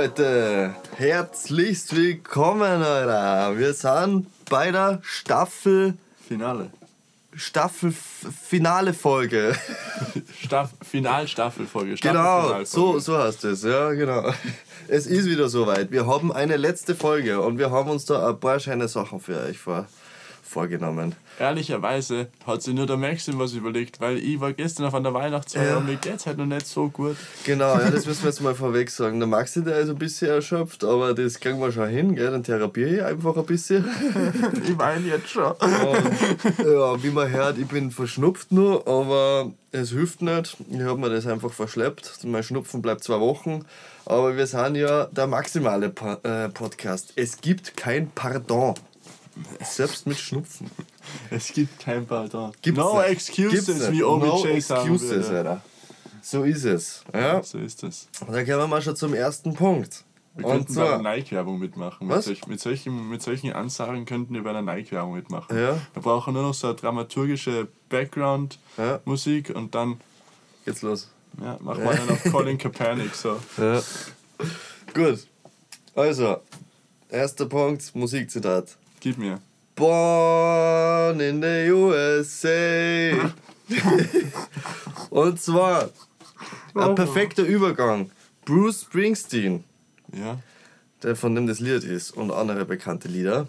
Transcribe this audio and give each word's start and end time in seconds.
Leute, 0.00 0.76
herzlichst 0.96 1.96
willkommen, 1.96 2.84
Alter. 2.84 3.58
Wir 3.58 3.74
sind 3.74 4.28
bei 4.48 4.70
der 4.70 5.00
Staffel 5.02 5.94
Finale. 6.28 6.70
Staffel 7.34 7.92
Finale 7.92 8.94
Folge. 8.94 9.56
Staff 10.40 10.70
Finalstaffelfolge. 10.88 11.96
Genau, 11.96 12.62
so, 12.62 13.00
so 13.00 13.18
heißt 13.18 13.42
es, 13.46 13.64
ja, 13.64 13.90
genau. 13.90 14.32
Es 14.86 15.08
ist 15.08 15.26
wieder 15.26 15.48
soweit. 15.48 15.90
Wir 15.90 16.06
haben 16.06 16.30
eine 16.30 16.56
letzte 16.56 16.94
Folge 16.94 17.40
und 17.40 17.58
wir 17.58 17.72
haben 17.72 17.90
uns 17.90 18.04
da 18.04 18.28
ein 18.28 18.38
paar 18.38 18.60
schöne 18.60 18.86
Sachen 18.86 19.18
für 19.18 19.40
euch 19.40 19.58
vor, 19.58 19.88
vorgenommen. 20.48 21.14
Ehrlicherweise 21.38 22.28
hat 22.46 22.62
sich 22.62 22.74
nur 22.74 22.86
der 22.86 22.96
Maxim 22.96 23.38
was 23.38 23.52
überlegt, 23.52 24.00
weil 24.00 24.18
ich 24.18 24.40
war 24.40 24.52
gestern 24.52 24.86
auf 24.86 24.94
einer 24.94 25.14
Weihnachtsfeier 25.14 25.70
Ja. 25.70 25.76
und 25.76 25.86
mir 25.86 25.96
geht's 25.96 26.26
halt 26.26 26.38
noch 26.38 26.46
nicht 26.46 26.66
so 26.66 26.88
gut. 26.88 27.16
Genau, 27.44 27.78
ja, 27.78 27.90
das 27.90 28.06
müssen 28.06 28.22
wir 28.22 28.30
jetzt 28.30 28.40
mal 28.40 28.54
vorweg 28.54 28.90
sagen. 28.90 29.20
Der 29.20 29.28
Maxi, 29.28 29.62
der 29.62 29.78
ist 29.78 29.88
ein 29.88 29.98
bisschen 29.98 30.28
erschöpft, 30.30 30.82
aber 30.84 31.14
das 31.14 31.38
kriegen 31.40 31.60
wir 31.60 31.70
schon 31.72 31.88
hin, 31.88 32.14
gell? 32.14 32.30
Dann 32.30 32.42
therapiere 32.42 32.90
ich 32.96 33.02
einfach 33.02 33.36
ein 33.36 33.46
bisschen. 33.46 33.84
Ich 34.68 34.76
weine 34.78 35.06
jetzt 35.06 35.28
schon. 35.30 35.52
Und, 35.52 36.58
ja, 36.58 37.02
wie 37.02 37.10
man 37.10 37.30
hört, 37.30 37.58
ich 37.58 37.66
bin 37.66 37.90
verschnupft 37.90 38.52
nur, 38.52 38.86
aber 38.88 39.52
es 39.72 39.90
hilft 39.90 40.22
nicht. 40.22 40.56
Ich 40.70 40.80
habe 40.80 40.98
mir 41.00 41.10
das 41.10 41.26
einfach 41.26 41.52
verschleppt. 41.52 42.18
Mein 42.24 42.42
Schnupfen 42.42 42.82
bleibt 42.82 43.04
zwei 43.04 43.20
Wochen. 43.20 43.64
Aber 44.06 44.36
wir 44.36 44.46
sind 44.46 44.76
ja 44.76 45.04
der 45.06 45.26
maximale 45.26 45.92
äh, 46.22 46.48
Podcast. 46.48 47.12
Es 47.16 47.40
gibt 47.40 47.76
kein 47.76 48.10
Pardon. 48.10 48.74
Selbst 49.62 50.06
mit 50.06 50.18
Schnupfen. 50.18 50.70
Es 51.30 51.52
gibt 51.52 51.78
kein 51.80 52.06
Pardon. 52.06 52.52
Gibt's 52.62 52.78
no 52.78 52.98
nicht. 53.00 53.10
excuses, 53.10 53.66
Gibt's 53.66 53.90
wie 53.92 54.02
OBJ 54.02 54.26
no 54.26 54.46
excuses. 54.46 55.28
Alter. 55.28 55.62
So 56.22 56.42
ist 56.44 56.64
es. 56.64 57.04
Ja. 57.14 57.42
So 57.42 57.58
ist 57.58 57.82
das. 57.82 58.08
Und 58.20 58.32
dann 58.34 58.44
kommen 58.44 58.58
wir 58.58 58.66
mal 58.66 58.82
schon 58.82 58.96
zum 58.96 59.14
ersten 59.14 59.54
Punkt. 59.54 60.04
Wir 60.34 60.44
Und 60.46 60.52
könnten 60.52 60.74
bei 60.74 60.94
einer 60.94 61.02
Nike-Werbung 61.02 61.58
mitmachen. 61.58 62.08
Was? 62.08 62.26
Mit, 62.26 62.36
solch, 62.36 62.46
mit, 62.46 62.60
solchen, 62.60 63.08
mit 63.08 63.22
solchen 63.22 63.52
Ansagen 63.52 64.04
könnten 64.04 64.34
wir 64.34 64.42
bei 64.44 64.50
einer 64.50 64.62
Nike-Werbung 64.62 65.14
mitmachen. 65.14 65.56
Ja. 65.56 65.80
Wir 65.94 66.02
brauchen 66.02 66.34
nur 66.34 66.42
noch 66.42 66.54
so 66.54 66.68
eine 66.68 66.76
dramaturgische 66.76 67.66
Background-Musik 67.88 69.48
Ja. 69.48 69.54
und 69.56 69.74
dann 69.74 70.00
geht's 70.64 70.82
los. 70.82 71.08
ja, 71.40 71.58
machen 71.60 71.82
wir 71.82 71.92
dann 71.94 72.10
auf 72.10 72.22
Colin 72.30 72.58
Kaepernick. 72.58 73.14
So. 73.14 73.36
Ja. 73.56 73.82
Gut. 74.94 75.26
Also, 75.94 76.36
erster 77.08 77.46
Punkt, 77.46 77.94
Musikzitat. 77.94 78.76
Gib 79.00 79.18
mir. 79.18 79.40
Born 79.76 81.20
in 81.20 81.40
the 81.40 81.70
USA. 81.70 83.32
Und 85.10 85.40
zwar 85.40 85.90
ein 86.74 86.94
perfekter 86.94 87.42
Übergang. 87.44 88.10
Bruce 88.44 88.82
Springsteen, 88.82 89.64
Ja. 90.12 90.38
der 91.02 91.16
von 91.16 91.34
dem 91.34 91.46
das 91.46 91.60
Lied 91.60 91.84
ist 91.84 92.12
und 92.12 92.30
andere 92.30 92.64
bekannte 92.64 93.08
Lieder, 93.08 93.46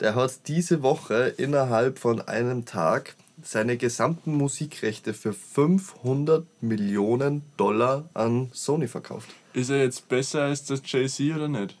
der 0.00 0.14
hat 0.16 0.48
diese 0.48 0.82
Woche 0.82 1.34
innerhalb 1.36 1.98
von 1.98 2.20
einem 2.20 2.64
Tag 2.64 3.14
seine 3.42 3.76
gesamten 3.76 4.34
Musikrechte 4.34 5.14
für 5.14 5.32
500 5.32 6.44
Millionen 6.62 7.42
Dollar 7.56 8.08
an 8.12 8.50
Sony 8.52 8.88
verkauft. 8.88 9.28
Ist 9.54 9.70
er 9.70 9.78
jetzt 9.82 10.08
besser 10.08 10.42
als 10.42 10.64
das 10.64 10.82
Jay-Z 10.84 11.34
oder 11.36 11.48
nicht? 11.48 11.76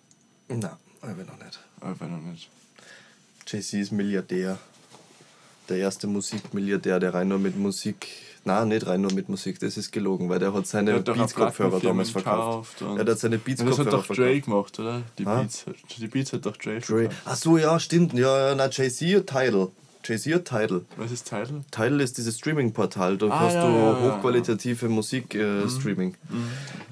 Na, 0.48 0.78
aber 1.02 1.24
noch 1.24 1.38
nicht. 1.38 1.58
Einfach 1.80 2.08
noch 2.08 2.20
nicht. 2.20 2.48
Jay-Z 3.50 3.80
ist 3.80 3.90
Milliardär. 3.90 4.58
Der 5.68 5.78
erste 5.78 6.06
Musikmilliardär, 6.06 7.00
der 7.00 7.14
rein 7.14 7.28
nur 7.28 7.40
mit 7.40 7.56
Musik. 7.56 8.06
Na, 8.44 8.64
nicht 8.64 8.86
rein 8.86 9.00
nur 9.00 9.12
mit 9.12 9.28
Musik, 9.28 9.58
das 9.58 9.76
ist 9.76 9.90
gelogen, 9.90 10.28
weil 10.28 10.38
der 10.38 10.54
hat 10.54 10.66
seine 10.66 11.00
Beats-Kopfhörer 11.00 11.80
damals 11.80 12.10
verkauft. 12.10 12.80
Er 12.80 12.86
hat 12.88 12.96
seine 12.96 13.04
Und 13.04 13.08
das 13.08 13.22
hat 13.24 13.44
Beats-Kopfhörer 13.44 13.90
doch 13.90 14.04
verkauft. 14.04 14.18
Dre 14.18 14.40
gemacht, 14.40 14.78
oder? 14.78 15.02
Die? 15.18 15.24
Beats, 15.24 15.64
die 15.98 16.06
Beats 16.06 16.32
hat 16.32 16.46
doch 16.46 16.56
Dre. 16.56 16.78
Dre. 16.78 16.80
verkauft. 16.80 17.22
Ach 17.24 17.36
so, 17.36 17.58
ja, 17.58 17.78
stimmt. 17.80 18.14
Ja, 18.14 18.50
ja, 18.50 18.54
na, 18.54 18.70
Jay-Z 18.70 19.16
hat 19.16 19.26
Tidal. 20.02 20.34
Hat 20.34 20.44
Tidal. 20.46 20.82
Was 20.96 21.10
ist 21.12 21.28
Title? 21.28 21.62
Tidal 21.70 22.00
ist 22.00 22.18
dieses 22.18 22.38
Streaming-Portal, 22.38 23.16
da 23.18 23.26
Ah, 23.28 23.40
hast 23.40 23.54
ja, 23.54 23.66
du 23.66 23.72
ja, 23.72 23.92
ja, 23.92 24.16
hochqualitative 24.16 24.88
Musik-Streaming. 24.88 26.14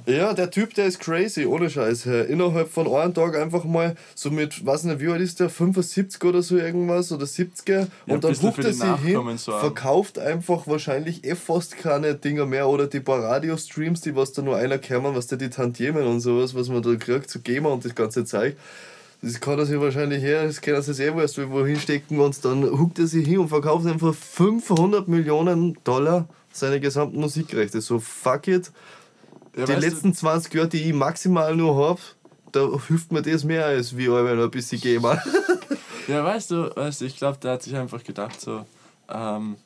Ja, 0.06 0.32
der 0.32 0.50
Typ, 0.50 0.72
der 0.74 0.86
ist 0.86 1.00
crazy, 1.00 1.44
ohne 1.44 1.68
Scheiß. 1.68 2.06
Äh, 2.06 2.22
Innerhalb 2.32 2.70
von 2.70 2.86
einem 2.92 3.12
Tag 3.12 3.36
einfach 3.36 3.64
mal 3.64 3.94
so 4.14 4.30
mit, 4.30 4.64
weiß 4.64 4.84
nicht, 4.84 5.00
wie 5.00 5.08
alt 5.08 5.20
ist 5.20 5.38
der, 5.40 5.50
75 5.50 6.22
oder 6.24 6.42
so 6.42 6.56
irgendwas 6.56 7.12
oder 7.12 7.26
70er 7.26 7.86
Ja, 8.06 8.14
und 8.14 8.24
dann 8.24 8.34
huckt 8.40 8.64
er 8.64 8.72
sich 8.72 8.84
hin, 9.02 9.36
sorgen. 9.36 9.60
verkauft 9.60 10.18
einfach 10.18 10.66
wahrscheinlich 10.66 11.24
eh 11.24 11.34
fast 11.34 11.76
keine 11.76 12.14
Dinger 12.14 12.46
mehr 12.46 12.68
oder 12.68 12.86
die 12.86 13.00
paar 13.00 13.22
Radiostreams, 13.22 14.00
die 14.00 14.16
was 14.16 14.32
da 14.32 14.40
nur 14.42 14.56
einer 14.56 14.78
kämen, 14.78 15.14
was 15.14 15.26
der 15.26 15.36
die 15.38 15.50
Tantiemen 15.50 16.06
und 16.06 16.20
sowas, 16.20 16.54
was 16.54 16.68
man 16.70 16.82
da 16.82 16.94
kriegt, 16.94 17.28
zu 17.28 17.40
GEMA 17.40 17.68
und 17.68 17.84
das 17.84 17.94
ganze 17.94 18.24
Zeug. 18.24 18.56
Das 19.20 19.40
kann 19.40 19.58
er 19.58 19.66
sich 19.66 19.80
wahrscheinlich 19.80 20.22
her, 20.22 20.44
das 20.46 20.60
kann 20.60 20.74
er 20.74 20.82
sich 20.82 21.00
eh 21.00 21.12
wurscht 21.12 21.38
irgendwo 21.38 21.66
hinstecken 21.66 22.20
und 22.20 22.44
dann 22.44 22.62
huckt 22.64 22.98
er 23.00 23.06
sich 23.08 23.26
hin 23.26 23.40
und 23.40 23.48
verkauft 23.48 23.86
einfach 23.86 24.14
500 24.14 25.08
Millionen 25.08 25.76
Dollar 25.82 26.28
seine 26.52 26.78
gesamten 26.78 27.18
Musikrechte. 27.18 27.80
So 27.80 27.98
fuck 27.98 28.46
it. 28.46 28.70
Ja, 29.56 29.64
die 29.64 29.72
weißt 29.72 29.82
letzten 29.82 30.14
20 30.14 30.54
Jahre, 30.54 30.68
die 30.68 30.82
ich 30.82 30.94
maximal 30.94 31.56
nur 31.56 31.74
habe, 31.76 32.00
da 32.52 32.68
hilft 32.86 33.10
mir 33.10 33.22
das 33.22 33.42
mehr 33.42 33.66
als 33.66 33.96
wie 33.96 34.08
wenn 34.08 34.40
ein 34.40 34.50
bisschen 34.50 34.80
GEMA. 34.80 35.20
Ja, 36.08 36.24
weißt 36.24 36.52
du, 36.52 36.74
weißt 36.74 37.02
du, 37.02 37.04
ich 37.04 37.18
glaube, 37.18 37.36
der 37.36 37.52
hat 37.52 37.62
sich 37.62 37.76
einfach 37.76 38.02
gedacht, 38.02 38.40
so, 38.40 38.64
ähm, 39.10 39.56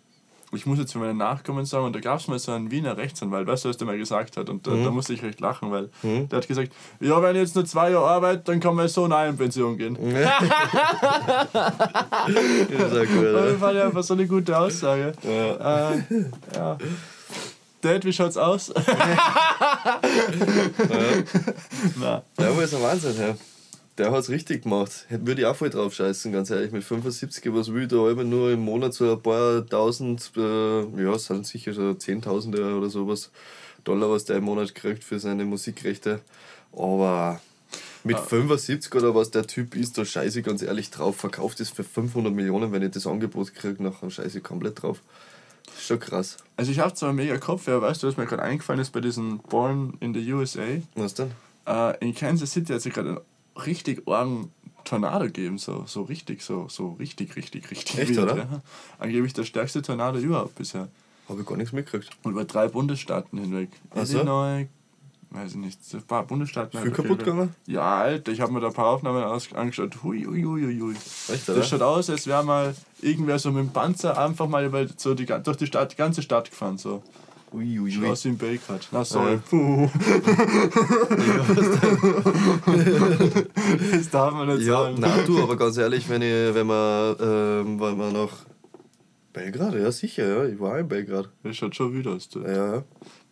ich 0.54 0.66
muss 0.66 0.78
jetzt 0.78 0.92
für 0.92 0.98
meine 0.98 1.14
Nachkommen 1.14 1.64
sagen, 1.64 1.86
und 1.86 1.94
da 1.96 2.00
gab 2.00 2.20
es 2.20 2.28
mal 2.28 2.38
so 2.38 2.52
einen 2.52 2.70
Wiener 2.70 2.96
Rechtsanwalt, 2.96 3.46
weißt 3.46 3.64
du, 3.64 3.68
was 3.70 3.76
der 3.78 3.86
mal 3.86 3.96
gesagt 3.98 4.36
hat, 4.36 4.48
und 4.50 4.66
da, 4.66 4.72
Mhm. 4.72 4.84
da 4.84 4.90
musste 4.90 5.12
ich 5.14 5.22
recht 5.22 5.40
lachen, 5.40 5.70
weil 5.70 5.88
der 6.02 6.36
hat 6.38 6.46
gesagt, 6.48 6.72
ja, 7.00 7.22
wenn 7.22 7.36
ich 7.36 7.42
jetzt 7.42 7.54
nur 7.54 7.64
zwei 7.64 7.90
Jahre 7.90 8.06
arbeite, 8.06 8.42
dann 8.44 8.60
kann 8.60 8.74
mein 8.74 8.88
Sohn 8.88 9.12
auch 9.12 9.26
in 9.26 9.36
Pension 9.36 9.76
gehen. 9.78 9.96
ist 10.06 10.14
ja 10.14 10.38
gut, 13.04 13.24
Das 13.34 13.56
fand 13.58 13.76
ich 13.76 13.82
einfach 13.82 14.02
so 14.02 14.14
eine 14.14 14.26
gute 14.26 14.58
Aussage. 14.58 15.12
Ja. 15.22 15.90
Äh, 15.92 16.02
ja. 16.54 16.78
Dad, 17.80 18.04
wie 18.04 18.12
schaut's 18.12 18.36
aus? 18.36 18.72
Na, 21.98 22.22
Ja, 22.38 22.48
aber 22.50 22.62
ist 22.62 22.74
ein 22.74 22.82
Wahnsinn, 22.82 23.14
ja. 23.18 23.34
Der 23.98 24.10
hat 24.10 24.20
es 24.20 24.30
richtig 24.30 24.62
gemacht. 24.62 25.06
Würde 25.10 25.42
ich 25.42 25.46
auch 25.46 25.56
voll 25.56 25.68
drauf 25.68 25.92
scheißen, 25.92 26.32
ganz 26.32 26.50
ehrlich. 26.50 26.72
Mit 26.72 26.82
75, 26.82 27.52
was 27.52 27.72
will 27.72 27.82
ich 27.82 27.88
da 27.88 28.10
immer 28.10 28.24
nur 28.24 28.50
im 28.50 28.60
Monat 28.60 28.94
so 28.94 29.12
ein 29.12 29.22
paar 29.22 29.66
tausend, 29.66 30.32
äh, 30.36 30.80
ja, 31.02 31.12
es 31.14 31.26
sind 31.26 31.46
sicher 31.46 31.74
so 31.74 31.92
Zehntausende 31.94 32.74
oder 32.74 32.88
sowas 32.88 33.30
Dollar, 33.84 34.10
was 34.10 34.24
der 34.24 34.36
im 34.36 34.44
Monat 34.44 34.74
kriegt 34.74 35.04
für 35.04 35.18
seine 35.18 35.44
Musikrechte. 35.44 36.20
Aber 36.72 37.40
mit 38.04 38.18
75 38.18 38.94
oder 38.94 39.14
was 39.14 39.30
der 39.30 39.46
Typ 39.46 39.76
ist, 39.76 39.98
da 39.98 40.04
scheiße 40.04 40.40
ich 40.40 40.44
ganz 40.44 40.62
ehrlich 40.62 40.90
drauf. 40.90 41.16
Verkauft 41.16 41.60
es 41.60 41.70
für 41.70 41.84
500 41.84 42.32
Millionen, 42.32 42.72
wenn 42.72 42.82
ich 42.82 42.92
das 42.92 43.06
Angebot 43.06 43.54
kriege, 43.54 43.82
nachher 43.82 44.10
scheiße 44.10 44.38
ich 44.38 44.44
komplett 44.44 44.82
drauf. 44.82 45.00
Das 45.66 45.76
ist 45.76 45.86
schon 45.86 46.00
krass. 46.00 46.38
also 46.56 46.72
ich 46.72 46.80
habe 46.80 46.94
zwar 46.94 47.12
mega 47.12 47.36
Kopfhörer, 47.38 47.82
weißt 47.82 48.02
du, 48.02 48.08
was 48.08 48.16
mir 48.16 48.26
gerade 48.26 48.42
eingefallen 48.42 48.80
ist 48.80 48.90
bei 48.90 49.00
diesem 49.00 49.38
Born 49.38 49.94
in 50.00 50.12
the 50.12 50.32
USA? 50.32 50.66
Was 50.94 51.14
denn? 51.14 51.30
Äh, 51.66 51.98
in 52.00 52.14
Kansas 52.14 52.52
City 52.52 52.72
hat 52.72 52.82
sich 52.82 52.92
gerade 52.92 53.10
einen 53.10 53.20
richtig 53.56 54.06
argen 54.08 54.52
Tornado 54.84 55.26
gegeben, 55.26 55.58
so, 55.58 55.84
so 55.86 56.02
richtig, 56.02 56.42
so, 56.42 56.68
so 56.68 56.92
richtig, 56.92 57.36
richtig, 57.36 57.70
richtig. 57.70 57.98
Echt, 57.98 58.18
oder? 58.18 58.36
Ja. 58.36 58.62
Angeblich 58.98 59.32
der 59.32 59.44
stärkste 59.44 59.82
Tornado 59.82 60.18
überhaupt 60.18 60.56
bisher. 60.56 60.88
Habe 61.28 61.40
ich 61.40 61.46
gar 61.46 61.56
nichts 61.56 61.72
mitgekriegt. 61.72 62.10
Und 62.22 62.32
über 62.32 62.44
drei 62.44 62.68
Bundesstaaten 62.68 63.38
hinweg. 63.38 63.70
Ach 63.94 64.04
so? 64.04 64.18
Illinois, 64.18 64.66
weiß 65.30 65.52
ich 65.52 65.56
nicht, 65.56 65.78
ein 65.94 66.02
paar 66.02 66.24
Bundesstaaten. 66.24 66.80
Viel 66.80 66.90
kaputt 66.90 67.20
gegangen? 67.20 67.54
Ja, 67.66 67.98
Alter, 68.00 68.32
ich 68.32 68.40
habe 68.40 68.52
mir 68.52 68.60
da 68.60 68.68
ein 68.68 68.72
paar 68.72 68.88
Aufnahmen 68.88 69.22
angeschaut. 69.22 70.02
Hui, 70.02 70.24
hui, 70.24 70.42
hui, 70.42 70.80
hui. 70.80 70.94
Echt, 70.94 71.48
oder? 71.48 71.58
Das 71.58 71.68
schaut 71.68 71.82
aus, 71.82 72.10
als 72.10 72.26
wäre 72.26 72.44
mal 72.44 72.74
irgendwer 73.00 73.38
so 73.38 73.50
mit 73.52 73.64
dem 73.64 73.72
Panzer 73.72 74.18
einfach 74.18 74.48
mal 74.48 74.64
über, 74.64 74.86
so 74.96 75.14
die, 75.14 75.26
durch 75.26 75.56
die, 75.56 75.66
Stadt, 75.66 75.92
die 75.92 75.96
ganze 75.96 76.22
Stadt 76.22 76.50
gefahren. 76.50 76.76
So. 76.76 77.02
Ui, 77.54 77.78
ui, 77.80 77.90
Schaut 77.90 78.04
ui. 78.04 78.08
aus 78.10 78.24
wie 78.24 78.28
ein 78.30 78.38
Belgrad. 78.38 78.88
Na, 78.92 79.04
sorry. 79.04 79.32
Ja. 79.34 79.42
Puh. 79.50 79.90
das 83.92 84.10
darf 84.10 84.34
man 84.34 84.48
nicht 84.48 84.66
Ja, 84.66 84.84
sagen. 84.84 84.96
na 84.98 85.22
du, 85.26 85.42
aber 85.42 85.56
ganz 85.56 85.76
ehrlich, 85.76 86.08
wenn, 86.08 86.22
ich, 86.22 86.54
wenn 86.54 86.66
man, 86.66 87.16
ähm, 87.20 87.80
wenn 87.80 87.96
man 87.96 88.12
nach 88.12 88.30
Belgrad, 89.32 89.74
ja 89.74 89.90
sicher, 89.92 90.26
ja, 90.26 90.44
ich 90.44 90.60
war 90.60 90.78
in 90.78 90.88
Belgrad. 90.88 91.30
Das 91.42 91.56
schaut 91.56 91.74
schon 91.74 91.94
wieder 91.94 92.12
aus. 92.12 92.28
Du. 92.28 92.40
Ja, 92.40 92.82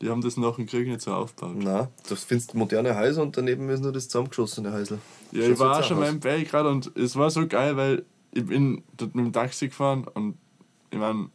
Die 0.00 0.08
haben 0.08 0.22
das 0.22 0.36
nach 0.38 0.56
dem 0.56 0.66
Krieg 0.66 0.88
nicht 0.88 1.02
so 1.02 1.12
aufgebaut. 1.12 1.56
na, 1.58 1.88
das 2.08 2.24
findest 2.24 2.54
du 2.54 2.58
moderne 2.58 2.96
Häuser 2.96 3.22
und 3.22 3.36
daneben 3.36 3.68
ist 3.68 3.82
nur 3.82 3.92
das 3.92 4.08
zusammengeschossene 4.08 4.72
Häusl. 4.72 4.98
Ja, 5.32 5.42
ich 5.48 5.58
war 5.58 5.78
auch 5.78 5.84
schon 5.84 5.98
mal 5.98 6.08
in 6.08 6.20
Belgrad 6.20 6.66
und 6.66 6.90
es 6.96 7.16
war 7.16 7.30
so 7.30 7.46
geil, 7.46 7.76
weil 7.76 8.04
ich 8.32 8.46
bin 8.46 8.82
dort 8.96 9.14
mit 9.14 9.26
dem 9.26 9.32
Taxi 9.32 9.68
gefahren 9.68 10.06
und 10.14 10.36
ich 10.90 10.98
meine, 10.98 11.28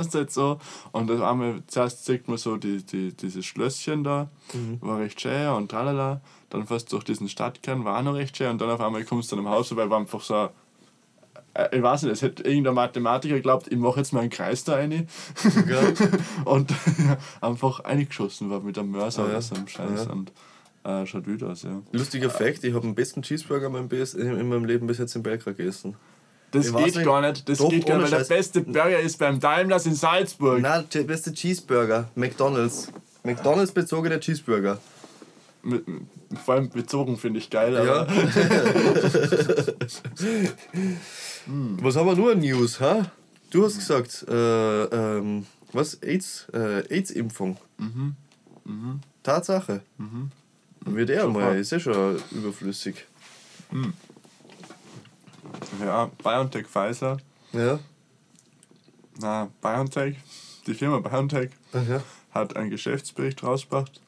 es 0.00 0.14
halt 0.14 0.30
so. 0.32 0.58
Und 0.92 1.10
auf 1.10 1.20
einmal 1.22 1.62
zuerst 1.66 2.04
sieht 2.04 2.28
man 2.28 2.36
so 2.38 2.56
die, 2.56 2.82
die, 2.84 3.12
dieses 3.12 3.44
Schlösschen 3.44 4.04
da, 4.04 4.28
Mhm. 4.54 4.78
war 4.80 4.98
recht 4.98 5.20
schön 5.20 5.48
und 5.48 5.70
tralala. 5.70 6.20
Dann 6.50 6.66
fährst 6.66 6.90
du 6.90 6.96
durch 6.96 7.04
diesen 7.04 7.28
Stadtkern, 7.28 7.84
war 7.84 7.98
auch 7.98 8.02
noch 8.02 8.14
recht 8.14 8.36
schön 8.36 8.50
und 8.50 8.60
dann 8.60 8.70
auf 8.70 8.80
einmal 8.80 9.04
kommst 9.04 9.30
du 9.30 9.36
dann 9.36 9.46
am 9.46 9.52
Haus 9.52 9.68
vorbei, 9.68 9.90
war 9.90 9.98
einfach 9.98 10.22
so. 10.22 10.48
äh, 11.54 11.76
Ich 11.76 11.82
weiß 11.82 12.02
nicht, 12.04 12.12
es 12.12 12.22
hätte 12.22 12.42
irgendein 12.44 12.74
Mathematiker 12.74 13.34
geglaubt, 13.34 13.68
ich 13.70 13.76
mache 13.78 13.98
jetzt 14.00 14.12
mal 14.12 14.20
einen 14.20 14.30
Kreis 14.30 14.64
da 14.64 14.76
rein 14.76 15.06
und 16.44 16.72
einfach 17.40 17.80
eingeschossen 17.80 18.50
war 18.50 18.60
mit 18.60 18.78
einem 18.78 18.90
Mörser 18.90 19.22
Ah, 19.22 19.26
ja. 19.26 19.30
oder 19.32 19.42
so 19.42 19.54
einem 19.54 19.68
Scheiß. 19.68 20.06
Ja. 20.06 20.12
Und 20.12 20.32
Äh, 20.84 21.04
schaut 21.06 21.26
wild 21.26 21.42
aus, 21.42 21.64
ja. 21.64 21.82
Lustiger 21.92 22.30
Fact, 22.30 22.64
ich 22.64 22.72
habe 22.72 22.86
den 22.86 22.94
besten 22.94 23.20
Cheeseburger 23.20 23.66
in 23.66 23.72
meinem, 23.72 23.88
in 23.90 24.48
meinem 24.48 24.64
Leben 24.64 24.86
bis 24.86 24.96
jetzt 24.98 25.14
in 25.16 25.22
Belgrad 25.22 25.56
gegessen. 25.58 25.96
Das 26.50 26.72
geht 26.72 26.96
nicht. 26.96 27.04
gar 27.04 27.20
nicht. 27.20 27.48
Das 27.48 27.58
Doch, 27.58 27.68
geht 27.68 27.84
gar 27.86 27.98
nicht, 27.98 28.10
weil 28.10 28.20
der 28.22 28.34
beste 28.34 28.60
Burger 28.62 29.00
ist 29.00 29.18
beim 29.18 29.38
Daimlers 29.38 29.86
in 29.86 29.94
Salzburg. 29.94 30.60
Nein, 30.60 30.84
der 30.92 31.02
beste 31.02 31.32
Cheeseburger. 31.32 32.08
McDonalds. 32.14 32.88
McDonalds 33.22 33.72
bezogene 33.72 34.18
Cheeseburger. 34.18 34.78
Mit, 35.62 35.84
vor 36.44 36.54
allem 36.54 36.70
bezogen 36.70 37.18
finde 37.18 37.40
ich 37.40 37.50
geil, 37.50 37.74
Ja. 37.74 38.06
Was 41.80 41.96
haben 41.96 42.06
wir 42.06 42.14
nur 42.14 42.32
an 42.32 42.38
News, 42.38 42.80
ha? 42.80 43.10
Du 43.50 43.64
hast 43.64 43.78
gesagt, 43.78 44.26
äh, 44.28 44.84
ähm, 44.84 45.46
was? 45.72 46.02
AIDS? 46.02 46.46
Äh, 46.52 46.82
AIDS-Impfung. 46.94 47.56
Tatsache. 49.22 49.80
Wird 50.84 51.10
er 51.10 51.28
mal, 51.28 51.58
ist 51.58 51.72
ja 51.72 51.80
schon 51.80 52.16
überflüssig. 52.30 53.06
Ja, 55.80 56.10
BioNTech, 56.22 56.66
Pfizer, 56.66 57.18
Ja. 57.52 57.78
na, 59.20 59.48
BioNTech, 59.60 60.16
die 60.66 60.74
Firma 60.74 60.98
BioNTech 61.00 61.50
Ja. 61.72 62.02
hat 62.32 62.56
einen 62.56 62.70
Geschäftsbericht 62.70 63.42
rausgebracht 63.42 64.00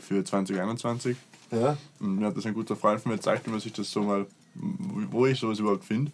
für 0.00 0.24
2021. 0.24 1.16
Ja. 1.50 1.76
Und 2.00 2.16
mir 2.16 2.26
hat 2.26 2.36
das 2.36 2.46
ein 2.46 2.54
guter 2.54 2.76
Freund 2.76 3.00
von 3.00 3.10
mir 3.12 3.16
gezeigt, 3.18 3.46
wie 3.46 3.50
man 3.50 3.60
sich 3.60 3.72
das 3.72 3.90
so 3.90 4.02
mal, 4.02 4.26
wo 4.54 5.26
ich 5.26 5.38
sowas 5.38 5.58
überhaupt 5.58 5.84
finde. 5.84 6.12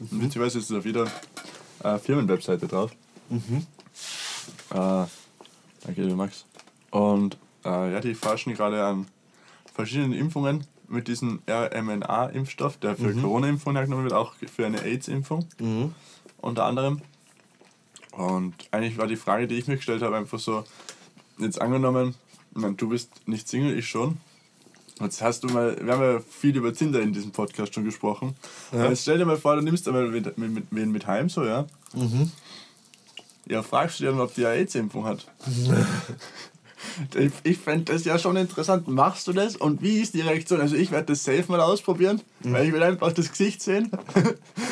Und 0.00 0.22
witzigerweise 0.22 0.58
ist 0.58 0.70
da 0.70 0.82
wieder 0.82 1.06
eine 1.82 1.98
Firmenwebseite 1.98 2.66
drauf. 2.66 2.90
Äh, 3.30 5.06
danke, 5.84 6.02
Max. 6.16 6.44
Und 6.90 7.36
äh, 7.64 7.92
ja, 7.92 8.00
die 8.00 8.14
forschen 8.14 8.54
gerade 8.54 8.84
an 8.84 9.06
verschiedenen 9.72 10.12
Impfungen 10.12 10.66
mit 10.92 11.08
diesem 11.08 11.40
RMNA-Impfstoff, 11.48 12.76
der 12.78 12.96
für 12.96 13.14
Corona-Impfungen 13.14 13.76
hergenommen 13.76 14.04
wird, 14.04 14.14
auch 14.14 14.34
für 14.54 14.66
eine 14.66 14.82
AIDS-Impfung 14.82 15.46
Mhm. 15.58 15.94
unter 16.40 16.64
anderem. 16.64 17.00
Und 18.12 18.54
eigentlich 18.70 18.98
war 18.98 19.06
die 19.06 19.16
Frage, 19.16 19.46
die 19.46 19.56
ich 19.56 19.66
mir 19.66 19.76
gestellt 19.76 20.02
habe, 20.02 20.16
einfach 20.16 20.38
so, 20.38 20.64
jetzt 21.38 21.60
angenommen, 21.60 22.14
meine, 22.52 22.74
du 22.74 22.88
bist 22.90 23.10
nicht 23.26 23.48
Single, 23.48 23.78
ich 23.78 23.88
schon. 23.88 24.18
Jetzt 25.00 25.22
hast 25.22 25.42
du 25.42 25.48
mal, 25.48 25.76
wir 25.82 25.92
haben 25.94 26.02
ja 26.02 26.20
viel 26.20 26.54
über 26.54 26.72
Tinder 26.74 27.00
in 27.00 27.12
diesem 27.14 27.32
Podcast 27.32 27.74
schon 27.74 27.84
gesprochen. 27.84 28.36
Ja. 28.70 28.88
Jetzt 28.90 29.02
stell 29.02 29.16
dir 29.18 29.24
mal 29.24 29.38
vor, 29.38 29.56
du 29.56 29.62
nimmst 29.62 29.88
einmal 29.88 30.12
wen 30.12 30.22
mit, 30.36 30.38
mit, 30.38 30.64
wen 30.70 30.92
mit 30.92 31.06
heim, 31.06 31.28
so, 31.30 31.44
ja. 31.44 31.66
Ja, 33.48 33.62
fragst 33.62 33.98
du 33.98 34.04
dir 34.04 34.10
dann, 34.10 34.20
ob 34.20 34.34
die 34.34 34.44
AIDS-Impfung 34.44 35.04
hat. 35.06 35.26
ich 37.14 37.32
ich 37.42 37.58
fände 37.58 37.92
das 37.92 38.04
ja 38.04 38.18
schon 38.18 38.36
interessant. 38.36 38.88
Machst 38.88 39.26
du 39.26 39.32
das 39.32 39.56
und 39.56 39.82
wie 39.82 40.00
ist 40.00 40.14
die 40.14 40.20
Reaktion? 40.20 40.60
Also, 40.60 40.76
ich 40.76 40.90
werde 40.90 41.06
das 41.06 41.24
safe 41.24 41.44
mal 41.48 41.60
ausprobieren, 41.60 42.20
weil 42.40 42.66
ich 42.66 42.72
will 42.72 42.82
einfach 42.82 43.12
das 43.12 43.30
Gesicht 43.30 43.62
sehen. 43.62 43.90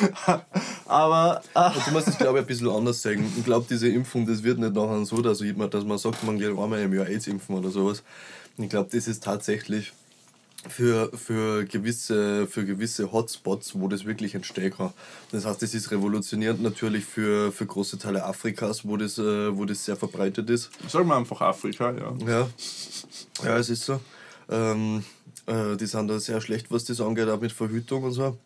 Aber. 0.87 1.43
ah, 1.55 1.73
du 1.73 1.93
musst 1.93 2.09
es, 2.09 2.19
glaube 2.19 2.39
ich, 2.39 2.45
ein 2.45 2.47
bisschen 2.47 2.69
anders 2.69 3.03
sagen. 3.03 3.33
Ich 3.37 3.45
glaube, 3.45 3.67
diese 3.69 3.89
Impfung, 3.89 4.27
das 4.27 4.43
wird 4.43 4.59
nicht 4.59 4.75
nachher 4.75 5.05
so, 5.05 5.21
dass, 5.21 5.41
jemand, 5.41 5.75
dass 5.75 5.85
man 5.85 5.99
sagt, 5.99 6.25
man 6.25 6.39
geht 6.39 6.51
einmal 6.51 6.81
im 6.81 6.95
Jahr 6.95 7.07
AIDS 7.07 7.27
impfen 7.27 7.57
oder 7.57 7.71
sowas. 7.71 8.03
Ich 8.59 8.69
glaube, 8.69 8.91
das 8.93 9.09
ist 9.09 9.23
tatsächlich 9.23 9.93
für, 10.69 11.11
für, 11.17 11.65
gewisse, 11.65 12.47
für 12.47 12.65
gewisse 12.65 13.13
Hotspots, 13.13 13.79
wo 13.79 13.89
das 13.89 14.05
wirklich 14.05 14.35
entstehen 14.35 14.73
kann. 14.73 14.93
Das 15.33 15.45
heißt, 15.45 15.63
das 15.63 15.75
ist 15.75 15.91
revolutionierend 15.91 16.63
natürlich 16.63 17.05
für, 17.05 17.51
für 17.53 17.67
große 17.67 17.99
Teile 17.99 18.25
Afrikas, 18.25 18.87
wo 18.87 18.97
das, 18.97 19.19
äh, 19.19 19.57
wo 19.57 19.65
das 19.65 19.85
sehr 19.85 19.97
verbreitet 19.97 20.51
ist. 20.51 20.71
Sagen 20.89 21.09
wir 21.09 21.17
einfach 21.17 21.41
Afrika, 21.41 21.93
ja. 21.93 22.15
Ja, 22.27 22.49
ja 23.45 23.59
es 23.59 23.71
ist 23.71 23.85
so. 23.85 24.01
Ähm, 24.51 25.05
äh, 25.47 25.77
die 25.77 25.87
sind 25.87 26.09
da 26.09 26.19
sehr 26.19 26.41
schlecht, 26.41 26.71
was 26.71 26.85
das 26.85 27.01
angeht, 27.01 27.29
auch 27.29 27.41
mit 27.41 27.53
Verhütung 27.53 28.05
und 28.05 28.13
so. 28.13 28.37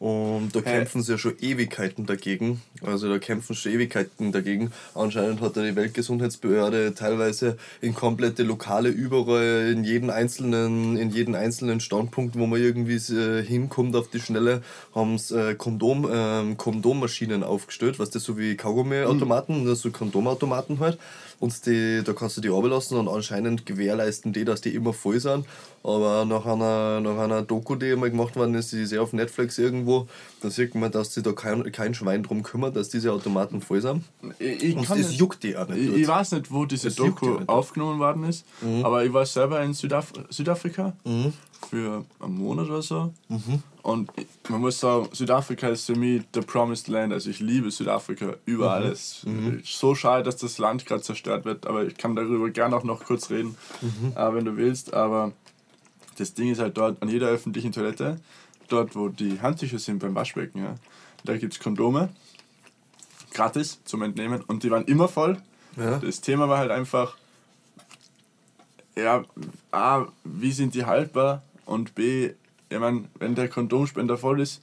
Und 0.00 0.54
da 0.54 0.60
kämpfen 0.60 1.02
sie 1.02 1.12
ja 1.12 1.18
schon 1.18 1.38
Ewigkeiten 1.40 2.04
dagegen. 2.04 2.60
Also 2.82 3.08
da 3.08 3.18
kämpfen 3.18 3.54
schon 3.54 3.72
Ewigkeiten 3.72 4.32
dagegen. 4.32 4.72
Anscheinend 4.94 5.40
hat 5.40 5.56
die 5.56 5.76
Weltgesundheitsbehörde 5.76 6.94
teilweise 6.94 7.56
in 7.80 7.94
komplette 7.94 8.42
Lokale 8.42 8.88
überall, 8.88 9.70
in 9.72 9.84
jeden 9.84 10.10
einzelnen, 10.10 10.96
in 10.96 11.10
jeden 11.10 11.34
einzelnen 11.34 11.80
Standpunkt, 11.80 12.36
wo 12.36 12.46
man 12.46 12.60
irgendwie 12.60 12.96
äh, 13.14 13.42
hinkommt 13.42 13.94
auf 13.94 14.10
die 14.10 14.20
Schnelle, 14.20 14.62
haben 14.94 15.16
sie 15.16 15.38
äh, 15.38 15.54
Kondom, 15.54 16.08
ähm, 16.12 16.56
Kondommaschinen 16.56 17.44
aufgestellt, 17.44 17.98
was 17.98 18.10
das 18.10 18.24
so 18.24 18.36
wie 18.36 18.56
Kaugummiautomaten, 18.56 19.64
mhm. 19.64 19.74
so 19.74 19.90
Kondomautomaten 19.90 20.80
halt. 20.80 20.98
Und 21.40 21.66
die, 21.66 22.02
da 22.04 22.12
kannst 22.12 22.36
du 22.36 22.40
die 22.40 22.48
runterlassen 22.48 22.98
und 22.98 23.08
anscheinend 23.08 23.66
gewährleisten 23.66 24.32
die, 24.32 24.44
dass 24.44 24.60
die 24.60 24.74
immer 24.74 24.92
voll 24.92 25.20
sind. 25.20 25.46
Aber 25.86 26.24
nach 26.24 26.46
einer, 26.46 27.00
nach 27.02 27.18
einer 27.18 27.42
Doku, 27.42 27.74
die 27.74 27.92
einmal 27.92 28.10
gemacht 28.10 28.34
worden 28.36 28.54
ist, 28.54 28.72
die 28.72 28.80
ist 28.80 28.92
ja 28.92 29.02
auf 29.02 29.12
Netflix 29.12 29.58
irgendwo, 29.58 30.08
da 30.40 30.48
sieht 30.48 30.74
man, 30.74 30.90
dass 30.90 31.12
sich 31.12 31.22
da 31.22 31.32
kein, 31.32 31.70
kein 31.72 31.92
Schwein 31.92 32.22
drum 32.22 32.42
kümmert, 32.42 32.74
dass 32.74 32.88
diese 32.88 33.12
Automaten 33.12 33.60
voll 33.60 33.82
sind. 33.82 34.02
Ich, 34.38 34.62
ich, 34.62 34.76
Und 34.76 34.88
das 34.88 34.96
nicht- 34.96 35.12
juckt 35.20 35.42
die 35.42 35.54
auch 35.58 35.68
nicht. 35.68 35.90
ich, 35.90 35.94
ich 35.94 36.08
weiß 36.08 36.32
nicht, 36.32 36.50
wo 36.50 36.64
diese 36.64 36.88
Das 36.88 36.96
Doku 36.96 37.38
aufgenommen 37.46 37.98
worden 37.98 38.24
ist, 38.24 38.46
Mhm. 38.62 38.82
aber 38.82 39.04
ich 39.04 39.12
war 39.12 39.26
selber 39.26 39.62
in 39.62 39.74
Südaf 39.74 40.10
Südafrika 40.30 40.94
für 41.68 42.04
einen 42.20 42.34
Monat 42.38 42.66
oder 42.68 42.80
so. 42.82 43.12
Mhm. 43.28 43.62
Und 43.82 44.10
man 44.48 44.62
muss 44.62 44.80
sagen, 44.80 45.08
Südafrika 45.12 45.68
ist 45.68 45.84
für 45.84 45.96
mich 45.96 46.22
the 46.34 46.40
promised 46.40 46.88
land. 46.88 47.12
Also 47.12 47.28
ich 47.28 47.40
liebe 47.40 47.70
Südafrika 47.70 48.36
über 48.46 48.64
Mhm. 48.66 48.70
alles. 48.84 49.26
So 49.64 49.94
schade, 49.94 50.22
dass 50.22 50.36
das 50.36 50.56
Land 50.56 50.86
gerade 50.86 51.02
zerstört 51.02 51.44
wird, 51.44 51.66
aber 51.66 51.84
ich 51.84 51.96
kann 51.98 52.16
darüber 52.16 52.48
gerne 52.48 52.74
auch 52.74 52.84
noch 52.84 53.04
kurz 53.04 53.28
reden, 53.28 53.54
Mhm. 53.82 54.12
äh, 54.16 54.34
wenn 54.34 54.46
du 54.46 54.56
willst. 54.56 54.94
Aber 54.94 55.32
das 56.16 56.34
Ding 56.34 56.50
ist 56.50 56.60
halt 56.60 56.76
dort 56.76 57.02
an 57.02 57.08
jeder 57.08 57.28
öffentlichen 57.28 57.72
Toilette, 57.72 58.20
dort 58.68 58.94
wo 58.96 59.08
die 59.08 59.40
Handtücher 59.40 59.78
sind 59.78 59.98
beim 59.98 60.14
Waschbecken, 60.14 60.62
ja, 60.62 60.74
da 61.24 61.36
gibt 61.36 61.54
es 61.54 61.60
Kondome, 61.60 62.10
gratis 63.32 63.80
zum 63.84 64.02
Entnehmen 64.02 64.42
und 64.42 64.62
die 64.62 64.70
waren 64.70 64.84
immer 64.84 65.08
voll. 65.08 65.38
Ja. 65.76 65.98
Das 65.98 66.20
Thema 66.20 66.48
war 66.48 66.58
halt 66.58 66.70
einfach, 66.70 67.16
ja, 68.96 69.24
A, 69.72 70.06
wie 70.24 70.52
sind 70.52 70.74
die 70.74 70.84
haltbar 70.84 71.42
und 71.66 71.94
B, 71.94 72.32
ich 72.68 72.78
meine, 72.78 73.04
wenn 73.18 73.34
der 73.34 73.48
Kondomspender 73.48 74.16
voll 74.16 74.40
ist, 74.40 74.62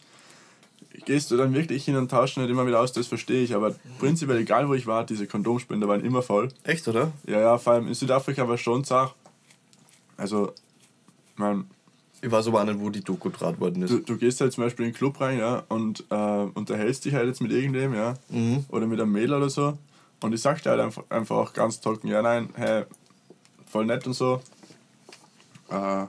gehst 1.06 1.32
du 1.32 1.38
dann 1.38 1.54
wirklich 1.54 1.86
hin 1.86 1.96
und 1.96 2.10
tauschst 2.10 2.38
nicht 2.38 2.50
immer 2.50 2.68
wieder 2.68 2.80
aus, 2.80 2.92
das 2.92 3.08
verstehe 3.08 3.44
ich, 3.44 3.56
aber 3.56 3.76
prinzipiell 4.00 4.38
egal 4.40 4.70
wo 4.70 4.74
ich 4.74 4.88
war, 4.88 5.06
diese 5.06 5.28
Kondomspender 5.28 5.88
waren 5.88 6.04
immer 6.04 6.22
voll. 6.22 6.50
Echt, 6.64 6.88
oder? 6.88 7.12
Ja, 7.28 7.40
ja, 7.40 7.58
vor 7.58 7.74
allem 7.74 7.88
in 7.88 7.94
Südafrika 7.94 8.48
war 8.48 8.58
schon 8.58 8.84
Sach. 8.84 9.16
Also, 10.18 10.54
man, 11.42 11.66
Ich 12.22 12.32
weiß 12.32 12.48
aber 12.48 12.62
auch 12.62 12.66
nicht, 12.66 12.80
wo 12.80 12.90
die 12.90 13.04
Doku 13.04 13.30
draht 13.30 13.60
worden 13.60 13.82
ist. 13.84 13.92
du, 13.92 14.00
du 14.00 14.18
gehst 14.18 14.40
halt 14.42 14.54
zum 14.54 14.64
Beispiel 14.64 14.86
in 14.86 14.92
den 14.92 14.98
Club 14.98 15.20
rein, 15.20 15.38
ja, 15.40 15.64
und 15.70 16.04
äh, 16.10 16.16
unterhältst 16.54 17.04
dich 17.06 17.14
halt 17.16 17.28
jetzt 17.28 17.42
mit 17.42 17.52
irgendwem, 17.52 17.94
ja, 17.94 18.14
Mhm. 18.30 18.66
oder 18.70 18.88
mit 18.88 19.00
einem 19.02 19.12
Mädel 19.12 19.34
oder 19.34 19.50
so. 19.50 19.78
Und 20.22 20.34
ich 20.34 20.42
sag 20.42 20.62
dir 20.64 20.70
halt 20.70 20.82
einfach, 20.82 21.04
einfach 21.10 21.36
auch 21.36 21.54
ganz 21.54 21.82
trocken, 21.82 22.08
ja, 22.08 22.22
nein, 22.22 22.50
hey, 22.56 22.84
voll 23.66 23.86
nett 23.88 24.06
und 24.08 24.14
so. 24.14 24.42
Äh, 25.70 26.06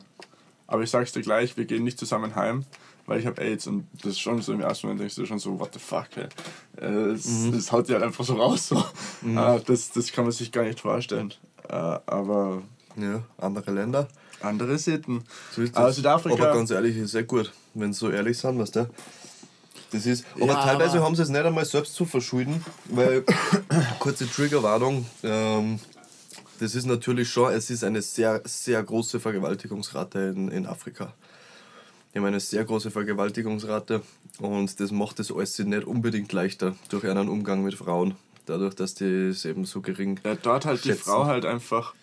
aber 0.67 0.83
ich 0.83 0.91
sag's 0.91 1.13
dir 1.13 1.23
gleich, 1.23 1.57
wir 1.57 1.65
gehen 1.65 1.85
nicht 1.85 1.99
zusammen 1.99 2.35
heim, 2.35 2.65
weil 3.07 3.21
ich 3.21 3.27
habe 3.27 3.41
AIDS 3.41 3.67
und 3.67 3.87
das 3.95 4.13
ist 4.13 4.21
schon 4.21 4.41
so 4.43 4.53
im 4.53 4.61
ersten 4.61 4.87
Moment 4.87 5.01
denkst 5.01 5.15
du 5.17 5.27
schon 5.27 5.39
so, 5.39 5.59
what 5.59 5.73
the 5.75 5.79
fuck, 5.81 6.09
hey. 6.15 6.27
Äh, 6.81 7.13
es, 7.13 7.27
es 7.47 7.73
haut 7.73 7.89
dir 7.89 7.95
halt 7.95 8.05
einfach 8.05 8.25
so 8.25 8.35
raus. 8.35 8.69
So. 8.69 8.77
Äh, 9.27 9.61
das, 9.67 9.91
das 9.93 10.13
kann 10.13 10.25
man 10.25 10.33
sich 10.33 10.51
gar 10.53 10.65
nicht 10.65 10.81
vorstellen. 10.81 11.33
Äh, 11.69 11.75
aber 11.75 12.63
Ja, 12.97 13.23
andere 13.39 13.71
Länder. 13.71 14.09
Andere 14.45 14.79
Sitten. 14.79 15.23
So 15.55 15.63
ist 15.63 15.77
Aber 15.77 15.89
das. 15.89 15.97
Südafrika. 15.97 16.43
Aber 16.45 16.55
ganz 16.55 16.71
ehrlich, 16.71 16.97
ist 16.97 17.13
sehr 17.13 17.25
gut, 17.25 17.53
wenn 17.75 17.93
sie 17.93 17.99
so 18.01 18.11
ehrlich 18.11 18.39
sind, 18.39 18.59
weißt 18.59 18.77
du? 18.77 18.91
Das 19.93 20.07
ist, 20.07 20.25
aber 20.37 20.47
Ja, 20.47 20.55
teilweise 20.65 20.97
aber- 20.97 21.07
haben 21.07 21.17
sie 21.17 21.23
es 21.23 21.29
nicht 21.29 21.45
einmal 21.45 21.65
selbst 21.67 21.95
zu 21.95 22.05
verschulden, 22.07 22.65
weil, 22.87 23.25
kurze 23.99 24.27
Triggerwarnung, 24.29 25.05
ähm, 25.23 25.79
das 26.61 26.75
ist 26.75 26.87
natürlich 26.87 27.29
schon, 27.29 27.53
es 27.53 27.69
ist 27.71 27.85
eine 27.85 28.01
sehr, 28.01 28.41
sehr 28.45 28.83
große 28.83 29.21
Vergewaltigungsrate 29.21 30.33
in, 30.35 30.49
in 30.49 30.67
Afrika. 30.67 31.13
Die 32.15 32.19
haben 32.19 32.25
eine 32.27 32.41
sehr 32.41 32.65
große 32.65 32.91
Vergewaltigungsrate 32.91 34.03
und 34.39 34.81
das 34.81 34.91
macht 34.93 35.19
das 35.19 35.31
alles 35.33 35.59
nicht 35.59 35.85
unbedingt 35.85 36.33
leichter 36.33 36.75
durch 36.89 37.05
einen 37.07 37.29
Umgang 37.29 37.63
mit 37.63 37.75
Frauen. 37.75 38.15
Dadurch, 38.47 38.75
dass 38.75 38.95
die 38.95 39.29
es 39.29 39.45
eben 39.45 39.65
so 39.67 39.81
gering 39.81 40.21
Ja, 40.25 40.35
dort 40.35 40.65
halt 40.67 40.85
die 40.85 40.89
schätzen. 40.89 41.05
Frau 41.05 41.27
halt 41.27 41.45
einfach 41.45 41.95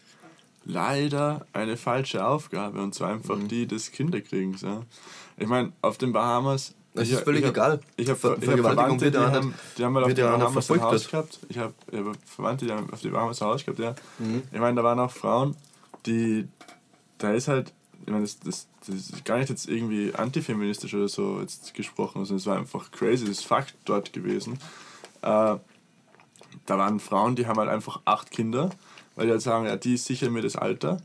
leider 0.70 1.46
eine 1.54 1.78
falsche 1.78 2.26
Aufgabe 2.26 2.82
und 2.82 2.94
zwar 2.94 3.10
einfach 3.12 3.36
Mhm. 3.38 3.48
die 3.48 3.68
des 3.68 3.92
Kinderkriegens. 3.92 4.62
Ja. 4.62 4.84
Ich 5.38 5.48
meine, 5.48 5.72
auf 5.82 5.98
den 5.98 6.14
Bahamas. 6.14 6.76
Das 6.94 7.08
ich, 7.08 7.14
ist 7.14 7.24
völlig 7.24 7.42
ich 7.42 7.48
hab, 7.48 7.54
egal. 7.56 7.80
Ich 7.98 8.10
habe 8.10 8.20
Ver- 8.20 8.32
hab 8.32 8.44
Verwandte, 8.44 9.12
die 9.12 9.18
haben, 9.18 9.54
die 9.78 9.86
haben 9.86 9.94
mal 9.94 10.04
auf 10.04 10.14
den 10.14 10.26
Bahamas 10.26 10.72
ein 10.72 10.82
Haus 10.82 11.08
gehabt. 11.10 11.40
Ich 11.50 11.58
habe 11.58 11.74
hab 11.94 12.18
Verwandte, 12.26 12.66
die 12.66 12.72
haben 12.72 12.92
auf 12.92 13.02
den 13.02 13.12
Bahamas 13.12 13.42
ein 13.42 13.48
Haus 13.48 13.64
gehabt, 13.66 13.80
ja. 13.80 13.96
Mhm. 14.18 14.44
Ich 14.52 14.60
meine, 14.60 14.76
da 14.76 14.84
waren 14.84 15.00
auch 15.00 15.12
Frauen, 15.12 15.56
die. 16.06 16.48
Da 17.20 17.32
ist 17.34 17.48
halt. 17.48 17.74
Ich 18.06 18.12
meine, 18.12 18.24
das, 18.24 18.40
das, 18.40 18.68
das 18.88 18.96
ist 18.96 19.26
gar 19.26 19.38
nicht 19.38 19.50
jetzt 19.50 19.68
irgendwie 19.70 20.14
antifeministisch 20.16 20.94
oder 20.96 21.08
so 21.10 21.42
jetzt 21.42 21.74
gesprochen, 21.74 22.26
sondern 22.26 22.38
es 22.38 22.46
war 22.48 22.58
einfach 22.58 22.90
crazy, 22.92 23.26
das 23.26 23.40
ist 23.40 23.46
Fakt 23.46 23.76
dort 23.86 24.14
gewesen. 24.14 24.54
Äh, 25.22 25.56
da 26.66 26.78
waren 26.78 27.00
Frauen, 27.00 27.36
die 27.36 27.46
haben 27.46 27.60
halt 27.60 27.70
einfach 27.70 28.02
acht 28.06 28.32
Kinder, 28.32 28.72
weil 29.16 29.26
die 29.26 29.32
halt 29.32 29.42
sagen, 29.42 29.66
ja, 29.66 29.76
die 29.76 29.96
ist 29.96 30.06
sicher 30.06 30.30
mir 30.30 30.42
das 30.42 30.56
Alter. 30.56 30.98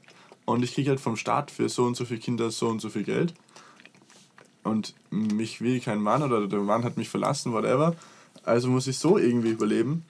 und 0.45 0.63
ich 0.63 0.75
kriege 0.75 0.91
halt 0.91 1.01
vom 1.01 1.17
Staat 1.17 1.51
für 1.51 1.69
so 1.69 1.85
und 1.85 1.97
so 1.97 2.05
viele 2.05 2.21
Kinder 2.21 2.51
so 2.51 2.69
und 2.69 2.81
so 2.81 2.91
viel 2.91 3.05
Geld 3.05 3.35
und 4.65 4.95
mich 5.11 5.61
will 5.61 5.79
kein 5.81 6.01
Mann 6.01 6.23
oder 6.23 6.47
der 6.49 6.59
Mann 6.61 6.85
hat 6.85 6.97
mich 6.97 7.09
verlassen, 7.09 7.53
whatever. 7.53 7.95
Also 8.43 8.69
muss 8.69 8.87
ich 8.87 8.99
so 8.99 9.19
irgendwie 9.19 9.51
überleben. 9.51 10.05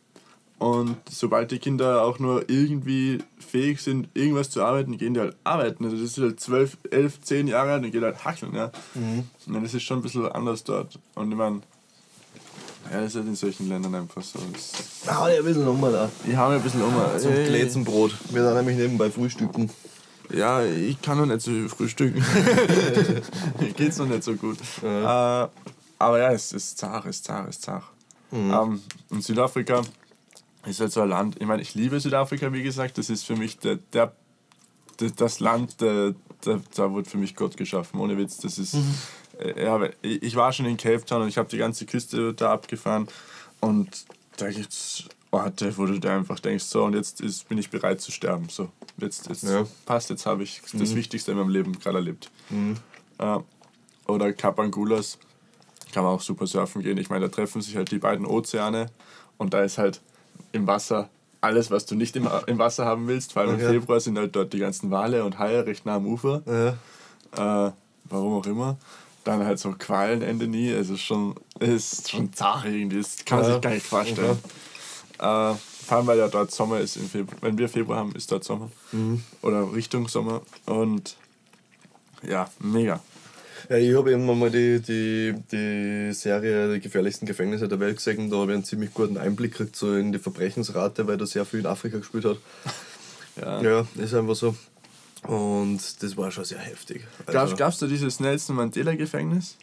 Und 0.58 0.96
sobald 1.10 1.50
die 1.50 1.58
Kinder 1.58 2.04
auch 2.04 2.20
nur 2.20 2.48
irgendwie 2.48 3.18
fähig 3.38 3.80
sind, 3.82 4.08
irgendwas 4.14 4.50
zu 4.50 4.62
arbeiten, 4.62 4.96
gehen 4.96 5.12
die 5.12 5.20
halt 5.20 5.36
arbeiten. 5.42 5.84
Also 5.84 5.96
das 5.96 6.12
ist 6.12 6.18
halt 6.18 6.40
12, 6.40 6.78
11, 6.90 7.20
10 7.20 7.48
Jahre 7.48 7.72
alt 7.72 7.84
und 7.84 7.90
geht 7.90 8.02
halt 8.02 8.24
hackeln. 8.24 8.54
Ja. 8.54 8.70
Mhm. 8.94 9.24
Und 9.46 9.62
das 9.62 9.74
ist 9.74 9.82
schon 9.82 9.98
ein 9.98 10.02
bisschen 10.02 10.26
anders 10.26 10.62
dort. 10.62 10.98
Und 11.16 11.30
ich 11.30 11.36
meine, 11.36 11.60
ja, 12.90 13.00
das 13.00 13.10
ist 13.10 13.16
halt 13.16 13.26
in 13.26 13.34
solchen 13.34 13.68
Ländern 13.68 13.94
einfach 13.94 14.22
so. 14.22 14.38
Hau 15.08 15.26
dir 15.26 15.38
ein 15.38 15.44
bisschen 15.44 15.66
um, 15.66 15.80
da. 15.80 16.10
Ich 16.26 16.36
hau 16.36 16.48
mir 16.48 16.56
ein 16.56 16.62
bisschen 16.62 16.82
um. 16.82 16.94
Zum 17.18 17.32
Glätzenbrot. 17.32 18.14
Wir 18.30 18.44
sind 18.44 18.54
nämlich 18.54 18.76
nebenbei 18.76 19.10
frühstücken. 19.10 19.70
Ja, 20.32 20.64
ich 20.64 21.00
kann 21.02 21.18
noch 21.18 21.26
nicht 21.26 21.42
so 21.42 21.50
viel 21.50 21.68
frühstücken. 21.68 22.24
Geht's 23.76 23.98
noch 23.98 24.06
nicht 24.06 24.24
so 24.24 24.34
gut. 24.34 24.58
Ja. 24.82 25.44
Äh, 25.44 25.48
aber 25.98 26.18
ja, 26.18 26.32
es 26.32 26.52
ist 26.52 26.78
zart, 26.78 27.06
es 27.06 27.16
ist 27.16 27.24
zart, 27.24 27.48
es 27.48 27.56
ist 27.56 27.62
zart. 27.62 27.84
Mhm. 28.30 28.52
Ähm, 28.52 28.82
in 29.10 29.20
Südafrika 29.20 29.82
ist 30.66 30.80
halt 30.80 30.92
so 30.92 31.02
ein 31.02 31.08
Land, 31.08 31.36
ich 31.40 31.46
meine, 31.46 31.62
ich 31.62 31.74
liebe 31.74 32.00
Südafrika, 32.00 32.52
wie 32.52 32.62
gesagt, 32.62 32.98
das 32.98 33.10
ist 33.10 33.24
für 33.24 33.36
mich 33.36 33.58
der, 33.58 33.76
der, 33.92 34.14
der 34.98 35.10
das 35.10 35.40
Land, 35.40 35.80
der, 35.80 36.14
der, 36.44 36.60
da 36.74 36.90
wurde 36.90 37.08
für 37.08 37.18
mich 37.18 37.36
Gott 37.36 37.56
geschaffen, 37.56 38.00
ohne 38.00 38.16
Witz. 38.16 38.38
Das 38.38 38.58
ist, 38.58 38.74
mhm. 38.74 38.94
Äh, 39.38 39.64
ja, 39.64 39.88
ich 40.02 40.36
war 40.36 40.52
schon 40.52 40.66
in 40.66 40.76
Cape 40.76 41.04
Town 41.04 41.22
und 41.22 41.28
ich 41.28 41.38
habe 41.38 41.48
die 41.48 41.58
ganze 41.58 41.86
Küste 41.86 42.34
da 42.34 42.52
abgefahren 42.52 43.08
und 43.60 44.04
da 44.36 44.50
gibt 44.50 44.72
es 44.72 45.04
Orte, 45.30 45.76
wo 45.76 45.86
du 45.86 45.98
dir 45.98 46.12
einfach 46.12 46.38
denkst, 46.38 46.64
so 46.64 46.84
und 46.84 46.94
jetzt 46.94 47.20
ist, 47.20 47.48
bin 47.48 47.58
ich 47.58 47.70
bereit 47.70 48.00
zu 48.00 48.12
sterben. 48.12 48.48
So, 48.48 48.68
jetzt, 48.98 49.28
jetzt 49.28 49.44
ja. 49.44 49.66
passt, 49.84 50.10
jetzt 50.10 50.26
habe 50.26 50.42
ich 50.42 50.62
das 50.72 50.90
mhm. 50.90 50.96
Wichtigste 50.96 51.32
in 51.32 51.38
meinem 51.38 51.50
Leben 51.50 51.78
gerade 51.78 51.98
erlebt. 51.98 52.30
Mhm. 52.50 52.76
Äh, 53.18 53.38
oder 54.06 54.32
Kapangulas, 54.32 55.18
kann 55.92 56.04
man 56.04 56.14
auch 56.14 56.20
super 56.20 56.46
surfen 56.46 56.82
gehen. 56.82 56.98
Ich 56.98 57.08
meine, 57.08 57.28
da 57.28 57.34
treffen 57.34 57.62
sich 57.62 57.76
halt 57.76 57.90
die 57.90 57.98
beiden 57.98 58.26
Ozeane 58.26 58.86
und 59.38 59.54
da 59.54 59.62
ist 59.62 59.78
halt 59.78 60.00
im 60.52 60.66
Wasser 60.66 61.08
alles, 61.40 61.70
was 61.70 61.84
du 61.86 61.94
nicht 61.94 62.16
im, 62.16 62.28
im 62.46 62.58
Wasser 62.58 62.84
haben 62.84 63.06
willst. 63.06 63.34
Vor 63.34 63.42
allem 63.42 63.60
im 63.60 63.66
Februar 63.66 64.00
sind 64.00 64.18
halt 64.18 64.34
dort 64.34 64.52
die 64.52 64.58
ganzen 64.58 64.90
Wale 64.90 65.24
und 65.24 65.38
Haie 65.38 65.66
recht 65.66 65.84
nah 65.84 65.96
am 65.96 66.06
Ufer. 66.06 66.42
Ja. 66.46 67.68
Äh, 67.68 67.72
warum 68.04 68.34
auch 68.34 68.46
immer. 68.46 68.76
Dann 69.24 69.44
halt 69.44 69.58
so 69.58 69.72
Qualen 69.72 70.22
Ende 70.22 70.46
nie. 70.46 70.72
Also 70.72 70.96
schon, 70.96 71.34
ist 71.58 72.10
schon 72.10 72.32
zart 72.32 72.66
irgendwie. 72.66 72.98
Das 72.98 73.24
kann 73.24 73.40
man 73.40 73.48
ja. 73.48 73.54
sich 73.54 73.62
gar 73.62 73.70
nicht 73.70 73.86
vorstellen. 73.86 74.38
Okay. 75.18 75.52
Äh, 75.52 75.54
vor 75.84 75.98
allem, 75.98 76.06
weil 76.06 76.18
ja 76.18 76.28
dort 76.28 76.50
Sommer 76.50 76.80
ist. 76.80 76.96
Im 76.96 77.08
Februar. 77.08 77.36
Wenn 77.40 77.58
wir 77.58 77.68
Februar 77.68 77.98
haben, 77.98 78.12
ist 78.14 78.30
dort 78.30 78.44
Sommer. 78.44 78.70
Mhm. 78.92 79.22
Oder 79.42 79.72
Richtung 79.72 80.08
Sommer. 80.08 80.42
Und 80.66 81.16
ja, 82.26 82.50
mega. 82.58 83.00
Ja, 83.68 83.76
ich 83.76 83.96
habe 83.96 84.12
eben 84.12 84.26
mal 84.26 84.50
die, 84.50 84.80
die, 84.80 85.34
die 85.50 86.12
Serie 86.12 86.74
Die 86.74 86.80
gefährlichsten 86.80 87.26
Gefängnisse 87.26 87.68
der 87.68 87.80
Welt 87.80 87.96
gesehen. 87.96 88.30
Da 88.30 88.36
habe 88.36 88.52
ich 88.52 88.56
einen 88.56 88.64
ziemlich 88.64 88.92
guten 88.92 89.16
Einblick 89.16 89.52
gekriegt 89.52 89.76
so 89.76 89.94
in 89.94 90.12
die 90.12 90.18
Verbrechensrate, 90.18 91.06
weil 91.06 91.18
er 91.18 91.26
sehr 91.26 91.44
viel 91.44 91.60
in 91.60 91.66
Afrika 91.66 91.98
gespielt 91.98 92.24
hat. 92.24 92.38
Ja, 93.36 93.60
ja 93.60 93.86
ist 93.96 94.14
einfach 94.14 94.36
so. 94.36 94.54
Und 95.26 96.02
das 96.02 96.16
war 96.16 96.30
schon 96.30 96.44
sehr 96.44 96.58
heftig. 96.58 97.06
Also, 97.26 97.56
Gab 97.56 97.72
es 97.72 97.78
da 97.78 97.86
dieses 97.86 98.20
Nelson 98.20 98.56
Mandela-Gefängnis? 98.56 99.56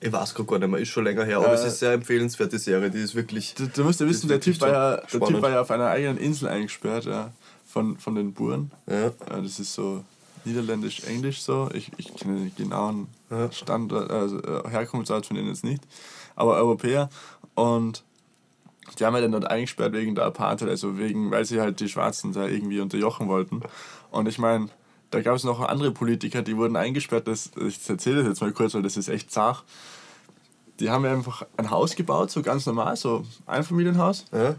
Ich 0.00 0.12
weiß 0.12 0.34
gar 0.34 0.58
nicht 0.58 0.68
mehr, 0.68 0.80
ist 0.80 0.88
schon 0.88 1.04
länger 1.04 1.24
her, 1.24 1.38
aber 1.38 1.52
äh, 1.52 1.54
es 1.54 1.64
ist 1.64 1.78
sehr 1.78 1.92
empfehlenswert, 1.92 2.52
die 2.52 2.58
Serie, 2.58 2.90
die 2.90 3.00
ist 3.00 3.14
wirklich. 3.14 3.54
Du, 3.54 3.66
du 3.66 3.84
musst 3.84 4.00
ja 4.00 4.06
wissen, 4.06 4.28
der 4.28 4.40
typ, 4.40 4.60
war 4.60 4.68
ja, 4.68 4.96
der 4.96 5.20
typ 5.20 5.42
war 5.42 5.50
ja 5.50 5.60
auf 5.62 5.70
einer 5.70 5.86
eigenen 5.86 6.18
Insel 6.18 6.48
eingesperrt, 6.48 7.06
ja, 7.06 7.32
von, 7.66 7.98
von 7.98 8.14
den 8.14 8.32
Buren. 8.32 8.70
Ja. 8.86 9.06
ja 9.06 9.12
das 9.40 9.58
ist 9.58 9.72
so 9.72 10.04
Niederländisch, 10.44 11.04
Englisch 11.04 11.42
so. 11.42 11.68
Ich, 11.72 11.90
ich 11.96 12.14
kenne 12.14 12.38
den 12.38 12.54
genauen 12.56 13.08
Standort, 13.50 14.10
also 14.10 14.40
äh, 14.40 14.68
Herkunftsort 14.68 15.26
von 15.26 15.36
denen 15.36 15.48
jetzt 15.48 15.64
nicht. 15.64 15.82
Aber 16.36 16.54
Europäer. 16.54 17.10
Und 17.54 18.04
die 18.98 19.04
haben 19.04 19.14
ja 19.14 19.22
dann 19.22 19.32
dort 19.32 19.50
eingesperrt 19.50 19.92
wegen 19.92 20.14
der 20.14 20.26
Apartheid, 20.26 20.68
also 20.68 20.98
wegen, 20.98 21.30
weil 21.30 21.44
sie 21.44 21.60
halt 21.60 21.80
die 21.80 21.88
Schwarzen 21.88 22.32
da 22.32 22.46
irgendwie 22.46 22.80
unterjochen 22.80 23.28
wollten. 23.28 23.62
Und 24.10 24.28
ich 24.28 24.38
meine, 24.38 24.68
da 25.16 25.22
gab 25.22 25.36
es 25.36 25.44
noch 25.44 25.60
andere 25.60 25.92
Politiker, 25.92 26.42
die 26.42 26.58
wurden 26.58 26.76
eingesperrt. 26.76 27.26
Das, 27.26 27.50
ich 27.56 27.88
erzähle 27.88 28.18
das 28.18 28.26
jetzt 28.26 28.42
mal 28.42 28.52
kurz, 28.52 28.74
weil 28.74 28.82
das 28.82 28.98
ist 28.98 29.08
echt 29.08 29.30
zart. 29.30 29.64
Die 30.78 30.90
haben 30.90 31.06
einfach 31.06 31.46
ein 31.56 31.70
Haus 31.70 31.96
gebaut, 31.96 32.30
so 32.30 32.42
ganz 32.42 32.66
normal, 32.66 32.96
so 32.96 33.24
ein 33.46 33.64
Familienhaus. 33.64 34.26
Ja. 34.30 34.56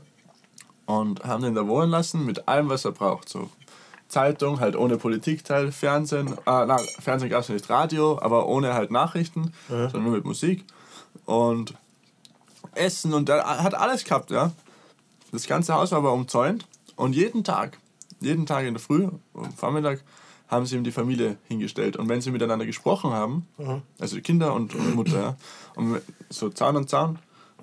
Und 0.87 1.23
haben 1.23 1.43
den 1.43 1.53
da 1.53 1.67
wohnen 1.67 1.91
lassen 1.91 2.25
mit 2.25 2.47
allem, 2.47 2.69
was 2.69 2.85
er 2.85 2.91
braucht. 2.91 3.29
So 3.29 3.51
Zeitung, 4.07 4.59
halt 4.59 4.75
ohne 4.75 4.97
Politikteil, 4.97 5.71
Fernsehen, 5.71 6.29
äh, 6.29 6.35
na, 6.45 6.77
Fernsehen 6.99 7.29
gab 7.29 7.41
es 7.41 7.49
nicht, 7.49 7.69
Radio, 7.69 8.19
aber 8.19 8.47
ohne 8.47 8.73
halt 8.73 8.89
Nachrichten, 8.89 9.53
ja. 9.69 9.89
sondern 9.89 10.05
nur 10.05 10.13
mit 10.13 10.25
Musik. 10.25 10.65
Und 11.25 11.75
Essen 12.73 13.13
und 13.13 13.29
er 13.29 13.63
hat 13.63 13.75
alles 13.75 14.05
gehabt, 14.05 14.31
ja. 14.31 14.53
Das 15.31 15.45
ganze 15.45 15.75
Haus 15.75 15.91
war 15.91 15.99
aber 15.99 16.13
umzäunt 16.13 16.65
und 16.95 17.13
jeden 17.13 17.43
Tag, 17.43 17.77
jeden 18.21 18.47
Tag 18.47 18.65
in 18.65 18.73
der 18.73 18.81
Früh, 18.81 19.07
am 19.35 19.53
Vormittag, 19.55 20.03
haben 20.47 20.65
sie 20.65 20.75
ihm 20.75 20.83
die 20.83 20.91
Familie 20.91 21.37
hingestellt. 21.47 21.97
Und 21.97 22.09
wenn 22.09 22.21
sie 22.21 22.31
miteinander 22.31 22.65
gesprochen 22.65 23.11
haben, 23.11 23.47
mhm. 23.57 23.81
also 23.99 24.15
die 24.15 24.21
Kinder 24.21 24.53
und, 24.53 24.73
und 24.73 24.95
Mutter, 24.95 25.19
ja, 25.19 25.37
und 25.75 26.01
so 26.29 26.49
Zahn 26.49 26.77
an 26.77 26.87
Zahn, 26.87 27.19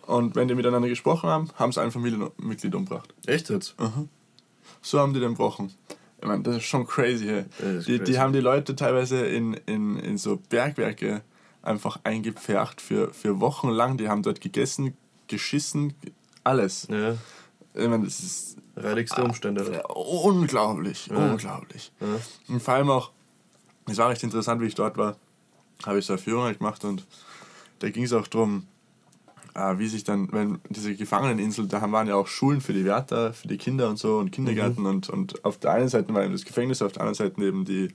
und 0.07 0.37
wenn 0.37 0.49
die 0.49 0.55
miteinander 0.55 0.89
gesprochen 0.89 1.31
haben, 1.31 1.49
haben 1.57 1.73
sie 1.73 1.81
ein 1.81 1.91
Familienmitglied 1.91 2.75
umgebracht. 2.75 3.15
Echt 3.27 3.49
jetzt? 3.49 3.79
Mhm. 3.81 4.09
So 4.83 5.01
haben 5.01 5.15
die 5.15 5.21
den 5.21 5.31
gebrochen. 5.31 5.73
Ich 6.21 6.29
meine, 6.29 6.43
das 6.43 6.57
ist 6.57 6.65
schon 6.65 6.87
crazy. 6.87 7.27
Hey. 7.27 7.45
Die, 7.59 7.63
crazy. 7.63 8.05
die 8.05 8.19
haben 8.19 8.33
die 8.33 8.41
Leute 8.41 8.77
teilweise 8.77 9.25
in, 9.25 9.55
in, 9.67 9.99
in 9.99 10.19
so 10.19 10.41
Bergwerke 10.49 11.23
einfach 11.63 12.01
eingepfercht 12.05 12.81
für, 12.81 13.13
für 13.13 13.41
Wochen 13.41 13.71
lang. 13.71 13.97
Die 13.97 14.09
haben 14.09 14.23
dort 14.23 14.41
gegessen, 14.41 14.95
geschissen, 15.27 15.95
alles. 16.43 16.87
Ja. 16.91 17.17
Ich 17.75 17.89
meine, 17.89 18.05
das 18.05 18.21
ist. 18.21 18.57
Reidigste 18.77 19.23
Umstände. 19.23 19.63
Äh, 19.63 19.93
unglaublich, 19.93 21.07
ja. 21.07 21.17
unglaublich. 21.17 21.93
Ja. 22.01 22.07
Und 22.49 22.63
vor 22.63 22.75
allem 22.75 22.91
auch, 22.91 23.11
es 23.87 23.99
war 23.99 24.11
recht 24.11 24.23
interessant, 24.23 24.61
wie 24.61 24.67
ich 24.67 24.75
dort 24.75 24.97
war, 24.97 25.17
habe 25.87 25.99
ich 25.99 26.07
so 26.07 26.15
eine 26.15 26.23
Führung 26.23 26.45
halt 26.45 26.59
gemacht 26.59 26.85
und 26.85 27.07
da 27.81 27.91
ging 27.91 28.05
es 28.05 28.13
auch 28.13 28.27
darum, 28.27 28.67
äh, 29.55 29.79
wie 29.79 29.89
sich 29.89 30.05
dann, 30.05 30.33
wenn 30.33 30.61
diese 30.69 30.95
Gefangeneninsel, 30.95 31.67
da 31.67 31.81
waren 31.93 32.09
ja 32.09 32.15
auch 32.17 32.27
Schulen 32.27 32.61
für 32.61 32.73
die 32.73 32.85
Wärter, 32.85 33.33
für 33.33 33.49
die 33.49 33.59
Kinder 33.59 33.89
und 33.89 33.99
so 33.99 34.19
und 34.19 34.33
Kindergärten 34.33 34.83
mhm. 34.83 34.89
und, 34.89 35.11
und 35.11 35.45
auf 35.45 35.59
der 35.59 35.73
einen 35.73 35.89
Seite 35.89 36.13
war 36.15 36.25
eben 36.25 36.33
das 36.33 36.45
Gefängnis, 36.45 36.83
auf 36.83 36.93
der 36.93 37.03
anderen 37.03 37.15
Seite 37.15 37.45
eben 37.45 37.65
die 37.65 37.89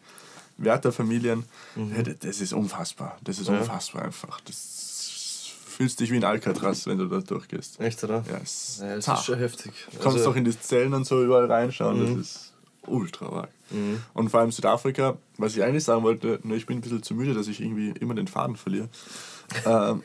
Wärterfamilien. 0.58 1.46
Mhm. 1.76 1.96
Ja, 1.96 2.04
das 2.04 2.42
ist 2.42 2.54
unfassbar. 2.54 3.18
Das 3.24 3.40
ist 3.40 3.48
ja. 3.48 3.58
unfassbar 3.58 4.04
einfach. 4.04 4.40
Das 4.42 4.79
fühlst 5.80 6.02
dich 6.02 6.12
wie 6.12 6.18
ein 6.18 6.26
Alcatraz, 6.26 6.88
wenn 6.88 6.98
du 6.98 7.06
da 7.06 7.22
durchgehst. 7.22 7.80
Echt, 7.80 8.04
oder? 8.04 8.26
Ja, 8.30 8.42
es 8.44 8.80
ja, 8.82 8.98
das 8.98 9.08
ist 9.08 9.26
schon 9.26 9.40
heftig. 9.40 9.72
Du 9.94 10.00
kommst 10.00 10.18
also, 10.18 10.32
doch 10.32 10.36
in 10.36 10.44
die 10.44 10.60
Zellen 10.60 10.94
und 10.94 11.06
so 11.06 11.24
überall 11.24 11.46
reinschauen, 11.46 12.00
mhm. 12.00 12.18
das 12.18 12.26
ist 12.26 12.54
ultra 12.86 13.28
arg. 13.28 13.50
Mhm. 13.72 14.02
Und 14.14 14.30
vor 14.30 14.42
allem 14.42 14.52
Südafrika, 14.52 15.18
was 15.38 15.56
ich 15.56 15.64
eigentlich 15.64 15.86
sagen 15.86 16.04
wollte, 16.04 16.42
nur 16.44 16.58
ich 16.58 16.66
bin 16.66 16.80
ein 16.80 16.82
bisschen 16.82 17.02
zu 17.02 17.14
müde, 17.14 17.34
dass 17.34 17.48
ich 17.48 17.62
irgendwie 17.62 17.92
immer 17.92 18.14
den 18.14 18.28
Faden 18.28 18.58
verliere. 18.58 18.90
ähm, 19.66 20.04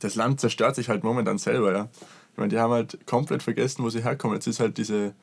das 0.00 0.16
Land 0.16 0.40
zerstört 0.40 0.74
sich 0.74 0.88
halt 0.88 1.04
momentan 1.04 1.38
selber, 1.38 1.72
ja. 1.72 1.88
Ich 2.32 2.38
meine, 2.38 2.48
die 2.48 2.58
haben 2.58 2.72
halt 2.72 3.06
komplett 3.06 3.44
vergessen, 3.44 3.84
wo 3.84 3.90
sie 3.90 4.02
herkommen. 4.02 4.34
Jetzt 4.34 4.48
ist 4.48 4.58
halt 4.58 4.76
diese, 4.76 5.14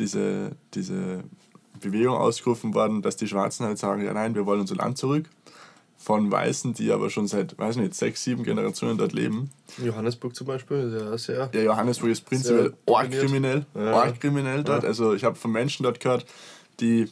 diese, 0.00 0.56
diese 0.74 1.22
Bewegung 1.78 2.16
ausgerufen 2.16 2.74
worden, 2.74 3.02
dass 3.02 3.14
die 3.16 3.28
Schwarzen 3.28 3.66
halt 3.66 3.78
sagen, 3.78 4.04
ja 4.04 4.12
nein, 4.12 4.34
wir 4.34 4.46
wollen 4.46 4.62
unser 4.62 4.74
Land 4.74 4.98
zurück. 4.98 5.26
Von 5.98 6.30
Weißen, 6.30 6.74
die 6.74 6.92
aber 6.92 7.10
schon 7.10 7.26
seit, 7.26 7.58
weiß 7.58 7.76
nicht, 7.76 7.94
sechs, 7.94 8.22
sieben 8.22 8.44
Generationen 8.44 8.96
dort 8.96 9.12
leben. 9.12 9.50
Johannesburg 9.82 10.36
zum 10.36 10.46
Beispiel 10.46 10.96
ja 11.00 11.18
sehr. 11.18 11.50
Ja, 11.52 11.60
Johannesburg 11.60 12.10
ist 12.10 12.24
prinzipiell 12.24 12.74
orgkriminell. 12.84 13.66
Ja. 13.74 13.94
Orgkriminell 13.94 14.62
dort. 14.62 14.84
Ja. 14.84 14.88
Also 14.88 15.14
ich 15.14 15.24
habe 15.24 15.34
von 15.36 15.50
Menschen 15.50 15.82
dort 15.82 15.98
gehört, 15.98 16.26
die 16.78 17.10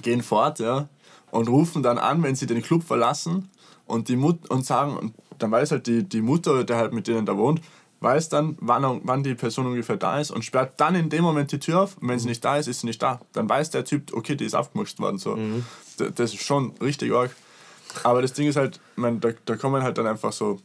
gehen 0.00 0.22
fort, 0.22 0.60
ja, 0.60 0.88
und 1.30 1.48
rufen 1.48 1.82
dann 1.82 1.98
an, 1.98 2.22
wenn 2.22 2.36
sie 2.36 2.46
den 2.46 2.62
Club 2.62 2.84
verlassen 2.84 3.50
und 3.86 4.08
die 4.08 4.16
Mut 4.16 4.48
und 4.50 4.64
sagen, 4.64 5.12
dann 5.38 5.50
weiß 5.50 5.72
halt 5.72 5.86
die, 5.86 6.02
die 6.02 6.22
Mutter, 6.22 6.64
der 6.64 6.76
halt 6.76 6.92
mit 6.92 7.08
denen 7.08 7.26
da 7.26 7.36
wohnt, 7.36 7.60
weiß 8.00 8.28
dann, 8.28 8.56
wann, 8.60 9.00
wann 9.04 9.22
die 9.22 9.34
Person 9.34 9.66
ungefähr 9.66 9.96
da 9.96 10.20
ist 10.20 10.30
und 10.30 10.44
sperrt 10.44 10.74
dann 10.80 10.94
in 10.94 11.08
dem 11.08 11.22
Moment 11.22 11.52
die 11.52 11.58
Tür 11.58 11.82
auf. 11.82 11.96
Und 11.98 12.08
wenn 12.08 12.18
sie 12.18 12.28
nicht 12.28 12.44
da 12.44 12.56
ist, 12.56 12.68
ist 12.68 12.80
sie 12.80 12.86
nicht 12.86 13.02
da. 13.02 13.20
Dann 13.32 13.48
weiß 13.48 13.70
der 13.70 13.84
Typ, 13.84 14.12
okay, 14.12 14.36
die 14.36 14.44
ist 14.44 14.54
aufgemuscht 14.54 14.98
worden. 15.00 15.18
So. 15.18 15.36
Mhm. 15.36 15.64
Das 16.14 16.34
ist 16.34 16.42
schon 16.42 16.72
richtig 16.80 17.12
arg. 17.12 17.34
Aber 18.04 18.22
das 18.22 18.32
Ding 18.32 18.48
ist 18.48 18.56
halt, 18.56 18.80
man, 18.96 19.20
da, 19.20 19.30
da 19.44 19.56
kommen 19.56 19.82
halt 19.82 19.98
dann 19.98 20.06
einfach 20.06 20.32
so. 20.32 20.60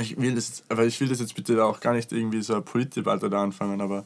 Ich 0.00 0.16
will 0.20 0.34
das, 0.34 0.64
aber 0.68 0.84
ich 0.84 1.00
will 1.00 1.08
das 1.08 1.20
jetzt 1.20 1.34
bitte 1.34 1.64
auch 1.64 1.80
gar 1.80 1.92
nicht 1.92 2.10
irgendwie 2.10 2.42
so 2.42 2.54
ein 2.54 2.64
Politdebatte 2.64 3.30
da 3.30 3.42
anfangen, 3.42 3.80
aber 3.80 4.04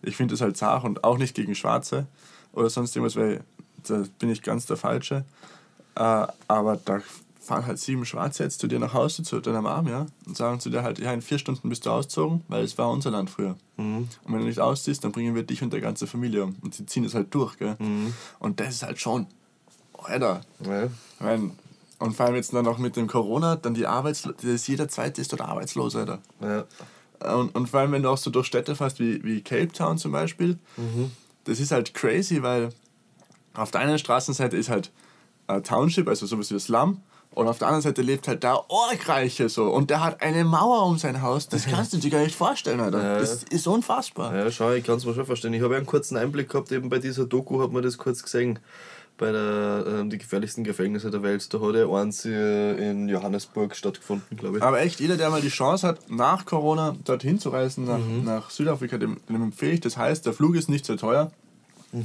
ich 0.00 0.16
finde 0.16 0.32
das 0.32 0.40
halt 0.40 0.56
zart 0.56 0.84
und 0.84 1.04
auch 1.04 1.18
nicht 1.18 1.34
gegen 1.34 1.54
Schwarze 1.54 2.06
oder 2.52 2.70
sonst 2.70 2.96
irgendwas, 2.96 3.16
weil 3.16 3.44
da 3.86 4.04
bin 4.18 4.30
ich 4.30 4.42
ganz 4.42 4.64
der 4.64 4.78
Falsche. 4.78 5.24
Äh, 5.96 6.26
aber 6.46 6.76
da 6.82 7.00
fahren 7.48 7.66
halt 7.66 7.78
sieben 7.78 8.04
Schwarze 8.04 8.44
jetzt 8.44 8.60
zu 8.60 8.68
dir 8.68 8.78
nach 8.78 8.94
Hause, 8.94 9.22
zu 9.22 9.40
deiner 9.40 9.62
Mom, 9.62 9.88
ja, 9.88 10.06
und 10.26 10.36
sagen 10.36 10.60
zu 10.60 10.70
dir 10.70 10.82
halt, 10.82 10.98
ja, 10.98 11.12
in 11.12 11.22
vier 11.22 11.38
Stunden 11.38 11.68
bist 11.68 11.86
du 11.86 11.90
ausgezogen, 11.90 12.42
weil 12.48 12.62
es 12.62 12.76
war 12.78 12.90
unser 12.90 13.10
Land 13.10 13.30
früher. 13.30 13.56
Mhm. 13.76 14.08
Und 14.24 14.32
wenn 14.32 14.40
du 14.40 14.46
nicht 14.46 14.60
ausziehst, 14.60 15.02
dann 15.02 15.12
bringen 15.12 15.34
wir 15.34 15.42
dich 15.42 15.62
und 15.62 15.72
deine 15.72 15.82
ganze 15.82 16.06
Familie 16.06 16.44
um. 16.44 16.56
Und 16.60 16.74
sie 16.74 16.86
ziehen 16.86 17.04
das 17.04 17.14
halt 17.14 17.34
durch, 17.34 17.56
gell. 17.58 17.76
Mhm. 17.78 18.12
Und 18.38 18.60
das 18.60 18.74
ist 18.74 18.82
halt 18.82 19.00
schon, 19.00 19.26
Alter. 19.94 20.42
Ja. 20.64 20.84
Ich 20.84 20.90
mein, 21.20 21.52
und 21.98 22.16
vor 22.16 22.26
allem 22.26 22.36
jetzt 22.36 22.52
dann 22.52 22.64
noch 22.64 22.78
mit 22.78 22.96
dem 22.96 23.06
Corona, 23.06 23.56
dann 23.56 23.74
die 23.74 23.86
Arbeitslosen, 23.86 24.56
jeder 24.66 24.88
Zweite 24.88 25.20
ist 25.20 25.32
dort 25.32 25.42
arbeitslos, 25.42 25.96
Alter. 25.96 26.20
Ja. 26.40 26.64
Und, 27.34 27.54
und 27.54 27.68
vor 27.68 27.80
allem, 27.80 27.92
wenn 27.92 28.02
du 28.02 28.10
auch 28.10 28.18
so 28.18 28.30
durch 28.30 28.46
Städte 28.46 28.76
fährst, 28.76 29.00
wie, 29.00 29.22
wie 29.24 29.42
Cape 29.42 29.72
Town 29.72 29.98
zum 29.98 30.12
Beispiel, 30.12 30.58
das 31.44 31.58
ist 31.58 31.72
halt 31.72 31.92
crazy, 31.94 32.42
weil 32.42 32.68
auf 33.54 33.72
der 33.72 33.80
einen 33.80 33.98
Straßenseite 33.98 34.56
ist 34.56 34.68
halt 34.68 34.92
ein 35.48 35.64
Township, 35.64 36.06
also 36.06 36.26
sowas 36.26 36.50
wie 36.50 36.54
ein 36.54 36.60
Slum, 36.60 37.02
und 37.38 37.46
auf 37.46 37.58
der 37.58 37.68
anderen 37.68 37.82
Seite 37.82 38.02
lebt 38.02 38.26
halt 38.26 38.42
der 38.42 38.70
Orgreiche 38.70 39.48
so. 39.48 39.70
Und 39.70 39.90
der 39.90 40.02
hat 40.02 40.22
eine 40.22 40.44
Mauer 40.44 40.86
um 40.86 40.98
sein 40.98 41.22
Haus. 41.22 41.48
Das 41.48 41.66
kannst 41.70 41.92
du 41.92 41.98
dir 41.98 42.10
gar 42.10 42.22
nicht 42.22 42.34
vorstellen, 42.34 42.80
Alter. 42.80 43.02
Ja. 43.02 43.18
Das 43.18 43.44
ist 43.44 43.66
unfassbar. 43.66 44.34
Ja, 44.34 44.50
schau, 44.50 44.72
ich 44.72 44.84
kann 44.84 44.96
es 44.96 45.04
mir 45.04 45.14
schon 45.14 45.26
verstehen. 45.26 45.52
Ich 45.54 45.62
habe 45.62 45.74
ja 45.74 45.78
einen 45.78 45.86
kurzen 45.86 46.16
Einblick 46.16 46.48
gehabt, 46.48 46.72
eben 46.72 46.88
bei 46.88 46.98
dieser 46.98 47.26
Doku 47.26 47.62
hat 47.62 47.70
man 47.70 47.82
das 47.82 47.98
kurz 47.98 48.22
gesehen. 48.22 48.58
Bei 49.18 49.32
der 49.32 49.84
ähm, 49.86 50.10
die 50.10 50.18
gefährlichsten 50.18 50.62
Gefängnisse 50.64 51.10
der 51.10 51.22
Welt. 51.22 51.52
Da 51.52 51.60
hat 51.60 51.74
ja 51.74 51.88
eins 51.90 52.24
äh, 52.24 52.90
in 52.90 53.08
Johannesburg 53.08 53.74
stattgefunden, 53.76 54.36
glaube 54.36 54.58
ich. 54.58 54.62
Aber 54.62 54.80
echt, 54.80 55.00
jeder, 55.00 55.16
der 55.16 55.28
mal 55.30 55.40
die 55.40 55.48
Chance 55.48 55.86
hat, 55.86 56.08
nach 56.10 56.46
Corona 56.46 56.96
dorthin 57.04 57.38
zu 57.40 57.50
reisen, 57.50 57.84
nach, 57.84 57.98
Mhm. 57.98 58.24
nach 58.24 58.50
Südafrika, 58.50 58.96
dem, 58.96 59.18
dem 59.28 59.42
empfehle 59.42 59.72
ich. 59.72 59.80
Das 59.80 59.96
heißt, 59.96 60.24
der 60.24 60.32
Flug 60.32 60.54
ist 60.54 60.68
nicht 60.68 60.86
so 60.86 60.94
teuer. 60.96 61.32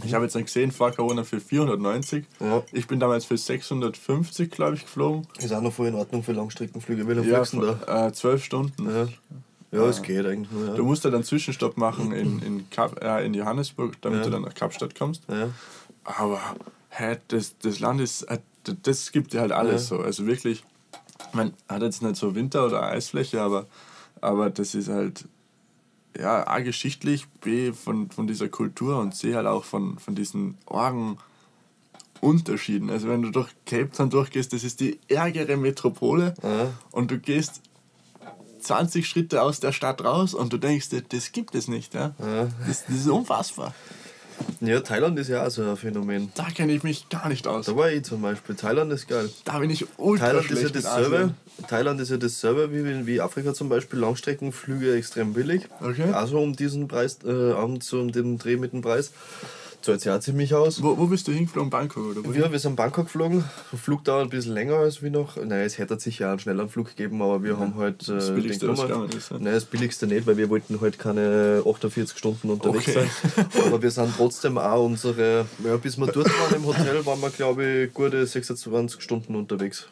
Ich 0.05 0.13
habe 0.13 0.23
jetzt 0.25 0.33
gesehen, 0.35 0.71
vor 0.71 0.91
Corona 0.91 1.23
für 1.23 1.39
490. 1.39 2.25
Mhm. 2.39 2.45
Ja. 2.47 2.63
Ich 2.71 2.87
bin 2.87 2.99
damals 2.99 3.25
für 3.25 3.37
650, 3.37 4.49
glaube 4.49 4.75
ich, 4.75 4.81
geflogen. 4.83 5.27
Ist 5.39 5.53
auch 5.53 5.61
noch 5.61 5.73
voll 5.73 5.87
in 5.87 5.95
Ordnung 5.95 6.23
für 6.23 6.31
Langstreckenflüge. 6.31 7.07
Wie 7.07 7.13
lange 7.13 7.27
Ja, 7.27 7.43
fliegst 7.43 7.53
du 7.53 7.61
da? 7.85 8.07
äh, 8.07 8.11
zwölf 8.13 8.43
Stunden. 8.43 8.85
Ja, 8.89 9.07
ja 9.79 9.85
es 9.87 10.01
geht 10.01 10.25
eigentlich 10.25 10.49
nur. 10.51 10.67
Ja. 10.69 10.73
Du 10.75 10.85
musst 10.85 11.03
ja 11.03 11.09
dann 11.11 11.23
Zwischenstopp 11.23 11.77
machen 11.77 12.11
in, 12.13 12.41
in, 12.41 12.69
Kap, 12.69 13.03
äh, 13.03 13.25
in 13.25 13.33
Johannesburg, 13.33 14.01
damit 14.01 14.19
Ja. 14.19 14.25
du 14.25 14.31
dann 14.31 14.41
nach 14.43 14.55
Kapstadt 14.55 14.95
kommst. 14.97 15.23
Ja. 15.29 15.49
Aber 16.05 16.39
das, 17.27 17.57
das 17.59 17.79
Land 17.79 18.01
ist, 18.01 18.23
äh, 18.23 18.39
das 18.83 19.11
gibt 19.11 19.33
dir 19.33 19.41
halt 19.41 19.51
alles 19.51 19.89
Ja. 19.89 19.97
so. 19.97 20.03
Also 20.03 20.25
wirklich, 20.25 20.63
man 21.33 21.53
hat 21.67 21.81
jetzt 21.81 22.01
nicht 22.01 22.15
so 22.15 22.35
Winter- 22.35 22.65
oder 22.65 22.83
Eisfläche, 22.83 23.41
aber, 23.41 23.65
aber 24.21 24.49
das 24.49 24.75
ist 24.75 24.89
halt 24.89 25.25
ja, 26.17 26.45
A, 26.47 26.59
geschichtlich, 26.59 27.27
B, 27.41 27.73
von, 27.73 28.11
von 28.11 28.27
dieser 28.27 28.47
Kultur 28.47 28.99
und 28.99 29.15
C, 29.15 29.33
halt 29.35 29.47
auch 29.47 29.63
von, 29.63 29.97
von 29.99 30.15
diesen 30.15 30.57
Orgen. 30.65 31.17
Unterschieden. 32.21 32.89
Also 32.89 33.09
wenn 33.09 33.21
du 33.21 33.31
durch 33.31 33.49
Cape 33.65 33.91
Town 33.91 34.09
durchgehst, 34.09 34.53
das 34.53 34.63
ist 34.63 34.79
die 34.79 34.97
ärgere 35.09 35.57
Metropole 35.57 36.33
Ja. 36.41 36.71
und 36.91 37.11
du 37.11 37.19
gehst 37.19 37.59
20 38.61 39.05
Schritte 39.05 39.41
aus 39.41 39.59
der 39.59 39.73
Stadt 39.73 40.01
raus 40.05 40.33
und 40.33 40.53
du 40.53 40.57
denkst 40.57 40.87
dir, 40.87 41.01
das 41.01 41.33
gibt 41.33 41.53
es 41.53 41.67
nicht. 41.67 41.93
Ja? 41.93 42.15
Ja. 42.19 42.47
Das, 42.65 42.85
das 42.85 42.95
ist 42.95 43.07
unfassbar. 43.09 43.75
Ja, 44.61 44.79
Thailand 44.79 45.19
ist 45.19 45.29
ja 45.29 45.45
auch 45.45 45.49
so 45.49 45.63
ein 45.63 45.77
Phänomen. 45.77 46.31
Da 46.35 46.45
kenne 46.49 46.73
ich 46.73 46.83
mich 46.83 47.09
gar 47.09 47.27
nicht 47.29 47.47
aus. 47.47 47.65
Da 47.65 47.75
war 47.75 47.91
ich 47.91 48.03
zum 48.03 48.21
Beispiel. 48.21 48.55
Thailand 48.55 48.91
ist 48.93 49.07
geil. 49.07 49.29
Da 49.45 49.59
bin 49.59 49.69
ich 49.69 49.85
ultra 49.97 50.27
Thailand 50.27 50.45
ist 50.45 50.61
ja 50.61 50.69
schlecht 50.69 50.85
dasselbe. 50.85 51.33
Thailand 51.67 52.01
ist 52.01 52.11
ja 52.11 52.17
dasselbe 52.17 52.71
wie, 52.71 53.05
wie 53.05 53.21
Afrika 53.21 53.53
zum 53.53 53.69
Beispiel. 53.69 53.99
Langstreckenflüge 53.99 54.95
extrem 54.95 55.33
billig. 55.33 55.67
Okay. 55.81 56.11
Also 56.11 56.39
um 56.39 56.55
diesen 56.55 56.87
Preis, 56.87 57.19
äh, 57.23 57.27
um 57.27 57.79
um 57.91 58.11
den 58.11 58.37
Dreh 58.37 58.57
mit 58.57 58.73
dem 58.73 58.81
Preis. 58.81 59.11
Zahlt 59.83 59.99
sich 59.99 60.09
auch 60.09 60.19
ziemlich 60.21 60.53
aus. 60.55 60.81
Wo, 60.81 60.97
wo 60.97 61.07
bist 61.07 61.27
du 61.27 61.33
hingeflogen? 61.33 61.69
Bangkok 61.69 62.05
oder 62.11 62.23
wo? 62.23 62.33
Wir, 62.33 62.49
wir 62.49 62.57
sind 62.57 62.77
Bangkok 62.77 63.05
geflogen. 63.05 63.43
Der 63.69 63.77
Flug 63.77 64.05
dauert 64.05 64.23
ein 64.23 64.29
bisschen 64.29 64.53
länger 64.53 64.75
als 64.77 65.01
wir 65.03 65.11
noch. 65.11 65.35
Nein, 65.35 65.51
es 65.65 65.77
hätte 65.77 65.99
sicher 65.99 66.29
einen 66.29 66.39
schnelleren 66.39 66.69
Flug 66.69 66.87
gegeben, 66.87 67.21
aber 67.21 67.43
wir 67.43 67.59
haben 67.59 67.75
halt. 67.75 68.07
Äh, 68.07 68.13
Das 68.15 68.33
Billigste, 68.33 68.67
den 68.67 68.75
gegangen 68.75 69.09
ist, 69.09 69.29
ja. 69.29 69.37
Nein, 69.39 69.53
das 69.53 69.65
Billigste 69.65 70.07
nicht, 70.07 70.25
weil 70.25 70.37
wir 70.37 70.49
wollten 70.49 70.79
halt 70.79 70.97
keine 70.97 71.61
48 71.67 72.17
Stunden 72.17 72.49
unterwegs 72.49 72.87
Okay. 72.87 73.07
sein. 73.35 73.45
Aber 73.67 73.81
wir 73.81 73.91
sind 73.91 74.13
trotzdem 74.15 74.57
auch 74.57 74.85
unsere. 74.85 75.45
Ja, 75.65 75.75
bis 75.75 75.97
wir 75.97 76.07
dort 76.07 76.27
waren 76.27 76.55
im 76.55 76.65
Hotel, 76.65 77.05
waren 77.05 77.19
wir, 77.21 77.29
glaube 77.29 77.65
ich, 77.65 77.93
gute 77.93 78.25
26 78.25 79.01
Stunden 79.01 79.35
unterwegs. 79.35 79.87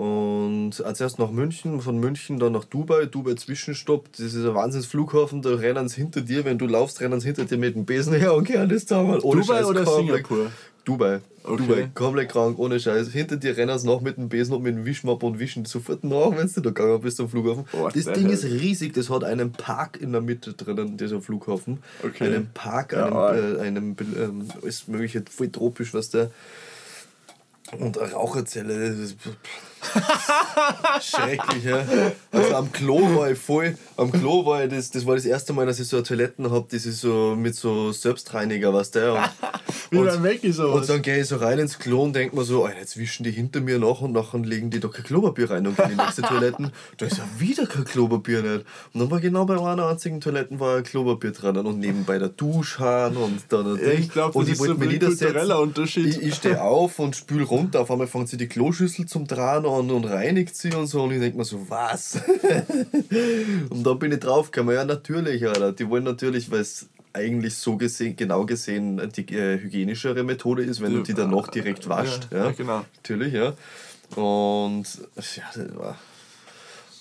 Und 0.00 0.82
als 0.82 0.98
erst 1.02 1.18
nach 1.18 1.30
München, 1.30 1.82
von 1.82 1.98
München 1.98 2.38
dann 2.38 2.52
nach 2.54 2.64
Dubai, 2.64 3.04
Dubai 3.04 3.34
Zwischenstopp, 3.34 4.08
das 4.12 4.32
ist 4.32 4.36
ein 4.46 4.54
Wahnsinnsflughafen, 4.54 5.42
da 5.42 5.50
rennen 5.50 5.90
sie 5.90 5.96
hinter 5.96 6.22
dir, 6.22 6.46
wenn 6.46 6.56
du 6.56 6.66
laufst, 6.66 7.02
rennen 7.02 7.20
sie 7.20 7.26
hinter 7.26 7.44
dir 7.44 7.58
mit 7.58 7.74
dem 7.74 7.84
Besen 7.84 8.14
her 8.14 8.32
und 8.32 8.44
kehren 8.44 8.70
das 8.70 8.86
zusammen. 8.86 9.20
Ohne 9.20 9.42
Dubai 9.42 9.56
Scheiß, 9.58 9.66
oder 9.66 9.84
komplett- 9.84 10.26
Singapur? 10.26 10.52
Dubai. 10.86 11.20
Okay. 11.44 11.56
Dubai, 11.66 11.90
komplett 11.94 12.30
krank, 12.30 12.58
ohne 12.58 12.80
Scheiß. 12.80 13.08
Hinter 13.08 13.36
dir 13.36 13.54
rennen 13.58 13.78
sie 13.78 13.86
nach 13.86 14.00
mit 14.00 14.16
dem 14.16 14.30
Besen 14.30 14.54
und 14.54 14.62
mit 14.62 14.74
dem 14.74 14.86
Wischmopp 14.86 15.22
und 15.22 15.38
wischen 15.38 15.66
sofort 15.66 16.02
nach, 16.02 16.30
wenn 16.34 16.46
du 16.50 16.60
da 16.62 16.70
gegangen 16.70 17.00
bist 17.02 17.20
am 17.20 17.28
Flughafen. 17.28 17.66
What 17.72 17.94
das 17.94 18.06
Ding 18.06 18.24
hell? 18.24 18.32
ist 18.32 18.44
riesig, 18.46 18.94
das 18.94 19.10
hat 19.10 19.22
einen 19.22 19.52
Park 19.52 20.00
in 20.00 20.12
der 20.12 20.22
Mitte 20.22 20.54
drinnen, 20.54 20.96
dieser 20.96 21.20
Flughafen. 21.20 21.82
Okay. 22.02 22.24
Einen 22.24 22.50
Park, 22.54 22.92
Ja, 22.94 23.04
einen, 23.04 23.12
arg. 23.16 23.36
äh, 23.36 23.60
einem, 23.60 23.96
ähm, 24.18 24.48
alles 24.62 24.88
mögliche, 24.88 25.22
voll 25.30 25.50
tropisch, 25.50 25.92
was 25.92 26.08
der. 26.08 26.30
Und 27.78 27.98
eine 27.98 28.12
Raucherzelle, 28.12 28.88
das 28.88 28.98
ist 28.98 29.16
schrecklich, 31.02 31.64
ja. 31.64 31.84
Also 32.32 32.54
am 32.54 32.70
Klo 32.72 33.16
war 33.16 33.30
ich 33.30 33.38
voll, 33.38 33.76
am 33.96 34.10
Klo 34.12 34.44
war 34.46 34.64
ich, 34.64 34.70
das, 34.70 34.90
das 34.90 35.06
war 35.06 35.14
das 35.16 35.24
erste 35.24 35.52
Mal, 35.52 35.66
dass 35.66 35.80
ich 35.80 35.88
so 35.88 35.96
eine 35.96 36.04
Toiletten 36.04 36.50
hab, 36.50 36.68
das 36.68 36.86
ist 36.86 37.00
so 37.00 37.34
mit 37.36 37.54
so 37.54 37.92
Selbstreiniger, 37.92 38.72
weißt 38.72 38.94
du, 38.96 39.12
und, 39.14 39.20
Wie 39.90 39.98
und- 39.98 40.06
beim 40.22 40.38
und 40.42 40.52
sowas. 40.52 40.86
dann 40.86 41.02
gehe 41.02 41.20
ich 41.20 41.26
so 41.26 41.36
rein 41.36 41.58
ins 41.58 41.78
Klo 41.78 42.02
und 42.04 42.14
denke 42.14 42.36
mir 42.36 42.44
so, 42.44 42.64
Alter, 42.64 42.78
jetzt 42.80 42.96
wischen 42.96 43.24
die 43.24 43.30
hinter 43.30 43.60
mir 43.60 43.78
nach 43.78 44.00
und 44.00 44.12
nachher 44.12 44.38
legen 44.38 44.70
die 44.70 44.80
doch 44.80 44.92
kein 44.92 45.04
Klopapier 45.04 45.50
rein 45.50 45.66
und 45.66 45.76
gehen 45.76 45.90
in 45.90 45.96
die 45.98 46.02
nächste 46.04 46.22
Toiletten. 46.22 46.70
Da 46.98 47.06
ist 47.06 47.18
ja 47.18 47.24
wieder 47.38 47.66
kein 47.66 47.84
Klopapier 47.84 48.42
nicht. 48.42 48.64
Und 48.92 49.00
dann 49.00 49.10
war 49.10 49.20
genau 49.20 49.44
bei 49.44 49.56
einer 49.60 49.88
einzigen 49.88 50.20
Toiletten 50.20 50.60
war 50.60 50.76
ein 50.78 50.84
Klopapier 50.84 51.32
dran 51.32 51.56
und 51.58 51.78
nebenbei 51.78 52.18
der 52.18 52.28
Duschhahn 52.28 53.16
und 53.16 53.40
dann 53.48 53.76
Ja, 53.76 53.82
ich 53.92 54.00
Ding. 54.00 54.08
glaub, 54.10 54.34
Und 54.36 54.42
das 54.48 54.54
ich 54.54 54.60
ist 54.60 54.66
so 54.66 54.72
ein 54.74 54.78
kultureller 55.00 55.60
Unterschied. 55.60 56.06
Ich, 56.06 56.22
ich 56.22 56.34
stehe 56.34 56.62
auf 56.62 56.98
und 56.98 57.16
spül 57.16 57.42
runter. 57.42 57.80
Auf 57.80 57.90
einmal 57.90 58.06
fängt 58.06 58.28
sie 58.28 58.36
die 58.36 58.46
Kloschüssel 58.48 59.06
zum 59.06 59.26
Dran 59.26 59.66
an 59.78 59.90
und 59.90 60.04
reinigt 60.04 60.54
sie 60.54 60.72
und 60.74 60.86
so. 60.86 61.02
Und 61.02 61.12
ich 61.12 61.20
denke 61.20 61.38
mir 61.38 61.44
so, 61.44 61.68
was? 61.68 62.20
und 63.70 63.84
dann 63.84 63.98
bin 63.98 64.12
ich 64.12 64.20
draufgekommen, 64.20 64.74
ja, 64.74 64.84
natürlich, 64.84 65.46
Alter. 65.46 65.72
Die 65.72 65.88
wollen 65.88 66.04
natürlich, 66.04 66.50
weil 66.50 66.60
es 66.60 66.88
eigentlich 67.12 67.56
so 67.56 67.76
gesehen, 67.76 68.16
genau 68.16 68.46
gesehen 68.46 69.00
die 69.16 69.34
äh, 69.34 69.60
hygienischere 69.60 70.22
Methode 70.22 70.62
ist, 70.62 70.80
wenn 70.80 70.94
du 70.94 71.02
die 71.02 71.14
dann 71.14 71.30
noch 71.30 71.48
direkt 71.48 71.88
wascht. 71.88 72.28
Ja, 72.30 72.38
Ja, 72.38 72.44
ja, 72.46 72.50
genau. 72.52 72.84
Natürlich, 72.96 73.34
ja. 73.34 73.54
Und 74.16 74.84
ja, 75.36 75.44
das 75.54 75.76
war, 75.76 75.98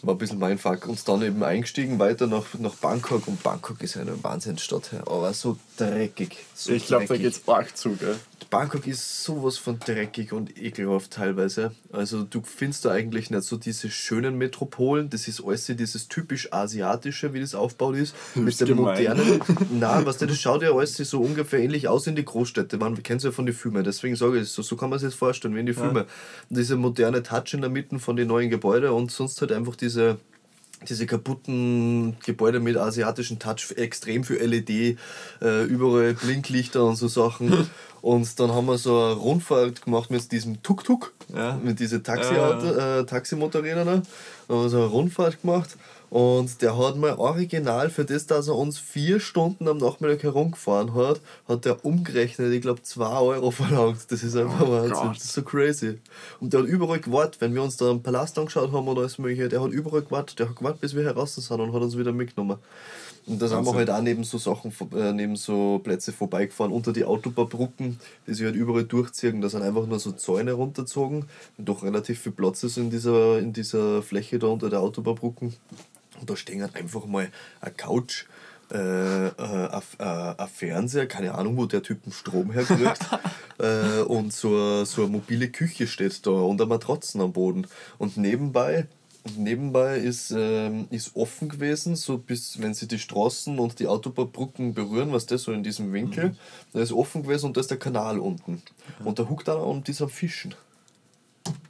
war 0.03 0.15
ein 0.15 0.17
bisschen 0.17 0.39
mein 0.39 0.57
Fuck. 0.57 0.87
Und 0.87 1.07
dann 1.07 1.21
eben 1.21 1.43
eingestiegen 1.43 1.99
weiter 1.99 2.27
nach, 2.27 2.45
nach 2.57 2.75
Bangkok. 2.75 3.27
Und 3.27 3.43
Bangkok 3.43 3.81
ist 3.81 3.97
eine 3.97 4.23
Wahnsinnsstadt, 4.23 4.91
ja. 4.93 4.99
aber 5.01 5.33
so 5.33 5.57
dreckig. 5.77 6.37
So 6.53 6.71
ich 6.71 6.87
glaube, 6.87 7.05
da 7.05 7.17
geht's 7.17 7.41
arg 7.47 7.75
zu, 7.75 7.95
gell? 7.95 8.15
Bangkok 8.49 8.87
ist 8.87 9.23
sowas 9.23 9.57
von 9.57 9.79
dreckig 9.79 10.33
und 10.33 10.57
ekelhaft 10.57 11.11
teilweise. 11.11 11.71
Also 11.91 12.23
du 12.23 12.41
findest 12.41 12.85
da 12.85 12.91
eigentlich 12.91 13.29
nicht 13.29 13.43
so 13.43 13.57
diese 13.57 13.91
schönen 13.91 14.37
Metropolen. 14.37 15.09
Das 15.09 15.27
ist 15.27 15.43
alles 15.45 15.65
dieses 15.65 16.07
typisch 16.07 16.51
asiatische, 16.51 17.33
wie 17.33 17.41
das 17.41 17.53
aufgebaut 17.53 17.95
ist. 17.97 18.15
Mit 18.35 18.59
dem 18.59 18.69
gemein. 18.69 18.95
modernen. 18.95 19.41
Nein, 19.79 20.05
was 20.05 20.17
das 20.17 20.35
schaut 20.39 20.63
ja 20.63 20.73
alles 20.73 20.95
so 20.97 21.21
ungefähr 21.21 21.59
ähnlich 21.59 21.87
aus 21.87 22.07
in 22.07 22.15
die 22.15 22.25
Großstädte. 22.25 22.77
Man 22.77 23.01
kennt 23.03 23.19
es 23.19 23.25
ja 23.25 23.31
von 23.31 23.45
den 23.45 23.53
Filmen. 23.53 23.83
Deswegen 23.83 24.15
sage 24.15 24.39
ich, 24.39 24.49
so, 24.49 24.61
so 24.61 24.75
kann 24.75 24.89
man 24.89 24.99
sich 24.99 25.09
das 25.09 25.15
vorstellen, 25.15 25.55
wie 25.55 25.59
in 25.59 25.65
die 25.65 25.73
Filme. 25.73 26.05
Dieser 26.49 26.75
moderne 26.75 27.21
Touch 27.21 27.53
in 27.53 27.61
der 27.61 27.69
Mitte 27.69 27.99
von 27.99 28.15
den 28.15 28.27
neuen 28.27 28.49
Gebäuden 28.49 28.89
und 28.89 29.11
sonst 29.11 29.39
halt 29.41 29.51
einfach 29.51 29.75
diese 29.89 30.17
diese 30.87 31.05
kaputten 31.05 32.15
Gebäude 32.25 32.61
mit 32.61 32.77
asiatischen 32.77 33.37
Touch, 33.37 33.73
extrem 33.75 34.23
für 34.23 34.35
LED, 34.35 34.97
äh, 35.41 35.63
überall 35.65 36.13
Blinklichter 36.13 36.85
und 36.85 36.95
so 36.95 37.07
Sachen. 37.07 37.69
Und 38.01 38.39
dann 38.39 38.53
haben 38.53 38.65
wir 38.67 38.77
so 38.77 38.97
eine 38.97 39.13
Rundfahrt 39.15 39.81
gemacht 39.83 40.09
mit 40.09 40.31
diesem 40.31 40.63
Tuk-Tuk, 40.63 41.11
Ja. 41.35 41.59
mit 41.61 41.81
diesen 41.81 42.01
Taxi 42.01 42.33
äh, 42.33 43.03
Taximotorrädern. 43.03 43.85
Da 43.85 43.91
haben 44.55 44.63
wir 44.63 44.69
so 44.69 44.77
eine 44.77 44.85
Rundfahrt 44.85 45.41
gemacht. 45.41 45.75
Und 46.09 46.61
der 46.61 46.77
hat 46.77 46.97
mal 46.97 47.13
original 47.15 47.89
für 47.89 48.03
das, 48.05 48.25
dass 48.25 48.47
er 48.47 48.55
uns 48.55 48.79
vier 48.79 49.19
Stunden 49.19 49.67
am 49.67 49.77
Nachmittag 49.77 50.23
herumgefahren 50.23 50.95
hat, 50.95 51.21
hat 51.47 51.65
der 51.65 51.85
umgerechnet, 51.85 52.51
ich 52.51 52.61
glaube, 52.61 52.81
2 52.81 53.19
Euro 53.19 53.51
verlangt. 53.51 53.99
Das 54.09 54.23
ist 54.23 54.35
einfach 54.35 54.61
Oh 54.61 54.71
Wahnsinn. 54.71 54.93
Gott. 54.93 55.15
Das 55.15 55.25
ist 55.25 55.33
so 55.33 55.43
crazy. 55.43 55.99
Und 56.39 56.53
der 56.53 56.61
hat 56.61 56.67
überall 56.67 56.99
gewartet, 56.99 57.41
wenn 57.41 57.53
wir 57.53 57.61
uns 57.61 57.77
da 57.77 57.89
einen 57.89 58.01
Palast 58.01 58.37
angeschaut 58.39 58.71
haben 58.71 58.87
oder 58.87 59.01
alles 59.01 59.19
mögliche, 59.19 59.49
der 59.49 59.61
hat 59.61 59.71
überall 59.71 60.01
gewartet, 60.01 60.39
der 60.39 60.49
hat 60.49 60.55
gewartet, 60.55 60.81
bis 60.81 60.95
wir 60.95 61.03
heraus 61.03 61.35
sind 61.35 61.59
und 61.59 61.73
hat 61.73 61.81
uns 61.81 61.97
wieder 61.97 62.11
mitgenommen. 62.11 62.57
Und 63.27 63.39
da 63.39 63.47
sind 63.47 63.63
wir 63.63 63.73
halt 63.75 63.91
auch 63.91 64.01
neben 64.01 64.23
so 64.23 64.39
Sachen, 64.39 64.73
äh, 64.95 65.13
neben 65.13 65.35
so 65.35 65.79
Plätze 65.83 66.11
vorbeigefahren, 66.11 66.71
unter 66.73 66.91
die 66.91 67.05
Autobahnbrücken, 67.05 67.99
die 68.25 68.33
sich 68.33 68.43
halt 68.43 68.55
überall 68.55 68.85
durchziehen. 68.85 69.39
Da 69.41 69.49
sind 69.49 69.61
einfach 69.61 69.85
nur 69.85 69.99
so 69.99 70.13
Zäune 70.13 70.53
runtergezogen, 70.53 71.25
und 71.57 71.69
doch 71.69 71.83
relativ 71.83 72.19
viel 72.19 72.31
Platz 72.31 72.63
ist 72.63 72.77
in 72.77 72.89
dieser, 72.89 73.37
in 73.37 73.53
dieser 73.53 74.01
Fläche 74.01 74.39
da 74.39 74.47
unter 74.47 74.71
der 74.71 74.79
Autobahnbrücken. 74.79 75.53
Und 76.19 76.29
da 76.29 76.35
stehen 76.35 76.61
halt 76.61 76.75
einfach 76.75 77.05
mal 77.05 77.29
eine 77.61 77.73
Couch 77.73 78.25
äh, 78.71 79.27
äh, 79.27 79.31
ein 79.37 79.81
äh, 79.97 80.03
ein 80.37 80.47
Fernseher, 80.47 81.07
keine 81.07 81.33
Ahnung, 81.33 81.57
wo 81.57 81.65
der 81.65 81.81
Typen 81.81 82.11
Strom 82.11 82.51
herkriegt. 82.51 82.99
äh, 83.57 84.01
und 84.01 84.31
so, 84.31 84.49
eine- 84.49 84.85
so 84.85 85.01
eine 85.03 85.11
mobile 85.11 85.49
Küche 85.49 85.87
steht 85.87 86.25
da 86.27 86.31
und 86.31 86.61
eine 86.61 86.67
Matratzen 86.69 87.19
am 87.21 87.33
Boden. 87.33 87.65
Und 87.97 88.17
nebenbei, 88.17 88.85
und 89.23 89.39
nebenbei 89.39 89.97
ist, 89.97 90.31
ähm, 90.37 90.85
ist 90.91 91.15
offen 91.15 91.49
gewesen, 91.49 91.95
so 91.95 92.19
bis 92.19 92.61
wenn 92.61 92.75
sie 92.75 92.87
die 92.87 92.99
Straßen 92.99 93.57
und 93.57 93.79
die 93.79 93.87
Autobahnbrücken 93.87 94.75
berühren, 94.75 95.11
was 95.13 95.25
das 95.25 95.43
so 95.43 95.51
in 95.51 95.63
diesem 95.63 95.91
Winkel, 95.91 96.35
da 96.71 96.79
ist 96.79 96.91
offen 96.93 97.23
gewesen 97.23 97.47
und 97.47 97.57
da 97.57 97.61
ist 97.61 97.71
der 97.71 97.79
Kanal 97.79 98.19
unten. 98.19 98.61
Und 99.03 99.17
da 99.17 99.27
huckt 99.27 99.49
und 99.49 99.89
ist 99.89 100.01
am 100.03 100.09
Fischen. 100.09 100.53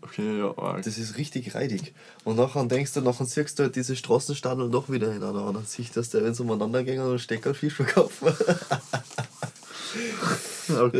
Okay, 0.01 0.39
ja, 0.39 0.57
arg. 0.57 0.83
Das 0.83 0.97
ist 0.97 1.17
richtig 1.17 1.55
reidig. 1.55 1.93
Und 2.23 2.38
nachher 2.38 2.63
denkst 2.65 2.93
du, 2.93 3.01
nachher 3.01 3.25
siehst 3.25 3.59
du 3.59 3.63
halt 3.63 3.75
diese 3.75 3.95
Straßenstadel 3.95 4.69
doch 4.71 4.89
wieder 4.89 5.13
in 5.13 5.21
einer 5.23 5.43
anderen 5.45 5.65
Sicht, 5.65 5.95
dass 5.97 6.09
der, 6.09 6.23
wenn 6.23 6.33
sie 6.33 6.41
umeinander 6.43 6.83
gehen 6.83 7.01
und 7.01 7.19
Steckerfisch 7.19 7.73
verkaufen. 7.75 8.33
Oh 10.71 10.91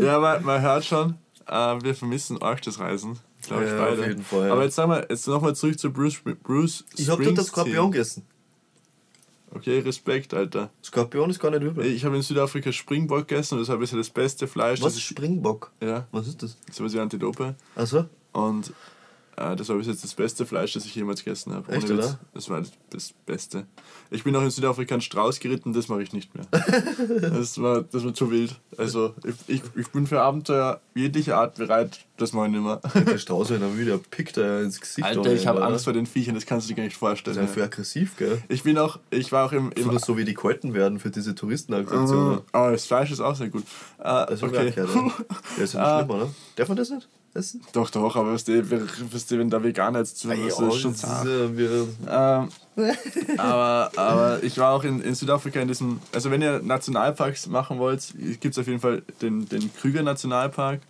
ja, 0.00 0.20
man, 0.20 0.44
man 0.44 0.60
hört 0.62 0.84
schon, 0.84 1.16
äh, 1.48 1.52
wir 1.82 1.94
vermissen 1.96 2.40
arg 2.40 2.62
das 2.62 2.78
Reisen. 2.78 3.18
Glaube 3.42 3.64
ich 3.64 3.70
Ja, 3.70 3.76
beide. 3.78 4.00
auf 4.02 4.06
jeden 4.06 4.24
Fall, 4.24 4.46
ja. 4.46 4.52
Aber 4.52 4.62
jetzt 4.62 4.76
sagen 4.76 4.92
wir, 4.92 5.06
jetzt 5.10 5.26
nochmal 5.26 5.54
zurück 5.56 5.78
zu 5.78 5.92
Bruce, 5.92 6.20
Bruce 6.44 6.84
Ich 6.96 7.08
hab 7.10 7.20
dort 7.20 7.36
das. 7.36 7.48
Skorpion 7.48 7.90
gegessen. 7.90 8.24
Okay, 9.54 9.78
Respekt, 9.80 10.34
Alter. 10.34 10.70
Skorpion 10.82 11.30
ist 11.30 11.38
gar 11.38 11.50
nicht 11.50 11.62
übel. 11.62 11.84
Ich 11.86 12.04
habe 12.04 12.16
in 12.16 12.22
Südafrika 12.22 12.72
Springbock 12.72 13.28
gegessen 13.28 13.54
und 13.54 13.60
das 13.60 13.68
ist 13.68 13.74
bisschen 13.80 13.98
das 13.98 14.10
beste 14.10 14.46
Fleisch. 14.48 14.80
Was? 14.80 14.94
Das 14.94 14.96
ist, 14.96 15.02
Springbock? 15.02 15.70
ja, 15.80 16.06
Was 16.10 16.26
ist 16.28 16.42
das? 16.42 16.56
sowas 16.72 16.92
wie 16.92 16.98
Antilope. 17.00 17.54
Achso? 17.76 18.06
Und 18.32 18.72
äh, 19.36 19.56
das 19.56 19.68
war 19.68 19.76
bis 19.76 19.86
jetzt 19.86 20.04
das 20.04 20.14
beste 20.14 20.46
Fleisch, 20.46 20.72
das 20.74 20.84
ich 20.86 20.94
jemals 20.94 21.24
gegessen 21.24 21.52
habe. 21.54 21.70
Echt, 21.72 21.84
Witz. 21.88 21.90
oder? 21.98 22.18
Das 22.34 22.48
war 22.50 22.60
das, 22.60 22.72
das 22.90 23.12
Beste. 23.26 23.66
Ich 24.10 24.24
bin 24.24 24.34
auch 24.36 24.42
in 24.42 24.50
Südafrika 24.50 24.94
einen 24.94 25.02
Strauß 25.02 25.40
geritten, 25.40 25.72
das 25.72 25.88
mache 25.88 26.02
ich 26.02 26.12
nicht 26.12 26.34
mehr. 26.34 26.46
das, 27.30 27.60
war, 27.60 27.82
das 27.82 28.04
war 28.04 28.14
zu 28.14 28.30
wild. 28.30 28.54
Also 28.76 29.14
ich, 29.24 29.34
ich, 29.56 29.62
ich 29.76 29.88
bin 29.90 30.06
für 30.06 30.20
Abenteuer 30.20 30.80
jeglicher 30.94 31.36
Art 31.38 31.56
bereit, 31.56 32.00
das 32.16 32.32
mache 32.32 32.46
ich 32.46 32.52
nicht 32.52 32.62
mehr. 32.62 32.80
Der 33.06 33.18
Strauß 33.18 33.50
in 33.50 33.60
der 33.60 33.68
Mühe, 33.70 33.84
der 33.86 33.98
pickt 33.98 34.36
da 34.36 34.60
ins 34.60 34.80
Gesicht. 34.80 35.06
Alter, 35.06 35.32
ich 35.32 35.46
habe? 35.46 35.64
Angst 35.64 35.84
vor 35.84 35.92
den 35.92 36.06
Viechern, 36.06 36.34
das 36.34 36.46
kannst 36.46 36.66
du 36.68 36.72
dir 36.72 36.76
gar 36.76 36.84
nicht 36.84 36.94
Das 36.94 36.98
vorstellen. 37.00 37.36
ist 37.38 37.42
ja 37.42 37.46
für 37.48 37.64
aggressiv, 37.64 38.16
gell? 38.16 38.42
Ich 38.48 38.62
bin 38.62 38.78
auch, 38.78 38.98
ich 39.10 39.32
war 39.32 39.46
auch 39.46 39.52
im, 39.52 39.72
So, 39.76 39.82
im 39.88 39.92
dass 39.94 40.02
so 40.06 40.16
wie 40.16 40.24
die 40.24 40.34
Kalten 40.34 40.74
werden 40.74 40.98
für 41.00 41.10
diese 41.10 41.34
Touristenattraktionen. 41.34 42.40
Oh, 42.52 42.68
das 42.70 42.84
Fleisch 42.86 43.10
ist 43.10 43.20
auch 43.20 43.34
sehr 43.34 43.48
gut. 43.48 43.62
Äh, 43.98 44.02
Das 44.04 44.34
ist 44.34 44.42
okay. 44.44 44.70
gehört, 44.70 44.94
ja. 44.94 45.12
Der 45.56 45.64
ist 45.64 45.74
ja 45.74 45.80
Ah. 45.80 45.96
nicht 46.02 46.06
schlimm, 46.06 46.20
oder? 46.22 46.30
Darf 46.56 46.68
man 46.68 46.76
das 46.76 46.90
nicht 46.90 47.08
essen? 47.34 47.62
Doch, 47.72 47.90
doch, 47.90 48.16
aber 48.16 48.32
was 48.32 48.44
die, 48.44 48.62
was 49.12 49.26
die, 49.26 49.38
wenn 49.38 49.50
da 49.50 49.62
Veganer 49.62 50.00
jetzt 50.00 50.18
zu 50.18 50.28
ja, 50.28 50.46
ist 50.46 50.56
schon 50.56 50.92
das 50.92 51.00
zart. 51.00 51.26
ist, 51.26 51.58
äh, 51.58 51.84
Ähm, 52.08 52.48
aber, 53.38 53.90
aber 53.96 54.42
ich 54.42 54.58
war 54.58 54.72
auch 54.72 54.84
in, 54.84 55.00
in 55.00 55.14
Südafrika 55.14 55.60
in 55.60 55.68
diesem, 55.68 56.00
also 56.12 56.30
wenn 56.30 56.42
ihr 56.42 56.60
Nationalparks 56.60 57.46
machen 57.48 57.78
wollt, 57.78 58.14
gibt 58.40 58.54
es 58.54 58.58
auf 58.58 58.66
jeden 58.66 58.80
Fall 58.80 59.02
den, 59.20 59.48
den 59.48 59.72
Krüger 59.74 60.02
Nationalpark. 60.02 60.80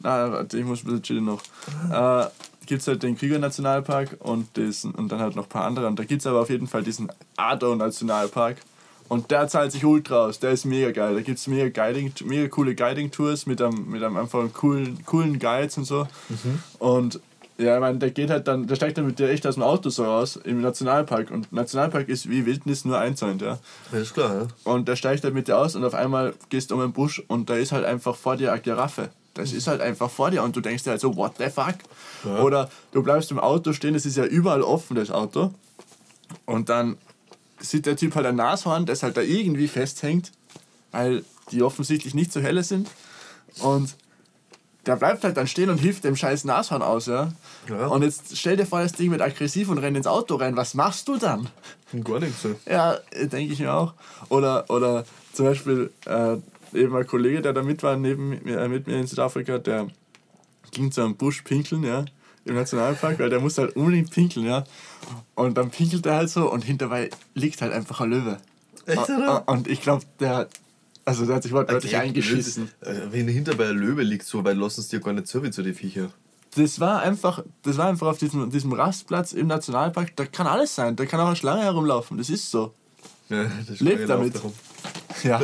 Na, 0.00 0.30
warte, 0.30 0.58
ich 0.58 0.64
muss 0.64 0.82
ein 0.82 0.86
bisschen 0.86 1.02
chillen 1.02 1.24
noch. 1.24 1.42
Äh, 1.90 2.28
gibt 2.66 2.82
es 2.82 2.88
halt 2.88 3.02
den 3.02 3.16
Krüger 3.16 3.38
Nationalpark 3.38 4.16
und, 4.18 4.56
diesen, 4.56 4.94
und 4.94 5.10
dann 5.10 5.20
halt 5.20 5.36
noch 5.36 5.44
ein 5.44 5.48
paar 5.48 5.64
andere. 5.64 5.86
Und 5.86 5.98
da 5.98 6.04
gibt 6.04 6.20
es 6.20 6.26
aber 6.26 6.40
auf 6.40 6.50
jeden 6.50 6.66
Fall 6.66 6.82
diesen 6.82 7.10
Ado 7.36 7.74
Nationalpark. 7.74 8.58
Und 9.08 9.30
der 9.30 9.48
zahlt 9.48 9.72
sich 9.72 9.84
ultra 9.84 10.26
aus, 10.26 10.38
der 10.40 10.50
ist 10.50 10.64
mega 10.64 10.90
geil. 10.90 11.14
Da 11.14 11.20
gibt 11.20 11.38
es 11.38 11.46
mega, 11.46 11.68
Guiding, 11.68 12.12
mega 12.24 12.48
coole 12.48 12.74
Guiding-Tours 12.74 13.46
mit 13.46 13.62
einem, 13.62 13.88
mit 13.88 14.02
einem 14.02 14.16
einfach 14.16 14.44
coolen, 14.52 15.04
coolen 15.04 15.38
Guides 15.38 15.78
und 15.78 15.84
so. 15.84 16.08
Und 16.78 17.20
ja, 17.58 17.76
ich 17.76 17.80
meine, 17.80 17.98
der 17.98 18.10
geht 18.10 18.30
halt 18.30 18.48
dann, 18.48 18.66
der 18.66 18.76
steigt 18.76 18.98
dann 18.98 19.06
mit 19.06 19.18
dir 19.18 19.30
echt 19.30 19.46
aus 19.46 19.54
dem 19.54 19.62
Auto 19.62 19.88
so 19.88 20.04
raus 20.04 20.36
im 20.36 20.60
Nationalpark. 20.60 21.30
Und 21.30 21.52
Nationalpark 21.52 22.08
ist 22.08 22.28
wie 22.28 22.44
Wildnis 22.44 22.84
nur 22.84 22.98
einzäunt, 22.98 23.42
ja. 23.42 23.58
das 23.90 24.02
ist 24.02 24.14
klar, 24.14 24.34
ja. 24.34 24.46
Und 24.64 24.88
der 24.88 24.96
steigt 24.96 25.24
halt 25.24 25.34
mit 25.34 25.48
dir 25.48 25.56
aus 25.56 25.74
und 25.74 25.84
auf 25.84 25.94
einmal 25.94 26.34
gehst 26.50 26.70
du 26.70 26.74
um 26.74 26.80
den 26.80 26.92
Busch 26.92 27.22
und 27.28 27.48
da 27.48 27.54
ist 27.54 27.72
halt 27.72 27.84
einfach 27.84 28.14
vor 28.14 28.36
dir 28.36 28.52
eine 28.52 28.60
Giraffe. 28.60 29.08
Das 29.34 29.52
ist 29.52 29.66
halt 29.66 29.80
einfach 29.80 30.10
vor 30.10 30.30
dir 30.30 30.42
und 30.42 30.56
du 30.56 30.60
denkst 30.60 30.84
dir 30.84 30.90
halt 30.90 31.00
so, 31.00 31.16
what 31.16 31.34
the 31.38 31.48
fuck? 31.48 31.76
Oder 32.42 32.70
du 32.92 33.02
bleibst 33.02 33.30
im 33.30 33.38
Auto 33.38 33.72
stehen, 33.72 33.94
es 33.94 34.06
ist 34.06 34.16
ja 34.16 34.24
überall 34.24 34.62
offen, 34.62 34.96
das 34.96 35.10
Auto. 35.10 35.52
Und 36.46 36.68
dann 36.68 36.96
sieht 37.60 37.86
der 37.86 37.96
Typ 37.96 38.14
halt 38.14 38.26
ein 38.26 38.36
Nashorn, 38.36 38.86
das 38.86 39.02
halt 39.02 39.16
da 39.16 39.22
irgendwie 39.22 39.68
festhängt, 39.68 40.32
weil 40.92 41.24
die 41.50 41.62
offensichtlich 41.62 42.14
nicht 42.14 42.32
so 42.32 42.40
helle 42.40 42.62
sind. 42.62 42.88
Und 43.60 43.96
der 44.86 44.96
bleibt 44.96 45.24
halt 45.24 45.36
dann 45.36 45.46
stehen 45.46 45.70
und 45.70 45.78
hilft 45.78 46.04
dem 46.04 46.16
scheiß 46.16 46.44
Nashorn 46.44 46.82
aus, 46.82 47.06
ja. 47.06 47.32
Ja. 47.68 47.86
Und 47.88 48.02
jetzt 48.02 48.36
stell 48.36 48.56
dir 48.56 48.66
vor, 48.66 48.80
das 48.80 48.92
Ding 48.92 49.10
wird 49.10 49.20
aggressiv 49.20 49.68
und 49.68 49.78
rennt 49.78 49.96
ins 49.96 50.06
Auto 50.06 50.36
rein. 50.36 50.56
Was 50.56 50.74
machst 50.74 51.08
du 51.08 51.16
dann? 51.16 51.48
Gar 52.04 52.20
nichts. 52.20 52.42
So. 52.42 52.54
Ja, 52.68 52.98
denke 53.14 53.52
ich 53.52 53.58
mir 53.58 53.74
auch. 53.74 53.94
Oder, 54.28 54.70
oder 54.70 55.04
zum 55.32 55.46
Beispiel 55.46 55.90
äh, 56.06 56.36
eben 56.72 56.94
ein 56.94 57.06
Kollege, 57.06 57.42
der 57.42 57.52
da 57.52 57.62
mit 57.62 57.82
war, 57.82 57.96
neben 57.96 58.40
mir, 58.44 58.60
äh, 58.60 58.68
mit 58.68 58.86
mir 58.86 58.98
in 58.98 59.06
Südafrika, 59.06 59.58
der 59.58 59.88
ging 60.70 60.92
zu 60.92 61.02
einem 61.02 61.16
Busch 61.16 61.42
pinkeln, 61.42 61.82
ja, 61.82 62.04
im 62.46 62.54
Nationalpark, 62.54 63.18
weil 63.18 63.30
der 63.30 63.40
musste 63.40 63.62
halt 63.62 63.76
unbedingt 63.76 64.10
pinkeln, 64.10 64.46
ja. 64.46 64.64
Und 65.34 65.56
dann 65.58 65.70
pinkelt 65.70 66.06
er 66.06 66.16
halt 66.16 66.30
so 66.30 66.50
und 66.50 66.62
hinterbei 66.64 67.10
liegt 67.34 67.60
halt 67.62 67.72
einfach 67.72 68.00
ein 68.00 68.10
Löwe. 68.10 68.38
Echt, 68.86 69.08
Und- 69.08 69.16
oder? 69.16 69.48
Und 69.48 69.68
ich 69.68 69.80
glaube, 69.82 70.04
der, 70.20 70.48
also 71.04 71.26
der 71.26 71.36
hat 71.36 71.42
sich 71.42 71.52
wortwörtlich 71.52 71.96
eingeschissen. 71.96 72.70
Äh, 72.80 72.94
Wenn 73.10 73.28
hinter 73.28 73.54
bei 73.54 73.68
einem 73.68 73.78
Löwe 73.78 74.02
liegt, 74.02 74.24
so 74.24 74.44
weit 74.44 74.56
lassen 74.56 74.80
es 74.80 74.88
dir 74.88 75.00
gar 75.00 75.12
nicht 75.12 75.26
so 75.26 75.42
wie 75.42 75.50
zu 75.50 75.62
die 75.62 75.74
Viecher. 75.74 76.10
Das 76.54 76.80
war 76.80 77.02
einfach, 77.02 77.44
das 77.62 77.76
war 77.76 77.88
einfach 77.88 78.06
auf 78.06 78.18
diesem, 78.18 78.50
diesem 78.50 78.72
Rastplatz 78.72 79.32
im 79.32 79.46
Nationalpark, 79.48 80.16
da 80.16 80.24
kann 80.24 80.46
alles 80.46 80.74
sein, 80.74 80.96
da 80.96 81.04
kann 81.04 81.20
auch 81.20 81.26
eine 81.26 81.36
Schlange 81.36 81.62
herumlaufen, 81.62 82.16
das 82.16 82.30
ist 82.30 82.50
so. 82.50 82.72
Ja, 83.28 83.44
das 83.68 83.80
Lebt 83.80 84.08
damit. 84.08 84.36
darum. 84.36 84.52
Ja. 85.24 85.40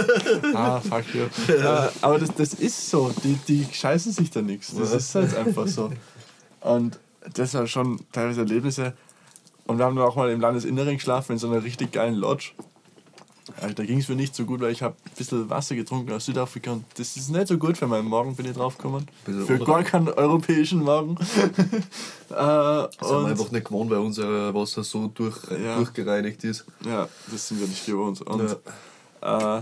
ah, 0.54 0.80
fuck 0.80 1.04
you. 1.12 1.24
Äh, 1.52 1.88
aber 2.00 2.18
das, 2.20 2.32
das 2.34 2.54
ist 2.54 2.88
so. 2.88 3.12
Die, 3.24 3.36
die 3.48 3.66
scheißen 3.72 4.12
sich 4.12 4.30
da 4.30 4.42
nichts. 4.42 4.72
Das 4.76 4.92
ist 4.92 5.14
halt 5.14 5.34
einfach 5.34 5.66
so. 5.66 5.90
Und 6.66 6.98
das 7.34 7.54
war 7.54 7.66
schon 7.66 8.00
teilweise 8.12 8.40
Erlebnisse. 8.40 8.92
Und 9.66 9.78
wir 9.78 9.84
haben 9.84 9.96
dann 9.96 10.04
auch 10.04 10.16
mal 10.16 10.30
im 10.30 10.40
Landesinneren 10.40 10.94
geschlafen, 10.96 11.32
in 11.32 11.38
so 11.38 11.48
einer 11.50 11.62
richtig 11.62 11.92
geilen 11.92 12.14
Lodge. 12.14 12.52
Äh, 13.60 13.72
Da 13.74 13.84
ging 13.84 13.98
es 13.98 14.08
mir 14.08 14.16
nicht 14.16 14.34
so 14.34 14.44
gut, 14.44 14.60
weil 14.60 14.72
ich 14.72 14.82
habe 14.82 14.94
ein 15.04 15.12
bisschen 15.16 15.48
Wasser 15.50 15.74
getrunken 15.76 16.12
aus 16.12 16.24
Südafrika 16.26 16.72
und 16.72 16.84
das 16.96 17.16
ist 17.16 17.30
nicht 17.30 17.46
so 17.48 17.58
gut 17.58 17.76
für 17.78 17.86
meinen 17.86 18.06
Morgen, 18.08 18.34
bin 18.36 18.46
ich 18.46 18.52
draufgekommen. 18.52 19.06
Bisschen 19.24 19.46
Für 19.46 19.58
gar 19.58 19.82
keinen 19.84 20.08
europäischen 20.08 20.82
Morgen. 20.82 21.16
äh, 21.20 21.24
Das 22.30 22.90
sind 23.00 23.08
wir 23.10 23.18
und, 23.18 23.26
einfach 23.26 23.50
nicht 23.50 23.64
gewohnt, 23.66 23.90
weil 23.90 23.98
unser 23.98 24.52
Wasser 24.54 24.82
so 24.84 25.08
durch, 25.08 25.36
Ja. 25.50 25.76
durchgereinigt 25.76 26.42
ist. 26.44 26.64
Ja, 26.84 27.08
das 27.30 27.48
sind 27.48 27.60
wir 27.60 27.66
nicht 27.68 27.86
gewohnt. 27.86 28.20
Und 28.22 28.56
äh, 29.22 29.60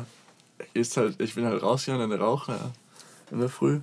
ist 0.75 0.97
halt, 0.97 1.21
ich 1.21 1.35
bin 1.35 1.45
halt 1.47 1.63
rausgegangen, 1.63 2.11
eine 2.13 2.21
Raucher 2.21 2.53
ja, 2.55 2.71
in 3.31 3.41
der 3.41 3.49
Früh. 3.49 3.81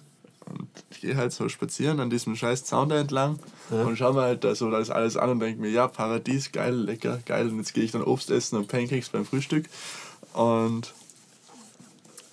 Und 0.51 0.67
ich 0.89 1.01
gehe 1.01 1.15
halt 1.15 1.33
so 1.33 1.49
spazieren 1.49 1.99
an 1.99 2.09
diesem 2.09 2.35
scheiß 2.35 2.63
Zaun 2.65 2.89
da 2.89 2.99
entlang 2.99 3.39
und 3.69 3.97
schaue 3.97 4.13
mir 4.13 4.21
halt 4.21 4.43
da 4.43 4.53
so 4.55 4.69
das 4.69 4.89
alles 4.89 5.17
an 5.17 5.29
und 5.29 5.39
denke 5.39 5.61
mir, 5.61 5.69
ja, 5.69 5.87
Paradies, 5.87 6.51
geil, 6.51 6.73
lecker, 6.73 7.19
geil. 7.25 7.47
Und 7.47 7.57
jetzt 7.57 7.73
gehe 7.73 7.83
ich 7.83 7.91
dann 7.91 8.03
Obst 8.03 8.29
essen 8.29 8.57
und 8.57 8.67
Pancakes 8.67 9.09
beim 9.09 9.25
Frühstück. 9.25 9.65
Und 10.33 10.93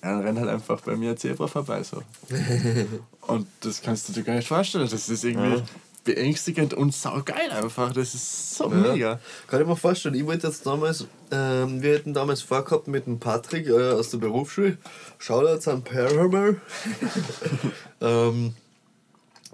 ja, 0.02 0.12
dann 0.12 0.22
rennt 0.22 0.38
halt 0.38 0.48
einfach 0.48 0.80
bei 0.80 0.96
mir 0.96 1.10
ein 1.10 1.16
Zebra 1.16 1.46
vorbei 1.48 1.82
so. 1.82 2.02
und 3.22 3.46
das 3.60 3.82
kannst 3.82 4.08
du 4.08 4.12
dir 4.12 4.22
gar 4.22 4.34
nicht 4.34 4.48
vorstellen. 4.48 4.88
Das 4.88 5.08
ist 5.08 5.24
irgendwie 5.24 5.62
beängstigend 6.04 6.72
und 6.72 6.94
saugeil 6.94 7.50
einfach. 7.50 7.92
Das 7.92 8.14
ist 8.14 8.54
so 8.54 8.68
mega. 8.68 9.20
Kann 9.46 9.60
ich 9.60 9.66
mir 9.66 9.76
vorstellen, 9.76 10.14
ich 10.14 10.24
wollte 10.24 10.46
jetzt 10.46 10.64
damals, 10.64 11.06
ähm, 11.30 11.82
wir 11.82 11.94
hätten 11.94 12.14
damals 12.14 12.40
vorgehabt 12.40 12.88
mit 12.88 13.06
dem 13.06 13.18
Patrick 13.18 13.66
äh, 13.66 13.90
aus 13.90 14.10
der 14.10 14.18
Berufsschule, 14.18 14.78
Shoutouts 15.18 15.68
an 15.68 15.82
Paramount. 15.82 16.60
ähm, 18.00 18.54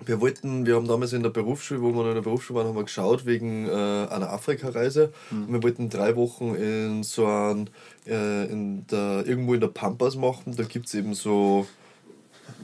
wir 0.04 0.20
wollten, 0.20 0.66
wir 0.66 0.74
haben 0.74 0.88
damals 0.88 1.12
in 1.12 1.22
der 1.22 1.30
Berufsschule, 1.30 1.80
wo 1.80 1.92
wir 1.92 2.02
noch 2.02 2.08
in 2.08 2.14
der 2.14 2.22
Berufsschule 2.22 2.58
waren, 2.58 2.68
haben 2.68 2.76
wir 2.76 2.84
geschaut 2.84 3.26
wegen 3.26 3.68
äh, 3.68 3.70
einer 3.70 4.32
Afrika-Reise. 4.32 5.12
Und 5.30 5.52
wir 5.52 5.62
wollten 5.62 5.88
drei 5.88 6.16
Wochen 6.16 6.54
in 6.54 7.04
so 7.04 7.26
ein, 7.26 7.70
äh, 8.06 8.46
in 8.46 8.86
der, 8.88 9.24
irgendwo 9.26 9.54
in 9.54 9.60
der 9.60 9.68
Pampas 9.68 10.16
machen. 10.16 10.56
Da 10.56 10.64
gibt 10.64 10.86
es 10.86 10.94
eben 10.94 11.14
so, 11.14 11.66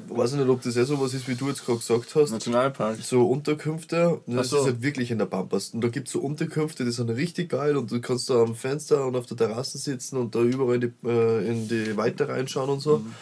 weiß 0.08 0.32
ich 0.32 0.38
nicht, 0.38 0.48
ob 0.48 0.60
das 0.62 0.76
eh 0.76 0.84
so 0.84 1.00
was 1.00 1.14
ist, 1.14 1.28
wie 1.28 1.36
du 1.36 1.48
jetzt 1.48 1.64
gerade 1.64 1.78
gesagt 1.78 2.14
hast 2.16 2.32
Nationalpark. 2.32 2.98
so 3.00 3.28
Unterkünfte. 3.28 4.20
Das 4.26 4.48
so. 4.48 4.58
ist 4.58 4.64
halt 4.64 4.82
wirklich 4.82 5.12
in 5.12 5.18
der 5.18 5.26
Pampas. 5.26 5.70
Und 5.70 5.82
da 5.82 5.88
gibt 5.88 6.08
es 6.08 6.12
so 6.12 6.20
Unterkünfte, 6.20 6.84
die 6.84 6.90
sind 6.90 7.10
richtig 7.10 7.50
geil 7.50 7.76
und 7.76 7.92
du 7.92 8.00
kannst 8.00 8.28
da 8.28 8.42
am 8.42 8.56
Fenster 8.56 9.06
und 9.06 9.14
auf 9.14 9.26
der 9.26 9.36
Terrasse 9.36 9.78
sitzen 9.78 10.16
und 10.16 10.34
da 10.34 10.40
überall 10.40 10.74
in 10.74 10.80
die, 10.80 11.08
äh, 11.08 11.48
in 11.48 11.68
die 11.68 11.96
Weite 11.96 12.28
reinschauen 12.28 12.70
und 12.70 12.80
so. 12.80 12.98
Mhm. 12.98 13.14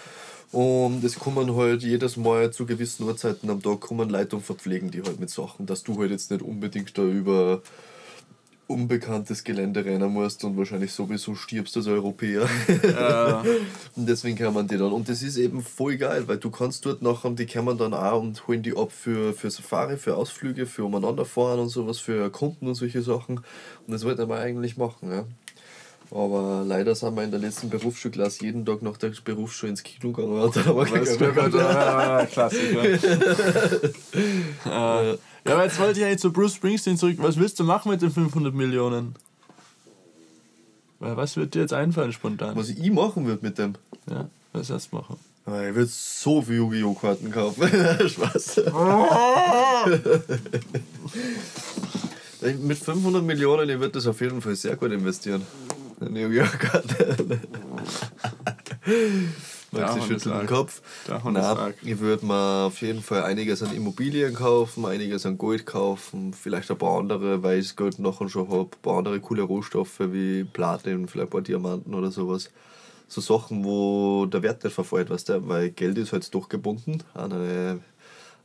Und 0.51 1.05
es 1.05 1.19
kommen 1.19 1.55
halt 1.57 1.83
jedes 1.83 2.17
Mal 2.17 2.51
zu 2.51 2.65
gewissen 2.65 3.05
Uhrzeiten 3.05 3.51
am 3.51 3.63
Tag 3.63 3.81
kommen 3.81 4.09
Leute 4.09 4.37
und 4.37 4.45
verpflegen 4.45 4.91
die 4.91 5.03
halt 5.03 5.21
mit 5.21 5.31
Sachen, 5.31 5.67
dass 5.67 5.83
du 5.83 5.99
halt 6.01 6.11
jetzt 6.11 6.31
nicht 6.31 6.43
unbedingt 6.43 6.97
da 6.97 7.03
über 7.03 7.63
unbekanntes 8.69 9.45
Gelände 9.45 9.85
rennen 9.85 10.13
musst 10.13 10.45
und 10.45 10.57
wahrscheinlich 10.57 10.93
sowieso 10.93 11.35
stirbst 11.35 11.77
als 11.77 11.87
Europäer. 11.87 12.47
Ja. 12.83 13.43
Und 13.97 14.07
deswegen 14.07 14.37
kann 14.37 14.53
man 14.53 14.69
die 14.69 14.77
dann. 14.77 14.93
Und 14.93 15.09
das 15.09 15.23
ist 15.23 15.39
eben 15.39 15.63
voll 15.63 15.97
geil, 15.97 16.29
weil 16.29 16.37
du 16.37 16.51
kannst 16.51 16.85
dort 16.85 17.01
nachher, 17.01 17.31
die 17.31 17.47
kann 17.47 17.65
man 17.65 17.79
dann 17.79 17.95
auch 17.95 18.21
und 18.21 18.47
holen 18.47 18.63
die 18.63 18.77
ab 18.77 18.93
für, 18.93 19.33
für 19.33 19.51
Safari, 19.51 19.97
für 19.97 20.17
Ausflüge, 20.17 20.67
für 20.67 20.85
umeinander 20.85 21.25
fahren 21.25 21.61
und 21.61 21.71
sowas, 21.71 21.99
für 21.99 22.31
Kunden 22.31 22.69
und 22.69 22.75
solche 22.75 23.01
Sachen. 23.01 23.39
Und 23.39 23.93
das 23.93 24.05
wollte 24.05 24.27
man 24.27 24.39
eigentlich 24.39 24.77
machen, 24.77 25.11
ja. 25.11 25.25
Aber 26.11 26.65
leider 26.67 26.95
sind 26.95 27.15
wir 27.17 27.23
in 27.23 27.31
der 27.31 27.41
letzten 27.41 27.69
Berufsschulklasse 27.69 28.43
jeden 28.45 28.65
Tag 28.65 28.81
nach 28.81 28.97
der 28.97 29.13
Berufsschule 29.23 29.71
ins 29.71 29.83
Kino 29.83 30.13
gegangen. 30.13 30.41
Und 30.41 30.57
dann 30.57 30.65
haben 30.65 30.77
wir 30.77 30.87
keinen 30.87 31.53
ja, 31.55 32.27
Klassiker. 32.27 32.85
äh, 34.65 35.11
ja, 35.11 35.19
aber 35.45 35.65
jetzt 35.65 35.79
wollte 35.79 36.01
ich 36.01 36.07
eigentlich 36.07 36.21
zu 36.21 36.33
Bruce 36.33 36.55
Springsteen 36.55 36.97
zurück. 36.97 37.17
Was 37.19 37.37
willst 37.37 37.61
du 37.61 37.65
machen 37.65 37.91
mit 37.91 38.01
den 38.01 38.11
500 38.11 38.55
Millionen? 38.55 39.15
Weil 40.99 41.17
Was 41.17 41.37
wird 41.37 41.55
dir 41.55 41.61
jetzt 41.61 41.75
einfallen 41.75 42.13
spontan? 42.13 42.57
Was 42.57 42.71
ich 42.71 42.91
machen 42.91 43.27
würde 43.27 43.45
mit 43.45 43.59
dem. 43.59 43.75
Ja, 44.11 44.29
was 44.53 44.71
erst 44.71 44.93
machen? 44.93 45.17
Aber 45.45 45.67
Ich 45.69 45.75
würde 45.75 45.91
so 45.91 46.43
viel 46.43 46.57
Yu-Gi-Oh! 46.57 46.95
Karten 46.95 47.31
kaufen. 47.31 47.69
Spaß. 48.09 48.63
mit 52.61 52.79
500 52.79 53.23
Millionen, 53.23 53.69
ich 53.69 53.79
würde 53.79 53.93
das 53.93 54.07
auf 54.07 54.21
jeden 54.21 54.41
Fall 54.43 54.57
sehr 54.57 54.77
gut 54.77 54.93
investieren. 54.93 55.43
Karten. 56.59 57.41
Ja, 59.73 59.81
Maxi 59.81 59.99
Mann, 59.99 60.09
schüttelt 60.09 60.27
das 60.27 60.39
den. 60.39 60.47
Kopf. 60.47 60.83
Arg. 61.59 61.75
ich 61.83 61.99
würde 61.99 62.25
mir 62.25 62.65
auf 62.67 62.81
jeden 62.81 63.03
Fall 63.03 63.25
einiges 63.25 63.63
an 63.63 63.75
Immobilien 63.75 64.35
kaufen, 64.35 64.87
einiges 64.87 65.27
an 65.27 65.37
Gold 65.37 65.67
kaufen, 65.67 66.33
vielleicht 66.33 66.71
ein 66.71 66.79
paar 66.79 66.99
andere, 66.99 67.43
weil 67.43 67.59
ich 67.59 67.69
das 67.69 67.77
Geld 67.77 67.99
nachher 67.99 68.29
schon 68.29 68.49
habe, 68.49 68.71
ein 68.77 68.83
paar 68.83 68.99
andere 68.99 69.21
coole 69.21 69.43
Rohstoffe 69.43 70.01
wie 70.01 70.45
Platin, 70.45 71.09
vielleicht 71.09 71.29
ein 71.29 71.31
paar 71.31 71.43
Diamanten 71.43 71.95
oder 71.95 72.11
sowas. 72.11 72.51
So 73.09 73.21
Sachen, 73.21 73.65
wo 73.65 74.27
der 74.27 74.43
Wert 74.43 74.65
nicht 74.65 74.75
verfällt, 74.75 75.11
weißt 75.11 75.31
du, 75.31 75.49
weil 75.49 75.71
Geld 75.71 75.99
ist 75.99 76.13
halt 76.13 76.35
doch 76.35 76.49
gebunden 76.49 77.03
an 77.15 77.33
eine, 77.33 77.81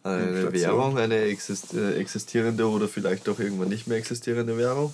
an 0.04 0.13
eine. 0.13 0.54
Währung, 0.54 0.98
eine 0.98 1.16
äh, 1.16 1.94
existierende 1.96 2.70
oder 2.70 2.88
vielleicht 2.88 3.28
auch 3.30 3.39
irgendwann 3.39 3.70
nicht 3.70 3.88
mehr 3.88 3.98
existierende 3.98 4.58
Währung. 4.58 4.94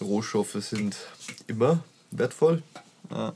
Rohstoffe 0.00 0.56
sind 0.60 0.96
immer 1.46 1.80
wertvoll, 2.10 2.62
Ja. 3.10 3.32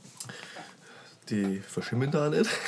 die 1.29 1.59
verschimmeln 1.59 2.11
da 2.11 2.29
nicht. 2.29 2.49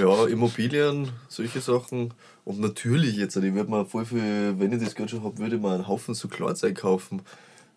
Ja, 0.00 0.26
Immobilien, 0.26 1.10
solche 1.28 1.60
Sachen. 1.60 2.14
Und 2.44 2.60
natürlich 2.60 3.16
jetzt, 3.16 3.34
ich 3.34 3.54
würde 3.54 3.68
mir 3.70 3.84
voll 3.84 4.04
viel, 4.04 4.54
wenn 4.58 4.70
ich 4.72 4.80
das 4.84 4.94
Geld 4.94 5.10
schon 5.10 5.24
habe, 5.24 5.36
würde 5.38 5.56
ich 5.56 5.62
mir 5.62 5.72
einen 5.72 5.88
Haufen 5.88 6.14
so 6.14 6.28
Klarzeug 6.28 6.76
kaufen. 6.76 7.22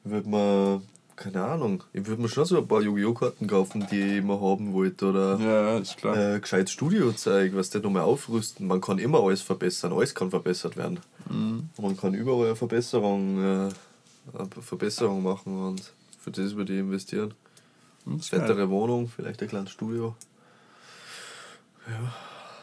Ich 0.06 0.12
würde 0.12 0.30
mir, 0.30 0.82
keine 1.16 1.44
Ahnung, 1.44 1.84
ich 1.94 2.06
würde 2.06 2.22
mir 2.22 2.30
schon 2.30 2.46
so 2.46 2.60
ein 2.60 2.68
paar 2.68 2.82
Yu-Gi-Oh! 2.84 3.16
Karten 3.16 3.48
kaufen, 3.48 3.88
die 3.90 4.18
ich 4.18 4.24
mal 4.24 4.40
haben 4.40 4.74
wollte. 4.74 5.08
Oder 5.08 5.40
Ja, 5.40 5.78
ist 5.80 5.98
klar. 5.98 6.36
äh, 6.36 6.40
gescheites 6.40 6.72
Studiozeug, 6.74 7.56
was 7.56 7.72
der 7.72 7.82
nochmal 7.82 8.04
aufrüsten. 8.04 8.68
Man 8.68 8.80
kann 8.80 9.00
immer 9.00 9.24
alles 9.24 9.42
verbessern, 9.42 9.92
alles 9.92 10.14
kann 10.14 10.30
verbessert 10.30 10.78
werden. 10.78 11.00
Mhm. 11.28 11.70
Man 11.82 11.98
kann 11.98 12.14
überall 12.14 12.46
eine 12.46 12.56
Verbesserung, 12.56 13.44
äh, 13.44 13.70
eine 14.34 14.50
Verbesserung 14.62 15.24
machen 15.24 15.58
und 15.58 15.94
für 16.20 16.32
das 16.32 16.56
würde 16.56 16.74
ich 16.74 16.80
investieren. 16.80 17.34
Das 18.06 18.16
ist 18.22 18.32
geil. 18.32 18.42
Fettere 18.42 18.70
Wohnung, 18.70 19.08
vielleicht 19.08 19.42
ein 19.42 19.48
kleines 19.48 19.72
Studio. 19.72 20.16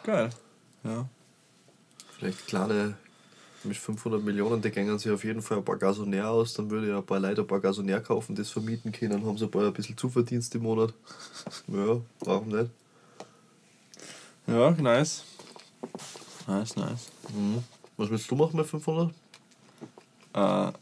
geil. 0.03 0.31
Ja. 0.83 1.09
Vielleicht 2.19 2.47
kleine, 2.47 2.97
mit 3.65 3.77
500 3.77 4.23
Millionen, 4.23 4.61
die 4.61 4.71
gängen 4.71 4.99
sich 4.99 5.11
auf 5.11 5.25
jeden 5.25 5.43
Fall 5.43 5.59
ein 5.59 5.65
paar 5.65 5.77
Gasonär 5.77 6.29
aus. 6.31 6.55
Dann 6.55 6.71
würde 6.71 6.89
ich 6.89 6.95
ein 6.95 7.05
paar 7.05 7.21
Leute 7.21 7.41
ein 7.43 7.47
paar 7.47 7.61
Gasonär 7.61 8.01
kaufen, 8.01 8.35
das 8.35 8.51
vermieten 8.51 8.93
können, 8.93 9.25
haben 9.25 9.39
sie 9.39 9.45
ein, 9.45 9.51
paar, 9.51 9.67
ein 9.67 9.73
bisschen 9.73 9.97
Zuverdienst 9.97 10.55
im 10.55 10.63
Monat. 10.63 10.93
Ja, 11.69 12.01
warum 12.21 12.49
nicht? 12.49 12.71
ja, 14.47 14.71
nice. 14.73 15.25
Nice, 16.47 16.77
nice. 16.77 17.11
Mhm. 17.35 17.65
Was 17.97 18.11
willst 18.11 18.31
du 18.31 18.35
machen 18.35 18.57
mit 18.57 18.67
500? 18.67 19.11
Äh, 20.35 20.39
ja, 20.39 20.73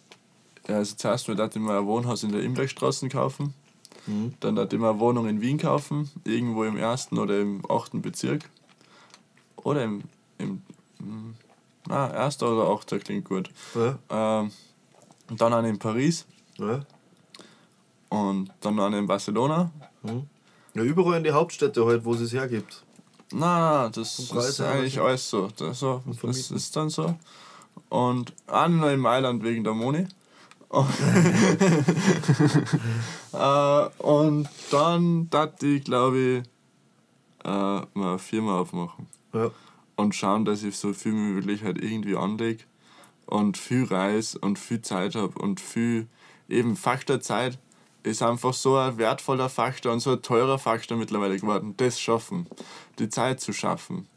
also 0.68 0.94
zuerst 0.96 1.28
mal 1.28 1.36
ich 1.58 1.64
mir 1.64 1.78
ein 1.78 1.86
Wohnhaus 1.86 2.22
in 2.22 2.32
der 2.32 2.42
Imbergstraße 2.42 3.08
kaufen. 3.08 3.54
Mhm. 4.06 4.34
Dann 4.40 4.56
ich 4.76 4.80
mir 4.80 4.90
eine 4.90 5.00
Wohnung 5.00 5.28
in 5.28 5.40
Wien 5.40 5.58
kaufen, 5.58 6.10
irgendwo 6.24 6.64
im 6.64 6.76
ersten 6.76 7.18
oder 7.18 7.40
im 7.40 7.62
achten 7.70 8.02
Bezirk. 8.02 8.48
Oder 9.56 9.84
im, 9.84 10.02
im 10.38 10.62
hm, 10.98 11.34
na, 11.86 12.12
erster 12.12 12.52
oder 12.52 12.68
achter 12.70 12.98
klingt 12.98 13.24
gut. 13.24 13.50
Ja, 13.74 13.98
Ähm, 14.10 14.50
dann 15.36 15.52
eine 15.52 15.68
in 15.68 15.78
Paris 15.78 16.26
ja. 16.58 16.84
und 18.08 18.50
dann 18.60 18.78
eine 18.78 18.98
in 18.98 19.06
Barcelona. 19.06 19.70
Mhm. 20.02 20.26
ja 20.74 20.82
überall 20.82 21.18
in 21.18 21.24
die 21.24 21.32
Hauptstädte 21.32 21.84
halt, 21.86 22.04
wo 22.04 22.14
es 22.14 22.20
es 22.20 22.32
hergibt. 22.32 22.82
Na, 23.32 23.88
das 23.88 24.18
ist 24.18 24.60
eigentlich 24.60 25.00
auch. 25.00 25.06
alles 25.06 25.28
so. 25.28 25.48
Das, 25.56 25.80
so, 25.80 26.02
das 26.22 26.50
ist 26.50 26.76
dann 26.76 26.90
so. 26.90 27.14
Und 27.88 28.32
eine 28.46 28.76
noch 28.76 28.90
in 28.90 29.00
Mailand 29.00 29.42
wegen 29.42 29.64
der 29.64 29.72
Moni. 29.72 30.06
Und, 30.72 30.88
äh, 33.34 33.88
und 33.98 34.48
dann 34.70 35.28
dachte 35.28 35.66
ich, 35.66 35.84
glaube 35.84 36.18
ich, 36.18 36.42
äh, 37.44 37.48
mal 37.48 37.86
eine 37.94 38.18
Firma 38.18 38.58
aufmachen. 38.58 39.06
Ja. 39.34 39.50
Und 39.96 40.14
schauen, 40.14 40.46
dass 40.46 40.62
ich 40.62 40.78
so 40.78 40.94
viel 40.94 41.12
wie 41.12 41.16
möglich 41.16 41.62
halt 41.62 41.76
irgendwie 41.82 42.16
anlege 42.16 42.64
und 43.26 43.58
viel 43.58 43.84
reise 43.84 44.38
und 44.38 44.58
viel 44.58 44.80
Zeit 44.80 45.14
habe 45.14 45.38
und 45.38 45.60
viel 45.60 46.06
eben 46.48 46.74
Faktor 46.74 47.20
Zeit 47.20 47.58
ist 48.02 48.22
einfach 48.22 48.54
so 48.54 48.76
ein 48.76 48.96
wertvoller 48.96 49.50
Faktor 49.50 49.92
und 49.92 50.00
so 50.00 50.12
ein 50.12 50.22
teurer 50.22 50.58
Faktor 50.58 50.96
mittlerweile 50.96 51.38
geworden. 51.38 51.74
Das 51.76 52.00
schaffen, 52.00 52.46
die 52.98 53.10
Zeit 53.10 53.40
zu 53.40 53.52
schaffen. 53.52 54.08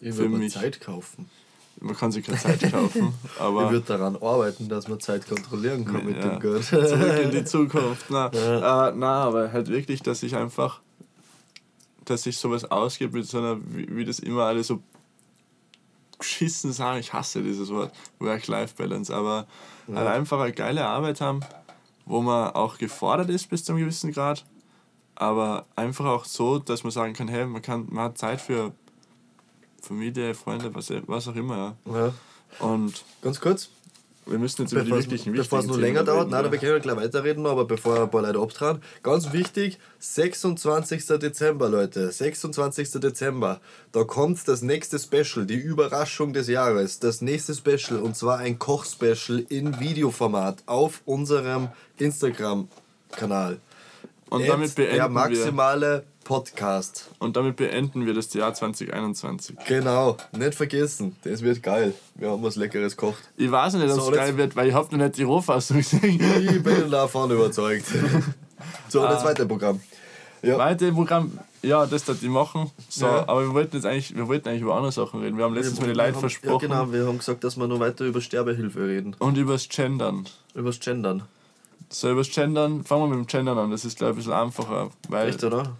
Ich 0.00 0.14
mich. 0.16 0.52
Zeit 0.52 0.82
kaufen. 0.82 1.30
Man 1.80 1.96
kann 1.96 2.12
sich 2.12 2.24
keine 2.24 2.38
Zeit 2.38 2.60
kaufen, 2.72 3.12
Ich 3.34 3.40
aber 3.40 3.70
würde 3.70 3.86
daran 3.86 4.16
arbeiten, 4.16 4.68
dass 4.68 4.88
man 4.88 5.00
Zeit 5.00 5.28
kontrollieren 5.28 5.84
kann 5.84 6.04
mit 6.06 6.16
Ja. 6.16 6.30
dem 6.30 6.40
Geld. 6.40 6.64
zurück 6.64 7.20
in 7.22 7.30
die 7.30 7.44
Zukunft. 7.44 8.06
Na, 8.10 8.28
äh, 8.28 8.92
na, 8.96 9.24
aber 9.24 9.52
halt 9.52 9.68
wirklich, 9.68 10.02
dass 10.02 10.22
ich 10.22 10.34
einfach, 10.36 10.80
dass 12.04 12.24
ich 12.26 12.38
sowas 12.38 12.64
ausgebe 12.70 13.18
mit 13.18 13.26
so 13.26 13.38
einer, 13.38 13.58
wie, 13.66 13.94
wie 13.96 14.04
das 14.04 14.18
immer 14.18 14.44
alle 14.44 14.62
so 14.64 14.80
geschissen 16.18 16.72
sagen, 16.72 17.00
ich 17.00 17.12
hasse 17.12 17.42
dieses 17.42 17.68
Wort, 17.70 17.92
Work-Life-Balance, 18.20 19.14
aber 19.14 19.46
halt 19.92 20.08
einfach 20.08 20.40
eine 20.40 20.52
geile 20.52 20.86
Arbeit 20.86 21.20
haben, 21.20 21.40
wo 22.06 22.22
man 22.22 22.52
auch 22.54 22.78
gefordert 22.78 23.28
ist 23.30 23.50
bis 23.50 23.64
zu 23.64 23.72
einem 23.72 23.80
gewissen 23.80 24.12
Grad, 24.12 24.44
aber 25.16 25.66
einfach 25.76 26.06
auch 26.06 26.24
so, 26.24 26.58
dass 26.58 26.82
man 26.84 26.92
sagen 26.92 27.12
kann, 27.14 27.28
hey, 27.28 27.46
man, 27.46 27.60
kann, 27.62 27.86
man 27.90 28.04
hat 28.04 28.18
Zeit 28.18 28.40
für 28.40 28.72
Familie, 29.84 30.34
Freunde, 30.34 30.74
was, 30.74 30.90
was 31.06 31.28
auch 31.28 31.36
immer. 31.36 31.76
Ja. 31.86 32.06
Ja. 32.06 32.14
Und 32.60 33.04
Ganz 33.22 33.40
kurz, 33.40 33.68
wir 34.26 34.38
müssen 34.38 34.62
jetzt 34.62 34.72
über 34.72 34.82
die 34.82 34.90
bevor 34.90 35.02
wirklichen, 35.02 35.32
bevor 35.34 35.58
es 35.58 35.66
noch 35.66 35.74
Themen 35.74 35.84
länger 35.86 36.04
dauert, 36.04 36.20
reden, 36.26 36.30
nein, 36.30 36.44
ja. 36.44 36.50
da 36.50 36.56
können 36.56 36.72
wir 36.72 36.80
gleich 36.80 36.96
weiterreden, 36.96 37.46
aber 37.46 37.64
bevor 37.66 38.00
ein 38.00 38.10
paar 38.10 38.22
Leute 38.22 38.38
abtragen, 38.38 38.80
ganz 39.02 39.32
wichtig, 39.32 39.78
26. 39.98 41.06
Dezember, 41.18 41.68
Leute, 41.68 42.10
26. 42.10 42.92
Dezember, 42.92 43.60
da 43.92 44.04
kommt 44.04 44.46
das 44.48 44.62
nächste 44.62 44.98
Special, 44.98 45.44
die 45.44 45.56
Überraschung 45.56 46.32
des 46.32 46.48
Jahres, 46.48 47.00
das 47.00 47.20
nächste 47.20 47.54
Special, 47.54 48.00
und 48.00 48.16
zwar 48.16 48.38
ein 48.38 48.58
Koch-Special 48.58 49.44
in 49.48 49.78
Videoformat 49.80 50.62
auf 50.66 51.02
unserem 51.04 51.68
Instagram-Kanal. 51.98 53.58
Und 54.30 54.48
damit 54.48 54.74
beenden 54.74 54.94
der 54.96 55.04
wir- 55.04 55.08
maximale 55.10 56.04
Podcast. 56.24 57.10
Und 57.18 57.36
damit 57.36 57.56
beenden 57.56 58.06
wir 58.06 58.14
das 58.14 58.32
Jahr 58.34 58.52
2021. 58.54 59.56
Genau, 59.68 60.16
nicht 60.32 60.54
vergessen, 60.54 61.14
das 61.22 61.42
wird 61.42 61.62
geil. 61.62 61.94
Wir 62.14 62.30
haben 62.30 62.42
was 62.42 62.56
Leckeres 62.56 62.96
gekocht. 62.96 63.22
Ich 63.36 63.50
weiß 63.50 63.74
nicht, 63.74 63.84
ob 63.90 64.00
So, 64.00 64.10
es 64.10 64.16
geil 64.16 64.36
wird, 64.36 64.56
weil 64.56 64.68
ich 64.68 64.74
hab 64.74 64.90
noch 64.90 64.98
nicht 64.98 65.16
die 65.18 65.22
Rohfassung 65.22 65.76
gesehen. 65.78 66.20
Ich 66.50 66.62
bin 66.62 66.90
davon 66.90 67.30
überzeugt. 67.30 67.86
So, 68.88 69.02
das 69.02 69.22
zweite 69.22 69.44
Programm. 69.46 69.80
Ja. 70.42 70.56
Weiter 70.58 70.86
im 70.88 70.94
Programm, 70.94 71.38
ja, 71.62 71.84
das 71.86 72.06
hat 72.08 72.20
die 72.22 72.28
machen. 72.28 72.70
So, 72.88 73.06
Ja. 73.06 73.28
aber 73.28 73.42
wir 73.42 73.52
wollten 73.54 73.76
jetzt 73.76 73.84
eigentlich, 73.86 74.14
wir 74.14 74.28
wollten 74.28 74.48
eigentlich 74.48 74.62
über 74.62 74.74
andere 74.74 74.92
Sachen 74.92 75.20
reden. 75.20 75.36
Wir 75.36 75.44
haben 75.44 75.54
letztens 75.54 75.80
mal 75.80 75.86
die 75.88 75.92
Leute 75.94 76.12
haben, 76.12 76.20
versprochen. 76.20 76.70
Ja, 76.70 76.80
genau, 76.84 76.92
wir 76.92 77.06
haben 77.06 77.18
gesagt, 77.18 77.44
dass 77.44 77.56
wir 77.56 77.66
noch 77.66 77.80
weiter 77.80 78.04
über 78.04 78.20
Sterbehilfe 78.20 78.86
reden. 78.86 79.16
Und 79.18 79.36
übers 79.36 79.68
Gendern. 79.68 80.26
Übers 80.54 80.80
Gendern. 80.80 81.22
So, 81.90 82.10
übers 82.10 82.30
Gendern, 82.30 82.84
fangen 82.84 83.02
wir 83.04 83.16
mit 83.16 83.18
dem 83.18 83.26
Gendern 83.26 83.58
an. 83.58 83.70
Das 83.70 83.84
ist, 83.84 83.98
glaube 83.98 84.12
ich, 84.12 84.16
ein 84.16 84.18
bisschen 84.18 84.32
einfacher. 84.32 84.90
Weil, 85.08 85.28
Echt, 85.28 85.44
oder? 85.44 85.72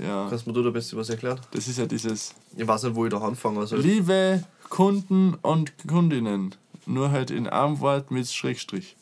Ja, 0.00 0.26
Kannst 0.28 0.46
du 0.46 0.52
mir 0.52 0.62
da 0.62 0.68
ein 0.68 0.72
bisschen 0.72 0.98
was 0.98 1.08
erklären? 1.10 1.40
das 1.50 1.68
ist 1.68 1.78
ja 1.78 1.86
dieses 1.86 2.34
Ich 2.56 2.66
weiß 2.66 2.84
nicht, 2.84 2.94
wo 2.94 3.04
ich 3.04 3.10
da 3.10 3.18
anfangen 3.18 3.66
soll. 3.66 3.80
Liebe 3.80 4.44
Kunden 4.68 5.34
und 5.42 5.72
Kundinnen. 5.86 6.54
Nur 6.86 7.10
halt 7.10 7.30
in 7.30 7.46
einem 7.46 7.80
Wort 7.80 8.10
mit 8.10 8.28
Schrägstrich. 8.28 8.96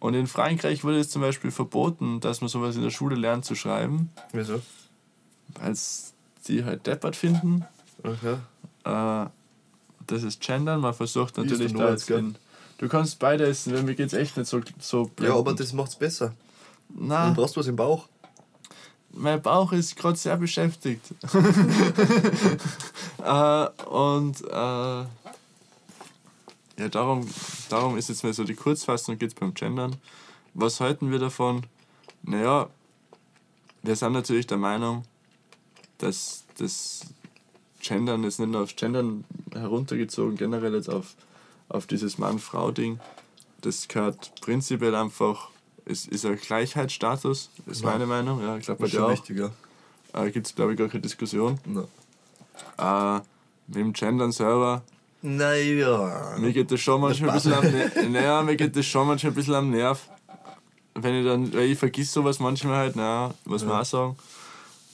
Und 0.00 0.14
in 0.14 0.26
Frankreich 0.26 0.82
wurde 0.82 0.98
es 0.98 1.10
zum 1.10 1.22
Beispiel 1.22 1.50
verboten, 1.52 2.18
dass 2.20 2.40
man 2.40 2.48
sowas 2.48 2.74
in 2.74 2.82
der 2.82 2.90
Schule 2.90 3.14
lernt 3.14 3.44
zu 3.44 3.54
schreiben, 3.54 4.10
Wieso? 4.32 4.60
weil 5.60 5.76
die 6.48 6.64
halt 6.64 6.86
deppert 6.86 7.14
finden. 7.14 7.64
Okay. 8.02 8.36
Äh, 8.84 9.26
das 10.08 10.22
ist 10.24 10.40
Gendern. 10.40 10.80
Man 10.80 10.94
versucht 10.94 11.36
natürlich 11.36 11.70
du 11.72 11.78
da 11.78 11.84
nur 11.84 11.90
jetzt 11.92 12.10
in, 12.10 12.34
Du 12.78 12.88
kannst 12.88 13.20
beide 13.20 13.46
essen, 13.46 13.72
weil 13.74 13.84
mir 13.84 13.94
geht's 13.94 14.12
echt 14.12 14.36
nicht 14.36 14.48
so, 14.48 14.60
so 14.80 15.08
Ja, 15.20 15.36
aber 15.36 15.54
das 15.54 15.72
macht's 15.72 15.94
besser. 15.94 16.34
Du 16.88 17.04
Na, 17.04 17.30
brauchst 17.30 17.56
was 17.56 17.68
im 17.68 17.76
Bauch. 17.76 18.08
Mein 19.12 19.42
Bauch 19.42 19.72
ist 19.72 19.96
gerade 19.96 20.16
sehr 20.16 20.36
beschäftigt. 20.36 21.02
äh, 23.24 23.66
und 23.84 24.40
äh, 24.42 25.04
ja, 26.78 26.88
darum, 26.90 27.28
darum 27.68 27.96
ist 27.96 28.08
jetzt 28.08 28.24
mal 28.24 28.32
so 28.32 28.44
die 28.44 28.54
Kurzfassung 28.54 29.18
geht's 29.18 29.34
beim 29.34 29.54
Gendern. 29.54 29.96
Was 30.54 30.80
halten 30.80 31.10
wir 31.10 31.18
davon? 31.18 31.66
Naja, 32.22 32.68
wir 33.82 33.96
sind 33.96 34.12
natürlich 34.12 34.46
der 34.46 34.58
Meinung, 34.58 35.04
dass 35.98 36.44
das 36.58 37.02
Gendern 37.80 38.22
jetzt 38.24 38.38
nicht 38.38 38.50
nur 38.50 38.62
aufs 38.62 38.76
Gendern 38.76 39.24
heruntergezogen, 39.52 40.36
generell 40.36 40.74
jetzt 40.74 40.88
auf, 40.88 41.14
auf 41.68 41.86
dieses 41.86 42.18
Mann-Frau-Ding, 42.18 43.00
das 43.60 43.88
gehört 43.88 44.40
prinzipiell 44.40 44.94
einfach, 44.94 45.50
es 45.86 46.06
ist 46.06 46.24
ein 46.26 46.36
Gleichheitsstatus, 46.36 47.50
ist 47.66 47.82
Ja. 47.82 47.90
meine 47.90 48.06
Meinung. 48.06 48.40
Ja, 48.42 48.56
ich 48.56 48.64
glaube 48.64 48.80
bei 48.80 48.86
ist 48.86 48.94
dir 48.94 49.04
auch. 49.06 49.50
ja. 50.14 50.24
Äh, 50.24 50.30
Gibt 50.30 50.46
es, 50.46 50.54
glaube 50.54 50.72
ich, 50.72 50.78
gar 50.78 50.88
keine 50.88 51.00
Diskussion. 51.02 51.58
Na. 51.64 53.16
Äh, 53.16 53.20
mit 53.68 53.76
dem 53.76 53.92
Gendern 53.92 54.32
selber, 54.32 54.82
Naja. 55.22 56.34
mir 56.38 56.52
geht 56.52 56.70
das 56.70 56.80
schon 56.80 57.00
manchmal 57.00 57.30
ein 57.30 57.34
bisschen 57.36 57.52
am 57.54 57.64
Nerv. 57.70 57.92
Naja, 58.10 58.42
mir 58.42 58.56
geht 58.56 58.76
das 58.76 58.84
schon 58.86 59.06
manchmal 59.06 59.32
ein 59.32 59.34
bisschen 59.36 59.54
am 59.54 59.70
Nerv. 59.70 60.08
Wenn 60.94 61.14
ich 61.14 61.24
dann, 61.24 61.52
weil 61.54 61.70
ich 61.70 61.78
vergiss 61.78 62.12
sowas 62.12 62.38
manchmal 62.38 62.76
halt, 62.76 62.96
naja, 62.96 63.32
muss 63.46 63.64
man 63.64 63.80
auch 63.80 63.84
sagen. 63.84 64.16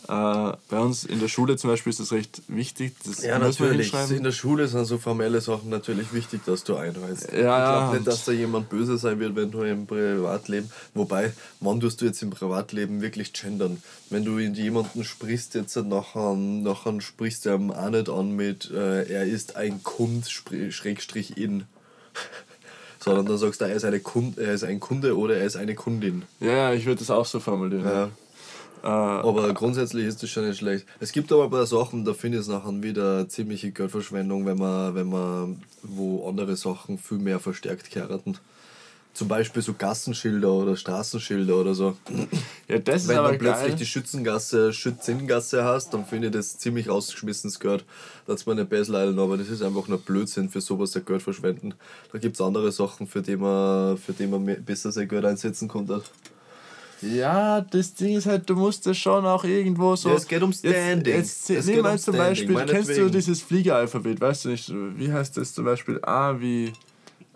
Äh, 0.08 0.52
bei 0.70 0.78
uns 0.78 1.04
in 1.04 1.20
der 1.20 1.28
Schule 1.28 1.58
zum 1.58 1.68
Beispiel 1.68 1.90
ist 1.90 2.00
das 2.00 2.12
recht 2.12 2.40
wichtig. 2.48 2.94
Das 3.04 3.22
Ja, 3.22 3.38
natürlich. 3.38 3.92
In 4.10 4.22
der 4.22 4.32
Schule 4.32 4.66
sind 4.66 4.86
so 4.86 4.96
formelle 4.96 5.42
Sachen 5.42 5.68
natürlich 5.68 6.14
wichtig, 6.14 6.40
dass 6.46 6.64
du 6.64 6.76
einreißt. 6.76 7.32
Ja, 7.32 7.38
ich 7.38 7.42
ja, 7.42 7.78
glaube 7.78 7.96
nicht, 7.96 8.06
dass 8.06 8.24
da 8.24 8.32
jemand 8.32 8.70
böse 8.70 8.96
sein 8.96 9.20
wird, 9.20 9.36
wenn 9.36 9.50
du 9.50 9.62
im 9.62 9.86
Privatleben. 9.86 10.70
Wobei, 10.94 11.34
wann 11.60 11.80
tust 11.80 12.00
du 12.00 12.06
jetzt 12.06 12.22
im 12.22 12.30
Privatleben 12.30 13.02
wirklich 13.02 13.34
gendern? 13.34 13.82
Wenn 14.08 14.24
du 14.24 14.38
in 14.38 14.54
jemanden 14.54 15.04
sprichst, 15.04 15.54
jetzt 15.54 15.76
nachher, 15.76 16.34
nachher 16.34 16.98
sprichst 17.02 17.44
du 17.44 17.50
ihm 17.50 17.70
auch 17.70 17.90
nicht 17.90 18.08
an 18.08 18.34
mit, 18.34 18.70
äh, 18.70 19.02
er 19.12 19.24
ist 19.24 19.56
ein 19.56 19.82
Kund, 19.82 20.30
Schrägstrich 20.30 21.36
in. 21.36 21.64
Sondern 22.98 23.26
dann 23.26 23.36
sagst 23.38 23.60
du, 23.60 23.66
er 23.66 23.74
ist, 23.74 23.84
eine 23.84 24.00
Kund, 24.00 24.38
er 24.38 24.54
ist 24.54 24.64
ein 24.64 24.80
Kunde 24.80 25.18
oder 25.18 25.36
er 25.36 25.44
ist 25.44 25.56
eine 25.56 25.74
Kundin. 25.74 26.24
Ja, 26.40 26.50
ja, 26.50 26.72
ich 26.72 26.86
würde 26.86 26.98
das 27.00 27.10
auch 27.10 27.26
so 27.26 27.40
formulieren. 27.40 27.84
Ja. 27.84 28.10
Äh, 28.82 28.86
Aber 28.86 29.52
grundsätzlich 29.54 30.06
ist 30.06 30.22
das 30.22 30.30
schon 30.30 30.46
nicht 30.46 30.58
schlecht. 30.58 30.86
Es 31.00 31.12
gibt 31.12 31.32
aber 31.32 31.44
ein 31.44 31.50
paar 31.50 31.66
Sachen, 31.66 32.04
da 32.04 32.14
finde 32.14 32.38
ich 32.38 32.42
es 32.42 32.48
nachher 32.48 32.82
wieder 32.82 33.28
ziemliche 33.28 33.70
Geldverschwendung, 33.72 34.46
wenn 34.46 34.58
man, 34.58 34.94
wenn 34.94 35.08
man 35.08 35.62
wo 35.82 36.28
andere 36.28 36.56
Sachen 36.56 36.98
viel 36.98 37.18
mehr 37.18 37.40
verstärkt 37.40 37.94
heiraten. 37.96 38.38
Zum 39.14 39.26
Beispiel 39.26 39.62
so 39.62 39.72
Gassenschilder 39.76 40.52
oder 40.52 40.76
Straßenschilder 40.76 41.56
oder 41.56 41.74
so. 41.74 41.96
ja, 42.68 42.78
das 42.78 43.02
ist 43.02 43.08
Wenn 43.08 43.18
aber 43.18 43.32
du 43.32 43.38
plötzlich 43.38 43.68
geil. 43.70 43.76
die 43.76 43.86
Schützengasse, 43.86 44.72
Schützingasse 44.72 45.64
hast, 45.64 45.92
dann 45.92 46.04
finde 46.04 46.28
ich 46.28 46.34
das 46.34 46.56
ziemlich 46.58 46.88
rausgeschmissenes 46.88 47.58
Geld. 47.58 47.84
Da 48.26 48.34
hat 48.34 48.46
man 48.46 48.58
nicht 48.58 48.68
besser 48.70 48.92
leiden, 48.92 49.18
aber 49.18 49.36
das 49.36 49.48
ist 49.48 49.62
einfach 49.62 49.88
nur 49.88 49.98
Blödsinn 49.98 50.48
für 50.50 50.60
sowas, 50.60 50.92
der 50.92 51.02
Geld 51.02 51.22
verschwenden. 51.22 51.74
Da 52.12 52.18
gibt 52.18 52.36
es 52.36 52.40
andere 52.40 52.70
Sachen, 52.70 53.08
für 53.08 53.22
die 53.22 53.36
man, 53.36 53.96
für 53.98 54.12
die 54.12 54.28
man 54.28 54.44
besser 54.64 54.92
sein 54.92 55.08
Geld 55.08 55.24
einsetzen 55.24 55.66
konnte. 55.66 56.00
Ja, 57.02 57.60
das 57.60 57.94
Ding 57.94 58.16
ist 58.16 58.26
halt, 58.26 58.48
du 58.48 58.56
musst 58.56 58.86
das 58.86 58.96
schon 58.96 59.24
auch 59.24 59.44
irgendwo 59.44 59.94
so. 59.96 60.08
Ja, 60.10 60.16
es 60.16 60.26
geht 60.26 60.42
um 60.42 60.52
Standing. 60.52 61.14
Jetzt, 61.14 61.42
Es 61.42 61.48
jetzt 61.48 61.66
geht 61.66 61.76
nimm 61.76 61.84
um 61.84 61.90
mal 61.92 61.98
zum 61.98 62.14
Standing, 62.14 62.54
Beispiel, 62.54 62.74
kennst 62.74 62.98
du 62.98 63.08
dieses 63.08 63.42
Fliegeralphabet, 63.42 64.20
weißt 64.20 64.44
du 64.44 64.48
nicht, 64.50 64.72
wie 64.96 65.12
heißt 65.12 65.36
das 65.36 65.54
zum 65.54 65.64
Beispiel? 65.64 66.00
A 66.02 66.38
wie 66.40 66.72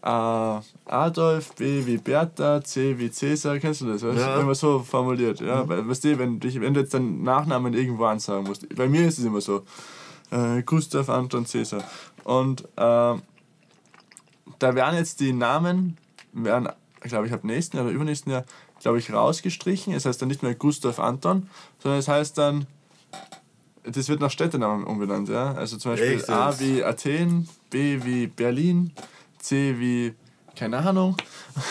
A, 0.03 0.62
Adolf, 0.87 1.55
B 1.55 1.87
wie 1.87 1.96
Bertha, 1.96 2.62
C 2.62 2.98
wie 2.98 3.11
Cäsar, 3.11 3.61
kennst 3.61 3.83
du 3.83 3.87
das? 3.87 4.03
Weißt? 4.03 4.18
Ja. 4.18 4.40
Immer 4.40 4.55
so 4.57 4.81
formuliert. 4.81 5.40
Ja, 5.40 5.68
weil, 5.68 5.88
weißt 5.88 6.05
du, 6.05 6.18
wenn, 6.18 6.42
wenn 6.42 6.75
du 6.75 6.81
jetzt 6.81 6.92
deinen 6.92 7.22
Nachnamen 7.22 7.72
irgendwo 7.72 8.05
ansagen 8.07 8.44
musst. 8.44 8.68
Bei 8.75 8.88
mir 8.88 9.07
ist 9.07 9.20
es 9.20 9.25
immer 9.25 9.40
so. 9.40 9.62
Äh, 10.33 10.62
Gustav, 10.64 11.09
Anton, 11.09 11.46
Cäsar. 11.46 11.85
Und 12.25 12.62
äh, 12.77 13.14
da 14.59 14.75
werden 14.75 14.96
jetzt 14.96 15.20
die 15.20 15.33
Namen, 15.33 15.96
werden, 16.33 16.68
glaube 17.03 17.29
ich, 17.29 17.33
ab 17.33 17.44
nächsten 17.44 17.79
oder 17.79 17.90
übernächsten 17.90 18.33
Jahr, 18.33 18.44
glaube 18.83 18.99
ich, 18.99 19.12
rausgestrichen. 19.12 19.95
Es 19.95 20.05
heißt 20.05 20.21
dann 20.21 20.29
nicht 20.29 20.42
mehr 20.42 20.55
Gustav 20.55 20.99
Anton, 20.99 21.49
sondern 21.83 22.01
es 22.01 22.09
heißt 22.09 22.37
dann, 22.37 22.66
das 23.85 24.09
wird 24.09 24.21
nach 24.21 24.31
Städtenamen 24.31 24.85
umbenannt, 24.85 25.29
ja. 25.29 25.53
Also 25.55 25.77
zum 25.77 25.92
Beispiel 25.92 26.12
Echt 26.12 26.29
A 26.29 26.59
wie 26.61 26.85
Athen, 26.85 27.49
B 27.71 28.05
wie 28.05 28.27
Berlin, 28.27 28.92
C 29.38 29.79
wie, 29.79 30.14
keine 30.55 30.79
Ahnung, 30.79 31.16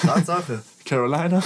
Tatsache. 0.02 0.64
Carolina. 0.86 1.42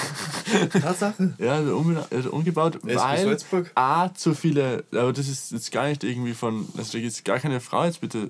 Tatsache. 0.72 1.36
Ja, 1.38 1.56
also 1.56 1.84
also 2.10 2.32
umgebaut, 2.32 2.80
wie 2.84 2.96
weil? 2.96 3.38
A 3.76 4.14
zu 4.14 4.34
viele, 4.34 4.86
aber 4.92 5.14
das 5.14 5.28
ist 5.28 5.52
jetzt 5.52 5.72
gar 5.72 5.88
nicht 5.88 6.04
irgendwie 6.04 6.34
von, 6.34 6.68
also 6.78 6.94
da 6.94 7.00
gibt 7.00 7.12
es 7.12 7.24
gar 7.24 7.40
keine 7.40 7.60
Frau 7.60 7.84
jetzt 7.84 8.02
bitte, 8.02 8.30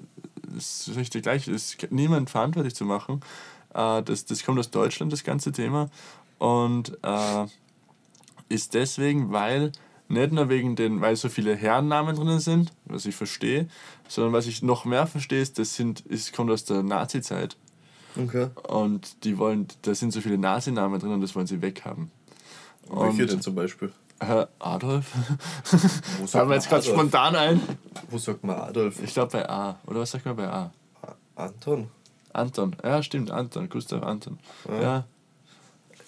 das 0.54 0.88
ist 0.88 0.98
richtig 0.98 1.24
gleich, 1.24 1.48
ist 1.48 1.78
niemand 1.92 2.30
verantwortlich 2.30 2.76
zu 2.76 2.86
machen. 2.86 3.22
Äh, 3.74 4.04
das, 4.04 4.26
das 4.26 4.44
kommt 4.44 4.60
aus 4.60 4.72
Deutschland, 4.72 5.14
das 5.14 5.24
ganze 5.24 5.52
Thema. 5.52 5.90
Und 6.46 6.96
äh, 7.02 7.46
ist 8.50 8.76
deswegen, 8.76 9.32
weil, 9.32 9.72
nicht 10.10 10.32
nur 10.32 10.48
wegen 10.48 10.76
den, 10.76 11.02
weil 11.02 11.16
so 11.16 11.28
viele 11.28 11.56
Herrennamen 11.56 12.16
drinnen 12.16 12.40
sind, 12.40 12.72
was 12.86 13.08
ich 13.08 13.16
verstehe, 13.16 13.68
sondern 14.08 14.32
was 14.32 14.46
ich 14.46 14.62
noch 14.62 14.86
mehr 14.86 15.08
verstehe, 15.08 15.42
ist, 15.42 15.58
das 15.58 15.76
sind, 15.76 16.02
ist, 16.02 16.34
kommt 16.34 16.52
aus 16.52 16.64
der 16.64 16.84
Nazi-Zeit. 16.84 17.58
Okay. 18.16 18.50
Und 18.68 19.24
die 19.24 19.40
wollen, 19.40 19.68
da 19.82 19.96
sind 19.96 20.14
so 20.14 20.22
viele 20.22 20.38
Nazi-Namen 20.38 21.00
drin 21.00 21.14
und 21.14 21.22
das 21.22 21.36
wollen 21.36 21.48
sie 21.48 21.64
weghaben. 21.64 22.12
Welche 22.92 23.26
denn 23.26 23.42
zum 23.42 23.56
Beispiel? 23.56 23.92
Herr 24.20 24.48
Adolf? 24.60 25.14
Wo 26.20 26.28
Fallen 26.28 26.50
wir 26.50 26.56
jetzt 26.56 26.70
gerade 26.70 26.84
spontan 26.84 27.36
ein? 27.36 27.60
Wo 28.12 28.20
sagt 28.20 28.44
man 28.44 28.58
Adolf? 28.58 29.02
Ich 29.02 29.16
glaube 29.16 29.32
bei 29.32 29.50
A. 29.50 29.80
Oder 29.88 30.02
was 30.02 30.12
sagt 30.12 30.26
man 30.26 30.36
bei 30.36 30.48
A? 30.48 30.72
Anton? 31.34 31.90
Anton. 32.34 32.76
Ja, 32.84 33.02
stimmt, 33.02 33.32
Anton. 33.32 33.68
Gustav 33.68 34.04
Anton. 34.04 34.38
Ja. 34.70 35.06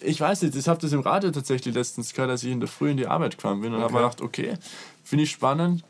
Ich 0.01 0.21
weiß 0.21 0.43
nicht, 0.43 0.55
ich 0.55 0.67
habe 0.67 0.79
das 0.79 0.91
im 0.91 0.99
Radio 0.99 1.31
tatsächlich 1.31 1.73
letztens 1.73 2.13
gehört, 2.13 2.31
als 2.31 2.43
ich 2.43 2.51
in 2.51 2.60
der 2.60 2.69
Früh 2.69 2.91
in 2.91 2.97
die 2.97 3.07
Arbeit 3.07 3.38
gefahren 3.38 3.62
bin 3.62 3.73
und 3.73 3.81
habe 3.81 3.93
mir 3.93 3.99
gedacht, 3.99 4.21
okay, 4.21 4.53
finde 5.03 5.23
ich 5.23 5.31
spannend. 5.31 5.83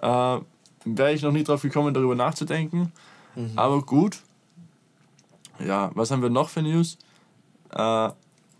Äh, 0.00 0.38
Wäre 0.84 1.12
ich 1.12 1.22
noch 1.22 1.30
nie 1.30 1.44
drauf 1.44 1.62
gekommen, 1.62 1.94
darüber 1.94 2.16
nachzudenken. 2.16 2.92
Aber 3.56 3.82
gut. 3.82 4.18
Ja, 5.64 5.90
was 5.94 6.10
haben 6.10 6.22
wir 6.22 6.30
noch 6.30 6.48
für 6.48 6.62
News? 6.62 6.98
Äh, 7.70 8.10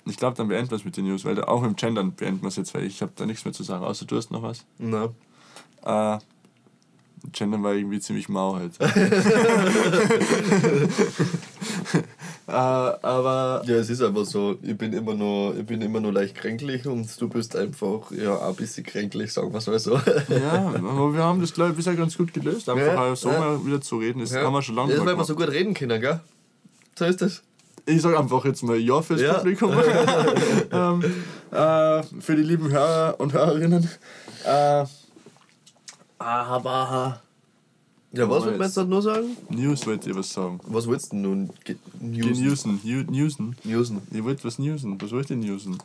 ich 0.05 0.17
glaube, 0.17 0.37
dann 0.37 0.49
beenden 0.49 0.71
wir 0.71 0.77
es 0.77 0.85
mit 0.85 0.97
den 0.97 1.07
News, 1.07 1.25
weil 1.25 1.43
auch 1.45 1.63
im 1.63 1.77
Gendern 1.77 2.15
beenden 2.15 2.43
wir 2.43 2.49
es 2.49 2.57
jetzt, 2.57 2.75
weil 2.75 2.85
ich 2.85 3.03
habe 3.03 3.13
da 3.15 3.27
nichts 3.27 3.45
mehr 3.45 3.53
zu 3.53 3.63
sagen, 3.63 3.85
außer 3.85 4.05
du 4.05 4.17
hast 4.17 4.31
noch 4.31 4.43
was. 4.43 4.65
Na. 4.79 5.11
Äh, 5.85 6.19
Gendern 7.31 7.63
war 7.63 7.73
irgendwie 7.75 8.01
ziemlich 8.01 8.29
mau 8.29 8.57
halt. 8.57 8.73
äh, 12.49 12.53
aber 12.53 13.63
Ja, 13.67 13.77
es 13.77 13.89
ist 13.91 14.03
einfach 14.03 14.25
so. 14.25 14.57
Ich 14.63 14.77
bin 14.77 14.93
immer 14.93 15.15
nur, 15.15 15.57
ich 15.57 15.65
bin 15.67 15.81
immer 15.83 16.01
nur 16.01 16.13
leicht 16.13 16.35
kränklich 16.35 16.87
und 16.87 17.09
du 17.21 17.29
bist 17.29 17.55
einfach 17.57 18.11
ja 18.11 18.39
ein 18.49 18.55
bisschen 18.57 18.85
kränklich, 18.85 19.33
sagen 19.33 19.53
wir 19.53 19.59
es 19.59 19.67
mal 19.67 19.79
so. 19.79 19.95
ja, 20.29 20.73
aber 20.75 21.15
wir 21.15 21.23
haben 21.23 21.41
das 21.41 21.53
glaube 21.55 21.71
ich 21.71 21.77
bisher 21.77 21.95
ganz 21.95 22.17
gut 22.17 22.33
gelöst. 22.35 22.69
Einfach 22.69 22.87
Ja, 22.87 22.99
halt 22.99 23.17
so 23.19 23.31
ja. 23.31 23.39
mal 23.39 23.65
wieder 23.65 23.81
zu 23.81 23.99
reden, 23.99 24.21
das 24.21 24.33
Ja. 24.33 24.43
haben 24.43 24.53
wir 24.53 24.63
schon 24.63 24.75
lange 24.75 24.93
nicht 24.95 25.05
weil 25.07 25.17
wir 25.17 25.25
so 25.25 25.35
gut 25.37 25.49
reden 25.49 25.75
können, 25.75 26.01
gell? 26.01 26.21
So 26.99 27.05
ist 27.05 27.23
das. 27.23 27.43
Ich 27.87 28.01
sage 28.03 28.19
einfach 28.19 28.45
jetzt 28.45 28.63
mal 28.63 28.77
Ja 28.77 29.01
fürs 29.03 29.21
Ja. 29.21 29.35
Publikum. 29.35 29.73
ähm, 30.73 31.03
äh, 31.51 32.03
für 32.21 32.37
die 32.37 32.43
lieben 32.43 32.71
Hörer 32.71 33.17
und 33.19 33.33
Hörerinnen. 33.33 33.89
Äh, 34.45 34.85
aber 36.25 37.21
Ja, 38.13 38.29
was 38.29 38.45
wollt 38.45 38.59
man 38.59 38.69
jetzt- 38.69 38.89
nur 38.89 39.03
sagen? 39.03 39.37
News 39.51 39.87
wollt 39.87 40.07
ihr 40.07 40.15
was 40.15 40.33
sagen. 40.33 40.61
Was 40.65 40.87
willst 40.87 41.13
du 41.13 41.17
denn 41.17 41.23
nun? 41.23 41.51
Ge- 41.65 41.77
Newsen. 42.01 42.43
Newsen. 42.45 42.81
Newsen. 42.83 43.07
Newsen. 43.11 43.57
Newsen. 43.65 44.03
Ihr 44.13 44.25
wollt 44.25 44.45
was 44.45 44.59
newsen. 44.59 45.01
Was 45.01 45.11
wollt 45.13 45.31
ihr 45.31 45.37
newsen? 45.37 45.79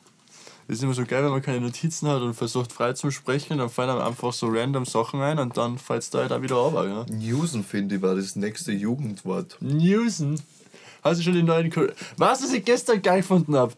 Das 0.68 0.78
ist 0.78 0.84
immer 0.84 0.94
so 0.94 1.06
geil, 1.06 1.24
wenn 1.24 1.32
man 1.32 1.42
keine 1.42 1.62
Notizen 1.62 2.10
hat 2.10 2.22
und 2.22 2.34
versucht 2.34 2.74
frei 2.74 2.92
zu 2.92 3.10
sprechen, 3.10 3.58
dann 3.60 3.70
fallen 3.70 3.90
einem 3.90 4.02
einfach 4.02 4.34
so 4.34 4.48
random 4.50 4.84
Sachen 4.84 5.22
ein 5.22 5.40
und 5.40 5.56
dann 5.56 5.78
fällt 5.78 6.02
es 6.04 6.10
da 6.10 6.20
halt 6.20 6.34
auch 6.34 6.42
wieder 6.42 6.56
runter. 6.56 6.86
Ja? 6.90 7.06
Newsen, 7.10 7.64
finde 7.64 7.96
ich, 7.96 8.02
war 8.02 8.16
das 8.16 8.36
nächste 8.36 8.74
Jugendwort. 8.74 9.58
Newsen? 9.62 10.42
Hast 11.04 11.20
du 11.22 11.24
schon 11.24 11.36
den 11.36 11.46
neuen 11.46 11.72
Ko 11.72 11.84
Was, 12.18 12.44
was 12.44 12.52
ich 12.52 12.66
gestern 12.66 13.02
geil 13.02 13.22
gefunden 13.22 13.56
habe? 13.56 13.72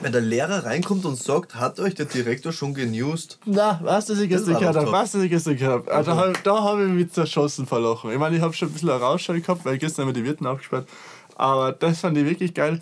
Wenn 0.00 0.10
der 0.12 0.20
Lehrer 0.20 0.64
reinkommt 0.64 1.04
und 1.04 1.16
sagt, 1.16 1.54
hat 1.54 1.78
euch 1.78 1.94
der 1.94 2.06
Direktor 2.06 2.52
schon 2.52 2.74
genewst? 2.74 3.38
Na, 3.44 3.78
was, 3.84 4.08
was 4.10 4.18
ich 4.18 4.28
gestern 4.28 4.58
gehört 4.58 4.76
habe? 4.76 4.90
Was, 4.90 5.14
was 5.14 5.22
ich 5.22 5.30
gestern 5.30 5.56
gehört 5.56 5.88
habe? 5.88 6.04
Da, 6.04 6.16
hab- 6.16 6.42
da 6.42 6.62
habe 6.62 6.84
ich 6.86 6.90
mich 6.90 7.12
zerschossen 7.12 7.66
verlochen. 7.66 8.10
Ich 8.10 8.18
meine, 8.18 8.34
ich 8.36 8.42
habe 8.42 8.52
schon 8.52 8.68
ein 8.68 8.72
bisschen 8.72 8.88
Rausschau 8.90 9.34
gehabt, 9.34 9.64
weil 9.64 9.78
gestern 9.78 10.02
haben 10.06 10.14
wir 10.14 10.20
die 10.20 10.26
Wirten 10.26 10.46
aufgesperrt. 10.46 10.88
Aber 11.36 11.70
das 11.72 12.00
fand 12.00 12.18
ich 12.18 12.24
wirklich 12.24 12.52
geil. 12.52 12.80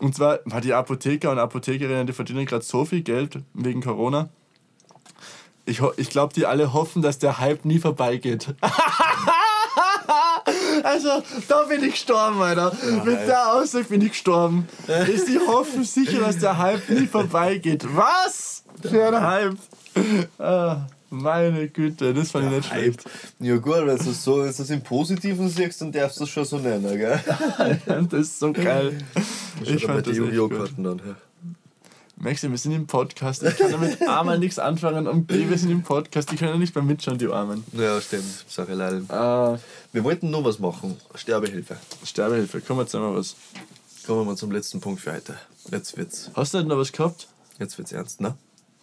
Und 0.00 0.14
zwar, 0.14 0.40
weil 0.44 0.60
die 0.60 0.74
Apotheker 0.74 1.30
und 1.30 1.38
Apothekerinnen, 1.38 2.06
die 2.06 2.12
verdienen 2.12 2.44
gerade 2.44 2.64
so 2.64 2.84
viel 2.84 3.00
Geld 3.02 3.38
wegen 3.54 3.82
Corona. 3.82 4.28
Ich, 5.66 5.80
ich 5.96 6.10
glaube, 6.10 6.34
die 6.34 6.46
alle 6.46 6.72
hoffen, 6.72 7.00
dass 7.00 7.18
der 7.18 7.38
Hype 7.38 7.64
nie 7.64 7.78
vorbeigeht. 7.78 8.54
also, 10.84 11.22
da 11.48 11.62
bin 11.64 11.82
ich 11.84 11.92
gestorben, 11.92 12.40
Alter. 12.40 12.72
Mit 13.04 13.26
der 13.26 13.54
Aussage 13.54 13.84
bin 13.84 14.00
ich 14.02 14.10
gestorben. 14.12 14.68
Ist 15.12 15.28
die 15.28 15.38
hoffen 15.38 15.84
sicher, 15.84 16.20
dass 16.20 16.38
der 16.38 16.58
Hype 16.58 16.88
nie 16.88 17.06
vorbeigeht. 17.06 17.84
Was? 17.94 18.64
Für 18.82 19.08
ein 19.08 19.20
Hype. 19.20 19.56
Ah, 20.38 20.86
meine 21.10 21.68
Güte, 21.68 22.14
das 22.14 22.30
fand 22.30 22.46
ich 22.46 22.50
nicht 22.52 22.68
schlecht. 22.68 23.04
Ja 23.40 23.56
gut, 23.56 23.84
wenn 23.84 23.98
du 23.98 24.12
so, 24.12 24.38
wenn 24.38 24.50
du 24.50 24.56
das 24.56 24.70
im 24.70 24.82
Positiven 24.82 25.48
siehst, 25.48 25.80
dann 25.80 25.90
darfst 25.92 26.20
du 26.20 26.24
es 26.24 26.30
schon 26.30 26.44
so 26.44 26.58
nennen, 26.58 26.96
gell? 26.96 27.20
Das 28.10 28.20
ist 28.20 28.38
so 28.38 28.52
geil. 28.52 28.98
Ich 29.62 29.86
mal 29.86 29.94
fand 29.94 30.06
die 30.06 30.10
das 30.10 30.18
echt 30.18 30.34
Yu-Gi-Oh! 30.34 30.48
Karten 30.48 30.86
an. 30.86 31.00
ja. 31.04 31.14
Maxi, 32.22 32.50
wir 32.50 32.58
sind 32.58 32.72
im 32.72 32.86
Podcast. 32.86 33.42
Ich 33.42 33.56
kann 33.56 33.72
damit 33.72 34.06
einmal 34.06 34.38
nichts 34.38 34.58
anfangen. 34.58 35.06
Und 35.08 35.26
B, 35.26 35.48
wir 35.48 35.56
sind 35.56 35.70
im 35.70 35.82
Podcast. 35.82 36.30
Die 36.30 36.36
können 36.36 36.52
ja 36.52 36.58
nicht 36.58 36.74
mehr 36.74 36.84
mitschauen, 36.84 37.16
die 37.16 37.26
Armen. 37.28 37.64
Ja, 37.72 37.98
stimmt. 37.98 38.44
Sache 38.46 38.74
leider. 38.74 39.54
Äh, 39.54 39.58
Wir 39.92 40.04
wollten 40.04 40.30
noch 40.30 40.44
was 40.44 40.58
machen. 40.58 40.96
Sterbehilfe. 41.14 41.76
Sterbehilfe, 42.04 42.60
kommen 42.60 42.78
wir 42.80 42.82
jetzt 42.84 42.94
einmal 42.94 43.14
was. 43.16 43.34
Kommen 44.06 44.20
wir 44.20 44.24
mal 44.24 44.36
zum 44.36 44.52
letzten 44.52 44.80
Punkt 44.80 45.00
für 45.00 45.12
heute. 45.12 45.36
Jetzt 45.70 45.96
wird's, 45.96 46.30
Hast 46.34 46.54
du 46.54 46.58
nicht 46.58 46.68
noch 46.68 46.78
was 46.78 46.92
gehabt? 46.92 47.28
jetzt 47.58 47.76
wird's 47.76 47.92
ernst, 47.92 48.20
ne? 48.20 48.36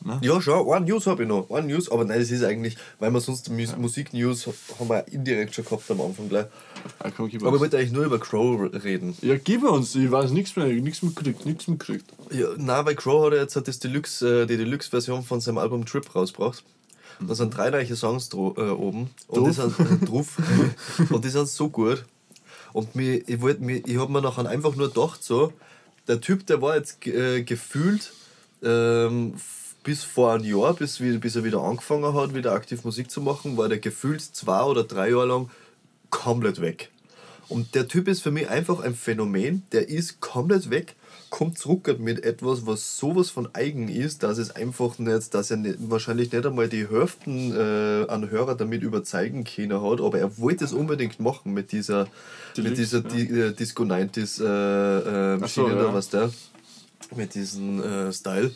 Na? 0.03 0.19
Ja, 0.21 0.39
schon. 0.39 0.67
One 0.67 0.85
News 0.85 1.07
habe 1.07 1.23
ich 1.23 1.29
noch. 1.29 1.49
One 1.49 1.67
News, 1.67 1.89
aber 1.89 2.05
nein, 2.05 2.19
das 2.19 2.29
ist 2.29 2.43
eigentlich, 2.43 2.77
weil 2.99 3.09
wir 3.09 3.19
sonst 3.19 3.49
Mus 3.49 3.75
Musik-News 3.75 4.47
haben 4.79 4.89
wir 4.89 5.07
indirekt 5.07 5.55
schon 5.55 5.65
gehabt 5.65 5.89
am 5.89 6.01
Anfang 6.01 6.29
gleich. 6.29 6.45
Ah, 6.99 7.09
komm, 7.09 7.31
Aber 7.41 7.55
ich 7.55 7.59
wollte 7.61 7.77
eigentlich 7.77 7.93
nur 7.93 8.05
über 8.05 8.19
Crow 8.19 8.69
reden. 8.83 9.17
Ja, 9.21 9.37
gib 9.37 9.63
uns. 9.63 9.95
Ich 9.95 10.11
weiß 10.11 10.29
nichts 10.31 10.55
mehr. 10.55 10.67
Nichts 10.67 11.01
mitgekriegt. 11.01 11.45
Nichts 11.47 11.67
mitgekriegt. 11.67 12.05
Ja, 12.31 12.49
nein, 12.57 12.85
weil 12.85 12.95
Crow 12.95 13.25
hat 13.25 13.33
ja 13.33 13.41
jetzt 13.41 13.55
das 13.55 13.79
Deluxe, 13.79 14.43
äh, 14.43 14.45
die 14.45 14.57
Deluxe-Version 14.57 15.23
von 15.23 15.41
seinem 15.41 15.57
Album 15.57 15.83
Trip 15.85 16.13
rausgebracht. 16.13 16.63
Da 17.19 17.35
sind 17.35 17.55
drei 17.55 17.69
neue 17.69 17.95
Songs 17.95 18.29
äh, 18.33 18.35
oben. 18.35 19.09
Und 19.27 19.47
die 19.47 19.53
sind, 19.53 19.79
äh, 19.79 20.05
drauf. 20.05 20.37
und 21.09 21.25
die 21.25 21.29
sind 21.29 21.47
so 21.47 21.69
gut. 21.69 22.05
Und 22.73 22.95
mir, 22.95 23.27
ich, 23.27 23.41
wollt, 23.41 23.59
ich 23.61 23.97
habe 23.97 24.11
mir 24.11 24.21
nachher 24.21 24.47
einfach 24.47 24.75
nur 24.75 24.89
gedacht, 24.89 25.23
so, 25.23 25.53
der 26.07 26.21
Typ, 26.21 26.45
der 26.45 26.61
war 26.61 26.75
jetzt 26.75 27.05
äh, 27.07 27.43
gefühlt 27.43 28.13
ähm, 28.63 29.33
bis 29.83 30.03
vor 30.03 30.33
ein 30.33 30.43
Jahr, 30.43 30.73
bis, 30.73 30.97
bis 30.99 31.35
er 31.35 31.43
wieder 31.43 31.61
angefangen 31.61 32.13
hat, 32.13 32.33
wieder 32.33 32.51
aktiv 32.51 32.83
Musik 32.83 33.09
zu 33.09 33.21
machen, 33.21 33.57
war 33.57 33.69
der 33.69 33.79
gefühlt 33.79 34.21
zwei 34.21 34.63
oder 34.63 34.83
drei 34.83 35.09
Jahre 35.09 35.27
lang 35.27 35.49
komplett 36.09 36.61
weg. 36.61 36.91
Und 37.49 37.75
der 37.75 37.87
Typ 37.87 38.07
ist 38.07 38.21
für 38.21 38.31
mich 38.31 38.49
einfach 38.49 38.81
ein 38.81 38.95
Phänomen, 38.95 39.63
der 39.71 39.89
ist 39.89 40.19
komplett 40.19 40.69
weg, 40.69 40.95
kommt 41.29 41.57
zurück 41.57 41.99
mit 41.99 42.23
etwas, 42.23 42.65
was 42.65 42.97
sowas 42.97 43.29
von 43.29 43.49
eigen 43.53 43.89
ist, 43.89 44.23
dass 44.23 44.37
es 44.37 44.55
einfach 44.55 44.97
nicht, 44.99 45.33
dass 45.33 45.51
er 45.51 45.57
nicht, 45.57 45.77
wahrscheinlich 45.79 46.31
nicht 46.31 46.45
einmal 46.45 46.69
die 46.69 46.87
Hälften 46.89 47.53
äh, 47.55 48.05
an 48.07 48.29
Hörer 48.29 48.55
damit 48.55 48.81
überzeugen 48.81 49.43
können 49.43 49.81
hat, 49.81 50.01
aber 50.01 50.19
er 50.19 50.37
wollte 50.37 50.65
es 50.65 50.73
unbedingt 50.73 51.19
machen 51.19 51.53
mit 51.53 51.71
dieser, 51.71 52.07
mit 52.55 52.57
Deluxe, 52.57 52.75
dieser 52.75 53.01
Di 53.01 53.21
äh, 53.23 53.53
Disco 53.53 53.83
90s 53.83 54.41
äh, 54.41 54.45
äh, 54.45 55.39
Ach 55.41 55.47
so, 55.47 55.61
Maschine 55.61 55.65
oder 55.75 55.87
ja. 55.87 55.93
was 55.93 56.09
da, 56.09 56.29
mit 57.15 57.35
diesem 57.35 57.81
äh, 57.81 58.13
Style. 58.13 58.51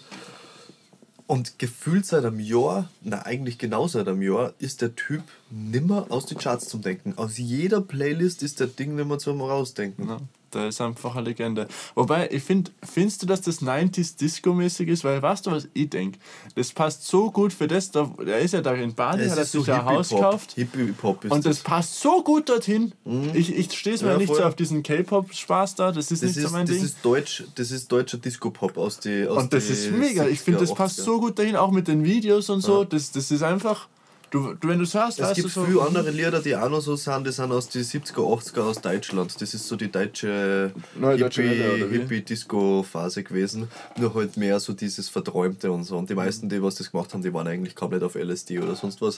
Und 1.32 1.60
gefühlt 1.60 2.06
seit 2.06 2.26
einem 2.26 2.42
Jahr, 2.42 2.90
na 3.04 3.22
eigentlich 3.22 3.58
genau 3.58 3.88
seit 3.88 4.06
einem 4.10 4.22
Jahr, 4.22 4.54
ist 4.60 4.82
der 4.82 4.98
Typ 4.98 5.24
nimmer 5.50 6.08
aus 6.10 6.26
den 6.26 6.38
Charts 6.38 6.68
zum 6.68 6.82
Denken. 6.82 7.18
Aus 7.18 7.38
jeder 7.38 7.80
Playlist 7.80 8.44
ist 8.44 8.60
der 8.60 8.68
Ding 8.68 8.96
nimmer 8.96 9.18
zum 9.18 9.40
Rausdenken. 9.40 10.10
Ja, 10.10 10.20
der 10.54 10.68
ist 10.68 10.82
einfach 10.82 11.16
eine 11.16 11.26
Legende. 11.30 11.68
Wobei, 11.96 12.30
ich 12.32 12.44
finde, 12.44 12.72
findest 12.84 13.22
du, 13.24 13.26
dass 13.28 13.42
das 13.42 13.62
90s 13.62 14.18
Disco-mäßig 14.18 14.88
ist? 14.90 15.04
Weil, 15.04 15.22
weißt 15.22 15.46
du, 15.48 15.52
was 15.52 15.68
ich 15.74 15.90
denke? 15.90 16.20
Das 16.56 16.72
passt 16.72 17.06
so 17.08 17.32
gut 17.32 17.54
für 17.54 17.68
das, 17.68 17.92
da, 17.92 18.10
der 18.26 18.40
ist 18.40 18.54
ja 18.54 18.62
da 18.62 18.74
in 18.74 18.94
Bali, 18.94 19.28
hat 19.28 19.38
er 19.38 19.46
sich 19.46 19.72
ein 19.72 19.86
Haus 19.86 20.10
gekauft. 20.10 20.54
Hippie-Pop 20.56 21.26
ist 21.26 21.32
Und 21.32 21.46
das 21.46 21.58
das. 21.58 21.64
passt 21.64 22.00
so 22.00 22.24
gut 22.24 22.50
dorthin. 22.50 22.94
Ich, 23.34 23.56
ich 23.56 23.72
stehe 23.78 23.96
es 23.96 24.02
mir 24.02 24.10
Ja, 24.12 24.18
nicht 24.18 24.28
voll. 24.28 24.38
so 24.38 24.44
auf 24.44 24.56
diesen 24.56 24.84
K-Pop-Spaß 24.84 25.76
da, 25.76 25.92
das 25.92 26.12
ist 26.12 26.24
Das 26.24 26.28
nicht 26.30 26.40
so 26.42 26.48
ist, 26.48 26.52
mein 26.54 26.66
das, 26.66 26.76
Ding. 26.76 26.86
ist 26.86 26.98
Deutsch, 27.04 27.44
das 27.56 27.72
ist 27.72 27.92
deutscher 27.92 28.18
Disco-Pop 28.18 28.78
aus 28.78 29.00
die 29.00 29.28
aus 29.28 29.38
und 29.44 29.54
das 29.54 29.70
ist 29.70 29.92
mega. 29.92 30.28
Ich 30.28 30.40
finde, 30.42 30.60
das 30.60 30.70
70er, 30.72 30.76
passt 30.76 31.00
80er. 31.00 31.04
so 31.04 31.20
gut 31.20 31.40
dahin, 31.40 31.56
auch 31.56 31.72
mit 31.72 31.88
den 31.88 32.04
Videos 32.04 32.50
und 32.50 32.62
so. 32.62 32.84
Das, 32.84 33.12
das 33.12 33.32
ist 33.32 33.44
einfach, 33.44 33.88
du, 34.32 34.54
du 34.56 34.68
wenn 34.68 34.80
du 34.80 34.84
es 34.86 34.94
hörst, 34.96 35.20
Es 35.20 35.26
weißt 35.28 35.36
gibt 35.36 35.46
du 35.48 35.62
so. 35.62 35.66
viele 35.66 35.82
andere 35.84 36.10
Lieder, 36.10 36.42
die 36.42 36.56
auch 36.56 36.70
noch 36.70 36.82
so 36.82 36.96
sind, 36.96 37.28
die 37.28 37.32
sind 37.32 37.52
aus 37.52 37.70
den 37.70 37.84
70er, 37.84 38.16
80er 38.16 38.62
aus 38.62 38.82
Deutschland. 38.82 39.40
Das 39.40 39.54
ist 39.54 39.68
so 39.68 39.76
die 39.76 39.92
deutsche 39.92 40.72
wie? 40.96 41.06
Hippie- 41.06 41.90
Hippie-Disco-Phase 41.92 43.24
gewesen. 43.24 43.68
Nur 43.98 44.14
halt 44.16 44.38
mehr 44.38 44.60
so 44.60 44.74
dieses 44.74 45.10
Verträumte 45.10 45.72
und 45.72 45.84
so. 45.84 45.98
Und 45.98 46.10
die 46.10 46.16
meisten, 46.16 46.50
die 46.50 46.62
was 46.62 46.76
das 46.76 46.92
gemacht 46.92 47.14
haben, 47.14 47.22
die 47.22 47.34
waren 47.34 47.48
eigentlich 47.48 47.76
komplett 47.76 48.04
auf 48.04 48.16
LSD 48.16 48.60
oder 48.60 48.76
sonst 48.76 49.02
was. 49.02 49.18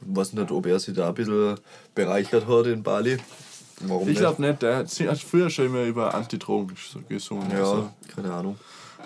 Ich 0.00 0.16
weiß 0.16 0.32
nicht, 0.34 0.50
ob 0.50 0.66
er 0.66 0.78
sich 0.78 0.94
da 0.94 1.08
ein 1.08 1.14
bisschen 1.14 1.56
bereichert 1.94 2.46
hat 2.46 2.66
in 2.66 2.82
Bali. 2.82 3.18
Warum 3.80 4.08
Ich 4.08 4.18
glaube 4.18 4.42
nicht, 4.42 4.60
der 4.62 4.78
hat 4.78 4.90
früher 5.20 5.50
schon 5.50 5.66
immer 5.66 5.84
über 5.84 6.14
Antidrogen 6.14 6.74
gesungen. 7.08 7.50
Ja, 7.50 7.64
So. 7.64 7.90
keine 8.14 8.32
Ahnung. 8.32 8.56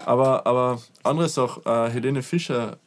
Aber, 0.07 0.47
aber 0.47 0.81
andere 1.03 1.29
Sache, 1.29 1.61
äh, 1.67 1.91
Helene 1.91 2.23
Fischer 2.23 2.79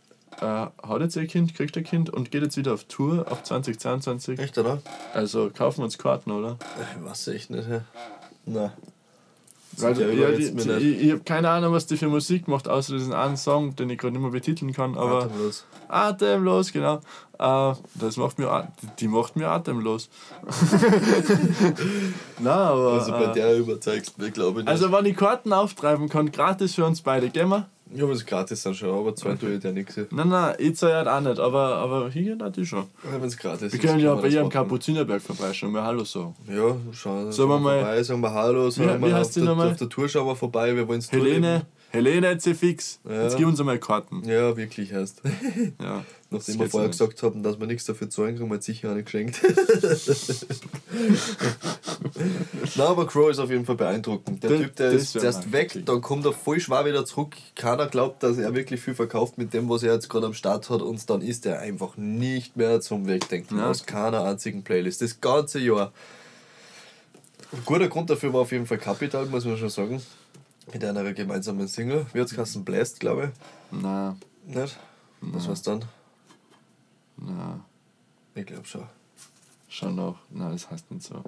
äh, 0.42 0.46
hat 0.46 1.02
jetzt 1.02 1.16
ihr 1.16 1.28
Kind, 1.28 1.56
kriegt 1.56 1.78
ein 1.78 1.84
Kind 1.84 2.10
und 2.10 2.32
geht 2.32 2.44
jetzt 2.44 2.58
wieder 2.58 2.74
auf 2.74 2.84
Tour 2.86 3.28
ab 3.30 3.46
2022. 3.46 4.40
Echt, 4.40 4.58
oder? 4.58 4.82
Also 5.14 5.50
kaufen 5.56 5.80
wir 5.80 5.86
uns 5.86 5.98
Karten, 5.98 6.32
oder? 6.32 6.58
Ich 6.98 7.04
weiß 7.06 7.28
echt 7.30 7.50
nicht. 7.50 7.68
Ja. 7.70 7.82
Nein. 8.46 8.72
Weil, 9.78 9.94
Der 9.94 10.14
ja, 10.14 10.32
die, 10.32 10.56
die, 10.56 10.72
ich 10.72 11.02
ich 11.04 11.12
habe 11.12 11.22
keine 11.22 11.50
Ahnung, 11.50 11.74
was 11.74 11.86
die 11.86 11.98
für 11.98 12.08
Musik 12.08 12.48
macht, 12.48 12.68
außer 12.68 12.94
diesen 12.94 13.14
einen 13.14 13.36
Song, 13.36 13.76
den 13.76 13.90
ich 13.90 13.98
gerade 13.98 14.14
nicht 14.14 14.22
mehr 14.22 14.32
betiteln 14.32 14.72
kann. 14.72 14.98
Aber 14.98 15.24
Atemlos. 15.24 15.66
atemlos, 15.90 16.72
genau. 16.72 17.02
Äh, 17.38 17.74
das 17.96 18.16
macht 18.16 18.40
mir, 18.40 18.70
die 19.00 19.08
macht 19.10 19.36
mir 19.36 19.50
atemlos. 19.50 20.10
Nein, 22.40 22.54
aber. 22.54 22.94
Also 22.94 23.12
bei 23.12 23.26
äh, 23.26 23.34
der 23.34 23.58
überzeugst 23.58 24.14
du 24.18 24.24
mich, 24.24 24.34
glaube 24.34 24.62
ich 24.62 24.66
nicht. 24.66 24.72
also, 24.72 24.92
wenn 24.92 25.06
ich 25.06 25.18
Karten 25.18 25.52
auftreiben 25.52 26.08
kann, 26.08 26.32
gratis 26.32 26.76
für 26.76 26.86
uns 26.86 27.02
beide, 27.02 27.30
gehen 27.30 27.50
wir? 27.50 27.68
Ja, 27.96 28.04
aber 28.04 28.14
ist 28.14 28.28
gratis 28.28 28.62
dann 28.64 28.74
schon, 28.76 28.90
aber 28.90 29.16
zwei 29.16 29.34
tue 29.36 29.56
ich 29.56 29.64
ja 29.64 29.72
nichts. 29.72 29.96
Ja, 29.96 30.04
Nein, 30.12 30.30
nein, 30.30 30.56
ich 30.60 30.76
zahle 30.76 30.96
halt 30.96 31.08
auch 31.08 31.22
nicht, 31.22 31.40
aber, 31.40 31.76
aber 31.78 32.10
hier 32.10 32.36
natürlich 32.36 32.70
schon. 32.70 32.86
wenn 33.10 33.24
es 33.24 33.38
gratis 33.38 33.72
Wir 33.74 33.80
ist. 33.80 33.86
können 33.86 34.00
ja 34.00 34.14
bei 34.16 34.28
ihrem 34.28 34.44
machen. 34.44 34.50
Kapuzinerberg 34.54 35.22
vorbeischauen, 35.22 35.72
mal 35.72 35.84
Hallo 35.84 36.04
sagen. 36.04 36.36
Ja, 36.48 36.76
schauen 36.92 37.32
Sollen 37.32 37.50
wir 37.50 37.60
mal- 37.60 37.80
vorbei, 37.80 38.04
sagen 38.04 38.22
wir 38.22 38.34
Hallo, 38.34 38.70
sagen 38.70 39.02
wie 39.02 39.08
wir 39.08 39.16
heißt 39.16 39.30
auf, 39.30 39.34
der, 39.36 39.44
nochmal? 39.44 39.72
auf 39.72 39.78
der 39.78 39.90
Tour 39.90 40.10
schauen 40.10 40.28
wir 40.28 40.36
vorbei, 40.36 40.76
wir 40.76 40.88
wollen 40.88 41.00
es 41.00 41.12
Helene, 41.12 41.66
Helene 41.92 42.38
C-Fix. 42.38 43.00
Ja. 43.08 43.24
Jetzt 43.24 43.38
gib 43.38 43.48
uns 43.48 43.60
einmal 43.60 43.80
Karten. 43.80 44.24
Ja, 44.28 44.56
wirklich 44.58 44.94
heißt. 44.94 45.22
Ja. 45.82 46.04
Nachdem 46.38 46.60
wir 46.60 46.70
vorher 46.70 46.90
gesagt 46.90 47.24
haben, 47.24 47.44
dass 47.44 47.60
wir 47.60 47.68
nichts 47.68 47.86
dafür 47.86 48.10
zahlen, 48.10 48.36
kriegen 48.36 48.50
wir 48.50 48.56
jetzt 48.56 48.66
sicher 48.66 48.92
auch 48.92 48.96
nicht 48.96 49.06
geschenkt. 49.06 49.40
Nein, 52.76 52.88
aber 52.88 53.08
Crow 53.08 53.30
ist 53.30 53.40
auf 53.40 53.50
jeden 53.50 53.66
Fall 53.66 53.76
beeindruckend. 53.76 54.44
Der 54.44 54.50
Das- 54.52 54.60
Typ, 54.62 54.76
der 54.76 54.92
ist 54.92 55.16
mal 55.16 55.52
weg, 55.52 55.82
dann 55.86 56.02
kommt 56.02 56.26
er 56.26 56.34
voll 56.34 56.60
schwer 56.60 56.86
wieder 56.86 57.06
zurück. 57.06 57.36
Keiner 57.56 57.88
glaubt, 57.88 58.24
dass 58.24 58.38
er 58.38 58.54
wirklich 58.56 58.82
viel 58.82 58.96
verkauft 58.96 59.38
mit 59.38 59.54
dem, 59.54 59.70
was 59.70 59.84
er 59.84 59.94
jetzt 59.94 60.10
gerade 60.10 60.26
am 60.28 60.34
Start 60.34 60.70
hat 60.70 60.82
und 60.82 61.10
dann 61.10 61.22
ist 61.22 61.46
er 61.46 61.60
einfach 61.60 61.98
nicht 61.98 62.56
mehr 62.58 62.82
zum 62.82 63.08
Wegdenken. 63.08 63.58
Ja. 63.58 63.70
Aus 63.70 63.86
keiner 63.86 64.24
einzigen 64.24 64.64
Playlist. 64.64 65.02
Das 65.02 65.22
ganze 65.22 65.60
Jahr. 65.60 65.92
Ein 67.52 67.62
guter 67.66 67.88
Grund 67.88 68.10
dafür 68.10 68.34
war 68.34 68.42
auf 68.42 68.52
jeden 68.52 68.66
Fall 68.66 68.78
Capital, 68.80 69.26
muss 69.28 69.46
man 69.46 69.58
schon 69.58 69.70
sagen. 69.70 70.02
Mit 70.74 70.84
einer 70.84 71.14
gemeinsamen 71.14 71.68
Single. 71.68 72.08
Wie 72.14 72.22
hat 72.22 72.32
es 72.32 72.64
Blast, 72.64 73.00
glaube 73.00 73.32
Na, 73.72 74.18
ich. 74.48 74.56
Nicht? 74.56 74.78
Was 75.22 75.48
war's 75.48 75.62
dann? 75.62 75.86
Na, 77.18 77.60
Ich 78.36 78.46
glaube 78.46 78.66
schon. 78.66 78.84
schon 79.70 79.96
noch. 79.96 80.18
Nein, 80.30 80.52
das 80.52 80.70
heißt 80.70 80.92
nicht 80.92 81.04
so. 81.04 81.24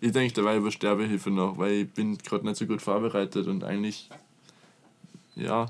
Ich 0.00 0.12
denke 0.12 0.34
dabei 0.34 0.56
über 0.56 0.70
Sterbehilfe 0.70 1.30
noch, 1.30 1.58
weil 1.58 1.72
ich 1.72 1.92
bin 1.92 2.18
gerade 2.18 2.44
nicht 2.46 2.56
so 2.56 2.66
gut 2.66 2.82
vorbereitet 2.82 3.46
und 3.46 3.62
eigentlich, 3.64 4.08
ja, 5.36 5.66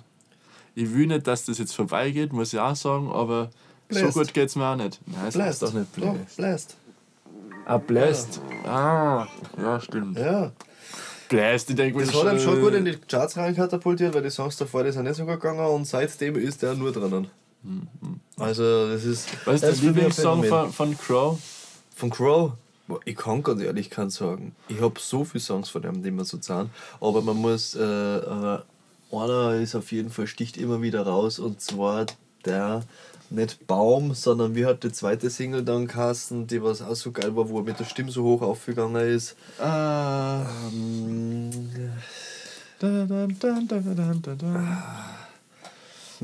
ich 0.75 0.93
will 0.95 1.07
nicht, 1.07 1.27
dass 1.27 1.45
das 1.45 1.59
jetzt 1.59 1.75
vorbeigeht, 1.75 2.33
muss 2.33 2.53
ich 2.53 2.59
auch 2.59 2.77
sagen, 2.77 3.11
aber 3.13 3.51
Blast. 3.89 4.13
so 4.15 4.21
gut 4.21 4.33
geht's 4.35 4.57
mir 4.57 4.67
auch 4.67 4.77
nicht. 4.77 5.01
Nein, 5.07 5.27
es 5.29 5.37
heißt 5.39 5.63
doch 5.63 5.73
nicht 5.73 5.87
Doch, 5.97 6.15
Blast. 6.15 6.37
Blast. 6.37 6.77
Ah, 7.67 7.79
Blast. 7.79 8.41
Ah, 8.65 9.27
ja, 9.59 9.81
stimmt. 9.81 10.19
Ja. 10.19 10.53
Blast, 11.29 11.71
ich 11.71 11.77
denke 11.77 12.01
Das 12.05 12.15
hat 12.15 12.33
ihm 12.33 12.39
schon 12.41 12.61
gut 12.61 12.75
in 12.75 12.85
die 12.85 12.97
Charts 12.97 13.37
reinkatapultiert, 13.37 14.15
weil 14.15 14.23
die 14.23 14.31
Songs 14.31 14.57
davor 14.57 14.83
die 14.85 14.93
sind 14.93 15.05
nicht 15.05 15.17
so 15.17 15.25
gut 15.25 15.35
gegangen 15.41 15.65
und 15.67 15.87
seitdem 15.87 16.37
ist 16.37 16.63
er 16.63 16.75
nur 16.75 16.93
drinnen. 16.93 17.29
Also, 18.37 18.89
das 18.89 19.05
ist. 19.05 19.29
Was 19.45 19.57
ist 19.57 19.65
das 19.65 19.83
Lieblingssong 19.83 20.45
von, 20.45 20.73
von 20.73 20.99
Crow? 20.99 21.39
Von 21.95 22.11
Crow? 22.11 22.53
Ich 23.05 23.17
kann 23.17 23.43
ganz 23.43 23.63
ehrlich 23.63 23.91
keinen 23.91 24.11
sagen. 24.11 24.55
Ich 24.69 24.81
habe 24.81 24.99
so 24.99 25.25
viele 25.25 25.41
Songs 25.41 25.69
von 25.69 25.83
ihm, 25.85 26.03
die 26.03 26.11
mir 26.11 26.25
so 26.25 26.39
zahlen. 26.39 26.71
Aber 27.01 27.23
man 27.23 27.37
muss. 27.37 27.75
Äh, 27.75 27.83
äh, 27.83 28.59
einer 29.13 29.55
ist 29.57 29.75
auf 29.75 29.93
jeden 29.93 30.09
Fall, 30.11 30.27
sticht 30.27 30.57
immer 30.57 30.81
wieder 30.81 31.07
raus 31.07 31.39
und 31.39 31.61
zwar 31.61 32.07
der. 32.45 32.83
Nicht 33.29 33.67
Baum, 33.67 34.13
sondern 34.13 34.55
wie 34.55 34.67
hat 34.67 34.85
die 34.85 34.93
zweite 34.93 35.31
Single 35.31 35.65
dann 35.65 35.87
geheißen, 35.87 36.47
die 36.47 36.63
was 36.63 36.83
auch 36.83 36.95
so 36.95 37.13
geil 37.13 37.35
war, 37.35 37.49
wo 37.49 37.61
er 37.61 37.65
mit 37.65 37.81
der 37.81 37.87
Stimme 37.87 38.11
so 38.11 38.25
hoch 38.25 38.43
aufgegangen 38.43 39.09
ist. 39.09 39.37
Ah. 39.59 40.45
Ähm, 40.71 41.51
Da, 42.79 43.07
da, 43.07 43.27
da, 43.27 43.61
da, 43.67 43.79
da, 43.79 44.15
da, 44.21 44.35
da. 44.35 44.83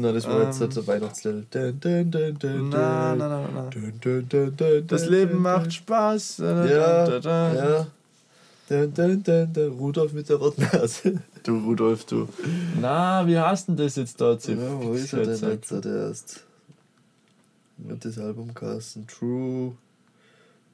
Na, 0.00 0.12
das 0.12 0.26
war 0.26 0.44
jetzt 0.44 0.62
ein 0.62 0.86
Weihnachtslied. 0.86 1.46
Na, 1.52 3.14
na, 3.16 3.28
na, 3.28 3.48
na. 3.52 3.70
Das 4.86 5.08
Leben 5.08 5.42
macht 5.42 5.72
Spaß. 5.72 6.38
Ja. 6.38 7.86
Rudolf 8.70 10.12
mit 10.12 10.28
der 10.28 10.36
roten 10.36 10.62
Nase. 10.72 11.20
Du 11.42 11.58
Rudolf, 11.58 12.04
du. 12.04 12.28
Na, 12.80 13.26
wie 13.26 13.38
heißt 13.38 13.68
denn 13.68 13.76
das 13.76 13.96
jetzt 13.96 14.20
da? 14.20 14.32
Ja, 14.34 14.56
wo 14.82 14.92
ist 14.92 15.12
er 15.14 15.24
denn 15.24 15.50
jetzt 15.50 15.72
erst? 15.72 16.44
Wird 17.78 18.04
das 18.04 18.18
Album 18.18 18.52
geheißen? 18.54 19.06
True. 19.06 19.72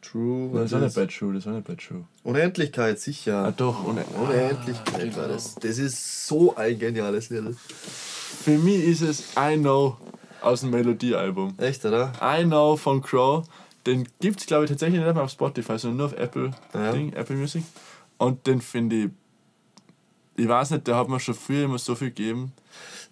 True. 0.00 0.50
Das 0.60 0.72
auch 0.74 0.80
nicht 0.80 0.94
Bad 0.94 1.12
Shoe, 1.12 1.32
das 1.32 1.46
auch 1.46 1.52
nicht 1.52 1.66
Bad 1.66 1.80
Shoe. 1.80 2.04
Unendlichkeit, 2.24 2.98
sicher. 2.98 3.44
Ah, 3.44 3.52
doch. 3.52 3.84
Unendlichkeit 3.84 5.12
Ah, 5.12 5.16
war 5.16 5.24
genau. 5.24 5.28
das. 5.34 5.54
Das 5.54 5.78
ist 5.78 6.26
so 6.26 6.56
ein 6.56 6.78
geniales 6.78 7.30
Lied. 7.30 7.56
Für 8.42 8.58
mich 8.58 8.84
ist 8.84 9.00
es 9.02 9.22
I 9.38 9.56
Know 9.56 9.96
aus 10.40 10.60
dem 10.60 10.70
Melodiealbum. 10.70 11.54
Echt, 11.58 11.84
oder? 11.84 12.12
I 12.22 12.44
Know 12.44 12.76
von 12.76 13.00
Crow. 13.02 13.44
Den 13.86 14.08
gibt 14.20 14.40
es, 14.40 14.46
glaube 14.46 14.64
ich, 14.64 14.70
tatsächlich 14.70 15.00
nicht 15.02 15.14
mehr 15.14 15.22
auf 15.24 15.30
Spotify, 15.30 15.78
sondern 15.78 15.96
nur 15.98 16.06
auf 16.06 16.12
Apple, 16.14 16.50
Ja. 16.72 16.92
Ding, 16.92 17.12
Apple 17.12 17.36
Music. 17.36 17.62
Und 18.18 18.46
den 18.46 18.60
finde 18.60 18.96
ich. 19.04 19.10
Ich 20.36 20.48
weiß 20.48 20.70
nicht, 20.70 20.86
der 20.88 20.96
hat 20.96 21.08
mir 21.08 21.20
schon 21.20 21.34
früher 21.34 21.64
immer 21.66 21.78
so 21.78 21.94
viel 21.94 22.08
gegeben. 22.08 22.52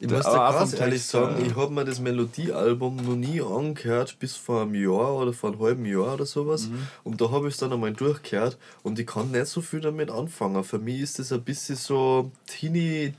Ich 0.01 0.09
Der- 0.09 0.17
muss 0.19 0.27
dir 0.27 0.33
ganz 0.33 0.73
ehrlich 0.75 1.05
sagen, 1.05 1.41
äh, 1.41 1.47
ich 1.47 1.55
habe 1.55 1.73
mir 1.73 1.85
das 1.85 2.01
Melodiealbum 2.01 2.97
noch 2.97 3.15
nie 3.15 3.41
angehört, 3.41 4.17
bis 4.19 4.35
vor 4.35 4.63
einem 4.63 4.75
Jahr 4.75 5.15
oder 5.15 5.33
vor 5.33 5.51
einem 5.53 5.61
halben 5.61 5.85
Jahr 5.87 6.15
oder 6.15 6.27
sowas. 6.27 6.67
Mhm. 6.67 6.89
Und 7.05 7.21
da 7.21 7.31
habe 7.31 7.47
ich 7.47 7.55
es 7.55 7.61
dann 7.61 7.73
einmal 7.73 7.93
durchgehört 7.93 8.59
und 8.83 8.99
ich 8.99 9.07
kann 9.07 9.31
nicht 9.31 9.47
so 9.47 9.61
viel 9.61 9.81
damit 9.81 10.11
anfangen. 10.11 10.65
Für 10.65 10.81
mich 10.81 11.01
ist 11.01 11.21
das 11.21 11.31
ein 11.33 11.43
bisschen 11.43 11.77
so 11.77 12.33
Teenie, 12.47 13.13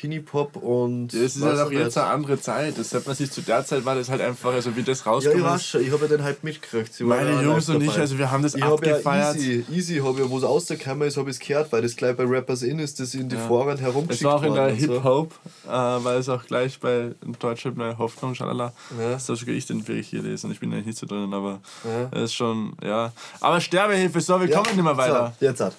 Teenie 0.00 0.20
Pop. 0.20 0.56
Und. 0.56 1.12
Es 1.12 1.36
ist 1.36 1.42
halt 1.42 1.58
auch 1.60 1.70
ich 1.70 1.78
jetzt 1.78 1.98
eine 1.98 2.06
andere 2.08 2.40
Zeit. 2.40 2.78
Das 2.78 2.94
hat 2.94 3.06
man 3.06 3.14
sich 3.14 3.30
zu 3.30 3.42
der 3.42 3.64
Zeit 3.66 3.84
war 3.84 3.94
das 3.94 4.08
halt 4.08 4.20
einfach, 4.20 4.52
also 4.52 4.74
wie 4.76 4.82
das 4.82 5.00
Ja, 5.00 5.02
ich 5.04 5.06
rausgekommen 5.06 5.54
ist. 5.56 5.66
schon, 5.66 5.82
ich 5.82 5.92
habe 5.92 6.02
ja 6.02 6.08
den 6.16 6.22
halt 6.22 6.42
mitgekriegt. 6.42 6.94
Sie 6.94 7.04
Meine 7.04 7.32
ja 7.32 7.42
Jungs 7.42 7.68
und 7.68 7.82
ich, 7.82 7.96
also 7.98 8.16
wir 8.18 8.30
haben 8.30 8.42
das 8.42 8.54
ich 8.54 8.62
hab 8.62 8.84
ja 8.84 8.92
abgefeiert. 8.94 9.36
Easy, 9.36 9.64
easy 9.70 9.96
habe 9.98 10.20
ja, 10.20 10.30
wo 10.30 10.38
es 10.38 10.44
rausgekommen 10.44 11.06
ist, 11.06 11.16
habe 11.16 11.28
ich 11.30 11.36
es 11.36 11.46
gehört, 11.46 11.70
weil 11.72 11.82
das 11.82 11.94
gleich 11.96 12.16
bei 12.16 12.24
Rappers 12.24 12.62
In 12.62 12.78
ist, 12.78 12.98
das 13.00 13.14
in 13.14 13.28
die 13.28 13.36
Ja. 13.36 13.46
Foren 13.46 13.74
Es 13.74 13.80
herumgeschickt 13.80 14.24
war 14.24 14.36
auch 14.36 14.42
in 14.42 14.54
der 14.54 14.68
und 14.68 14.80
so. 14.80 14.94
Hip-Hop, 14.94 15.32
äh, 15.66 15.68
weil 15.70 16.18
es 16.18 16.28
auch 16.28 16.44
gleich 16.46 16.80
bei 16.80 17.10
Deutschland 17.38 17.76
neue 17.76 17.98
Hoffnung, 17.98 18.34
schalala. 18.34 18.72
Ja. 18.98 19.12
Das 19.12 19.28
habe 19.28 19.38
sogar 19.38 19.54
ich 19.54 19.66
den 19.66 19.84
Bericht 19.84 20.10
hier 20.10 20.22
lesen. 20.22 20.50
Ich 20.50 20.60
bin 20.60 20.72
eigentlich 20.72 20.86
nicht 20.86 20.98
so 20.98 21.06
drin, 21.06 21.32
aber 21.34 21.60
Ja. 21.84 22.08
es 22.12 22.24
ist 22.30 22.34
schon, 22.34 22.72
ja. 22.82 23.12
Aber 23.40 23.60
Sterbehilfe, 23.60 24.20
so, 24.20 24.40
wir 24.40 24.50
kommen 24.50 24.74
nicht 24.74 24.82
mehr 24.82 24.96
weiter. 24.96 25.34
So, 25.38 25.46
jetzt 25.46 25.60
hat. 25.60 25.74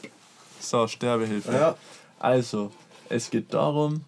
So, 0.60 0.88
Sterbehilfe. 0.88 1.52
Ja. 1.52 1.76
Also, 2.20 2.72
es 3.10 3.30
geht 3.30 3.54
darum, 3.54 4.02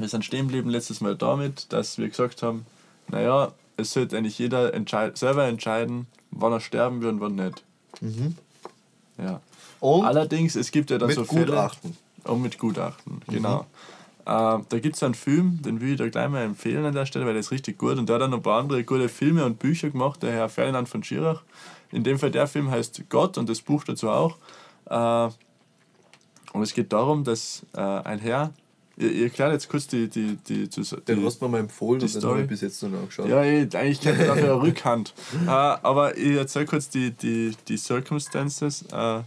wir 0.00 0.08
sind 0.08 0.24
stehen 0.24 0.46
geblieben 0.46 0.70
letztes 0.70 1.00
Mal 1.00 1.16
damit, 1.16 1.72
dass 1.72 1.98
wir 1.98 2.08
gesagt 2.08 2.42
haben, 2.42 2.66
naja, 3.08 3.52
es 3.76 3.92
sollte 3.92 4.16
eigentlich 4.16 4.38
jeder 4.38 4.74
entscheid 4.74 5.16
selber 5.16 5.46
entscheiden, 5.46 6.06
wann 6.30 6.52
er 6.52 6.60
sterben 6.60 7.00
will 7.00 7.08
und 7.08 7.20
wann 7.20 7.34
nicht. 7.34 7.64
Ja. 9.18 9.40
Und 9.80 10.04
Allerdings, 10.04 10.56
es 10.56 10.70
gibt 10.70 10.90
ja 10.90 10.98
dann 10.98 11.08
mit 11.08 11.16
so 11.16 11.24
Fälle... 11.24 11.46
Gutachten. 11.46 11.96
Und 12.24 12.42
mit 12.42 12.58
Gutachten, 12.58 13.22
genau. 13.28 13.66
Äh, 14.26 14.58
da 14.68 14.78
gibt 14.78 14.96
es 14.96 15.02
einen 15.02 15.14
Film, 15.14 15.60
den 15.62 15.80
will 15.80 15.92
ich 15.92 15.98
da 15.98 16.08
gleich 16.08 16.28
mal 16.28 16.42
empfehlen 16.42 16.84
an 16.84 16.94
der 16.94 17.06
Stelle, 17.06 17.24
weil 17.24 17.32
der 17.32 17.40
ist 17.40 17.50
richtig 17.50 17.78
gut. 17.78 17.96
Und 17.98 18.08
der 18.08 18.16
hat 18.16 18.22
dann 18.22 18.30
noch 18.30 18.38
ein 18.38 18.42
paar 18.42 18.60
andere 18.60 18.84
gute 18.84 19.08
Filme 19.08 19.44
und 19.44 19.58
Bücher 19.58 19.90
gemacht, 19.90 20.22
der 20.22 20.32
Herr 20.32 20.48
Ferdinand 20.48 20.88
von 20.88 21.02
Schirach. 21.02 21.42
In 21.90 22.04
dem 22.04 22.18
Fall 22.18 22.30
der 22.30 22.46
Film 22.46 22.70
heißt 22.70 23.04
Gott 23.08 23.38
und 23.38 23.48
das 23.48 23.62
Buch 23.62 23.84
dazu 23.84 24.10
auch. 24.10 24.36
Äh, 24.86 25.30
und 26.52 26.62
es 26.62 26.74
geht 26.74 26.92
darum, 26.92 27.24
dass 27.24 27.64
äh, 27.74 27.80
ein 27.80 28.18
Herr, 28.18 28.52
ihr, 29.00 29.10
ihr 29.12 29.24
erklärt 29.24 29.52
jetzt 29.52 29.68
kurz 29.68 29.86
die, 29.86 30.08
die, 30.08 30.36
die, 30.48 30.68
die, 30.68 30.82
Den 31.08 31.24
hast 31.24 31.40
du 31.40 31.44
mir 31.46 31.50
mal 31.50 31.58
empfohlen 31.60 32.00
und 32.02 32.14
den 32.14 32.22
habe 32.22 32.42
ich 32.42 32.48
bis 32.48 32.60
jetzt 32.60 32.82
noch 32.82 32.92
angeschaut. 32.98 33.28
ja, 33.28 33.42
ich, 33.42 33.74
eigentlich 33.76 34.00
kennt 34.00 34.18
ihr 34.20 34.26
dafür 34.26 34.52
eine 34.52 34.62
Rückhand. 34.62 35.14
äh, 35.46 35.50
aber 35.50 36.16
ich 36.16 36.36
erzähle 36.36 36.66
kurz 36.66 36.88
die, 36.88 37.10
die, 37.10 37.56
die 37.68 37.76
Circumstances. 37.76 38.84
Äh, 38.92 39.20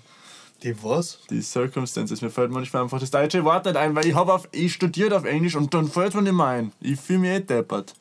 Die 0.63 0.76
was? 0.84 1.19
die 1.30 1.41
Circumstances. 1.41 2.21
Mir 2.21 2.30
fällt 2.30 2.51
manchmal 2.51 2.84
einfach 2.84 2.99
das 2.99 3.11
deutsche 3.11 3.43
Wort 3.43 3.65
nicht 3.65 3.76
ein, 3.76 3.93
weil 3.95 4.05
ich, 4.05 4.15
auf, 4.15 4.47
ich 4.51 4.74
studiert 4.74 5.11
auf 5.13 5.26
Englisch 5.26 5.55
und 5.55 5.74
dann 5.74 5.88
fällt 5.88 6.13
mir 6.15 6.21
nicht 6.21 6.34
mehr 6.34 6.45
ein. 6.45 6.71
Ich 6.80 6.99
fühle 6.99 7.19
mich 7.19 7.32
eh 7.32 7.39
deppert. 7.41 7.93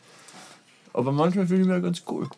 Aber 0.95 1.11
manchmal 1.11 1.47
fühle 1.47 1.63
ich 1.63 1.67
mich 1.67 1.75
ja 1.75 1.81
ganz 1.81 2.03
cool. 2.07 2.29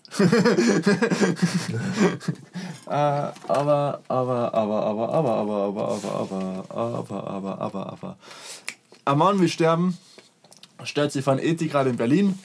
äh, 2.86 2.90
aber, 2.90 3.32
aber, 3.48 4.00
aber, 4.08 4.54
aber, 4.54 5.12
aber, 5.12 5.12
aber, 5.12 5.48
aber, 5.64 5.90
aber, 5.90 6.64
aber, 6.70 6.70
aber, 6.70 7.26
aber, 7.28 7.60
aber, 7.60 7.92
aber. 7.92 8.16
Ein 9.04 9.18
Mann 9.18 9.38
will 9.38 9.48
sterben, 9.48 9.98
stellt 10.84 11.12
sich 11.12 11.24
vor 11.24 11.34
einen 11.34 11.42
Ethikrat 11.42 11.86
in 11.86 11.96
Berlin 11.96 12.38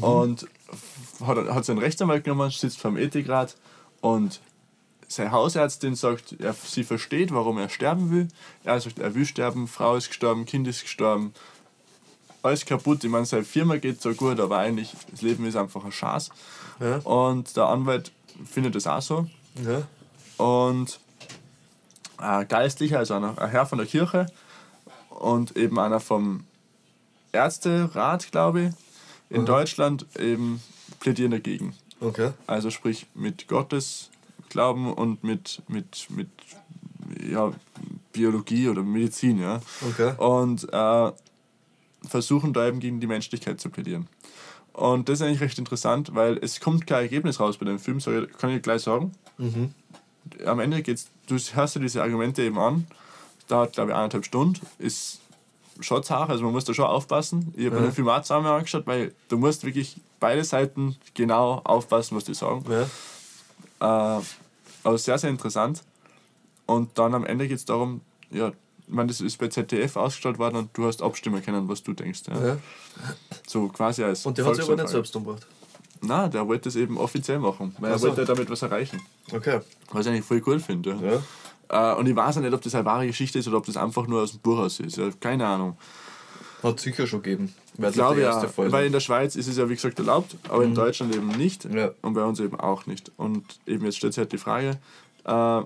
und 0.00 0.46
hat, 1.24 1.36
hat 1.36 1.64
seinen 1.64 1.78
Rechtsanwalt 1.78 2.24
genommen, 2.24 2.50
sitzt 2.50 2.78
vor 2.78 2.90
dem 2.90 2.98
Ethikrat 2.98 3.56
und 4.00 4.40
seine 5.08 5.30
Hausärztin 5.30 5.94
sagt, 5.94 6.36
er, 6.40 6.52
sie 6.52 6.84
versteht, 6.84 7.32
warum 7.32 7.58
er 7.58 7.68
sterben 7.68 8.10
will. 8.10 8.28
Er 8.64 8.80
sagt, 8.80 8.98
er 8.98 9.14
will 9.14 9.24
sterben, 9.24 9.68
Frau 9.68 9.96
ist 9.96 10.08
gestorben, 10.08 10.46
Kind 10.46 10.66
ist 10.66 10.82
gestorben, 10.82 11.32
alles 12.42 12.66
kaputt. 12.66 13.04
Ich 13.04 13.10
meine, 13.10 13.26
seine 13.26 13.44
Firma 13.44 13.76
geht 13.76 14.00
so 14.00 14.12
gut, 14.14 14.40
aber 14.40 14.58
eigentlich, 14.58 14.92
das 15.10 15.22
Leben 15.22 15.46
ist 15.46 15.56
einfach 15.56 15.84
ein 15.84 15.92
Schatz. 15.92 16.30
Ja. 16.80 16.98
Und 16.98 17.56
der 17.56 17.66
Anwalt 17.66 18.12
findet 18.44 18.74
das 18.74 18.86
auch 18.86 19.02
so. 19.02 19.26
Ja. 19.64 20.44
Und 20.44 20.98
ein 22.18 22.48
Geistlicher, 22.48 22.98
also 22.98 23.14
ein 23.14 23.36
Herr 23.36 23.66
von 23.66 23.78
der 23.78 23.86
Kirche 23.86 24.26
und 25.16 25.56
eben 25.56 25.78
einer 25.78 26.00
vom 26.00 26.44
Ärzterat, 27.32 28.30
glaube 28.30 28.62
ich, 28.62 28.72
in 29.36 29.44
Deutschland 29.44 30.06
eben 30.18 30.62
plädieren 31.00 31.32
dagegen. 31.32 31.74
Okay. 32.00 32.30
Also 32.46 32.70
sprich 32.70 33.06
mit 33.14 33.48
Gottes 33.48 34.10
Glauben 34.48 34.92
und 34.92 35.24
mit, 35.24 35.62
mit, 35.68 36.06
mit 36.10 36.28
ja, 37.28 37.52
Biologie 38.12 38.68
oder 38.68 38.82
Medizin, 38.82 39.40
ja. 39.40 39.60
Okay. 39.88 40.14
Und 40.18 40.72
äh, 40.72 41.12
versuchen 42.06 42.52
da 42.52 42.68
eben 42.68 42.80
gegen 42.80 43.00
die 43.00 43.06
Menschlichkeit 43.06 43.60
zu 43.60 43.70
plädieren. 43.70 44.08
Und 44.72 45.08
das 45.08 45.20
ist 45.20 45.26
eigentlich 45.26 45.40
recht 45.40 45.58
interessant, 45.58 46.14
weil 46.14 46.38
es 46.38 46.60
kommt 46.60 46.86
kein 46.86 47.02
Ergebnis 47.02 47.40
raus 47.40 47.56
bei 47.56 47.64
dem 47.64 47.78
Film, 47.78 47.98
so 47.98 48.10
kann 48.38 48.50
ich 48.50 48.62
gleich 48.62 48.82
sagen. 48.82 49.12
Mhm. 49.38 49.72
Am 50.44 50.60
Ende 50.60 50.82
geht's, 50.82 51.08
du 51.26 51.36
hörst 51.36 51.76
dir 51.76 51.80
diese 51.80 52.02
Argumente 52.02 52.42
eben 52.42 52.58
an, 52.58 52.86
dauert 53.48 53.72
glaube 53.74 53.90
ich 53.90 53.96
eineinhalb 53.96 54.24
Stunden, 54.24 54.60
ist 54.78 55.20
schon 55.80 56.02
zart, 56.02 56.30
also 56.30 56.42
man 56.44 56.52
muss 56.52 56.64
da 56.64 56.72
schon 56.74 56.86
aufpassen. 56.86 57.52
Ich 57.56 57.66
habe 57.66 57.76
mir 57.76 57.82
Ja. 57.82 57.88
den 57.88 57.94
Film 57.94 58.08
auch 58.08 58.22
zusammen 58.22 58.46
angeschaut, 58.46 58.86
weil 58.86 59.12
du 59.28 59.36
musst 59.38 59.64
wirklich 59.64 59.96
beide 60.20 60.42
Seiten 60.44 60.96
genau 61.14 61.60
aufpassen, 61.64 62.16
was 62.16 62.24
die 62.24 62.34
sagen. 62.34 62.64
Ja. 62.70 64.18
Äh, 64.18 64.22
aber 64.82 64.98
sehr, 64.98 65.18
sehr 65.18 65.30
interessant. 65.30 65.82
Und 66.64 66.98
dann 66.98 67.14
am 67.14 67.24
Ende 67.26 67.46
geht 67.46 67.58
es 67.58 67.64
darum, 67.64 68.00
ja, 68.30 68.48
ich 68.48 68.94
meine, 68.94 69.08
das 69.08 69.20
ist 69.20 69.36
bei 69.38 69.48
ZDF 69.48 69.96
ausgestrahlt 69.96 70.38
worden 70.38 70.56
und 70.56 70.70
du 70.72 70.86
hast 70.86 71.02
abstimmen 71.02 71.42
können, 71.44 71.68
was 71.68 71.82
du 71.82 71.92
denkst. 71.92 72.22
Ja. 72.28 72.46
ja. 72.46 72.56
So 73.46 73.68
quasi 73.68 74.02
als 74.04 74.24
Und 74.24 74.38
der 74.38 74.46
hat 74.46 74.56
sich 74.56 74.64
aber 74.64 74.76
nicht 74.76 74.88
selbst 74.88 75.14
umgebracht. 75.16 75.46
Nein, 76.02 76.30
der 76.30 76.46
wollte 76.46 76.64
das 76.64 76.76
eben 76.76 76.98
offiziell 76.98 77.38
machen, 77.38 77.74
weil 77.80 77.92
Ach 77.92 77.96
er 77.96 78.02
wollte 78.02 78.24
damit 78.24 78.48
was 78.48 78.62
erreichen. 78.62 79.00
Okay. 79.32 79.60
Was 79.90 80.06
ich 80.06 80.12
eigentlich 80.12 80.24
voll 80.24 80.42
cool 80.46 80.60
finde. 80.60 80.90
Ja. 81.02 81.22
Äh, 81.68 81.94
und 81.94 82.06
ich 82.08 82.14
weiß 82.16 82.38
auch 82.38 82.42
nicht, 82.42 82.52
ob 82.54 82.62
das 82.62 82.74
eine 82.74 82.84
wahre 82.84 83.06
Geschichte 83.06 83.38
ist 83.38 83.48
oder 83.48 83.58
ob 83.58 83.66
das 83.66 83.76
einfach 83.76 84.06
nur 84.06 84.22
aus 84.22 84.32
dem 84.32 84.40
Buch 84.40 84.58
aus 84.58 84.80
ist. 84.80 84.96
Ja, 84.96 85.08
keine 85.20 85.46
Ahnung. 85.46 85.76
Hat 86.62 86.80
sicher 86.80 87.06
schon 87.06 87.22
gegeben. 87.22 87.54
Ich 87.78 87.92
glaube 87.92 88.22
ja, 88.22 88.40
Fall. 88.48 88.72
weil 88.72 88.86
in 88.86 88.92
der 88.92 89.00
Schweiz 89.00 89.36
ist 89.36 89.46
es 89.46 89.58
ja 89.58 89.68
wie 89.68 89.74
gesagt 89.74 89.98
erlaubt, 89.98 90.36
aber 90.48 90.64
in 90.64 90.74
Deutschland 90.74 91.14
eben 91.14 91.28
nicht 91.28 91.64
Ja. 91.66 91.90
und 92.02 92.14
bei 92.14 92.24
uns 92.24 92.40
eben 92.40 92.58
auch 92.58 92.86
nicht. 92.86 93.12
Und 93.18 93.44
eben 93.66 93.84
jetzt 93.84 93.98
stellt 93.98 94.14
sich 94.14 94.20
halt 94.20 94.32
die 94.32 94.38
Frage, 94.38 94.78
äh, 95.24 95.62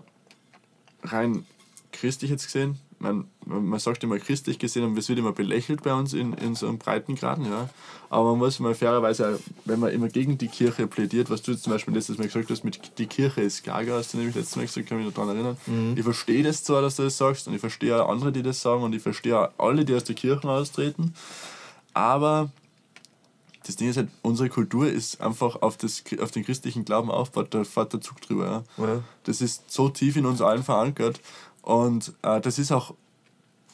rein 1.05 1.47
christlich 1.93 2.31
jetzt 2.31 2.47
gesehen, 2.47 2.79
man, 3.01 3.25
man 3.47 3.81
sagt 3.81 4.05
immer 4.05 4.19
christlich 4.19 4.59
gesehen 4.59 4.85
und 4.85 4.97
es 4.97 5.09
wird 5.09 5.19
immer 5.19 5.33
belächelt 5.33 5.83
bei 5.83 5.95
uns 5.95 6.13
in, 6.13 6.35
in 6.35 6.55
so 6.55 6.69
einem 6.69 6.79
Breitengraden, 6.79 7.47
ja. 7.47 7.71
Aber 8.11 8.31
man 8.31 8.39
muss 8.39 8.61
mal 8.61 8.75
fairerweise, 8.75 9.41
wenn 9.65 9.81
man 9.81 9.91
immer 9.91 10.09
gegen 10.09 10.37
die 10.37 10.49
Kirche 10.49 10.87
plädiert, 10.87 11.31
was 11.31 11.43
du 11.43 11.53
jetzt 11.53 11.65
zum 11.65 11.73
Beispiel 11.73 11.95
letztes 11.95 12.19
Mal 12.19 12.27
gesagt 12.27 12.51
hast, 12.51 12.63
mit 12.63 12.99
die 12.99 13.07
Kirche 13.07 13.41
ist 13.41 13.65
Gaga, 13.65 13.95
hast 13.95 14.13
du 14.13 14.19
nämlich 14.19 14.37
letztes 14.37 14.57
Mal 14.57 14.67
gesagt, 14.67 14.87
kann 14.87 14.99
mich 14.99 15.07
noch 15.07 15.15
daran 15.15 15.35
erinnern. 15.35 15.57
Ich 15.97 16.05
verstehe 16.05 16.43
das 16.43 16.63
zwar, 16.63 16.83
dass 16.83 16.97
du 16.97 17.05
das 17.05 17.17
sagst 17.17 17.49
und 17.49 17.55
ich 17.55 17.61
verstehe 17.61 18.05
auch 18.05 18.11
andere, 18.11 18.33
die 18.33 18.43
das 18.43 18.61
sagen 18.61 18.83
und 18.83 18.95
ich 18.95 19.03
verstehe 19.03 19.39
auch 19.39 19.51
alle, 19.59 19.85
die 19.85 19.95
aus 19.95 20.05
der 20.05 20.15
Kirche 20.15 20.49
austreten, 20.49 21.15
aber 21.95 22.51
das 23.67 23.77
Ding 23.77 23.89
ist 23.89 23.97
halt, 23.97 24.09
unsere 24.23 24.49
Kultur 24.49 24.89
ist 24.89 25.21
einfach 25.21 25.63
auf, 25.63 25.77
das, 25.77 26.03
auf 26.21 26.31
den 26.31 26.45
christlichen 26.45 26.85
Glauben 26.85 27.11
aufgebaut, 27.11 27.49
da 27.51 27.65
fährt 27.65 27.93
der 27.93 28.01
Zug 28.01 28.21
drüber. 28.21 28.65
Ja. 28.79 28.85
Ja. 28.85 29.03
Das 29.25 29.41
ist 29.41 29.71
so 29.71 29.89
tief 29.89 30.17
in 30.17 30.27
uns 30.27 30.41
allen 30.41 30.63
verankert 30.63 31.21
und 31.63 32.13
äh, 32.23 32.41
das 32.41 32.59
ist 32.59 32.73
auch, 32.73 32.95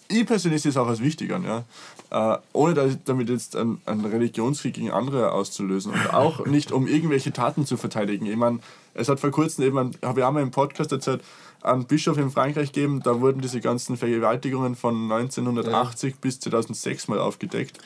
ich 0.09 0.27
persönlich 0.27 0.63
sehe 0.63 0.71
es 0.71 0.77
auch 0.77 0.87
als 0.87 1.01
wichtig 1.01 1.33
an, 1.33 1.45
ja. 1.45 1.65
Äh, 2.11 2.39
ohne 2.53 2.75
da, 2.75 2.89
damit 3.05 3.29
jetzt 3.29 3.57
einen, 3.57 3.81
einen 3.87 4.05
Religionskrieg 4.05 4.75
gegen 4.75 4.91
andere 4.91 5.33
auszulösen 5.33 5.93
und 5.93 6.15
auch 6.15 6.47
nicht 6.47 6.73
um 6.73 6.87
irgendwelche 6.87 7.33
Taten 7.33 7.67
zu 7.67 7.77
verteidigen. 7.77 8.27
Ich 8.27 8.37
meine, 8.37 8.61
es 8.95 9.09
hat 9.09 9.21
vor 9.21 9.31
kurzem 9.31 9.65
eben, 9.65 9.93
habe 10.03 10.21
ich 10.21 10.25
auch 10.25 10.33
mal 10.33 10.43
im 10.43 10.51
Podcast 10.51 10.93
erzählt, 10.93 11.23
einen 11.63 11.85
Bischof 11.87 12.17
in 12.19 12.31
Frankreich 12.31 12.73
gegeben, 12.73 13.03
da 13.03 13.21
wurden 13.21 13.41
diese 13.41 13.61
ganzen 13.61 13.97
Vergewaltigungen 13.97 14.77
von 14.77 15.11
1980 15.11 16.17
bis 16.17 16.39
2006 16.41 17.09
mal 17.09 17.19
aufgedeckt. 17.19 17.79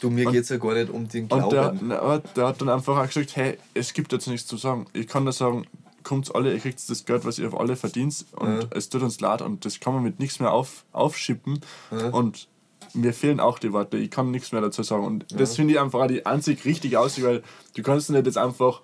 Du, 0.00 0.10
mir 0.10 0.26
geht 0.26 0.44
es 0.44 0.48
ja 0.48 0.58
gar 0.58 0.74
nicht 0.74 0.90
um 0.90 1.08
den 1.08 1.24
Und 1.24 1.52
der, 1.52 1.70
Glauben. 1.70 1.78
na, 1.82 1.98
aber 1.98 2.18
der 2.18 2.46
hat 2.46 2.60
dann 2.60 2.68
einfach 2.68 2.96
auch 2.96 3.06
gesagt, 3.06 3.36
hey, 3.36 3.58
es 3.74 3.92
gibt 3.92 4.12
jetzt 4.12 4.28
nichts 4.28 4.46
zu 4.46 4.56
sagen. 4.56 4.86
Ich 4.92 5.08
kann 5.08 5.24
nur 5.24 5.32
sagen, 5.32 5.66
kommt 6.08 6.34
alle, 6.34 6.52
ihr 6.52 6.58
kriegt 6.60 6.80
das 6.90 7.04
Geld, 7.04 7.24
was 7.24 7.38
ihr 7.38 7.46
auf 7.48 7.58
alle 7.58 7.76
verdient 7.76 8.24
und 8.36 8.48
Ja. 8.62 8.66
es 8.70 8.88
tut 8.88 9.02
uns 9.02 9.20
leid 9.20 9.42
und 9.42 9.64
das 9.64 9.78
kann 9.80 9.94
man 9.94 10.02
mit 10.02 10.18
nichts 10.18 10.40
mehr 10.40 10.52
auf, 10.52 10.84
aufschippen 10.92 11.60
Ja. 11.90 12.08
und 12.08 12.48
mir 12.94 13.12
fehlen 13.12 13.38
auch 13.40 13.58
die 13.58 13.72
Worte, 13.72 13.98
ich 13.98 14.10
kann 14.10 14.30
nichts 14.30 14.50
mehr 14.52 14.60
dazu 14.62 14.82
sagen 14.82 15.04
und 15.04 15.26
das 15.38 15.56
finde 15.56 15.74
ich 15.74 15.80
einfach 15.80 16.00
auch 16.00 16.06
die 16.06 16.24
einzig 16.24 16.64
richtige 16.64 16.98
Aussicht, 17.00 17.26
weil 17.26 17.42
du 17.74 17.82
kannst 17.82 18.08
nicht 18.10 18.24
jetzt 18.26 18.38
einfach 18.38 18.80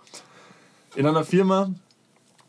in 0.94 1.06
einer 1.06 1.24
Firma 1.24 1.70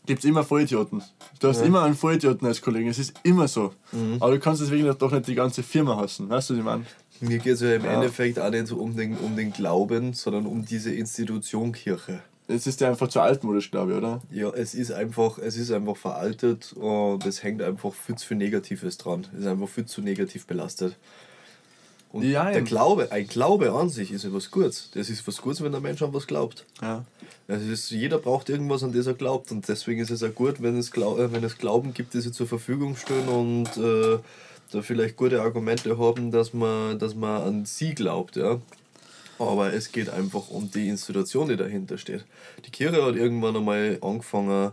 gibt 0.04 0.20
es 0.20 0.24
immer 0.24 0.44
Vollidioten. 0.44 1.02
Du 1.40 1.48
hast 1.48 1.62
immer 1.62 1.82
einen 1.82 1.96
Vollidioten 1.96 2.46
als 2.46 2.62
Kollegen, 2.62 2.88
es 2.88 2.98
ist 3.00 3.14
immer 3.24 3.48
so. 3.48 3.72
Aber 4.20 4.30
du 4.32 4.38
kannst 4.38 4.62
deswegen 4.62 4.86
doch 4.98 5.10
nicht 5.10 5.26
die 5.26 5.34
ganze 5.34 5.64
Firma 5.64 5.96
hassen, 5.96 6.28
weißt 6.28 6.50
du, 6.50 6.54
was 6.54 6.58
ich 6.60 6.64
meine? 6.64 6.84
Mir 7.20 7.38
geht 7.38 7.54
es 7.54 7.60
ja 7.62 7.74
im 7.74 7.84
Ja. 7.84 7.92
Endeffekt 7.94 8.38
auch 8.38 8.50
nicht 8.50 8.70
um 8.70 8.94
den, 8.96 9.16
um 9.18 9.34
den 9.34 9.52
Glauben, 9.52 10.12
sondern 10.12 10.46
um 10.46 10.64
diese 10.64 10.92
Institution 10.94 11.72
Kirche. 11.72 12.20
Es 12.48 12.66
ist 12.66 12.80
ja 12.80 12.88
einfach 12.88 13.08
zu 13.08 13.20
altmodisch, 13.20 13.70
glaube 13.70 13.92
ich, 13.92 13.98
oder? 13.98 14.22
Ja, 14.30 14.50
es 14.50 14.74
ist 14.74 14.92
einfach, 14.92 15.38
es 15.38 15.56
ist 15.56 15.72
einfach 15.72 15.96
veraltet 15.96 16.72
und 16.74 17.26
es 17.26 17.42
hängt 17.42 17.60
einfach 17.60 17.92
viel 17.92 18.14
zu 18.14 18.26
viel 18.26 18.36
Negatives 18.36 18.98
dran. 18.98 19.26
Es 19.34 19.40
ist 19.40 19.46
einfach 19.46 19.68
viel 19.68 19.86
zu 19.86 20.00
negativ 20.00 20.46
belastet. 20.46 20.96
Und 22.12 22.22
Ja, 22.22 22.50
der. 22.50 22.62
Glaube, 22.62 23.10
ein 23.10 23.26
Glaube 23.26 23.72
an 23.72 23.88
sich 23.88 24.12
ist 24.12 24.24
ja 24.24 24.32
was 24.32 24.50
Gutes. 24.50 24.90
Das 24.94 25.10
ist 25.10 25.26
was 25.26 25.42
Gutes, 25.42 25.62
wenn 25.62 25.72
der 25.72 25.80
Mensch 25.80 26.02
an 26.02 26.14
was 26.14 26.26
glaubt. 26.26 26.64
Ja. 26.80 27.04
Also 27.48 27.70
ist, 27.70 27.90
jeder 27.90 28.18
braucht 28.18 28.48
irgendwas, 28.48 28.82
an 28.82 28.92
das 28.92 29.06
er 29.06 29.14
glaubt. 29.14 29.50
Und 29.50 29.68
deswegen 29.68 30.00
ist 30.00 30.10
es 30.10 30.22
auch 30.22 30.34
gut, 30.34 30.62
wenn 30.62 30.76
es, 30.76 30.92
Glau 30.92 31.18
äh, 31.18 31.32
wenn 31.32 31.44
es 31.44 31.58
Glauben 31.58 31.94
gibt, 31.94 32.14
die 32.14 32.20
sie 32.20 32.32
zur 32.32 32.46
Verfügung 32.46 32.96
stehen 32.96 33.28
und 33.28 33.76
äh, 33.76 34.18
da 34.72 34.82
vielleicht 34.82 35.16
gute 35.16 35.42
Argumente 35.42 35.98
haben, 35.98 36.30
dass 36.30 36.54
man, 36.54 36.98
dass 36.98 37.14
man 37.14 37.42
an 37.42 37.64
sie 37.64 37.94
glaubt. 37.94 38.36
Ja? 38.36 38.60
Aber 39.38 39.72
es 39.72 39.92
geht 39.92 40.08
einfach 40.08 40.48
um 40.48 40.70
die 40.70 40.88
Institution, 40.88 41.48
die 41.48 41.56
dahinter 41.56 41.98
steht. 41.98 42.24
Die 42.64 42.70
Kirche 42.70 43.04
hat 43.04 43.16
irgendwann 43.16 43.56
einmal 43.56 43.98
angefangen, 44.00 44.72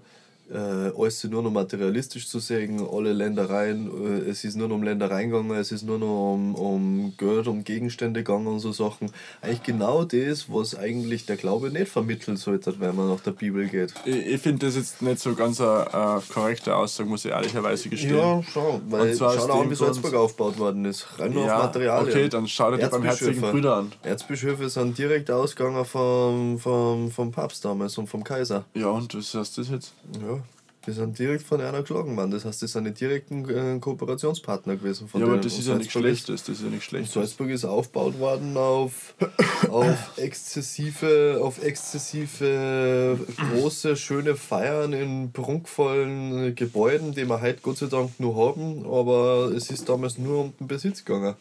äh, 0.51 0.57
alles 0.97 1.23
nur 1.23 1.41
noch 1.41 1.51
materialistisch 1.51 2.27
zu 2.27 2.39
sehen, 2.39 2.85
alle 2.91 3.13
Ländereien, 3.13 3.89
äh, 4.25 4.29
es 4.29 4.43
ist 4.43 4.55
nur 4.55 4.67
noch 4.67 4.75
um 4.75 4.83
Ländereien 4.83 5.29
gegangen, 5.29 5.51
es 5.51 5.71
ist 5.71 5.83
nur 5.83 5.97
noch 5.99 6.33
um, 6.33 6.55
um 6.55 7.13
Geld, 7.17 7.47
um 7.47 7.63
Gegenstände 7.63 8.23
gegangen 8.23 8.47
und 8.47 8.59
so 8.59 8.71
Sachen. 8.71 9.09
Eigentlich 9.41 9.63
genau 9.63 10.03
das, 10.03 10.51
was 10.51 10.75
eigentlich 10.75 11.25
der 11.25 11.37
Glaube 11.37 11.69
nicht 11.69 11.87
vermitteln 11.87 12.37
sollte, 12.37 12.79
wenn 12.79 12.95
man 12.95 13.09
nach 13.09 13.21
der 13.21 13.31
Bibel 13.31 13.67
geht. 13.67 13.93
Ich, 14.05 14.15
ich 14.15 14.41
finde 14.41 14.65
das 14.65 14.75
jetzt 14.75 15.01
nicht 15.01 15.19
so 15.19 15.33
ganz 15.33 15.61
eine, 15.61 15.87
äh, 15.91 16.33
korrekte 16.33 16.75
Aussage, 16.75 17.09
muss 17.09 17.25
ich 17.25 17.31
ehrlicherweise 17.31 17.89
gestehen. 17.89 18.17
Ja, 18.17 18.41
schau, 18.43 18.81
weil 18.89 19.15
schau 19.15 19.33
dir 19.33 19.53
an, 19.53 19.71
wie 19.71 19.75
Salzburg 19.75 20.13
aufgebaut 20.13 20.59
worden 20.59 20.85
ist. 20.85 21.07
Rein 21.17 21.33
nur 21.33 21.45
Ja, 21.45 21.57
auf 21.57 21.63
Materialien. 21.63 22.09
okay, 22.09 22.29
dann 22.29 22.47
schau 22.47 22.71
dir 22.71 22.87
barmherzigen 22.87 23.29
Erzbischöfe. 23.29 23.51
Brüder 23.51 23.75
an. 23.77 23.91
Erzbischöfe 24.03 24.69
sind 24.69 24.97
direkt 24.97 25.31
ausgegangen 25.31 25.85
vom, 25.85 26.59
vom, 26.59 27.09
vom 27.11 27.31
Papst 27.31 27.63
damals 27.65 27.97
und 27.97 28.07
vom 28.07 28.23
Kaiser. 28.23 28.65
Ja, 28.73 28.87
und 28.89 29.15
was 29.15 29.33
heißt 29.33 29.57
das 29.57 29.69
jetzt? 29.69 29.93
Ja, 30.21 30.42
die 30.85 30.91
sind 30.91 31.17
direkt 31.17 31.43
von 31.43 31.61
einer 31.61 31.81
geschlagen 31.81 32.15
worden. 32.17 32.31
Das 32.31 32.45
heißt, 32.45 32.61
das 32.61 32.71
sind 32.73 32.85
die 32.85 32.93
direkten 32.93 33.49
äh, 33.49 33.79
Kooperationspartner 33.79 34.75
gewesen 34.75 35.07
von 35.07 35.21
ja, 35.21 35.27
aber 35.27 35.37
das 35.37 35.57
ist 35.57 35.67
ja 35.67 35.75
nichts 35.75 35.93
Schlechtes, 35.93 36.43
das 36.43 36.57
ist 36.57 36.63
ja 36.63 36.69
nichts 36.69 36.85
Schlechtes. 36.85 37.13
Salzburg 37.13 37.49
ist 37.49 37.65
aufgebaut 37.65 38.19
worden 38.19 38.57
auf, 38.57 39.15
auf 39.69 40.17
exzessive, 40.17 41.39
auf 41.41 41.63
exzessive 41.63 43.17
große, 43.37 43.95
schöne 43.95 44.35
Feiern 44.35 44.93
in 44.93 45.31
prunkvollen 45.31 46.55
Gebäuden, 46.55 47.13
die 47.13 47.27
wir 47.27 47.41
heute 47.41 47.61
Gott 47.61 47.77
sei 47.77 47.87
Dank 47.87 48.19
nur 48.19 48.35
haben, 48.35 48.85
aber 48.85 49.51
es 49.55 49.69
ist 49.69 49.87
damals 49.87 50.17
nur 50.17 50.41
um 50.41 50.53
den 50.59 50.67
Besitz 50.67 51.05
gegangen. 51.05 51.35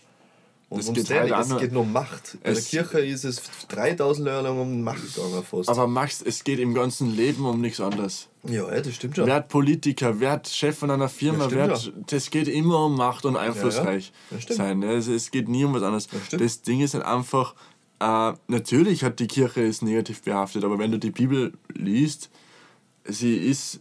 Und 0.73 0.97
Das 0.97 1.07
geht 1.09 1.33
auch 1.33 1.41
es 1.41 1.57
geht 1.59 1.73
nur 1.73 1.83
um 1.83 1.93
Macht. 1.93 2.39
Bei 2.43 2.53
der 2.53 2.63
Kirche 2.63 3.01
ist 3.01 3.25
es 3.25 3.43
3000 3.69 4.27
Jahre 4.27 4.43
lang 4.45 4.59
um 4.61 4.83
Macht 4.83 5.15
gegangen 5.15 5.43
fast. 5.45 5.69
Aber 5.69 5.87
Max, 5.87 6.23
es 6.23 6.43
geht 6.45 6.59
im 6.59 6.73
ganzen 6.75 7.15
Leben 7.15 7.45
um 7.45 7.61
nichts 7.61 7.81
anderes. 7.81 8.29
ja, 8.45 8.65
das 8.81 8.95
stimmt 8.95 9.17
schon. 9.17 9.27
Werd 9.27 9.49
Politiker, 9.49 10.19
werd 10.21 10.49
Chef 10.49 10.79
von 10.79 10.91
einer 10.91 11.09
Firma, 11.09 11.49
Ja, 11.49 11.67
ja. 11.69 11.79
das 12.07 12.31
geht 12.31 12.49
immer 12.49 12.87
um 12.87 12.97
Macht 12.97 13.25
und 13.27 13.37
einflussreich 13.37 14.13
Ja, 14.31 14.55
sein. 14.55 14.79
ne? 14.79 14.95
Es, 14.95 15.09
es 15.09 15.31
geht 15.31 15.49
nie 15.49 15.65
um 15.65 15.75
was 15.75 15.83
anderes. 15.83 16.09
stimmt. 16.27 16.43
Das 16.43 16.63
Ding 16.63 16.81
ist 16.81 16.95
halt 16.95 17.05
einfach, 17.05 17.55
äh, 18.01 18.33
natürlich 18.49 19.05
hat 19.05 19.21
die 19.21 19.27
Kirche 19.29 19.63
es 19.67 19.83
negativ 19.83 20.23
behaftet, 20.23 20.65
aber 20.65 20.79
wenn 20.79 20.91
du 20.91 20.99
die 20.99 21.11
Bibel 21.11 21.53
liest, 21.75 22.31
sie 23.05 23.37
ist, 23.37 23.81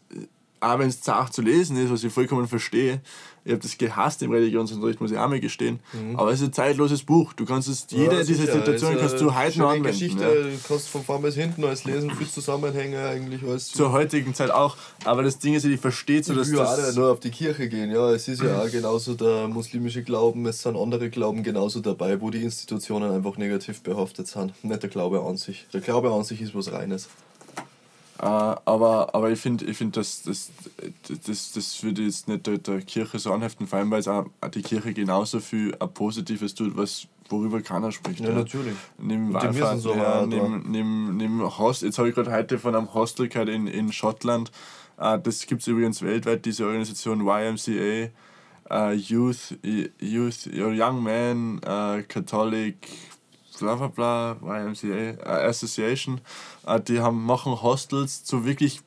auch 0.62 0.80
wenn 0.80 0.90
es 0.90 1.02
zart 1.02 1.34
zu 1.34 1.42
lesen 1.42 1.76
ist, 1.78 1.92
was 1.92 2.04
ich 2.04 2.14
vollkommen 2.14 2.48
verstehe, 2.48 3.02
ich 3.44 3.52
habe 3.52 3.62
das 3.62 3.76
gehasst 3.76 4.22
im 4.22 4.32
Religionsunterricht, 4.32 5.02
muss 5.02 5.10
ich 5.10 5.18
auch 5.18 5.28
mal 5.28 5.40
gestehen, 5.40 5.80
aber 6.16 6.32
es 6.32 6.42
ist 6.42 6.50
ein 6.50 6.54
zeitloses 6.54 7.02
Buch. 7.02 7.34
Du 7.34 7.46
kannst 7.46 7.68
es, 7.68 7.88
jede 7.90 8.12
Mhm. 8.12 8.18
Ja, 8.20 8.24
dieser. 8.24 8.46
Situationen 8.54 8.98
Ist 8.98 9.02
kannst 9.02 9.22
du 9.22 9.36
heute 9.36 9.60
noch 9.60 9.70
anwenden. 9.70 9.88
Geschichte, 9.88 10.24
ja. 10.24 10.30
du 10.30 10.60
kannst 10.68 10.90
von 10.90 11.04
vorn 11.04 11.24
bis 11.24 11.36
hinten 11.36 11.64
alles 11.64 11.84
lesen, 11.86 12.12
viel 12.12 12.28
Zusammenhänge 12.28 13.04
eigentlich 13.04 13.42
alles. 13.42 13.70
Zur 13.70 13.92
heutigen 13.92 14.36
Zeit 14.36 14.52
auch, 14.52 14.78
aber 15.06 15.24
das 15.24 15.40
Ding 15.40 15.56
ist, 15.56 15.66
ich 15.66 15.80
verstehe 15.80 16.24
so, 16.24 16.36
dass 16.36 16.50
Ich 16.50 16.58
auch 16.58 16.76
das... 16.76 16.88
nicht 16.88 16.98
nur 16.98 17.12
auf 17.12 17.20
die 17.20 17.32
Kirche 17.32 17.68
gehen, 17.68 17.90
ja. 17.90 18.12
Es 18.12 18.28
ist 18.28 18.44
ja 18.44 18.62
auch 18.62 18.70
genauso 18.72 19.16
der 19.16 19.48
muslimische 19.48 20.04
Glauben, 20.04 20.46
es 20.46 20.62
sind 20.62 20.78
andere 20.78 21.10
Glauben 21.10 21.42
genauso 21.42 21.80
dabei, 21.80 22.22
wo 22.22 22.30
die 22.30 22.44
Institutionen 22.44 23.12
einfach 23.12 23.38
negativ 23.38 23.82
behaftet 23.82 24.28
sind. 24.28 24.54
Nicht 24.64 24.84
der 24.84 24.90
Glaube 24.92 25.22
an 25.22 25.38
sich. 25.38 25.66
Der 25.74 25.82
Glaube 25.82 26.12
an 26.12 26.24
sich 26.24 26.42
ist 26.42 26.54
was 26.54 26.72
Reines. 26.72 27.10
Äh, 28.22 28.26
aber, 28.26 29.16
aber 29.16 29.32
ich 29.32 29.40
finde, 29.40 29.66
ich 29.66 29.76
find, 29.76 29.98
das, 29.98 30.22
das, 30.22 30.52
das, 31.26 31.54
das 31.54 31.84
würde 31.84 32.04
jetzt 32.04 32.28
nicht 32.28 32.46
der, 32.46 32.60
der 32.60 32.82
Kirche 32.82 33.18
so 33.18 33.34
anheften, 33.34 33.66
vor 33.66 33.80
allem 33.80 33.90
weil 33.90 34.00
es 34.00 34.08
auch 34.08 34.28
die 34.54 34.62
Kirche 34.62 34.94
genauso 34.94 35.40
viel 35.40 35.72
Positives 35.72 36.54
tut, 36.54 36.78
was, 36.78 37.08
worüber 37.30 37.62
keiner 37.62 37.92
spricht. 37.92 38.20
Ja, 38.20 38.32
natürlich. 38.32 38.76
Nimm 39.00 39.34
Und 39.34 39.42
die 39.42 39.48
müssen 39.48 39.62
Wallfahrten 39.62 39.82
so 39.82 39.96
hart, 39.96 40.28
nimm, 40.28 40.64
nimm, 40.70 41.18
nimm 41.18 41.58
Host, 41.58 41.82
jetzt 41.82 41.98
habe 41.98 42.10
ich 42.10 42.16
gerade 42.16 42.32
heute 42.32 42.60
von 42.60 42.76
einem 42.76 42.94
Hostel 42.94 43.28
gehört 43.28 43.50
in, 43.50 43.66
in 43.66 43.92
Schottland. 43.92 44.52
Äh, 45.00 45.18
das 45.20 45.48
gibt 45.48 45.62
es 45.62 45.68
übrigens 45.68 46.04
weltweit, 46.04 46.46
diese 46.46 46.68
Organisation 46.68 47.22
YMCA, 47.22 48.12
äh, 48.70 48.94
Youth, 48.94 49.58
Youth, 50.00 50.48
Young 50.54 51.02
Men, 51.02 51.60
äh, 51.64 52.04
Catholic, 52.04 52.88
bla 53.62 53.88
bla 53.88 54.36
bla, 54.42 54.60
YMCA, 54.60 54.88
äh, 54.88 55.48
Association. 55.48 56.22
Äh, 56.66 56.80
die 56.82 57.00
haben, 57.00 57.24
machen 57.24 57.62
Hostels 57.62 58.24
zu 58.24 58.46
wirklich 58.46 58.82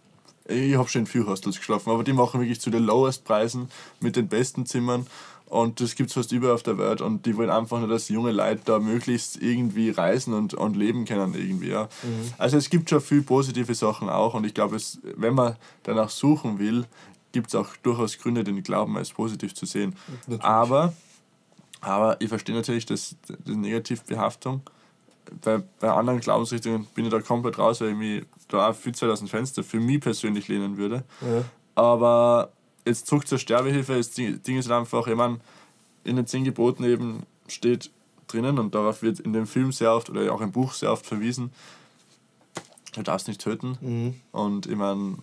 ich 0.46 0.76
habe 0.76 0.86
schon 0.90 1.02
in 1.02 1.06
viel 1.06 1.24
Hostels 1.24 1.56
geschlafen, 1.56 1.88
aber 1.90 2.04
die 2.04 2.12
machen 2.12 2.38
wirklich 2.38 2.60
zu 2.60 2.68
den 2.68 2.84
lowest 2.84 3.24
Preisen 3.24 3.70
mit 4.00 4.14
den 4.14 4.28
besten 4.28 4.66
Zimmern 4.66 5.06
und 5.46 5.80
das 5.80 5.94
gibt 5.94 6.10
es 6.10 6.14
fast 6.14 6.32
überall 6.32 6.54
auf 6.54 6.62
der 6.62 6.78
Welt 6.78 7.00
und 7.00 7.26
die 7.26 7.36
wollen 7.36 7.50
einfach 7.50 7.78
nur, 7.78 7.88
dass 7.88 8.08
junge 8.08 8.32
Leute 8.32 8.62
da 8.64 8.78
möglichst 8.78 9.40
irgendwie 9.40 9.90
reisen 9.90 10.34
und, 10.34 10.52
und 10.52 10.74
leben 10.74 11.04
können 11.04 11.34
irgendwie. 11.34 11.68
Ja. 11.68 11.88
Also 12.38 12.56
es 12.56 12.70
gibt 12.70 12.90
schon 12.90 13.00
viel 13.00 13.22
positive 13.22 13.74
Sachen 13.74 14.08
auch 14.08 14.34
und 14.34 14.44
ich 14.44 14.52
glaube, 14.52 14.78
wenn 15.16 15.34
man 15.34 15.56
danach 15.82 16.10
suchen 16.10 16.58
will, 16.58 16.86
gibt 17.32 17.48
es 17.48 17.54
auch 17.54 17.68
durchaus 17.82 18.18
Gründe, 18.18 18.42
den 18.42 18.62
Glauben 18.62 18.96
als 18.96 19.12
positiv 19.12 19.54
zu 19.54 19.66
sehen. 19.66 19.94
Natürlich. 20.26 20.42
Aber, 20.44 20.92
aber 21.84 22.20
ich 22.20 22.28
verstehe 22.28 22.54
natürlich 22.54 22.86
dass 22.86 23.16
die 23.46 23.56
Negativbehaftung. 23.56 24.62
Bei, 25.42 25.62
bei 25.80 25.90
anderen 25.90 26.20
Glaubensrichtungen 26.20 26.86
bin 26.94 27.06
ich 27.06 27.10
da 27.10 27.20
komplett 27.20 27.58
raus, 27.58 27.80
weil 27.80 27.90
ich 27.90 27.96
mich 27.96 28.24
da 28.48 28.68
auch 28.68 28.74
viel 28.74 28.94
Zeit 28.94 29.08
aus 29.08 29.20
dem 29.20 29.28
Fenster 29.28 29.64
für 29.64 29.80
mich 29.80 30.00
persönlich 30.00 30.48
lehnen 30.48 30.76
würde. 30.76 31.04
Ja. 31.22 31.44
Aber 31.74 32.50
jetzt 32.84 33.06
zurück 33.06 33.26
zur 33.26 33.38
Sterbehilfe. 33.38 33.96
Das 33.96 34.10
Ding 34.10 34.42
Ding 34.42 34.58
ist 34.58 34.68
halt 34.68 34.80
einfach, 34.80 35.06
ich 35.06 35.16
meine, 35.16 35.40
in 36.04 36.16
den 36.16 36.26
zehn 36.26 36.44
Geboten 36.44 36.84
eben 36.84 37.22
steht 37.48 37.90
drinnen 38.26 38.58
und 38.58 38.74
darauf 38.74 39.02
wird 39.02 39.20
in 39.20 39.32
dem 39.32 39.46
Film 39.46 39.72
sehr 39.72 39.92
oft 39.94 40.10
oder 40.10 40.32
auch 40.32 40.40
im 40.40 40.52
Buch 40.52 40.72
sehr 40.72 40.92
oft 40.92 41.06
verwiesen, 41.06 41.52
du 42.94 43.02
darfst 43.02 43.28
nicht 43.28 43.40
töten. 43.40 43.78
Mhm. 43.80 44.14
Und 44.32 44.66
ich 44.66 44.76
meine, 44.76 45.16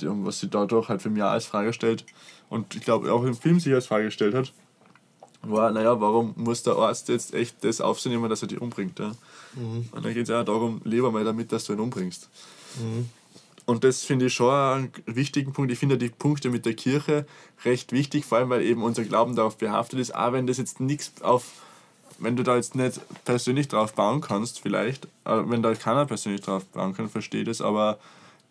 was 0.00 0.40
sie 0.40 0.48
dadurch 0.48 0.88
halt 0.88 1.02
für 1.02 1.10
mich 1.10 1.22
als 1.22 1.46
Frage 1.46 1.72
stellt 1.72 2.04
und 2.48 2.74
ich 2.74 2.82
glaube 2.82 3.12
auch 3.12 3.24
im 3.24 3.34
Film 3.34 3.60
sich 3.60 3.72
als 3.72 3.86
Frage 3.86 4.06
gestellt 4.06 4.34
hat, 4.34 4.52
war, 5.50 5.70
naja, 5.70 6.00
warum 6.00 6.34
muss 6.36 6.62
der 6.62 6.76
Arzt 6.76 7.08
jetzt 7.08 7.34
echt 7.34 7.62
das 7.64 7.80
auf 7.80 8.00
sich 8.00 8.12
nehmen, 8.12 8.28
dass 8.28 8.42
er 8.42 8.48
dich 8.48 8.60
umbringt? 8.60 8.98
Ja? 8.98 9.12
Und 9.56 10.04
dann 10.04 10.14
geht 10.14 10.24
es 10.24 10.28
ja 10.28 10.40
auch 10.40 10.44
darum, 10.44 10.80
lebe 10.84 11.10
mal 11.10 11.24
damit, 11.24 11.52
dass 11.52 11.64
du 11.64 11.72
ihn 11.72 11.80
umbringst. 11.80 12.28
Und 13.66 13.84
das 13.84 14.02
finde 14.02 14.26
ich 14.26 14.34
schon 14.34 14.52
einen 14.52 14.92
wichtigen 15.06 15.52
Punkt. 15.52 15.72
Ich 15.72 15.78
finde 15.78 15.96
die 15.96 16.10
Punkte 16.10 16.50
mit 16.50 16.66
der 16.66 16.74
Kirche 16.74 17.26
recht 17.64 17.92
wichtig, 17.92 18.24
vor 18.24 18.38
allem 18.38 18.50
weil 18.50 18.62
eben 18.62 18.82
unser 18.82 19.04
Glauben 19.04 19.36
darauf 19.36 19.56
behaftet 19.56 20.00
ist, 20.00 20.14
auch 20.14 20.32
wenn 20.32 20.46
das 20.46 20.58
jetzt 20.58 20.80
nichts 20.80 21.22
auf, 21.22 21.44
wenn 22.18 22.36
du 22.36 22.42
da 22.42 22.56
jetzt 22.56 22.74
nicht 22.74 23.00
persönlich 23.24 23.68
drauf 23.68 23.94
bauen 23.94 24.20
kannst, 24.20 24.60
vielleicht, 24.60 25.06
äh, 25.24 25.42
wenn 25.46 25.62
da 25.62 25.74
keiner 25.74 26.04
persönlich 26.04 26.42
drauf 26.42 26.64
bauen 26.66 26.94
kann, 26.94 27.08
verstehe 27.08 27.40
ich 27.40 27.46
das, 27.46 27.60
aber 27.62 27.98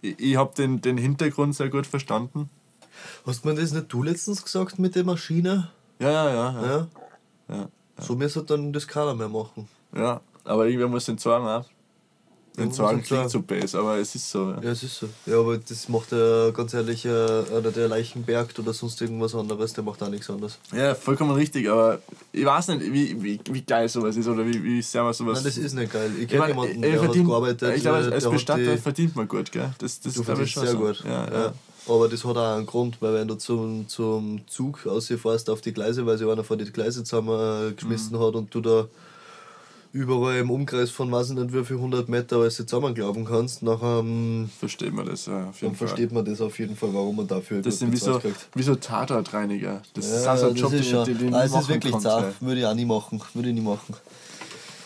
ich, 0.02 0.20
ich 0.20 0.36
habe 0.36 0.56
den, 0.56 0.82
den 0.82 0.98
Hintergrund 0.98 1.56
sehr 1.56 1.70
gut 1.70 1.86
verstanden. 1.86 2.50
Hast 3.26 3.44
du 3.44 3.50
mir 3.50 3.56
das 3.56 3.72
nicht 3.72 3.92
du 3.94 4.02
letztens 4.02 4.44
gesagt 4.44 4.80
mit 4.80 4.96
der 4.96 5.04
Maschine? 5.04 5.72
Ja, 6.00 6.10
ja, 6.12 6.30
ja. 6.34 6.62
ja. 6.62 6.88
Ja. 7.50 7.56
ja. 7.56 7.70
So 8.00 8.16
müsste 8.16 8.44
dann 8.44 8.74
das 8.74 8.88
keiner 8.88 9.14
mehr 9.14 9.30
machen. 9.30 9.68
Ja, 9.96 10.22
aber 10.44 10.66
irgendwer 10.66 10.88
muss 10.88 11.06
den 11.06 11.18
sagen 11.18 11.46
auch. 11.46 11.66
Den 12.56 12.66
den 12.66 12.72
sagen. 12.72 13.02
klingt 13.02 13.32
so 13.32 13.42
base, 13.42 13.80
aber 13.80 13.98
es 13.98 14.14
ist 14.14 14.30
so. 14.30 14.52
Ja. 14.52 14.62
Ja, 14.62 14.70
es 14.72 14.84
ist 14.84 14.96
so. 15.00 15.08
Ja, 15.26 15.40
aber 15.40 15.58
das 15.58 15.90
macht 15.90 16.12
ja 16.12 16.52
ganz 16.52 16.72
ehrlich 16.76 17.04
äh, 17.04 17.10
einer 17.10 17.72
der 17.72 17.88
Leichenberg 17.88 18.50
oder 18.60 18.74
sonst 18.74 19.02
irgendwas 19.02 19.34
anderes, 19.34 19.74
der 19.74 19.84
macht 19.84 20.04
auch 20.04 20.10
nichts 20.10 20.30
anderes. 20.30 20.60
Ja, 20.72 20.94
vollkommen 20.94 21.32
richtig, 21.32 21.68
aber 21.68 22.00
ich 22.32 22.46
weiß 22.46 22.68
nicht, 22.68 22.94
wie, 22.94 23.24
wie, 23.24 23.40
wie 23.50 23.62
geil 23.64 23.90
sowas 23.90 24.16
ist 24.18 24.28
oder 24.28 24.46
wie, 24.46 24.64
wie 24.64 24.84
sehr 24.84 25.04
man 25.04 25.14
sowas. 25.14 25.38
Nein, 25.38 25.46
das 25.46 25.58
ist 25.58 25.74
nicht 25.74 25.92
geil. 25.92 26.12
Ich 26.20 26.28
kenne 26.28 26.48
jemanden, 26.50 26.84
er 26.84 26.90
der 26.92 27.00
hat 27.00 27.06
verdient, 27.06 27.28
gearbeitet. 27.28 27.76
Ich 27.76 27.82
glaube, 27.82 28.08
äh, 28.08 28.14
als 28.14 28.26
hat 28.26 28.32
Bestatter 28.32 28.76
die- 28.76 28.78
verdient 28.78 29.16
man 29.16 29.28
gut, 29.28 29.52
gell? 29.52 29.72
Das, 29.80 30.00
das 30.02 30.14
Du 30.14 30.24
glaube 30.24 30.44
ich 30.44 30.52
schon 30.52 30.64
sehr 30.64 30.72
so. 30.74 30.78
gut. 30.80 31.04
Ja, 31.06 31.12
Ja, 31.26 31.32
ja. 31.46 31.54
Aber 31.88 32.08
das 32.08 32.24
hat 32.24 32.38
auch 32.38 32.56
einen 32.56 32.66
Grund, 32.66 33.02
weil 33.02 33.14
wenn 33.14 33.28
du 33.28 33.36
zum, 33.36 33.88
zum 33.90 34.42
Zug 34.48 34.88
ausfährst 34.88 35.50
auf 35.50 35.62
die 35.62 35.74
Gleise, 35.74 36.06
weil 36.06 36.18
sich 36.18 36.28
einer 36.28 36.44
vor 36.44 36.56
die 36.58 36.72
Gleise 36.72 37.04
zusammengeschmissen 37.04 38.18
Mhm. 38.18 38.22
hat 38.22 38.36
und 38.36 38.56
du 38.56 38.62
da 38.62 38.86
überall 39.92 40.38
im 40.40 40.50
Umkreis 40.50 40.90
von 40.90 41.12
was 41.12 41.30
nicht 41.30 41.54
wie 41.54 41.64
viel 41.64 41.76
100 41.76 42.10
Meter 42.10 42.38
alles 42.38 42.56
zusammen 42.56 42.96
glauben 42.96 43.26
kannst, 43.26 43.62
nachher 43.62 44.00
ähm, 44.00 44.50
versteht 44.60 44.92
man 44.94 45.06
das 45.06 45.28
ja 45.28 45.50
auf 45.50 45.62
jeden 45.62 45.74
dann 45.74 45.76
versteht 45.76 46.12
man 46.12 46.26
das 46.26 46.42
auf 46.42 46.58
jeden 46.58 46.76
Fall, 46.76 46.94
warum 46.94 47.18
man 47.18 47.28
dafür 47.28 47.62
Das 47.62 47.78
sind 47.80 47.92
wie 47.92 47.98
so, 47.98 48.20
wie 48.56 48.64
so 48.64 48.74
Tatortreiniger. 48.76 49.82
Das 49.94 50.06
ist 50.08 50.26
Ja, 50.26 50.32
also 50.32 50.48
ein 50.48 50.54
das 50.54 50.62
Job, 50.62 50.74
ist 50.74 50.92
den, 50.92 51.04
den, 51.06 51.18
den 51.20 51.28
ich 51.30 51.36
es 51.42 51.54
ist 51.54 51.70
wirklich 51.70 51.92
kann, 51.94 52.02
zart. 52.02 52.42
Würde 52.42 52.62
ich 52.62 52.66
auch 52.66 52.74
nie 52.74 52.86
machen. 52.86 53.22
Würde 53.36 53.50
ich 53.50 53.56
nie 53.56 53.62
machen. 53.62 53.94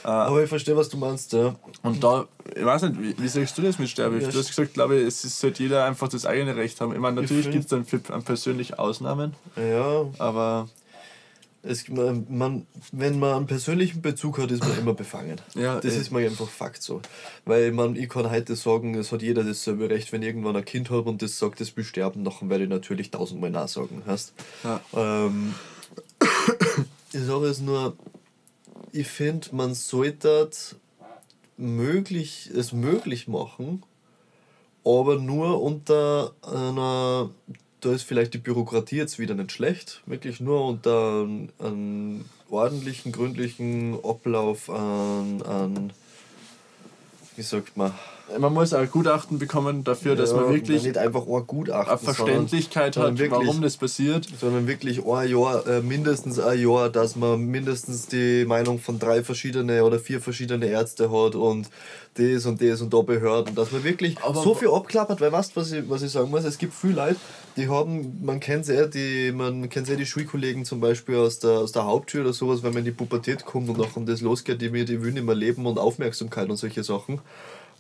Ah. 0.08 0.24
Aber 0.28 0.42
ich 0.42 0.48
verstehe, 0.48 0.78
was 0.78 0.88
du 0.88 0.96
meinst, 0.96 1.34
ja. 1.34 1.54
Und 1.84 2.02
da, 2.02 2.30
ich 2.56 2.64
weiß 2.64 2.84
nicht, 2.84 3.02
wie, 3.02 3.22
wie 3.24 3.28
siehst 3.28 3.58
du 3.58 3.62
das 3.62 3.78
mit 3.78 3.90
Sterbehilfe? 3.90 4.28
Ja, 4.28 4.32
Du 4.32 4.40
hast 4.40 4.48
gesagt, 4.48 4.74
glaube 4.74 4.96
ich, 4.96 5.06
es 5.06 5.26
ist, 5.26 5.38
sollte 5.38 5.62
jeder 5.64 5.84
einfach 5.84 6.08
das 6.08 6.26
eigene 6.26 6.56
Recht 6.56 6.80
haben. 6.80 6.94
Ich 6.94 7.00
meine, 7.00 7.22
natürlich 7.22 7.52
gibt 7.52 7.66
es 7.66 7.70
dann 7.70 7.84
für, 7.84 8.00
an 8.14 8.24
persönliche 8.24 8.80
Ausnahmen, 8.80 9.34
Ja, 9.58 10.06
aber 10.18 10.70
es, 11.62 11.90
man, 11.90 12.26
man, 12.30 12.66
wenn 12.94 13.20
man 13.20 13.36
einen 13.36 13.48
persönlichen 13.48 14.02
Bezug 14.02 14.38
hat, 14.38 14.50
ist 14.52 14.64
man 14.66 14.80
immer 14.80 14.94
befangen. 14.94 15.42
Ja, 15.56 15.82
das 15.82 15.96
eh. 15.96 16.00
ist 16.00 16.12
mal 16.12 16.24
einfach 16.24 16.48
Fakt 16.48 16.82
so. 16.82 17.02
Weil 17.44 17.74
man, 17.74 17.98
ich 17.98 18.08
kann 18.08 18.32
heute 18.32 18.56
sagen, 18.56 18.96
es 18.96 19.12
hat 19.12 19.22
jeder 19.22 19.44
dasselbe 19.44 19.90
Recht, 19.90 20.14
wenn 20.14 20.22
ich 20.22 20.30
irgendwann 20.30 20.56
ein 20.56 20.64
Kind 20.64 20.90
habe 20.90 21.10
und 21.10 21.22
das 21.22 21.38
sagt, 21.38 21.60
es 21.60 21.76
will 21.76 21.84
sterben, 21.84 22.24
dann 22.24 22.50
werde 22.50 22.64
ich 22.64 22.70
natürlich 22.70 23.12
tausendmal 23.12 23.50
Nein 23.50 23.68
sagen. 23.68 24.04
Heißt, 24.08 24.32
Ja. 24.64 24.80
ähm, 24.96 25.54
die 27.12 27.18
Sache 27.18 27.48
ist 27.48 27.62
nur, 27.62 27.98
ich 28.92 29.08
finde, 29.08 29.48
man 29.54 29.74
sollte 29.74 30.50
möglich, 31.58 32.50
es 32.54 32.72
möglich 32.72 33.28
machen, 33.28 33.84
aber 34.84 35.18
nur 35.18 35.62
unter 35.62 36.34
einer, 36.42 37.30
da 37.82 37.92
ist 37.92 38.04
vielleicht 38.04 38.34
die 38.34 38.40
Bürokratie 38.40 38.98
jetzt 38.98 39.20
wieder 39.20 39.36
nicht 39.36 39.52
schlecht, 39.52 40.02
wirklich 40.06 40.40
nur 40.40 40.66
unter 40.66 41.24
einem, 41.24 41.50
einem 41.60 42.26
ordentlichen, 42.50 43.12
gründlichen 43.12 43.98
Ablauf 44.04 44.70
an, 44.70 45.42
an 45.42 45.94
wie 47.36 47.42
sagt 47.44 47.78
man, 47.78 47.94
man 48.40 48.54
muss 48.54 48.74
ein 48.74 48.90
Gutachten 48.90 49.40
bekommen 49.40 49.84
dafür, 49.84 50.16
dass 50.16 50.32
Ja, 50.32 50.38
man 50.38 50.54
wirklich 50.54 50.84
nicht 50.84 50.98
einfach 50.98 51.26
ein 51.28 51.48
Gutachten, 51.48 51.90
eine 51.90 51.98
Verständlichkeit 51.98 52.94
sondern 52.96 53.14
hat, 53.14 53.20
wirklich- 53.20 53.48
warum 53.48 53.62
das 53.62 53.78
passiert. 53.78 54.28
sondern 54.40 54.68
wirklich 54.68 55.06
ein 55.06 55.30
Jahr, 55.30 55.66
äh, 55.68 55.82
mindestens 55.82 56.40
ein 56.40 56.60
Jahr, 56.60 56.90
dass 56.90 57.16
man 57.16 57.40
mindestens 57.46 58.08
die 58.08 58.46
Meinung 58.46 58.80
von 58.80 59.00
drei 59.00 59.24
verschiedene 59.24 59.84
oder 59.84 60.00
vier 60.00 60.20
verschiedene 60.22 60.66
Ärzte 60.68 61.10
hat 61.12 61.36
und 61.36 61.70
das 62.16 62.46
und 62.46 62.62
das 62.62 62.82
und 62.82 62.94
da 62.94 63.02
Behörden, 63.02 63.56
dass 63.56 63.72
man 63.72 63.84
wirklich 63.84 64.18
Aber 64.24 64.42
so 64.42 64.56
viel 64.56 64.70
abklappert, 64.70 65.22
weil 65.22 65.32
weißt 65.32 65.56
du, 65.56 65.60
was 65.62 65.72
ich, 65.72 65.90
was 65.90 66.02
ich 66.02 66.12
sagen 66.12 66.30
muss, 66.30 66.44
es 66.44 66.58
gibt 66.58 66.74
viele 66.74 66.94
Leute, 66.94 67.16
die 67.56 67.70
haben, 67.70 68.20
man 68.24 68.40
kennt 68.40 68.66
sehr 68.66 68.88
die, 68.88 69.32
man 69.32 69.70
kennt 69.70 69.88
sehr 69.88 69.96
die 69.98 70.06
Schulkollegen 70.06 70.66
zum 70.66 70.80
Beispiel 70.80 71.16
aus 71.16 71.40
der, 71.40 71.52
aus 71.52 71.72
der 71.72 71.86
Hauptschule 71.86 72.24
oder 72.26 72.34
sowas, 72.34 72.62
wenn 72.64 72.72
man 72.72 72.80
in 72.80 72.86
die 72.86 72.92
Pubertät 72.92 73.46
kommt 73.46 73.70
und 73.70 73.78
nachher 73.78 74.02
das 74.06 74.22
losgeht, 74.22 74.62
die, 74.62 74.70
mir- 74.70 74.86
die 74.86 75.02
will 75.02 75.12
nicht 75.14 75.26
mehr 75.26 75.36
leben 75.36 75.66
und 75.66 75.78
Aufmerksamkeit 75.80 76.50
und 76.50 76.58
solche 76.58 76.84
Sachen. 76.84 77.20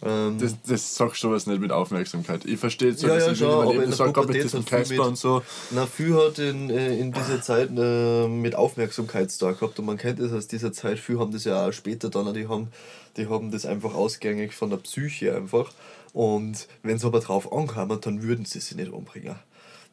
Ähm, 0.03 0.37
Das, 0.39 0.55
das 0.67 0.95
sagst 0.95 1.23
du 1.23 1.31
was 1.31 1.47
nicht 1.47 1.59
mit 1.59 1.71
Aufmerksamkeit. 1.71 2.45
Ich 2.45 2.59
verstehe 2.59 2.93
so, 2.93 3.07
Ja, 3.07 3.15
dass 3.15 3.25
ja, 3.25 3.31
ich 3.31 3.39
schon, 3.39 3.49
aber 3.49 3.83
in 3.83 3.89
der 3.89 3.97
Pubertät 3.97 4.51
viel 4.51 4.63
Casper 4.63 4.93
mit- 4.93 5.05
und 5.05 5.17
so. 5.17 5.41
Na, 5.71 5.85
viel 5.85 6.15
hat 6.15 6.39
in, 6.39 6.69
äh, 6.69 6.97
in 6.97 7.11
dieser 7.11 7.41
Zeit 7.41 7.69
äh, 7.75 8.27
mit 8.27 8.55
Aufmerksamkeitstag 8.55 9.59
gehabt 9.59 9.79
und 9.79 9.85
man 9.85 9.97
kennt 9.97 10.19
es 10.19 10.31
aus 10.31 10.47
dieser 10.47 10.71
Zeit, 10.71 10.99
viel 10.99 11.19
haben 11.19 11.31
das 11.31 11.43
ja 11.45 11.67
auch 11.67 11.71
später 11.71 12.09
dann, 12.09 12.33
die 12.33 12.47
haben, 12.47 12.67
die 13.17 13.27
haben 13.27 13.51
das 13.51 13.65
einfach 13.65 13.95
ausgängig 13.95 14.53
von 14.53 14.69
der 14.69 14.77
Psyche 14.77 15.35
einfach 15.35 15.71
und 16.13 16.67
wenn 16.83 16.97
sie 16.97 17.05
aber 17.07 17.19
drauf 17.19 17.51
ankommen, 17.51 17.99
dann 18.01 18.21
würden 18.23 18.45
sie 18.45 18.59
sich 18.59 18.75
nicht 18.75 18.91
umbringen. 18.91 19.35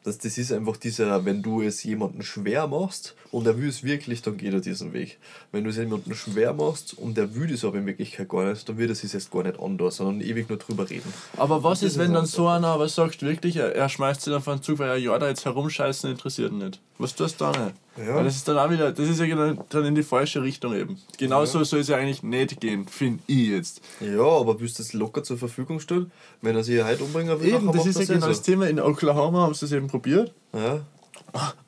Das, 0.05 0.19
das 0.19 0.37
ist 0.37 0.51
einfach 0.51 0.77
dieser, 0.77 1.25
wenn 1.25 1.41
du 1.41 1.63
es 1.63 1.83
jemandem 1.83 2.21
schwer 2.21 2.67
machst 2.67 3.15
und 3.31 3.47
er 3.47 3.59
will 3.59 3.69
es 3.69 3.83
wirklich, 3.83 4.21
dann 4.21 4.37
geht 4.37 4.53
er 4.53 4.61
diesen 4.61 4.93
Weg. 4.93 5.17
Wenn 5.51 5.63
du 5.63 5.71
es 5.71 5.77
jemandem 5.77 6.13
schwer 6.13 6.53
machst 6.53 6.95
und 6.95 7.17
er 7.17 7.33
will 7.33 7.51
es 7.51 7.65
aber 7.65 7.79
in 7.79 7.87
Wirklichkeit 7.87 8.29
gar 8.29 8.45
nicht, 8.51 8.69
dann 8.69 8.77
wird 8.77 8.89
er 8.91 8.95
sich 8.95 9.11
jetzt 9.13 9.31
gar 9.31 9.41
nicht 9.41 9.59
an, 9.59 9.79
sondern 9.89 10.21
ewig 10.21 10.47
nur 10.47 10.59
drüber 10.59 10.87
reden. 10.87 11.11
Aber 11.37 11.63
was 11.63 11.81
ist, 11.81 11.93
ist 11.93 11.97
wenn 11.97 12.13
dann 12.13 12.27
so 12.27 12.47
einer 12.47 12.67
aber 12.67 12.87
sagt, 12.87 13.23
wirklich, 13.23 13.55
er, 13.55 13.75
er 13.75 13.89
schmeißt 13.89 14.21
sich 14.21 14.31
dann 14.31 14.43
von 14.43 14.61
Zug, 14.61 14.77
weil 14.77 14.89
er 14.89 14.97
ja 14.97 15.17
da 15.17 15.27
jetzt 15.27 15.43
herumscheißen 15.43 16.11
interessiert 16.11 16.51
ihn 16.51 16.59
nicht? 16.59 16.79
Was 16.99 17.15
tust 17.15 17.41
du 17.41 17.45
da 17.45 17.65
nicht? 17.65 17.75
Ja. 17.97 18.15
Weil 18.15 18.25
das 18.25 18.35
ist 18.35 18.47
dann 18.47 18.57
auch 18.57 18.69
wieder, 18.69 18.91
das 18.91 19.07
ist 19.07 19.19
ja 19.19 19.25
genau 19.25 19.53
dann 19.69 19.85
in 19.85 19.95
die 19.95 20.03
falsche 20.03 20.41
Richtung 20.41 20.73
eben. 20.75 20.99
Genauso 21.17 21.63
soll 21.63 21.79
es 21.79 21.87
ja 21.87 21.95
eigentlich 21.97 22.23
nicht 22.23 22.59
gehen, 22.59 22.87
finde 22.87 23.23
ich 23.27 23.47
jetzt. 23.49 23.81
Ja, 24.01 24.21
aber 24.21 24.59
willst 24.59 24.79
du 24.79 24.83
das 24.83 24.91
locker 24.93 25.23
zur 25.23 25.37
Verfügung 25.37 25.79
stellen? 25.79 26.11
Wenn 26.41 26.55
er 26.57 26.63
sich 26.63 26.83
heute 26.83 27.03
umbringen 27.03 27.39
will, 27.39 27.53
Eben, 27.55 27.71
das 27.71 27.85
ist 27.85 27.95
ja 27.95 28.01
er's 28.01 28.09
eh 28.09 28.13
genau 28.15 28.27
das 28.27 28.41
Thema. 28.41 28.67
In 28.67 28.79
Oklahoma 28.81 29.43
haben 29.43 29.53
sie 29.53 29.65
es 29.65 29.71
eben 29.71 29.87
probiert. 29.87 30.33
Ja, 30.53 30.81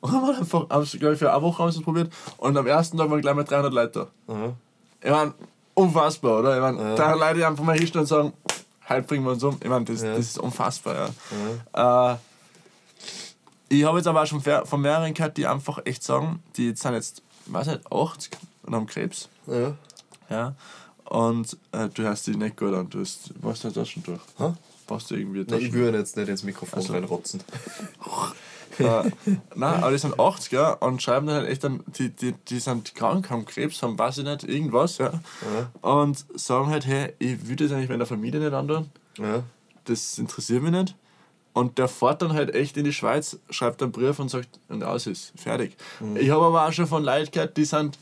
Und 0.00 0.12
haben 0.12 0.36
einfach, 0.36 0.68
haben 0.68 0.84
sie, 0.84 0.98
glaube 0.98 1.14
ich, 1.14 1.18
für 1.18 1.32
eine 1.32 1.40
Woche 1.42 1.62
haben 1.62 1.72
sie 1.72 1.78
es 1.78 1.84
probiert. 1.84 2.12
Und 2.36 2.56
am 2.58 2.66
ersten 2.66 2.98
Tag 2.98 3.10
waren 3.10 3.20
gleich 3.22 3.34
mal 3.34 3.44
300 3.44 3.72
Leute 3.72 4.08
da. 4.26 4.34
ja. 4.34 4.52
Ich 5.02 5.10
meine, 5.10 5.32
unfassbar, 5.74 6.40
oder? 6.40 6.56
Ich 6.56 6.60
meine, 6.60 6.90
Ja. 6.90 6.94
300 6.96 7.18
Leute, 7.20 7.34
die 7.36 7.44
einfach 7.44 7.64
mal 7.64 7.78
hinstellen 7.78 8.02
und 8.02 8.06
sagen, 8.08 8.32
halt 8.84 9.06
bringen 9.06 9.24
wir 9.24 9.32
uns 9.32 9.42
um. 9.44 9.56
Ich 9.62 9.68
meine, 9.68 9.84
das, 9.86 10.02
Ja. 10.02 10.10
das 10.14 10.26
ist 10.26 10.38
unfassbar, 10.38 11.10
ja. 11.74 12.12
Äh, 12.12 12.16
ich 13.68 13.84
habe 13.84 13.98
jetzt 13.98 14.06
aber 14.06 14.22
auch 14.22 14.26
schon 14.26 14.40
von 14.40 14.80
mehreren 14.80 15.12
gehört, 15.14 15.36
die 15.36 15.46
einfach 15.46 15.80
echt 15.84 16.02
sagen, 16.02 16.42
die 16.56 16.74
sind 16.74 16.94
jetzt, 16.94 17.22
weiß 17.46 17.66
nicht, 17.68 17.92
80 17.92 18.30
und 18.64 18.74
haben 18.74 18.86
Krebs. 18.86 19.28
ja. 19.46 19.74
Ja. 20.30 20.54
Und 21.04 21.56
äh, 21.72 21.88
du 21.88 22.02
hörst 22.02 22.26
dich 22.26 22.36
nicht 22.36 22.58
gut 22.58 22.74
an. 22.74 22.90
Du 22.90 23.00
hast, 23.00 23.32
warst 23.42 23.64
du 23.64 23.70
das 23.70 23.88
schon 23.88 24.02
durch? 24.02 24.20
Hä? 24.36 24.52
Brauchst 24.86 25.10
du 25.10 25.14
irgendwie 25.14 25.42
Nein, 25.48 25.60
ich 25.62 25.72
würde 25.72 25.96
jetzt 25.96 26.18
nicht 26.18 26.28
ins 26.28 26.42
Mikrofon 26.42 26.80
Also. 26.80 26.92
reinrotzen. 26.92 27.40
äh, 28.78 29.10
nein, 29.54 29.82
aber 29.82 29.90
die 29.90 29.98
sind 29.98 30.16
80er 30.16 30.78
und 30.80 31.02
schreiben 31.02 31.26
dann 31.26 31.36
halt 31.36 31.48
echt 31.48 31.64
dann, 31.64 31.82
die, 31.98 32.10
die, 32.10 32.32
die 32.32 32.58
sind 32.60 32.94
krank, 32.94 33.30
haben 33.30 33.46
Krebs, 33.46 33.82
haben 33.82 33.98
weiß 33.98 34.18
ich 34.18 34.24
nicht, 34.24 34.44
irgendwas, 34.44 34.98
ja. 34.98 35.12
Und 35.80 36.24
sagen 36.34 36.68
halt, 36.68 36.84
hey, 36.86 37.14
ich 37.18 37.48
würde 37.48 37.64
das 37.66 37.72
eigentlich 37.72 37.88
meiner 37.88 38.06
Familie 38.06 38.40
nicht 38.40 38.52
antun, 38.52 38.90
Ja. 39.18 39.42
das 39.84 40.18
interessiert 40.18 40.62
mich 40.62 40.72
nicht. 40.72 40.94
Und 41.58 41.76
der 41.76 41.88
fährt 41.88 42.22
dann 42.22 42.34
halt 42.34 42.54
echt 42.54 42.76
in 42.76 42.84
die 42.84 42.92
Schweiz, 42.92 43.36
schreibt 43.50 43.82
einen 43.82 43.90
Brief 43.90 44.20
und 44.20 44.28
sagt, 44.28 44.60
und 44.68 44.84
aus 44.84 45.08
ist, 45.08 45.32
fertig. 45.34 45.76
Ich 46.14 46.30
habe 46.30 46.44
aber 46.44 46.68
auch 46.68 46.72
schon 46.72 46.86
von 46.86 47.02
Leuten 47.02 47.32
gehört, 47.32 47.56
die 47.56 47.64
sind 47.64 47.98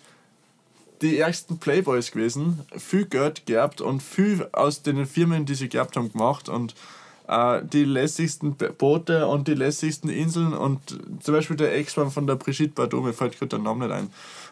die 1.01 1.19
ärgsten 1.19 1.57
Playboys 1.57 2.11
gewesen, 2.11 2.61
viel 2.77 3.07
Geld 3.07 3.47
geerbt 3.47 3.81
und 3.81 4.03
viel 4.03 4.47
aus 4.53 4.83
den 4.83 5.07
Firmen, 5.07 5.47
die 5.47 5.55
sie 5.55 5.71
geerbt 5.71 5.97
haben, 5.97 6.13
gemacht 6.13 6.51
und 6.51 6.75
äh, 7.29 7.63
die 7.65 7.85
lässigsten 7.85 8.57
Boote 8.57 9.27
und 9.27 9.49
die 9.49 9.55
lässigsten 9.55 10.11
Inseln 10.11 10.53
und 10.53 10.81
zum 11.21 11.35
Beispiel 11.35 11.57
der 11.57 11.75
Ex-Mann 11.77 12.11
von 12.11 12.27
der 12.27 12.35
Brigitte 12.35 12.75
Bardot, 12.75 13.05
mir 13.05 13.15
fällt 13.15 13.39
gerade 13.39 13.49
der 13.49 13.59
Name 13.59 13.87
nicht 13.87 14.11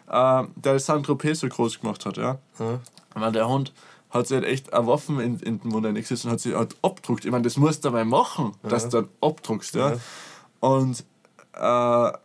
ein, 0.09 0.45
äh, 0.45 0.47
der 0.55 0.79
Saint-Tropez 0.79 1.41
so 1.41 1.47
groß 1.47 1.79
gemacht 1.79 2.07
hat, 2.07 2.17
ja. 2.17 2.39
Ja. 2.57 2.79
Weil 3.13 3.31
der 3.31 3.47
Hund 3.47 3.71
hat 4.15 4.27
sich 4.27 4.35
halt 4.35 4.45
echt 4.45 4.73
eine 4.73 4.87
Waffe 4.87 5.21
in, 5.21 5.39
in 5.39 5.59
den 5.59 5.69
Mund 5.69 5.85
eingesetzt 5.85 6.25
und 6.25 6.31
hat 6.31 6.39
sie 6.39 6.55
halt 6.55 6.75
abdruckt. 6.81 7.25
Ich 7.25 7.31
meine, 7.31 7.43
das 7.43 7.57
musst 7.57 7.83
du 7.83 7.89
dabei 7.89 8.05
machen, 8.05 8.53
dass 8.63 8.89
du 8.89 9.01
dann 9.01 9.09
abdruckst, 9.21 9.75
ja. 9.75 9.91
Ja. 9.91 9.99
Und 10.61 11.03
äh, 11.53 12.17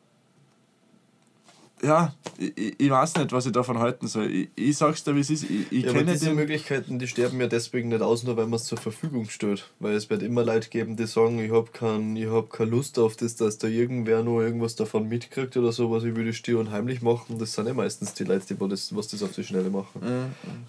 ja, 1.83 2.14
ich, 2.39 2.78
ich- 2.81 2.91
weiß 2.91 3.16
nicht, 3.16 3.33
was 3.33 3.47
ich 3.47 3.53
davon 3.53 3.78
halten 3.78 4.07
soll. 4.07 4.31
Ich, 4.31 4.49
ich 4.55 4.76
sag's 4.76 5.03
dir, 5.05 5.14
wie 5.14 5.20
es 5.20 5.31
ist. 5.31 5.45
Ich, 5.45 5.70
ich 5.72 5.85
Ja, 5.85 5.93
kenne 5.93 6.12
diese 6.12 6.26
den. 6.26 6.35
Möglichkeiten, 6.37 6.99
die 6.99 7.07
sterben 7.07 7.41
ja 7.41 7.47
deswegen 7.47 7.89
nicht 7.89 8.03
aus, 8.03 8.22
nur 8.22 8.37
weil 8.37 8.47
man 8.47 8.55
es 8.55 8.64
zur 8.64 8.78
Verfügung 8.78 9.28
stellt. 9.31 9.70
Weil 9.78 9.95
es 9.95 10.11
wird 10.11 10.22
immer 10.22 10.45
Leute 10.45 10.68
geben, 10.68 10.97
die 10.97 11.07
sagen, 11.07 11.39
ich 11.39 11.51
habe 11.53 11.70
kein, 11.72 12.16
ich 12.16 12.26
hab 12.28 12.51
keine 12.51 12.70
Lust 12.70 12.99
auf 12.99 13.16
das, 13.16 13.37
dass 13.37 13.59
da 13.59 13.66
irgendwer 13.68 14.22
nur 14.22 14.43
irgendwas 14.43 14.76
davon 14.76 15.09
mitkriegt 15.09 15.57
oder 15.57 15.72
sowas, 15.72 16.05
ich 16.05 16.14
würde 16.16 16.33
still 16.33 16.57
und 16.57 16.70
heimlich 16.70 17.03
machen. 17.03 17.39
Das 17.39 17.53
sind 17.55 17.66
ja 17.66 17.74
meistens 17.74 18.12
die 18.14 18.24
Leute, 18.24 18.55
die 18.55 18.68
das, 18.68 18.95
was 18.95 19.09
das 19.09 19.22
auf 19.22 19.33
die 19.33 19.45
Schnelle 19.45 19.70
machen. 19.70 20.01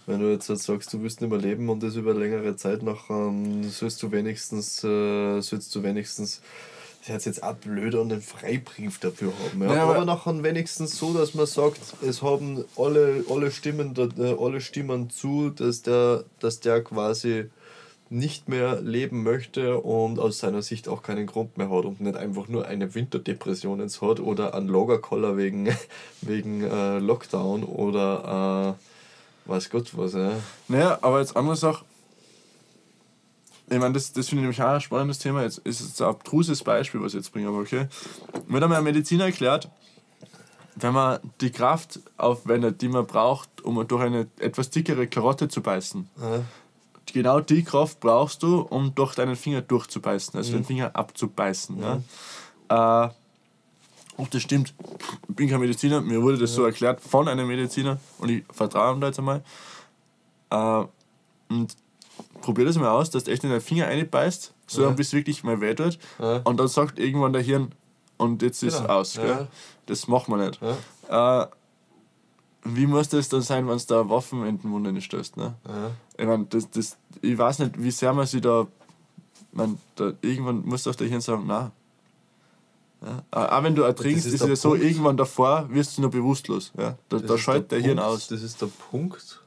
Wenn 0.06 0.20
du 0.20 0.32
jetzt 0.32 0.50
halt 0.50 0.60
sagst, 0.60 0.94
du 0.94 1.02
willst 1.02 1.22
nicht 1.22 1.30
mehr 1.30 1.40
leben 1.40 1.68
und 1.70 1.82
das 1.84 1.96
über 1.96 2.14
längere 2.14 2.56
Zeit 2.56 2.84
nach, 2.84 3.10
ähm, 3.10 3.64
sollst 3.70 4.02
du 4.04 4.12
wenigstens, 4.12 4.84
äh, 4.84 5.42
sollst 5.42 5.74
du 5.76 5.84
wenigstens, 5.84 6.42
hört 7.06 7.22
sich 7.22 7.34
jetzt 7.34 7.44
auch 7.44 7.56
blöd 7.56 7.96
an, 7.96 8.12
einen 8.12 8.22
Freibrief 8.22 9.00
dafür 9.00 9.32
haben. 9.46 9.62
Ja? 9.64 9.74
Ja, 9.76 9.84
aber, 9.84 9.96
aber- 9.96 10.06
nachher 10.06 10.44
wenigstens 10.44 10.98
so, 10.98 11.14
dass 11.14 11.34
man 11.34 11.46
sagt, 11.46 11.80
es 12.02 12.22
haben 12.22 12.64
alle, 12.78 13.24
alle, 13.30 13.52
Stimmen, 13.52 13.96
äh, 13.98 14.36
alle 14.40 14.62
Stimmen 14.62 15.10
zu, 15.10 15.50
dass 15.50 15.82
der, 15.82 16.24
dass 16.40 16.60
der 16.60 16.84
quasi 16.84 17.46
nicht 18.10 18.50
mehr 18.50 18.82
leben 18.82 19.24
möchte 19.24 19.78
und 19.80 20.20
aus 20.20 20.40
seiner 20.40 20.62
Sicht 20.62 20.90
auch 20.90 21.02
keinen 21.02 21.28
Grund 21.28 21.58
mehr 21.58 21.70
hat 21.70 21.86
und 21.86 22.02
nicht 22.02 22.18
einfach 22.18 22.50
nur 22.50 22.66
eine 22.66 22.94
Winterdepression 22.94 23.80
jetzt 23.80 24.02
hat 24.02 24.20
oder 24.20 24.54
einen 24.54 24.68
Lagerkoller 24.68 25.38
wegen, 25.38 25.70
wegen 26.22 26.62
äh, 26.62 27.00
Lockdown 27.00 27.64
oder 27.64 28.76
äh, 28.76 29.50
weiß 29.50 29.70
Gott 29.70 29.98
was. 29.98 30.14
Ja. 30.14 30.32
Naja, 30.68 31.00
aber 31.02 31.22
jetzt 31.22 31.38
andere 31.38 31.56
Sache. 31.56 31.86
Ich 33.72 33.80
meine, 33.80 33.94
das, 33.94 34.12
das 34.12 34.28
finde 34.28 34.42
ich 34.42 34.58
nämlich 34.58 34.62
auch 34.62 34.74
ein 34.76 34.82
spannendes 34.82 35.20
Thema. 35.20 35.44
Jetzt 35.44 35.60
ist 35.60 35.80
es 35.80 36.02
ein 36.02 36.08
abstruses 36.10 36.62
Beispiel, 36.62 37.02
was 37.02 37.14
ich 37.14 37.20
jetzt 37.20 37.32
bringe, 37.32 37.48
aber 37.48 37.60
okay. 37.60 37.88
Mir 38.48 38.58
hat 38.58 38.64
einmal 38.64 38.80
ein 38.80 38.84
Mediziner 38.84 39.24
erklärt, 39.26 39.70
wenn 40.76 40.94
man 40.94 41.20
die 41.40 41.52
Kraft 41.52 42.02
aufwendet, 42.18 42.82
die 42.82 42.90
man 42.90 43.08
braucht, 43.08 43.62
um 43.62 43.88
durch 43.88 44.02
eine 44.04 44.28
etwas 44.40 44.70
dickere 44.72 45.08
Karotte 45.08 45.48
zu 45.48 45.62
beißen, 45.62 46.10
Ja. 46.22 46.44
genau 47.06 47.40
die 47.40 47.64
Kraft 47.64 48.02
brauchst 48.02 48.44
du, 48.44 48.60
um 48.60 48.94
durch 48.94 49.16
deinen 49.16 49.38
Finger 49.38 49.62
durchzubeißen, 49.62 50.36
also 50.38 50.52
den 50.52 50.66
Finger 50.66 50.94
abzubeißen. 50.94 51.80
Ja? 51.80 53.06
Äh, 53.06 53.10
ob 54.18 54.30
das 54.32 54.42
stimmt, 54.42 54.74
ich 55.30 55.36
bin 55.36 55.50
kein 55.50 55.62
Mediziner, 55.62 56.02
mir 56.02 56.22
wurde 56.22 56.38
das 56.38 56.54
so 56.54 56.66
erklärt 56.66 57.00
von 57.00 57.30
einem 57.30 57.48
Mediziner 57.48 58.00
und 58.20 58.30
ich 58.30 58.44
vertraue 58.52 58.96
ihm 58.96 59.00
da 59.02 59.08
jetzt 59.08 59.20
einmal. 59.20 59.44
Äh, 60.50 60.86
und 61.54 61.76
probier 62.42 62.66
das 62.66 62.78
mal 62.78 62.90
aus, 62.90 63.10
dass 63.10 63.24
du 63.26 63.32
echt 63.32 63.44
in 63.44 63.50
den 63.50 63.62
Finger 63.62 63.88
reinbeißt, 63.88 64.54
so 64.68 64.82
Ja. 64.84 64.90
bis 64.90 65.08
es 65.08 65.14
wirklich 65.14 65.44
mal 65.44 65.62
weh 65.62 65.74
tut. 65.74 65.98
Ja. 66.20 66.38
Und 66.44 66.58
dann 66.60 66.68
sagt 66.68 67.00
irgendwann 67.00 67.34
der 67.34 67.42
Hirn, 67.42 67.72
und 68.18 68.42
jetzt 68.42 68.62
ist 68.64 68.74
es 68.76 68.82
Genau. 68.82 68.94
aus. 68.94 69.16
Ja. 69.16 69.48
Das 69.88 70.08
macht 70.08 70.30
man 70.30 70.42
nicht. 70.42 70.60
Äh, 71.10 71.46
wie 72.64 72.86
muss 72.86 73.10
das 73.10 73.30
dann 73.30 73.42
sein, 73.42 73.68
wenn 73.68 73.78
du 73.80 73.84
da 73.88 74.08
Waffen 74.10 74.46
in 74.46 74.60
den 74.62 74.70
Mund 74.70 74.86
reinstößt? 74.86 75.38
Ne? 75.38 75.56
Ich, 76.18 76.26
mein, 76.26 76.48
das, 76.50 76.70
das, 76.70 76.98
ich 77.22 77.36
weiß 77.38 77.60
nicht, 77.60 77.82
wie 77.82 77.90
sehr 77.92 78.14
man 78.14 78.28
sich 78.28 78.42
da. 78.42 78.68
Man, 79.54 79.80
da 79.96 80.14
irgendwann 80.22 80.64
muss 80.66 80.84
doch 80.84 80.96
der 80.96 81.08
Hirn 81.08 81.20
sagen, 81.22 81.46
nein. 81.48 81.72
Ja? 83.04 83.24
Auch 83.32 83.52
auch 83.58 83.64
wenn 83.64 83.74
du 83.76 83.82
ertrinkst, 83.82 84.26
ist 84.28 84.34
ist 84.34 84.34
es 84.36 84.40
der 84.42 84.50
ja 84.50 84.56
so, 84.56 84.76
irgendwann 84.76 85.18
davor 85.18 85.68
wirst 85.72 85.98
du 85.98 86.04
noch 86.04 86.12
bewusstlos. 86.12 86.72
Ja? 86.78 86.96
Da, 87.10 87.18
da 87.18 87.34
ist 87.34 87.42
schaltet 87.42 87.72
der, 87.72 87.80
Hirn 87.82 87.98
aus. 88.00 88.28
Das 88.28 88.44
ist 88.44 88.62
der 88.62 88.68
Punkt, 88.92 89.41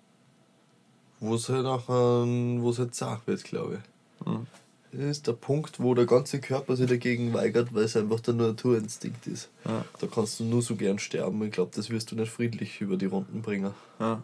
wo 1.24 1.34
es 1.34 1.48
halt 1.48 1.64
nachher, 1.64 2.24
wo 2.60 2.70
es 2.70 2.78
halt 2.78 2.94
zart 2.94 3.26
wird, 3.26 3.44
glaube 3.44 3.80
ich. 3.80 4.26
Mhm. 4.26 4.46
Das 4.92 5.04
ist 5.04 5.26
der 5.26 5.32
Punkt, 5.32 5.80
wo 5.80 5.94
der 5.94 6.06
ganze 6.06 6.40
Körper 6.40 6.76
sich 6.76 6.88
dagegen 6.88 7.32
weigert, 7.32 7.74
weil 7.74 7.84
es 7.84 7.96
einfach 7.96 8.20
der 8.20 8.34
Naturinstinkt 8.34 9.26
ist. 9.26 9.48
Ja. 9.64 9.84
Da 9.98 10.06
kannst 10.06 10.38
du 10.38 10.44
nur 10.44 10.62
so 10.62 10.76
gern 10.76 11.00
sterben. 11.00 11.42
Ich 11.42 11.50
glaube, 11.50 11.72
das 11.74 11.90
wirst 11.90 12.12
du 12.12 12.16
nicht 12.16 12.30
friedlich 12.30 12.80
über 12.80 12.96
die 12.96 13.06
Runden 13.06 13.42
bringen. 13.42 13.74
Ja. 13.98 14.22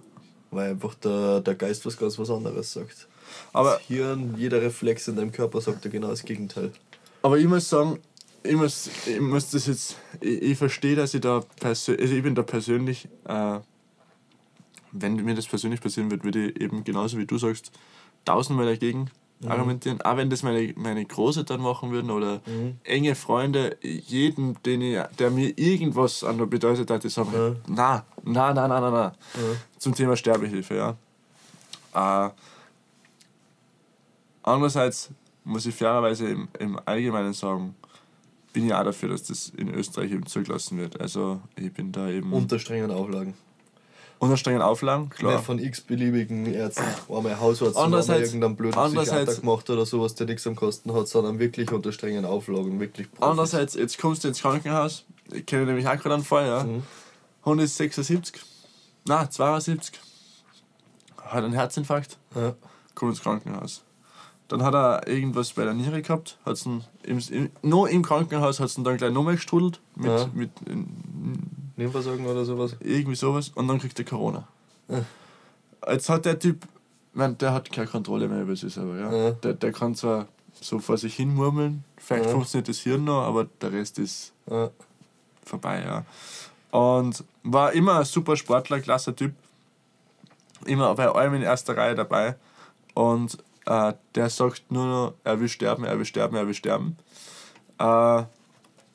Weil 0.53 0.70
einfach 0.70 0.94
der, 0.94 1.40
der 1.40 1.57
Geist 1.57 1.84
was 1.86 1.96
ganz 1.96 2.18
was 2.20 2.30
anderes 2.30 2.72
sagt. 2.72 3.09
Aber, 3.53 3.74
das 3.74 3.82
Hirn, 3.82 4.34
jeder 4.36 4.62
Reflex 4.62 5.09
in 5.09 5.16
deinem 5.16 5.32
Körper 5.32 5.61
sagt 5.61 5.84
ja 5.84 5.90
genau 5.90 6.09
das 6.09 6.24
Gegenteil. 6.24 6.72
aber 7.22 7.38
ich 7.38 7.46
muss 7.46 7.68
sagen, 7.68 7.98
ich 8.42 8.55
muss, 8.55 8.88
ich 9.07 9.20
muss 9.20 9.51
das 9.51 9.66
jetzt. 9.66 9.96
Ich, 10.20 10.42
ich 10.42 10.59
verstehe, 10.59 10.96
dass 10.96 11.14
ich 11.14 11.20
da 11.20 11.40
persönlich. 11.59 12.03
Also 12.03 12.14
ich 12.14 12.22
bin 12.22 12.34
da 12.34 12.42
persönlich. 12.42 13.09
Äh, 13.26 13.59
wenn 14.93 15.16
mir 15.16 15.34
das 15.34 15.47
persönlich 15.47 15.80
passieren 15.80 16.11
wird, 16.11 16.24
würde 16.24 16.51
ich 16.51 16.61
eben 16.61 16.84
genauso 16.84 17.18
wie 17.18 17.26
du 17.26 17.38
sagst, 17.38 17.72
tausendmal 18.24 18.66
dagegen 18.66 19.11
argumentieren. 19.47 20.03
Auch 20.03 20.18
wenn 20.18 20.28
das 20.28 20.43
meine, 20.43 20.74
meine 20.76 21.03
Große 21.05 21.45
dann 21.45 21.62
machen 21.62 21.91
würden 21.93 22.11
oder 22.11 22.43
enge 22.84 23.14
Freunde, 23.14 23.78
jeden, 23.82 24.62
den 24.64 24.82
ich, 24.82 25.01
der 25.18 25.30
mir 25.30 25.57
irgendwas 25.59 26.22
an 26.24 26.36
der 26.36 26.45
bedeutet 26.47 26.91
hat, 26.91 27.05
die 27.05 27.09
sagen, 27.09 27.32
Ja. 27.32 27.55
na, 27.66 28.05
na, 28.22 28.53
na, 28.53 28.68
na, 28.68 28.80
na, 28.80 28.91
na. 28.91 29.03
Ja. 29.03 29.12
Zum 29.78 29.95
Thema 29.95 30.14
Sterbehilfe, 30.16 30.74
ja. 30.74 32.26
Äh, 32.26 32.30
andererseits 34.43 35.11
muss 35.45 35.66
ich 35.66 35.74
fairerweise 35.74 36.28
im, 36.28 36.49
im 36.59 36.78
Allgemeinen 36.84 37.32
sagen, 37.32 37.74
bin 38.53 38.66
ich 38.66 38.74
auch 38.74 38.84
dafür, 38.84 39.09
dass 39.11 39.22
das 39.24 39.49
in 39.57 39.72
Österreich 39.72 40.11
eben 40.12 40.26
zugelassen 40.26 40.78
wird. 40.78 41.01
Also 41.01 41.41
ich 41.57 41.72
bin 41.72 41.93
da 41.93 42.09
eben 42.11 42.32
Unter 42.32 42.59
strengen 42.59 42.91
Auflagen. 42.91 43.34
Unter 44.21 44.37
strengen 44.37 44.62
Auflagen, 44.62 45.09
klar. 45.11 45.33
Nicht 45.37 45.45
von 45.45 45.59
x-beliebigen 45.59 46.47
Ärzten, 46.55 46.85
einmal 47.09 47.41
Hausarzt 47.41 47.77
Andererseits- 47.77 48.29
irgendeinen 48.29 48.55
blöden 48.55 48.79
andererseits- 48.79 49.11
Psychiater 49.25 49.41
gemacht 49.41 49.68
oder 49.71 49.85
sowas, 49.87 50.14
der 50.14 50.27
nichts 50.29 50.47
am 50.47 50.55
Kosten 50.55 50.93
hat, 50.95 51.09
sondern 51.09 51.39
wirklich 51.39 51.73
unter 51.73 51.91
strengen 51.91 52.25
Auflagen, 52.25 52.79
wirklich 52.79 53.11
Profis. 53.11 53.29
Andererseits, 53.29 53.75
jetzt 53.75 53.99
kommst 53.99 54.23
du 54.23 54.29
ins 54.29 54.41
Krankenhaus, 54.41 55.05
ich 55.33 55.45
kenne 55.47 55.66
nämlich 55.66 55.89
auch 55.89 55.97
gerade 55.97 56.14
einen 56.14 56.25
Fall, 56.25 56.47
ja. 56.47 56.64
Mhm. 56.64 56.83
Hund 57.45 57.61
ist 57.62 57.77
76, 57.79 58.41
nein, 59.07 59.31
72, 59.31 59.99
hat 61.25 61.43
einen 61.45 61.55
Herzinfarkt, 61.55 62.18
Ja. 62.35 62.55
kommt 62.95 63.12
ins 63.12 63.23
Krankenhaus. 63.23 63.83
Dann 64.49 64.62
hat 64.64 64.75
er 64.75 65.07
irgendwas 65.07 65.53
bei 65.53 65.64
der 65.64 65.75
Niere 65.75 66.03
gehabt, 66.03 66.37
hat's 66.45 66.66
ihn 66.66 66.85
im, 67.05 67.21
im, 67.31 67.51
noch 67.62 67.87
im 67.87 68.03
Krankenhaus 68.03 68.61
hat 68.61 68.66
es 68.66 68.75
dann 68.75 68.97
gleich 68.97 69.12
nochmal 69.12 69.37
gestrudelt 69.37 69.81
mit, 69.95 70.07
Ja. 70.11 70.29
mit 70.35 70.51
in, 70.66 70.89
Nebenversagen 71.81 72.26
oder 72.26 72.45
sowas. 72.45 72.76
irgendwie 72.81 73.16
sowas 73.16 73.49
und 73.55 73.66
dann 73.68 73.78
kriegt 73.78 73.99
er 73.99 74.05
Corona. 74.05 74.47
Ja. 74.89 75.05
Jetzt 75.91 76.09
hat 76.09 76.24
der 76.26 76.39
Typ, 76.39 76.66
man, 77.14 77.37
der 77.39 77.53
hat 77.55 77.72
keine 77.72 77.87
Kontrolle 77.87 78.28
mehr 78.28 78.43
über 78.43 78.55
sich 78.55 78.72
selber. 78.74 78.99
Ja? 78.99 79.12
Ja. 79.12 79.31
Der, 79.33 79.55
der 79.55 79.72
kann 79.72 79.95
zwar 79.95 80.28
so 80.61 80.78
vor 80.78 80.99
sich 80.99 81.14
hin 81.16 81.35
murmeln, 81.35 81.85
vielleicht 81.97 82.26
Ja. 82.26 82.33
funktioniert 82.33 82.68
das 82.68 82.78
Hirn 82.81 83.05
noch, 83.05 83.22
aber 83.22 83.47
der 83.62 83.72
Rest 83.72 83.99
ist 83.99 84.33
vorbei. 85.45 85.83
Ja. 85.85 86.05
Und 86.78 87.24
war 87.43 87.72
immer 87.72 87.99
ein 88.01 88.05
super 88.05 88.37
Sportler, 88.37 88.81
klasse 88.81 89.14
Typ. 89.16 89.33
Immer 90.66 90.95
bei 90.95 91.09
allem 91.09 91.35
in 91.35 91.43
erster 91.43 91.76
Reihe 91.76 91.95
dabei. 91.95 92.37
Und 92.95 93.39
äh, 93.66 93.95
der 94.14 94.28
sagt 94.28 94.70
nur 94.70 94.87
noch, 94.87 95.14
er 95.24 95.41
will 95.41 95.49
sterben, 95.49 95.85
er 95.85 95.97
will 95.99 96.05
sterben, 96.05 96.37
er 96.37 96.47
will 96.47 96.55
sterben. 96.55 96.97
Äh, 97.78 98.24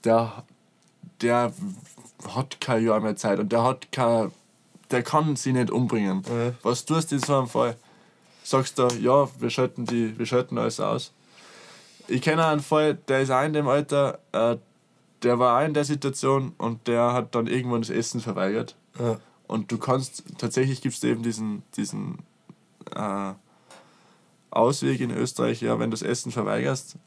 der, 0.03 0.43
der 1.22 1.53
hat 2.28 2.61
kein 2.61 2.84
Jahr 2.84 2.99
mehr 2.99 3.16
Zeit 3.16 3.39
und 3.39 3.51
der 3.51 3.63
hat 3.63 3.91
kein, 3.91 4.32
der 4.91 5.03
kann 5.03 5.36
sie 5.36 5.53
nicht 5.53 5.72
umbringen. 5.72 6.24
Ja. 6.28 6.53
Was 6.63 6.86
tust 6.86 7.11
du 7.11 7.16
in 7.16 7.22
so 7.22 7.38
einem 7.38 7.47
Fall? 7.47 7.76
Sagst 8.43 8.78
du, 8.78 8.88
ja, 8.99 9.28
wir 9.39 9.49
schalten, 9.49 9.86
die, 9.86 10.18
wir 10.18 10.26
schalten 10.26 10.57
alles 10.57 10.80
aus. 10.80 11.13
Ich 12.07 12.22
kenne 12.22 12.45
einen 12.45 12.61
Fall, 12.61 12.95
der 12.95 13.22
ist 13.22 13.32
auch 13.32 13.43
in 13.43 13.53
dem 13.53 13.68
Alter, 13.68 14.20
äh, 14.32 14.57
der 15.24 15.39
war 15.39 15.59
auch 15.59 15.66
in 15.66 15.74
der 15.74 15.86
Situation 15.86 16.53
und 16.57 16.88
der 16.88 17.13
hat 17.13 17.34
dann 17.34 17.47
irgendwann 17.47 17.82
das 17.82 17.89
Essen 17.89 18.22
verweigert. 18.22 18.76
Ja. 18.99 19.20
Und 19.47 19.72
du 19.72 19.78
kannst, 19.78 20.24
tatsächlich 20.38 20.82
gibt 20.82 20.95
es 20.95 21.03
eben 21.03 21.24
diesen, 21.24 21.63
diesen 21.76 22.20
äh, 22.95 23.34
Ausweg 24.51 25.01
in 25.01 25.11
Österreich, 25.11 25.61
ja, 25.61 25.80
wenn 25.80 25.89
du 25.89 25.97
das 25.97 26.03
Essen 26.03 26.32
verweigerst, 26.32 26.97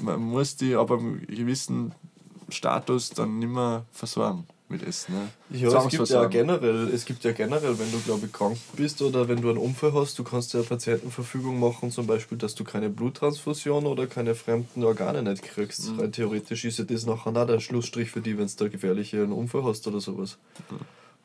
man 0.00 0.20
muss 0.20 0.56
die 0.56 0.76
ab 0.76 0.90
einem 0.90 1.26
gewissen 1.26 1.92
Status 2.52 3.10
dann 3.10 3.38
nicht 3.38 3.50
mehr 3.50 3.84
versorgen 3.92 4.46
mit 4.70 4.82
Essen. 4.82 5.14
Ne? 5.14 5.58
Ja, 5.58 5.84
es 5.84 5.88
gibt 5.88 6.08
ja 6.08 6.26
generell, 6.26 6.88
es 6.94 7.04
gibt 7.04 7.24
ja 7.24 7.32
generell, 7.32 7.78
wenn 7.78 7.90
du 7.90 7.98
glaube 7.98 8.26
ich 8.26 8.32
krank 8.32 8.56
bist 8.76 9.02
oder 9.02 9.28
wenn 9.28 9.42
du 9.42 9.50
einen 9.50 9.58
Unfall 9.58 9.92
hast, 9.92 10.18
du 10.18 10.24
kannst 10.24 10.54
ja 10.54 10.62
Patientenverfügung 10.62 11.58
machen, 11.58 11.90
zum 11.90 12.06
Beispiel, 12.06 12.38
dass 12.38 12.54
du 12.54 12.64
keine 12.64 12.88
Bluttransfusion 12.88 13.86
oder 13.86 14.06
keine 14.06 14.34
fremden 14.34 14.84
Organe 14.84 15.22
nicht 15.22 15.42
kriegst. 15.42 15.90
Mhm. 15.90 16.00
Rein 16.00 16.12
theoretisch 16.12 16.64
ist 16.64 16.78
ja 16.78 16.84
das 16.84 17.04
nachher 17.04 17.36
auch 17.36 17.46
der 17.46 17.60
Schlussstrich 17.60 18.10
für 18.10 18.20
die, 18.20 18.38
wenn 18.38 18.46
du 18.46 18.52
da 18.56 18.68
gefährlichen 18.68 19.32
Unfall 19.32 19.64
hast 19.64 19.86
oder 19.86 20.00
sowas. 20.00 20.38
Mhm. 20.70 20.76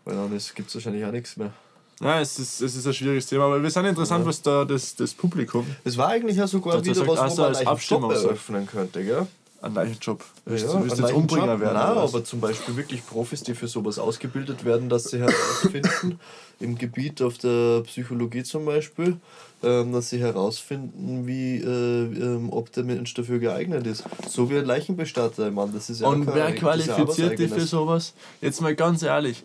Weil 0.06 0.16
dann 0.16 0.30
gibt 0.30 0.70
es 0.70 0.76
wahrscheinlich 0.76 1.06
auch 1.06 1.12
nichts 1.12 1.38
mehr. 1.38 1.54
Ja, 2.02 2.20
es 2.20 2.38
ist, 2.40 2.62
es 2.62 2.76
ist 2.76 2.86
ein 2.86 2.94
schwieriges 2.94 3.28
Thema, 3.28 3.46
aber 3.46 3.64
wir 3.64 3.70
sind 3.70 3.86
interessant, 3.86 4.26
was 4.26 4.42
da 4.42 4.66
das, 4.66 4.96
das 4.96 5.14
Publikum 5.14 5.66
Es 5.86 5.96
war 5.98 6.10
eigentlich 6.10 6.36
ja 6.36 6.46
sogar 6.46 6.84
wieder 6.84 6.94
sagt 6.94 7.08
was, 7.08 7.20
also 7.20 7.42
man 7.42 7.50
als 7.50 7.60
einen 7.60 7.68
Abstimmung 7.68 8.12
eröffnen 8.12 8.68
könnte, 8.68 9.04
gell? 9.04 9.28
Einen 9.62 9.76
leichten 9.76 10.00
Job. 10.00 10.24
Willst 10.46 10.66
Ja, 10.66 10.72
du 10.74 10.84
willst 10.84 10.98
einen 10.98 11.08
jetzt 11.08 11.16
Umbringer 11.16 11.54
Job. 11.54 11.60
werden? 11.62 11.74
Nein, 11.74 11.98
aber 11.98 12.24
zum 12.24 12.40
Beispiel 12.40 12.76
wirklich 12.76 13.06
Profis, 13.06 13.42
die 13.44 13.56
für 13.56 13.68
sowas 13.68 13.98
ausgebildet 14.00 14.64
werden, 14.66 14.90
dass 14.90 15.06
sie 15.06 15.20
herausfinden, 15.20 16.20
im 16.60 16.78
Gebiet 16.78 17.22
auf 17.22 17.38
der 17.38 17.82
Psychologie 17.82 18.44
zum 18.44 18.66
Beispiel, 18.66 19.18
ähm, 19.64 19.92
dass 19.94 20.10
sie 20.10 20.20
herausfinden, 20.20 21.26
wie, 21.26 21.58
äh, 21.58 21.66
ähm, 21.68 22.50
ob 22.52 22.72
der 22.74 22.84
Mensch 22.84 23.14
dafür 23.14 23.40
geeignet 23.40 23.88
ist. 23.88 24.04
So 24.30 24.50
wie 24.50 24.58
ein 24.58 24.66
Leichenbestatter, 24.66 25.50
Mann, 25.52 25.72
das 25.74 25.90
ist 25.90 26.02
ja 26.02 26.08
Und 26.08 26.28
wer 26.28 26.52
das 26.52 26.60
qualifiziert 26.60 27.40
dich 27.40 27.52
für 27.52 27.66
sowas? 27.66 28.14
Jetzt 28.42 28.62
mal 28.62 28.76
ganz 28.76 29.02
ehrlich. 29.04 29.44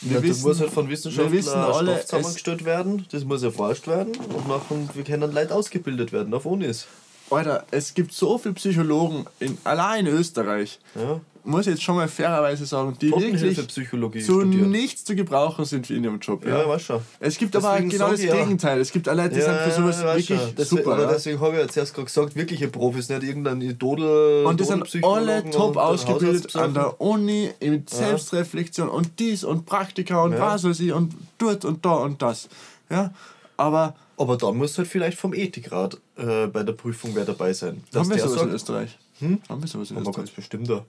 Wir 0.00 0.14
Ja, 0.14 0.20
das 0.20 0.30
wissen, 0.30 0.42
muss 0.48 0.60
halt 0.60 0.70
von 0.70 0.88
Wissenschaftlern 0.88 1.32
wissen 1.32 1.52
alle, 1.54 2.00
zusammengestellt 2.00 2.64
werden, 2.64 3.06
das 3.12 3.24
muss 3.24 3.42
erforscht 3.42 3.86
werden 3.86 4.16
und 4.16 4.48
nachher 4.48 4.76
wir 4.94 5.04
können 5.04 5.32
Leute 5.32 5.54
ausgebildet 5.54 6.12
werden 6.12 6.32
auf 6.34 6.46
Unis. 6.46 6.86
Alter, 7.30 7.64
es 7.70 7.94
gibt 7.94 8.12
so 8.12 8.38
viele 8.38 8.54
Psychologen, 8.54 9.24
in, 9.38 9.56
allein 9.64 10.06
in 10.06 10.14
Österreich, 10.14 10.78
Ja. 10.94 11.20
muss 11.44 11.62
ich 11.62 11.68
jetzt 11.74 11.82
schon 11.82 11.96
mal 11.96 12.08
fairerweise 12.08 12.66
sagen, 12.66 12.96
die 13.00 13.10
wirklich 13.10 13.30
Totenhilfepsychologie 13.32 14.20
zu 14.20 14.40
studiert. 14.40 14.66
nichts 14.66 15.04
zu 15.04 15.14
gebrauchen 15.14 15.64
sind 15.64 15.88
in 15.90 16.04
ihrem 16.04 16.18
Job. 16.18 16.44
Ja, 16.44 16.58
Ja. 16.62 16.68
weiß 16.68 16.82
schon. 16.82 17.00
Es 17.20 17.38
gibt 17.38 17.54
aber 17.56 17.70
Deswegen 17.72 17.88
genau 17.90 18.04
sag 18.06 18.12
das 18.16 18.22
ja. 18.24 18.34
Gegenteil. 18.34 18.80
Es 18.80 18.92
gibt 18.92 19.06
Leute, 19.06 19.28
die 19.30 19.40
sind 19.40 19.56
für 19.56 19.70
sowas 19.70 20.02
wirklich 20.02 20.26
schon. 20.26 20.38
Deswegen, 20.58 20.82
super. 20.82 20.92
Aber 20.94 21.02
ja. 21.04 21.12
deswegen 21.12 21.40
habe 21.40 21.54
ich 21.56 21.62
ja 21.62 21.68
zuerst 21.68 21.94
gerade 21.94 22.04
gesagt, 22.06 22.36
wirkliche 22.36 22.68
Profis, 22.68 23.08
nicht 23.08 23.22
irgendein 23.22 23.60
Idol. 23.62 24.44
Und 24.44 24.60
die 24.60 24.64
sind 24.64 25.04
alle 25.04 25.48
top 25.50 25.76
ausgebildet 25.76 26.54
an 26.56 26.74
der 26.74 27.00
Uni, 27.00 27.50
mit 27.60 27.88
Selbstreflexion 27.90 28.88
und 28.88 29.18
dies 29.18 29.44
und 29.44 29.66
Praktika 29.66 30.22
und 30.24 30.32
Ja. 30.32 30.40
was 30.40 30.64
weiß 30.64 30.80
ich 30.80 30.92
und 30.92 31.14
dort 31.38 31.64
und 31.64 31.84
da 31.84 31.92
und 31.94 32.20
das. 32.20 32.48
Ja, 32.90 33.12
aber 33.56 33.94
Aber 34.20 34.36
dann 34.36 34.58
muss 34.58 34.76
halt 34.76 34.86
vielleicht 34.86 35.16
vom 35.16 35.32
Ethikrat 35.32 35.98
äh, 36.16 36.46
bei 36.46 36.62
der 36.62 36.74
Prüfung 36.74 37.12
wer 37.14 37.24
dabei 37.24 37.54
sein. 37.54 37.82
Dass 37.90 38.02
haben 38.06 38.14
wir 38.14 38.28
sowas 38.28 38.42
in 38.42 38.50
Österreich? 38.50 38.98
Hm? 39.20 39.40
Haben 39.48 39.62
wir 39.62 39.66
sowas 39.66 39.90
in 39.90 39.96
aber 39.96 40.10
Österreich? 40.10 40.26
ganz 40.26 40.30
bestimmt 40.36 40.68
da. 40.68 40.84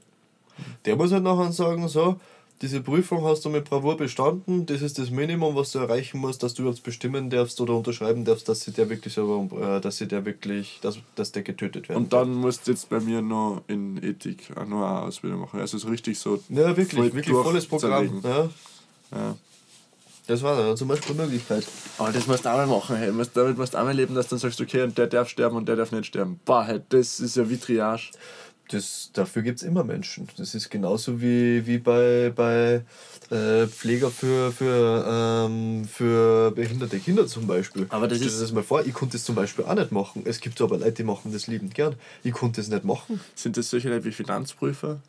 Der 0.84 0.98
muss 0.98 1.14
halt 1.14 1.24
nachher 1.24 1.50
sagen, 1.54 1.88
so, 1.88 2.20
diese 2.62 2.82
Prüfung 2.82 3.24
hast 3.24 3.46
du 3.46 3.50
mit 3.50 3.70
Bravour 3.70 3.96
bestanden, 3.96 4.66
das 4.66 4.82
ist 4.82 5.00
das 5.00 5.12
Minimum, 5.12 5.56
was 5.56 5.72
du 5.72 5.80
erreichen 5.80 6.20
musst, 6.20 6.44
dass 6.44 6.56
du 6.56 6.64
überhaupt 6.64 6.84
bestimmen 6.84 7.30
darfst 7.30 7.62
oder 7.62 7.74
unterschreiben 7.74 8.26
darfst, 8.26 8.50
dass 8.50 8.64
sie 8.64 8.72
der 8.72 8.90
wirklich 8.90 9.14
selber, 9.14 9.78
äh, 9.78 9.80
dass 9.80 9.96
sie 9.96 10.10
der 10.10 10.26
wirklich, 10.26 10.80
dass, 10.82 10.98
dass 11.16 11.32
der 11.32 11.44
getötet 11.44 11.88
werden 11.88 12.04
Und 12.04 12.12
dann 12.12 12.34
musst 12.34 12.68
du 12.68 12.72
jetzt 12.72 12.90
bei 12.90 13.00
mir 13.00 13.22
noch 13.22 13.62
in 13.68 13.96
Ethik 14.04 14.50
auch 14.58 14.66
noch 14.68 14.86
eine 14.86 15.02
Ausbildung 15.04 15.40
machen. 15.40 15.62
Also 15.62 15.78
so 15.78 15.88
richtig 15.88 16.20
so. 16.20 16.44
Ja, 16.50 16.76
wirklich, 16.76 17.14
wirklich 17.14 17.34
volles 17.34 17.66
Programm. 17.66 18.22
Ja, 18.26 18.50
Ja. 19.14 19.38
Das 20.28 20.42
war 20.44 20.76
zum 20.76 20.88
Beispiel 20.88 21.14
eine 21.16 21.24
Möglichkeit. 21.24 21.66
Aber 21.98 22.12
das 22.12 22.28
musst 22.28 22.46
du 22.46 22.50
auch 22.50 22.58
mal 22.58 22.68
machen. 22.68 22.96
Hey. 22.96 23.12
Damit 23.34 23.58
musst 23.58 23.74
du 23.74 23.78
auch 23.78 23.84
mal 23.84 23.96
leben, 23.96 24.16
dass 24.16 24.28
du 24.28 24.32
dann 24.36 24.40
sagst, 24.40 24.62
okay, 24.62 24.84
und 24.84 24.98
der 24.98 25.08
darf 25.08 25.30
sterben 25.30 25.56
und 25.58 25.68
der 25.68 25.76
darf 25.76 25.92
nicht 25.92 26.06
sterben. 26.06 26.40
Boah, 26.46 26.64
hey, 26.66 26.82
das 26.90 27.20
ist 27.20 27.36
ja 27.36 27.50
wie 27.50 27.58
Triage. 27.58 28.12
das, 28.70 29.10
dafür 29.14 29.42
gibt 29.42 29.58
es 29.60 29.64
immer 29.64 29.84
Menschen. 29.84 30.30
Das 30.38 30.56
ist 30.56 30.70
genauso 30.70 31.20
wie, 31.22 31.66
wie 31.68 31.78
bei, 31.78 32.32
bei 32.34 32.84
äh, 33.30 33.68
Pfleger 33.68 34.10
für, 34.10 34.52
für, 34.54 35.06
ähm, 35.50 35.84
für 35.86 36.52
behinderte 36.52 37.00
Kinder 37.00 37.28
zum 37.28 37.48
Beispiel. 37.48 37.88
Aber 37.90 38.08
das 38.08 38.20
Stell 38.20 38.28
ist- 38.30 38.38
dir 38.38 38.42
das 38.44 38.52
mal 38.54 38.64
vor, 38.64 38.86
ich 38.86 38.94
konnte 38.94 39.18
das 39.18 39.26
zum 39.26 39.36
Beispiel 39.36 39.66
auch 39.66 39.74
nicht 39.76 39.92
machen. 39.92 40.22
Es 40.26 40.40
gibt 40.40 40.62
aber 40.62 40.78
Leute, 40.78 40.94
die 40.94 41.04
machen 41.04 41.34
das 41.34 41.48
liebend 41.48 41.74
gern. 41.76 41.96
Ich 42.24 42.32
konnte 42.32 42.62
das 42.62 42.70
nicht 42.70 42.86
machen. 42.86 43.20
Sind 43.36 43.58
das 43.58 43.70
solche 43.70 43.90
Leute 43.90 44.06
wie 44.06 44.12
Finanzprüfer? 44.14 45.02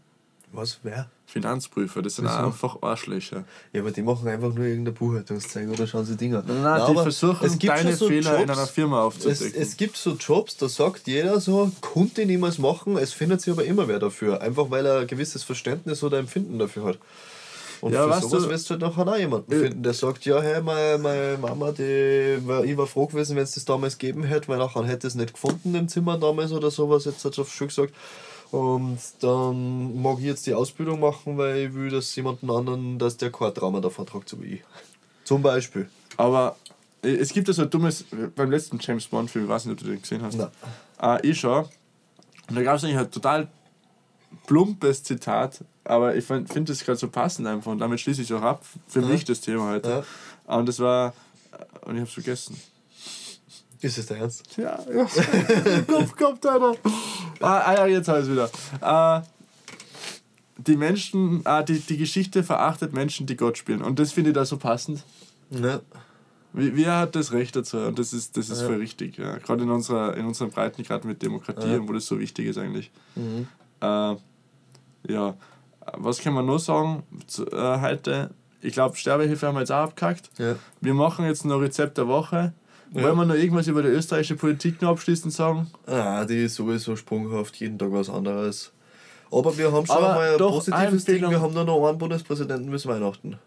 Was? 0.53 0.79
Wer? 0.83 1.09
Finanzprüfer, 1.27 2.03
das 2.03 2.17
sind 2.17 2.27
Wieso? 2.27 2.37
einfach 2.37 2.83
Arschlöcher. 2.83 3.45
Ja, 3.73 3.81
aber 3.81 3.91
die 3.91 4.03
machen 4.03 4.29
einfach 4.29 4.53
nur 4.53 4.67
irgendeine 4.67 4.93
Buchhaltungszeug 4.93 5.71
oder 5.71 5.87
schauen 5.87 6.05
sie 6.05 6.17
Dinger. 6.17 6.43
Nein, 6.47 6.63
nein, 6.63 6.83
die 6.91 6.95
versuchen, 7.01 7.47
es 7.47 7.59
gibt 7.59 7.73
deine 7.73 7.97
so 7.97 8.07
Fehler 8.09 8.35
in 8.35 8.49
Jobs- 8.49 8.59
einer 8.59 8.67
Firma 8.67 8.99
Es, 8.99 9.05
aufzudecken. 9.07 9.63
es 9.63 9.77
gibt 9.79 9.97
so 9.97 10.11
Jobs, 10.13 10.59
da 10.59 10.69
sagt 10.69 11.07
jeder 11.07 11.41
so, 11.41 11.73
konnte 11.81 12.27
niemals 12.27 12.59
machen, 12.59 12.99
es 12.99 13.15
findet 13.15 13.41
sich 13.41 13.51
aber 13.51 13.65
immer 13.65 13.89
wer 13.89 13.99
dafür. 13.99 14.43
Einfach 14.43 14.71
weil 14.71 14.85
er 14.85 15.01
ein 15.01 15.07
gewisses 15.07 15.43
Verständnis 15.43 16.03
oder 16.03 16.19
Empfinden 16.19 16.59
dafür 16.59 16.85
hat. 16.85 16.99
Und 17.81 17.95
Ja, 17.95 18.05
für 18.05 18.11
weißt 18.11 18.29
sowas 18.31 18.45
du- 18.45 18.51
wirst 18.51 18.69
du 18.69 18.75
halt 18.75 18.83
nachher 18.83 19.09
auch 19.09 19.17
jemanden 19.17 19.53
Äh. 19.53 19.59
finden, 19.59 19.83
der 19.83 19.95
sagt, 19.95 20.25
ja, 20.27 20.41
hey, 20.41 20.61
meine, 20.63 20.99
meine 20.99 21.39
Mama, 21.41 21.73
die, 21.73 22.39
war, 22.47 22.63
ich 22.63 22.77
war 22.77 22.87
froh 22.87 23.07
gewesen, 23.07 23.37
wenn 23.37 23.43
es 23.43 23.53
das 23.53 23.65
damals 23.65 23.97
gegeben 23.99 24.23
hätte, 24.25 24.49
weil 24.49 24.59
nachher 24.59 24.85
hätte 24.85 25.07
es 25.07 25.15
nicht 25.15 25.33
gefunden 25.33 25.75
im 25.75 25.89
Zimmer 25.89 26.19
damals 26.19 26.53
oder 26.53 26.71
sowas, 26.71 27.07
jetzt 27.07 27.25
hat 27.25 27.37
es 27.39 27.49
schon 27.51 27.69
gesagt. 27.69 27.95
Und 28.53 28.99
dann 29.21 30.01
mag 30.03 30.19
ich 30.19 30.25
jetzt 30.27 30.47
die 30.47 30.53
Ausbildung 30.55 31.01
machen, 31.01 31.39
weil 31.39 31.57
ich 31.57 31.75
will, 31.75 31.91
dass 31.91 32.15
jemanden 32.15 32.51
anderen, 32.51 32.99
dass 32.99 33.17
der 33.17 33.33
kein 33.33 33.53
Trauma 33.55 33.81
davon 33.81 34.07
tragt, 34.07 34.29
so 34.29 34.41
wie 34.43 34.55
ich. 34.57 34.61
Zum 35.25 35.41
Beispiel. 35.43 35.89
Aber 36.19 36.57
äh, 37.03 37.09
es 37.17 37.33
gibt 37.33 37.49
ja 37.49 37.55
so 37.55 37.63
ein 37.63 37.71
dummes, 37.71 38.05
beim 38.37 38.51
letzten 38.51 38.79
James 38.79 39.07
Bond-Film, 39.07 39.47
ich 39.47 39.51
weiß 39.51 39.65
nicht, 39.65 39.73
ob 39.73 39.79
du 39.81 39.91
den 39.91 40.03
gesehen 40.03 40.23
hast. 40.23 40.37
Nein. 40.37 40.49
Äh, 41.01 41.27
ich 41.27 41.41
schon. 41.41 41.65
Und 42.49 42.55
da 42.57 42.63
gab 42.63 42.77
es 42.77 42.85
eigentlich 42.85 42.99
ein 42.99 43.11
total 43.11 43.49
plumpes 44.47 45.03
Zitat, 45.03 45.65
aber 45.85 46.15
ich 46.15 46.25
finde 46.25 46.65
das 46.65 46.85
gerade 46.85 46.99
so 46.99 47.09
passend 47.09 47.47
einfach 47.49 47.73
und 47.73 47.79
damit 47.79 48.01
schließe 48.01 48.21
ich 48.23 48.31
es 48.31 48.37
auch 48.37 48.43
ab. 48.43 48.65
Für 48.87 49.01
Ja. 49.01 49.07
mich 49.07 49.25
das 49.25 49.41
Thema 49.41 49.71
heute. 49.71 50.05
Und 50.47 50.69
das 50.69 50.79
war, 50.79 51.15
äh, 51.53 51.87
und 51.87 51.95
ich 51.95 52.01
habe 52.01 52.09
es 52.09 52.13
vergessen. 52.13 52.61
Ist 53.83 53.99
es 53.99 54.07
der 54.07 54.19
Ernst? 54.19 54.57
Ja, 54.57 54.79
ja. 54.95 55.05
Kopf 55.89 56.17
gehabt, 56.17 56.47
Alter. 56.47 56.75
Ah, 57.41 57.59
ah 57.59 57.75
ja, 57.75 57.87
jetzt 57.87 58.09
habe 58.09 58.21
ich 58.21 58.27
es 58.27 58.31
wieder. 58.31 58.49
Äh, 58.81 59.23
die 60.59 60.77
Menschen, 60.77 61.41
ah, 61.45 61.63
die, 61.63 61.81
die 61.81 61.97
Geschichte 61.97 62.45
verachtet 62.45 62.93
Menschen, 62.93 63.27
die 63.27 63.37
Gott 63.37 63.59
spielen. 63.59 63.83
Und 63.83 63.99
das 63.99 64.13
finde 64.13 64.31
ich 64.31 64.35
da 64.35 64.45
so 64.45 64.57
passend. 64.57 65.03
Wie, 65.51 66.77
wer 66.77 66.99
hat 66.99 67.17
das 67.17 67.33
Recht 67.33 67.57
dazu? 67.57 67.79
Und 67.79 67.99
das 67.99 68.13
ist, 68.13 68.37
das 68.37 68.51
ist 68.51 68.61
Ja. 68.61 68.67
voll 68.69 68.77
richtig. 68.77 69.17
Ja. 69.19 69.39
Gerade 69.39 69.65
in 69.65 69.71
unserer, 69.71 70.17
in 70.17 70.27
unseren 70.27 70.51
Breiten, 70.51 70.83
gerade 70.85 71.07
mit 71.07 71.21
Demokratie, 71.23 71.67
Ja. 71.73 71.89
wo 71.89 71.93
das 71.93 72.07
so 72.07 72.21
wichtig 72.21 72.47
ist 72.47 72.59
eigentlich. 72.59 72.91
Mhm. 73.17 73.49
Äh, 73.81 74.17
ja, 75.09 75.35
was 75.97 76.21
kann 76.21 76.35
man 76.35 76.47
noch 76.47 76.59
sagen 76.59 77.03
zu, 77.27 77.47
äh, 77.51 77.81
heute? 77.81 78.31
Ich 78.61 78.75
glaube, 78.75 78.97
Sterbehilfe 78.97 79.47
haben 79.49 79.57
wir 79.57 79.61
jetzt 79.61 79.73
auch 79.73 79.85
abgekackt. 79.89 80.31
Ja. 80.39 80.55
Wir 80.81 80.95
machen 80.95 81.25
jetzt 81.25 81.45
noch 81.45 81.59
Rezept 81.61 81.99
der 81.99 82.07
Woche. 82.07 82.53
Ja. 82.95 83.03
Wollen 83.05 83.17
wir 83.17 83.25
noch 83.25 83.35
irgendwas 83.35 83.67
über 83.69 83.83
die 83.83 83.89
österreichische 83.89 84.37
Politik 84.37 84.83
noch 84.83 84.91
abschließend 84.91 85.33
sagen? 85.33 85.71
Ah, 85.87 86.25
die 86.25 86.45
ist 86.45 86.57
sowieso 86.57 86.95
sprunghaft, 86.95 87.57
jeden 87.57 87.79
Tag 87.79 87.91
was 87.93 88.11
anderes. 88.11 88.71
Aber 89.31 89.57
wir 89.57 89.73
haben 89.73 89.87
schon 89.87 89.97
Aber 89.97 90.15
mal 90.15 90.33
ein 90.33 90.39
doch, 90.39 90.53
positives 90.53 91.05
Ding. 91.07 91.31
Wir 91.31 91.41
haben 91.41 91.55
nur 91.55 91.65
noch 91.65 91.89
einen 91.89 91.97
Bundespräsidenten 91.97 92.71
bis 92.71 92.87
Weihnachten. 92.87 93.39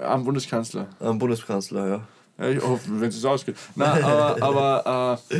Am 0.00 0.24
Bundeskanzler. 0.24 0.88
Einen 1.00 1.18
Bundeskanzler, 1.18 1.86
ja. 1.86 2.08
Ja, 2.38 2.48
ich 2.48 2.62
hoffe, 2.62 2.84
wenn 3.00 3.08
es 3.08 3.24
ausgeht. 3.24 3.56
Nein, 3.74 4.02
aber, 4.02 4.42
aber 4.86 5.20
äh, 5.30 5.36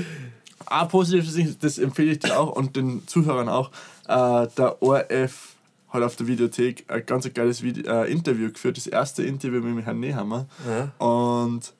ein 0.66 0.88
positives 0.88 1.34
Ding, 1.34 1.56
das 1.60 1.78
empfehle 1.78 2.12
ich 2.12 2.18
dir 2.18 2.38
auch 2.38 2.54
und 2.54 2.76
den 2.76 3.06
Zuhörern 3.06 3.48
auch. 3.48 3.70
Äh, 4.08 4.48
der 4.58 4.82
ORF 4.82 5.54
hat 5.88 6.02
auf 6.02 6.16
der 6.16 6.26
Videothek 6.26 6.84
ein 6.88 7.06
ganz 7.06 7.32
geiles 7.32 7.62
Video, 7.62 7.90
äh, 7.90 8.12
Interview 8.12 8.52
geführt, 8.52 8.76
das 8.76 8.86
erste 8.86 9.22
Interview 9.22 9.60
mit 9.60 9.70
dem 9.70 9.84
Herrn 9.84 10.00
Nehammer. 10.00 10.46
ja. 10.68 11.06
Und 11.06 11.72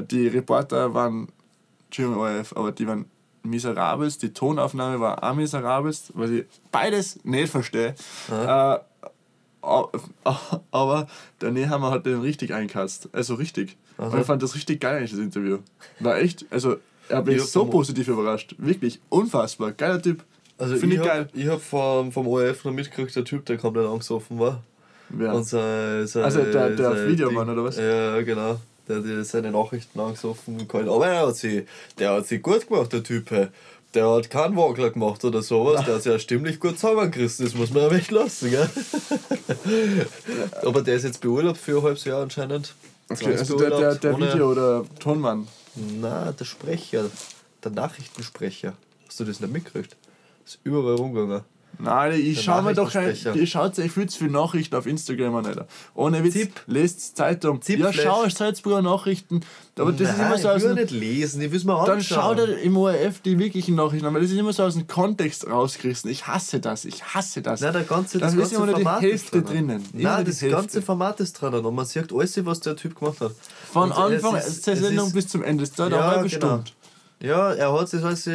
die 0.00 0.28
Reporter 0.28 0.94
waren, 0.94 1.28
Entschuldigung, 1.86 2.20
ORF, 2.22 2.52
aber 2.56 2.72
die 2.72 2.86
waren 2.86 3.06
miserabelst. 3.42 4.22
Die 4.22 4.32
Tonaufnahme 4.32 5.00
war 5.00 5.22
auch 5.22 5.34
miserabelst, 5.34 6.12
weil 6.14 6.32
ich 6.34 6.44
beides 6.70 7.22
nicht 7.24 7.50
verstehe. 7.50 7.94
Äh, 8.30 8.78
aber 10.72 11.06
der 11.40 11.50
Nehammer 11.52 11.90
hat 11.90 12.06
den 12.06 12.20
richtig 12.20 12.52
einkast. 12.52 13.08
Also 13.12 13.34
richtig. 13.34 13.76
Und 13.96 14.18
ich 14.18 14.26
fand 14.26 14.42
das 14.42 14.54
richtig 14.54 14.80
geil 14.80 15.02
das 15.02 15.12
Interview. 15.18 15.58
War 16.00 16.18
echt, 16.18 16.44
also 16.50 16.76
er 17.08 17.18
hat 17.18 17.26
mich 17.26 17.42
so 17.44 17.66
positiv 17.66 18.08
überrascht. 18.08 18.54
Wirklich 18.58 19.00
unfassbar. 19.08 19.72
Geiler 19.72 20.00
Typ. 20.02 20.24
Also 20.58 20.76
Finde 20.76 20.96
ich 20.96 21.02
ich 21.02 21.08
hab, 21.08 21.14
geil. 21.14 21.28
Ich 21.34 21.46
habe 21.46 21.60
vom, 21.60 22.10
vom 22.12 22.26
ORF 22.26 22.64
noch 22.64 22.72
mitgekriegt, 22.72 23.14
der 23.14 23.24
Typ, 23.24 23.44
der 23.46 23.58
komplett 23.58 23.86
angesoffen 23.86 24.38
war. 24.38 24.62
Ja. 25.18 25.32
Und 25.32 25.44
sein, 25.44 26.06
sein, 26.06 26.24
Also 26.24 26.42
der- 26.42 26.70
der 26.70 27.08
Videomann, 27.08 27.48
oder 27.50 27.64
was? 27.64 27.76
Ja, 27.76 28.20
genau. 28.22 28.58
Der 28.88 28.96
hat 28.96 29.26
seine 29.26 29.50
Nachrichten 29.50 30.00
angesoffen 30.00 30.66
gehalten. 30.66 30.88
Aber 30.88 31.06
er 31.06 31.26
hat 31.26 31.36
sie, 31.36 31.66
der 31.98 32.12
hat 32.12 32.26
sie 32.26 32.38
gut 32.38 32.68
gemacht, 32.68 32.92
der 32.92 33.02
Typ. 33.02 33.30
hey. 33.30 33.48
Der 33.94 34.08
hat 34.08 34.30
keinen 34.30 34.56
Wackler 34.56 34.90
gemacht 34.90 35.22
oder 35.24 35.42
sowas. 35.42 35.84
Der 35.84 35.96
hat 35.96 36.02
sich 36.02 36.12
ja 36.12 36.18
stimmlich 36.18 36.58
gut 36.58 36.78
zusammengerissen. 36.78 37.44
Das 37.44 37.54
muss 37.54 37.70
man 37.72 37.82
ja 37.82 37.96
echt 37.96 38.10
lassen, 38.10 38.50
gell? 38.50 38.68
Aber 40.62 40.80
der 40.80 40.94
ist 40.96 41.04
jetzt 41.04 41.20
beurlaubt 41.20 41.58
für 41.58 41.76
ein 41.76 41.82
halbes 41.82 42.04
Jahr 42.04 42.22
anscheinend. 42.22 42.74
Okay, 43.10 43.36
also 43.36 43.58
der, 43.58 43.70
der, 43.70 43.94
der 43.96 44.18
Video- 44.18 44.50
oder 44.50 44.84
Tonmann. 44.98 45.46
Na, 46.00 46.32
der 46.32 46.44
Sprecher, 46.46 47.10
der 47.62 47.70
Nachrichtensprecher. 47.70 48.72
Hast 49.06 49.20
du 49.20 49.24
das 49.24 49.40
nicht 49.40 49.52
mitgekriegt? 49.52 49.94
ist 50.44 50.58
überall 50.64 50.96
rumgegangen. 50.96 51.42
Nein, 51.82 52.12
ich 52.20 52.36
Der 52.36 52.42
schau 52.42 52.62
mir 52.62 52.74
doch 52.74 52.92
kein, 52.92 53.16
ihr 53.34 53.46
schaut 53.46 53.76
euch 53.78 53.90
viel 53.90 54.08
zu 54.08 54.18
viele 54.18 54.30
Nachrichten 54.30 54.76
auf 54.76 54.86
Instagram 54.86 55.34
an, 55.34 55.46
Alter. 55.46 55.66
Ohne 55.94 56.22
Witz, 56.22 56.34
Tipp. 56.34 56.52
lest 56.66 57.16
Zeitung. 57.16 57.60
Tipp 57.60 57.80
ja, 57.80 57.92
schau 57.92 58.28
Salzburger 58.28 58.82
Nachrichten. 58.82 59.40
Aber 59.78 59.90
das 59.90 60.10
ist 60.10 60.18
Nein, 60.18 60.26
immer 60.28 60.38
so 60.38 60.48
ich 60.48 60.54
aus 60.54 60.62
will 60.62 60.74
dem, 60.76 60.82
nicht 60.82 60.90
lesen, 60.92 61.40
ich 61.42 61.50
will 61.50 61.56
es 61.58 61.64
mir 61.64 61.72
anschauen. 61.74 61.88
Dann 61.96 62.02
schaut 62.04 62.38
ihr 62.38 62.58
im 62.58 62.76
ORF 62.76 63.20
die 63.20 63.38
wirklichen 63.38 63.74
Nachrichten 63.74 64.06
an, 64.06 64.14
weil 64.14 64.20
das 64.22 64.30
ist 64.30 64.38
immer 64.38 64.52
so 64.52 64.62
aus 64.62 64.74
dem 64.74 64.86
Kontext 64.86 65.46
rausgerissen. 65.48 66.10
Ich 66.10 66.26
hasse 66.26 66.60
das, 66.60 66.84
ich 66.84 67.02
hasse 67.02 67.42
das. 67.42 67.60
Nein, 67.62 67.72
der 67.72 67.82
ganze, 67.82 68.18
das 68.18 68.32
ist 68.34 68.38
ganze 68.38 68.54
immer 68.54 68.66
nur 68.66 68.74
die 68.76 68.82
Format 68.82 69.02
ist 69.02 69.10
Hälfte 69.10 69.42
drinnen. 69.42 69.68
drinnen. 69.82 69.88
Nein, 70.04 70.24
das 70.24 70.40
Hälfte. 70.42 70.56
ganze 70.56 70.82
Format 70.82 71.18
ist 71.20 71.32
drinnen 71.40 71.64
und 71.64 71.74
man 71.74 71.86
sieht 71.86 72.12
alles, 72.12 72.44
was 72.46 72.60
der 72.60 72.76
Typ 72.76 72.98
gemacht 72.98 73.20
hat. 73.20 73.32
Von 73.72 73.90
Und 73.90 73.92
Anfang 73.98 74.36
ist- 74.36 74.66
der 74.66 74.76
Sendung 74.76 75.06
ist- 75.08 75.14
bis 75.14 75.28
zum 75.28 75.42
Ende. 75.42 75.64
Das 75.64 75.72
dauert 75.72 75.92
eine 75.94 76.02
Ja, 76.02 76.10
halbe 76.10 76.28
genau. 76.28 76.46
Stunde. 76.46 76.64
Ja, 77.20 77.52
er 77.52 77.72
hat 77.72 77.92
das 77.92 78.02
alles. 78.04 78.28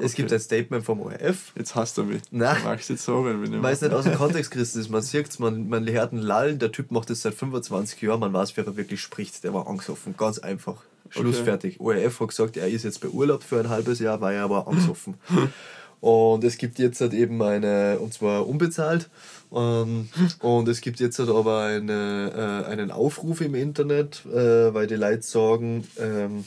Es 0.00 0.12
Okay. 0.12 0.22
gibt 0.22 0.32
ein 0.32 0.38
Statement 0.40 0.84
vom 0.84 1.00
ORF. 1.00 1.52
Jetzt 1.56 1.74
hasst 1.74 1.98
er 1.98 2.04
mich. 2.04 2.22
Nein. 2.30 2.56
Du 2.62 2.68
magst 2.68 2.88
jetzt 2.88 3.04
sagen, 3.04 3.42
wenn 3.42 3.52
ich 3.52 3.62
Weil 3.62 3.72
es 3.74 3.80
nicht 3.80 3.92
aus 3.92 4.04
dem 4.04 4.14
Kontext 4.14 4.50
gerissen 4.52 4.80
ist. 4.80 4.88
Man 4.90 5.02
sieht 5.02 5.40
man, 5.40 5.68
man 5.68 5.86
hört 5.88 6.12
einen 6.12 6.22
Lallen, 6.22 6.58
der 6.60 6.70
Typ 6.70 6.92
macht 6.92 7.10
das 7.10 7.22
seit 7.22 7.34
25 7.34 8.00
Jahren, 8.02 8.20
man 8.20 8.32
weiß, 8.32 8.56
wer 8.56 8.64
er 8.66 8.76
wirklich 8.76 9.00
spricht. 9.00 9.42
Der 9.42 9.52
war 9.54 9.66
angesoffen, 9.66 10.14
ganz 10.16 10.38
einfach. 10.38 10.76
Schluss 11.10 11.36
Okay. 11.36 11.44
fertig. 11.44 11.80
ORF 11.80 12.20
hat 12.20 12.28
gesagt, 12.28 12.56
er 12.56 12.68
ist 12.68 12.84
jetzt 12.84 13.00
beurlaubt 13.00 13.42
für 13.42 13.58
ein 13.58 13.68
halbes 13.70 13.98
Jahr, 13.98 14.20
war 14.20 14.32
er 14.32 14.44
aber 14.44 14.68
angesoffen. 14.68 15.14
Und 16.00 16.44
es 16.44 16.58
gibt 16.58 16.78
jetzt 16.78 17.00
halt 17.00 17.12
eben 17.12 17.42
eine, 17.42 17.98
und 17.98 18.14
zwar 18.14 18.46
unbezahlt, 18.46 19.08
ähm, 19.52 20.08
und 20.38 20.68
es 20.68 20.80
gibt 20.80 21.00
jetzt 21.00 21.18
halt 21.18 21.28
aber 21.28 21.62
eine, 21.62 22.64
äh, 22.66 22.70
einen 22.70 22.92
Aufruf 22.92 23.40
im 23.40 23.56
Internet, 23.56 24.24
äh, 24.26 24.72
weil 24.72 24.86
die 24.86 24.94
Leute 24.94 25.22
sagen, 25.22 25.88
ähm, 25.98 26.44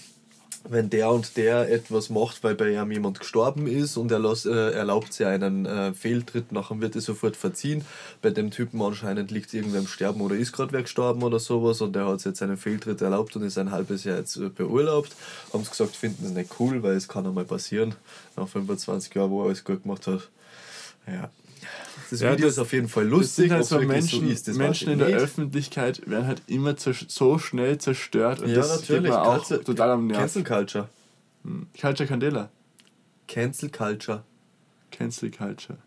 wenn 0.69 0.89
der 0.89 1.11
und 1.11 1.37
der 1.37 1.71
etwas 1.71 2.09
macht, 2.09 2.43
weil 2.43 2.55
bei 2.55 2.71
ihm 2.71 2.91
jemand 2.91 3.19
gestorben 3.19 3.67
ist 3.67 3.97
und 3.97 4.11
er 4.11 4.19
las, 4.19 4.45
äh, 4.45 4.71
erlaubt 4.71 5.13
sich 5.13 5.25
einen 5.25 5.65
äh, 5.65 5.93
Fehltritt, 5.93 6.51
nachher 6.51 6.79
wird 6.79 6.95
er 6.95 7.01
sofort 7.01 7.35
verziehen. 7.35 7.83
Bei 8.21 8.29
dem 8.29 8.51
Typen 8.51 8.81
anscheinend 8.81 9.31
liegt 9.31 9.53
irgendwer 9.53 9.79
im 9.79 9.87
Sterben 9.87 10.21
oder 10.21 10.35
ist 10.35 10.51
gerade 10.51 10.71
wer 10.71 10.83
gestorben 10.83 11.23
oder 11.23 11.39
sowas 11.39 11.81
und 11.81 11.95
der 11.95 12.07
hat 12.07 12.23
jetzt 12.23 12.41
einen 12.41 12.57
Fehltritt 12.57 13.01
erlaubt 13.01 13.35
und 13.35 13.43
ist 13.43 13.57
ein 13.57 13.71
halbes 13.71 14.03
Jahr 14.03 14.17
jetzt 14.17 14.37
äh, 14.37 14.49
beurlaubt. 14.49 15.15
Haben 15.51 15.63
sie 15.63 15.69
gesagt, 15.71 15.95
finden 15.95 16.25
es 16.25 16.31
nicht 16.31 16.51
cool, 16.59 16.83
weil 16.83 16.95
es 16.95 17.07
kann 17.07 17.25
einmal 17.25 17.45
passieren, 17.45 17.95
nach 18.35 18.47
25 18.47 19.13
Jahren, 19.15 19.31
wo 19.31 19.41
er 19.41 19.47
alles 19.47 19.63
gut 19.63 19.83
gemacht 19.83 20.07
hat. 20.07 20.29
Ja. 21.07 21.29
Das 22.09 22.19
Ja, 22.19 22.31
Video 22.33 22.45
das- 22.47 22.55
ist 22.55 22.59
auf 22.59 22.73
jeden 22.73 22.87
Fall 22.89 23.03
Das 23.05 23.11
lustig. 23.11 23.35
sind 23.45 23.51
halt 23.53 23.65
so 23.65 23.79
Menschen, 23.79 24.29
ist, 24.29 24.47
das 24.47 24.57
Menschen 24.57 24.91
in 24.91 24.99
der 24.99 25.07
nicht. 25.07 25.17
Öffentlichkeit 25.17 26.09
werden 26.09 26.27
halt 26.27 26.41
immer 26.47 26.75
so 26.77 27.37
schnell 27.39 27.77
zerstört 27.77 28.41
und 28.41 28.49
Ja, 28.49 28.55
das 28.55 28.81
natürlich. 28.81 29.11
auch 29.11 29.37
Cancel- 29.37 29.63
total 29.63 29.91
am 29.91 30.07
Nerv. 30.07 30.19
Cancel 30.19 30.43
Culture. 30.43 30.89
Culture 31.79 32.07
Candela. 32.07 32.49
Cancel 33.27 33.69
Culture. 33.69 34.23
Cancel 34.91 35.31
Culture. 35.31 35.77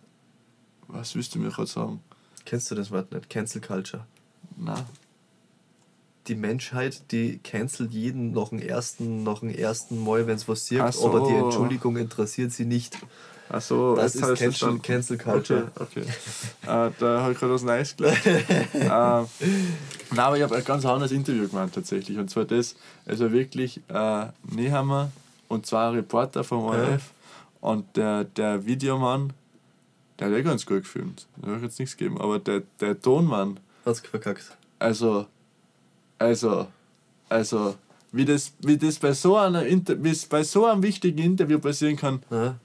Was 0.88 1.14
willst 1.14 1.34
du 1.34 1.38
mir 1.38 1.50
gerade 1.50 1.68
sagen? 1.68 2.00
Kennst 2.46 2.70
du 2.70 2.74
das 2.74 2.90
Wort 2.90 3.12
nicht? 3.12 3.28
Cancel 3.28 3.60
Culture. 3.60 4.06
Na, 4.56 4.86
die 6.26 6.34
Menschheit, 6.36 7.02
die 7.10 7.38
cancelt 7.38 7.92
jeden 7.92 8.32
nach 8.32 8.48
dem 8.48 8.58
ersten, 8.58 9.24
nach 9.24 9.40
dem 9.40 9.50
ersten 9.50 10.02
Mal, 10.02 10.26
wenn 10.26 10.36
es 10.36 10.48
was 10.48 10.66
sieht, 10.66 10.80
so. 10.94 11.06
aber 11.08 11.28
die 11.28 11.34
Entschuldigung 11.34 11.96
interessiert 11.98 12.50
sie 12.52 12.64
nicht. 12.64 12.96
Achso, 13.54 13.94
Das 13.94 14.14
jetzt 14.14 14.24
ist 14.24 14.38
Cancel. 14.40 14.78
Cancel 14.80 15.18
Culture. 15.18 15.70
Okay, 15.76 16.02
okay. 16.02 16.88
äh, 16.88 16.90
da 16.98 17.20
habe 17.22 17.32
ich 17.32 17.38
gerade 17.38 17.52
was 17.52 17.62
Neues 17.62 17.96
gelernt. 17.96 18.26
äh, 18.26 18.80
nein, 18.80 19.26
aber 20.12 20.36
ich 20.36 20.42
habe 20.42 20.56
ein 20.56 20.64
ganz 20.64 20.84
anderes 20.84 21.12
Interview 21.12 21.48
gemacht 21.48 21.72
tatsächlich. 21.72 22.18
Und 22.18 22.28
zwar 22.30 22.44
das, 22.46 22.74
also 23.06 23.30
wirklich 23.30 23.80
äh, 23.88 24.26
Nehammer 24.50 25.12
und 25.48 25.66
zwei 25.66 25.90
Reporter 25.90 26.42
vom 26.42 26.64
ORF. 26.64 27.12
Und 27.60 27.96
der, 27.96 28.24
der 28.24 28.66
Videomann, 28.66 29.32
der 30.18 30.26
hat 30.28 30.34
ja 30.34 30.42
ganz 30.42 30.66
gut 30.66 30.82
gefilmt. 30.82 31.26
Da 31.36 31.46
habe 31.48 31.56
ich 31.58 31.62
jetzt 31.62 31.78
nichts 31.78 31.96
gegeben. 31.96 32.20
Aber 32.20 32.38
der, 32.40 32.62
der 32.80 33.00
Tonmann, 33.00 33.60
Hat's 33.86 34.00
verkackt. 34.00 34.56
also, 34.80 35.26
also, 36.18 36.66
also, 37.28 37.76
wie 38.12 38.24
das, 38.24 38.52
wie 38.60 38.76
das 38.76 38.98
bei 38.98 39.12
so 39.12 39.36
einer 39.36 39.64
Inter 39.64 40.02
wie 40.02 40.14
bei 40.28 40.42
so 40.42 40.66
einem 40.66 40.82
wichtigen 40.82 41.18
Interview 41.18 41.58
passieren 41.58 41.96
kann, 41.96 42.22
Ja. 42.30 42.56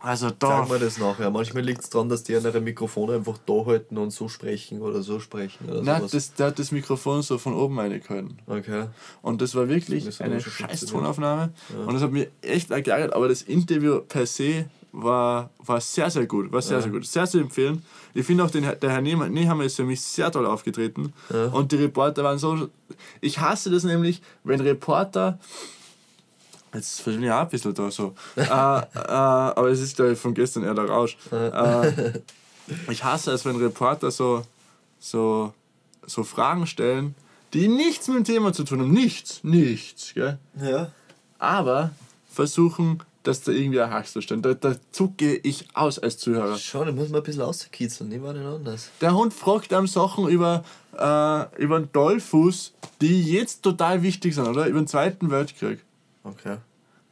Also 0.00 0.30
da. 0.30 0.60
Sag 0.60 0.68
mal 0.68 0.78
das 0.78 0.98
nachher. 0.98 1.30
Manchmal 1.30 1.62
liegt 1.64 1.82
es 1.82 1.90
daran, 1.90 2.08
dass 2.08 2.22
die 2.22 2.36
an 2.36 2.44
ihre 2.44 2.60
Mikrofone 2.60 3.14
einfach 3.14 3.38
da 3.46 3.66
halten 3.66 3.98
und 3.98 4.10
so 4.10 4.28
sprechen 4.28 4.80
oder 4.82 5.02
so 5.02 5.18
sprechen 5.20 5.68
oder 5.68 5.82
Nein, 5.82 5.98
sowas. 5.98 6.10
das, 6.12 6.34
der 6.34 6.46
hat 6.48 6.58
das 6.58 6.70
Mikrofon 6.72 7.22
so 7.22 7.38
von 7.38 7.54
oben 7.54 7.78
reingehalten. 7.78 8.38
Okay. 8.46 8.86
Und 9.22 9.42
das 9.42 9.54
war 9.54 9.68
wirklich 9.68 10.04
Das 10.04 10.20
eine 10.20 10.40
scheiß. 10.40 10.86
Tonaufnahme. 10.86 11.52
Und 11.86 11.92
das 11.94 12.02
hat 12.02 12.12
mich 12.12 12.28
echt 12.42 12.68
geärgert, 12.68 13.12
aber 13.12 13.28
das 13.28 13.42
Interview 13.42 14.00
per 14.00 14.26
se 14.26 14.66
war, 14.92 15.50
war 15.58 15.80
sehr, 15.80 16.10
sehr 16.10 16.26
gut. 16.26 16.50
War 16.52 16.62
sehr, 16.62 16.80
sehr 16.80 16.90
gut. 16.90 17.04
Sehr 17.06 17.26
zu 17.26 17.38
empfehlen. 17.38 17.84
Ich 18.14 18.24
finde 18.26 18.44
auch, 18.44 18.50
den, 18.50 18.62
der 18.62 18.90
Herr 18.90 19.00
Nehammer 19.02 19.64
ist 19.64 19.76
für 19.76 19.84
mich 19.84 20.00
sehr 20.00 20.30
toll 20.32 20.46
aufgetreten. 20.46 21.12
Und 21.52 21.72
die 21.72 21.76
Reporter 21.76 22.24
waren 22.24 22.38
so. 22.38 22.68
Ich 23.20 23.38
hasse 23.38 23.70
das 23.70 23.84
nämlich, 23.84 24.22
wenn 24.44 24.60
Reporter. 24.60 25.38
Jetzt 26.74 27.00
verschwinde 27.00 27.28
ich 27.28 27.32
auch 27.32 27.40
ein 27.40 27.48
bisschen 27.48 27.74
da 27.74 27.90
so. 27.90 28.14
äh, 28.36 28.42
äh, 28.42 28.48
aber 28.48 29.68
es 29.68 29.80
ist, 29.80 29.96
glaube 29.96 30.12
ich, 30.12 30.18
von 30.18 30.34
gestern 30.34 30.64
eher 30.64 30.74
der 30.74 30.86
Rausch. 30.86 31.16
Äh, 31.32 32.20
ich 32.90 33.02
hasse 33.04 33.32
es, 33.32 33.44
wenn 33.44 33.56
Reporter 33.56 34.10
so, 34.10 34.44
so, 34.98 35.52
so 36.06 36.24
Fragen 36.24 36.66
stellen, 36.66 37.14
die 37.54 37.68
nichts 37.68 38.08
mit 38.08 38.18
dem 38.18 38.24
Thema 38.24 38.52
zu 38.52 38.64
tun 38.64 38.80
haben. 38.80 38.92
Nichts, 38.92 39.42
nichts. 39.42 40.12
Gell? 40.14 40.38
Ja. 40.60 40.92
Aber 41.38 41.90
versuchen, 42.30 43.02
dass 43.22 43.42
da 43.42 43.52
irgendwie 43.52 43.80
ein 43.80 43.90
Hack 43.90 44.06
zu 44.06 44.20
stehen. 44.20 44.42
Da, 44.42 44.54
da 44.54 44.76
zucke 44.92 45.36
ich 45.36 45.66
aus 45.74 45.98
als 45.98 46.18
Zuhörer. 46.18 46.56
Schau, 46.56 46.84
da 46.84 46.92
muss 46.92 47.08
man 47.08 47.20
ein 47.20 47.24
bisschen 47.24 47.42
auskitzeln. 47.42 48.10
Ich 48.12 48.22
war 48.22 48.32
nicht 48.32 48.46
anders. 48.46 48.90
Der 49.00 49.14
Hund 49.14 49.34
fragt 49.34 49.72
einem 49.72 49.86
Sachen 49.86 50.28
über, 50.28 50.64
äh, 50.96 51.62
über 51.62 51.80
den 51.80 51.92
Dollfuß, 51.92 52.72
die 53.00 53.22
jetzt 53.22 53.62
total 53.62 54.02
wichtig 54.02 54.34
sind, 54.34 54.46
oder? 54.46 54.66
Über 54.66 54.80
den 54.80 54.86
Zweiten 54.86 55.30
Weltkrieg. 55.30 55.80
Okay. 56.30 56.56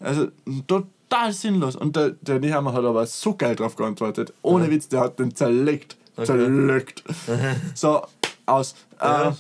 Also 0.01 0.29
total 0.67 1.33
sinnlos. 1.33 1.77
Und 1.77 1.97
der, 1.97 2.11
der 2.21 2.39
Nehammer 2.39 2.73
hat 2.73 2.85
aber 2.85 3.07
so 3.07 3.35
geil 3.35 3.57
drauf 3.57 3.77
geantwortet. 3.77 4.33
Ohne 4.43 4.71
Witz, 4.71 4.89
der 4.89 5.01
hat 5.01 5.19
den 5.19 5.35
zerlegt. 5.35 5.97
Zerlegt. 6.23 7.03
so, 7.75 8.03
aus. 8.47 8.75
Ja. 9.01 9.31
Äh, 9.31 9.33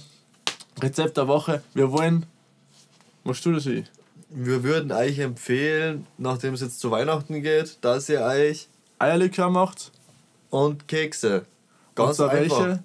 Rezept 0.82 1.16
der 1.16 1.26
Woche. 1.28 1.62
Wir 1.74 1.90
wollen. 1.90 2.26
Machst 3.24 3.44
du 3.46 3.52
das 3.52 3.66
wie? 3.66 3.84
Wir 4.28 4.62
würden 4.62 4.92
euch 4.92 5.18
empfehlen, 5.18 6.06
nachdem 6.18 6.54
es 6.54 6.60
jetzt 6.60 6.80
zu 6.80 6.90
Weihnachten 6.90 7.42
geht, 7.42 7.78
dass 7.80 8.08
ihr 8.08 8.20
euch 8.20 8.68
Eierlikör 8.98 9.50
macht. 9.50 9.92
und 10.50 10.86
Kekse. 10.88 11.38
Und 11.38 11.44
Ganz 11.94 12.16
zwar 12.16 12.30
einfach. 12.30 12.80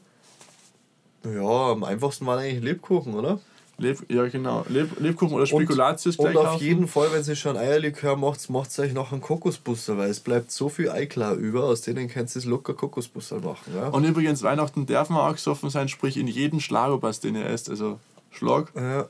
welche? 1.23 1.39
Ja, 1.39 1.71
am 1.71 1.83
einfachsten 1.83 2.25
waren 2.25 2.39
eigentlich 2.39 2.63
Lebkuchen, 2.63 3.13
oder? 3.13 3.39
Leb, 3.81 4.05
ja, 4.09 4.27
genau. 4.27 4.63
Leb, 4.69 4.99
Lebkuchen 4.99 5.33
oder 5.35 5.47
Spekulatius 5.47 6.15
und 6.17 6.25
gleich 6.25 6.37
auf 6.37 6.51
kaufen. 6.51 6.63
jeden 6.63 6.87
Fall, 6.87 7.07
wenn 7.11 7.23
ihr 7.25 7.35
schon 7.35 7.57
Eierlikör 7.57 8.15
macht, 8.15 8.47
macht 8.49 8.77
euch 8.77 8.93
noch 8.93 9.11
einen 9.11 9.21
Kokosbusser, 9.21 9.97
weil 9.97 10.09
es 10.09 10.19
bleibt 10.19 10.51
so 10.51 10.69
viel 10.69 10.89
Eiklar 10.89 11.33
über, 11.33 11.63
aus 11.63 11.81
denen 11.81 12.07
könnt 12.07 12.35
ihr 12.35 12.41
locker 12.43 12.73
Kokosbusser 12.75 13.39
machen. 13.39 13.73
Ja? 13.75 13.87
Und 13.87 14.03
übrigens, 14.03 14.43
Weihnachten 14.43 14.85
darf 14.85 15.09
man 15.09 15.19
auch 15.29 15.33
gesoffen 15.33 15.69
sein, 15.69 15.89
sprich 15.89 16.15
in 16.17 16.27
jeden 16.27 16.59
Schlagerpass, 16.59 17.19
den 17.19 17.35
ihr 17.35 17.47
esst. 17.47 17.69
Also 17.69 17.99
Schlag, 18.29 18.71
ein 18.75 18.83
ja. 18.83 19.05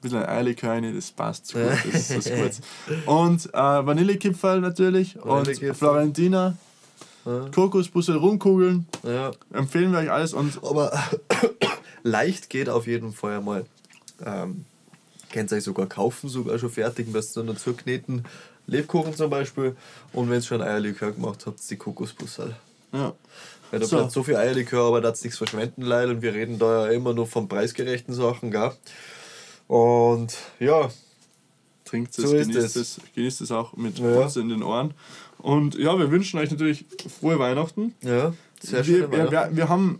bisschen 0.00 0.18
ein 0.18 0.28
Eierlikör 0.28 0.70
rein, 0.70 0.94
das 0.94 1.10
passt 1.10 1.46
zu 1.46 1.58
gut. 1.58 1.70
Das 1.92 2.10
ist, 2.10 2.30
gut. 2.86 3.06
Und 3.06 3.46
äh, 3.52 3.58
Vanillekipferl 3.58 4.60
natürlich 4.60 5.16
und 5.16 5.28
Vanillekipferl. 5.28 5.74
Florentina, 5.74 6.56
Kokosbusse, 7.54 8.16
Rumkugeln. 8.16 8.86
ja. 9.04 9.32
Empfehlen 9.52 9.92
wir 9.92 9.98
euch 9.98 10.10
alles. 10.10 10.32
Und 10.32 10.62
Aber 10.64 10.92
leicht 12.02 12.50
geht 12.50 12.68
auf 12.68 12.86
jeden 12.86 13.12
Fall 13.12 13.38
einmal. 13.38 13.64
Ähm, 14.24 14.64
könnt 15.32 15.50
ihr 15.52 15.56
euch 15.56 15.64
sogar 15.64 15.86
kaufen, 15.86 16.28
sogar 16.28 16.58
schon 16.58 16.70
fertig, 16.70 17.08
müsst 17.08 17.36
ihr 17.36 17.42
nur 17.42 17.54
dazu 17.54 17.72
kneten. 17.74 18.24
Lebkuchen 18.66 19.14
zum 19.16 19.30
Beispiel. 19.30 19.76
Und 20.12 20.30
wenn 20.30 20.38
ihr 20.38 20.42
schon 20.42 20.62
Eierlikör 20.62 21.12
gemacht 21.12 21.44
habt, 21.46 21.58
die 21.70 21.76
Kokosbusserl. 21.76 22.54
ja. 22.92 23.12
Weil 23.70 23.80
da 23.80 23.86
So. 23.86 23.96
bleibt 23.96 24.12
so 24.12 24.22
viel 24.22 24.36
Eierlikör, 24.36 24.86
aber 24.88 25.00
da 25.00 25.08
hat 25.08 25.22
nichts 25.24 25.38
verschwenden 25.38 25.80
leid 25.80 26.08
und 26.10 26.20
wir 26.20 26.34
reden 26.34 26.58
da 26.58 26.86
ja 26.86 26.92
immer 26.92 27.14
nur 27.14 27.26
von 27.26 27.48
preisgerechten 27.48 28.12
Sachen, 28.14 28.50
gell? 28.50 28.70
Und 29.66 30.36
ja, 30.60 30.90
trinkt 31.86 32.10
es, 32.10 32.16
So 32.28 32.36
ist 32.36 32.48
genießt 32.48 32.76
es. 32.76 32.98
es, 32.98 33.00
genießt 33.14 33.40
es 33.40 33.50
auch 33.50 33.74
mit 33.74 33.98
Ja. 33.98 34.06
uns 34.24 34.36
in 34.36 34.50
den 34.50 34.62
Ohren. 34.62 34.92
Und 35.38 35.74
ja, 35.76 35.98
wir 35.98 36.10
wünschen 36.10 36.38
euch 36.38 36.50
natürlich 36.50 36.84
frohe 37.20 37.38
Weihnachten. 37.38 37.94
ja, 38.02 38.34
sehr 38.60 38.84
schön. 38.84 39.10
wir, 39.10 39.10
wir, 39.10 39.30
wir, 39.30 39.48
wir 39.52 39.68
haben 39.70 39.98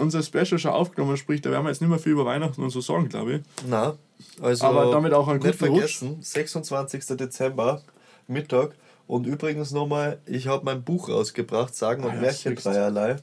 unser 0.00 0.22
Special 0.22 0.58
schon 0.58 0.70
aufgenommen, 0.72 1.16
sprich, 1.16 1.40
da 1.40 1.50
werden 1.50 1.64
wir 1.64 1.70
jetzt 1.70 1.80
nicht 1.80 1.90
mehr 1.90 1.98
viel 1.98 2.12
über 2.12 2.24
Weihnachten 2.24 2.62
und 2.62 2.70
so 2.70 2.80
sagen, 2.80 3.08
glaube 3.08 3.34
ich. 3.34 3.42
Na, 3.68 3.96
also 4.42 4.64
Aber 4.66 4.90
damit 4.90 5.12
auch 5.12 5.28
einen 5.28 5.40
nicht 5.40 5.58
guten 5.58 5.72
Rutsch. 5.72 5.98
vergessen, 5.98 6.22
26. 6.22 7.06
Dezember, 7.16 7.82
Mittag. 8.26 8.74
Und 9.06 9.26
übrigens 9.26 9.72
nochmal, 9.72 10.18
ich 10.26 10.46
habe 10.46 10.64
mein 10.64 10.82
Buch 10.84 11.08
rausgebracht, 11.08 11.74
Sagen 11.74 12.04
und 12.04 12.10
Ah 12.10 12.14
ja, 12.14 12.20
Märchen 12.20 12.54
dreierlei 12.54 13.16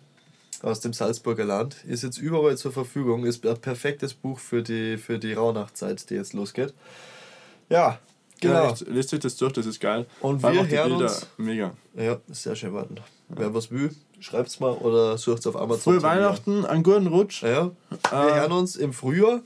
aus 0.62 0.80
dem 0.82 0.92
Salzburger 0.92 1.46
Land. 1.46 1.78
Ist 1.86 2.04
jetzt 2.04 2.18
überall 2.18 2.58
zur 2.58 2.72
Verfügung, 2.74 3.26
ist 3.26 3.46
ein 3.46 3.58
perfektes 3.58 4.14
Buch 4.14 4.40
für 4.40 4.64
die, 4.64 4.98
für 4.98 5.18
die 5.20 5.34
Rauhnachtzeit, 5.34 6.10
die 6.10 6.16
jetzt 6.16 6.34
losgeht. 6.34 6.74
Ja, 7.70 8.00
Genau. 8.40 8.70
echt, 8.72 8.88
lest 8.88 9.14
euch 9.16 9.20
das 9.22 9.36
durch, 9.36 9.54
das 9.54 9.66
ist 9.66 9.80
geil. 9.80 10.06
Und 10.22 10.44
wir 10.44 10.68
hören 10.68 10.92
uns- 10.92 11.26
Mega. 11.38 11.74
Ja, 11.96 12.18
sehr 12.28 12.56
schön 12.56 12.72
warten. 12.74 12.98
Wer 13.30 13.52
was 13.54 13.72
will, 13.72 13.90
schreibt's 14.20 14.59
mal 14.59 14.72
oder 14.72 15.18
sucht's 15.18 15.47
auf 15.47 15.55
Amazon. 15.55 15.99
Frohe. 15.99 16.03
Weihnachten, 16.03 16.65
einen 16.65 16.84
guten 16.84 17.07
Rutsch. 17.07 17.44
Ja, 17.44 17.72
wir 17.89 17.98
Äh, 18.11 18.39
hören 18.41 18.52
uns 18.52 18.76
im 18.76 18.94
Frühjahr 18.94 19.41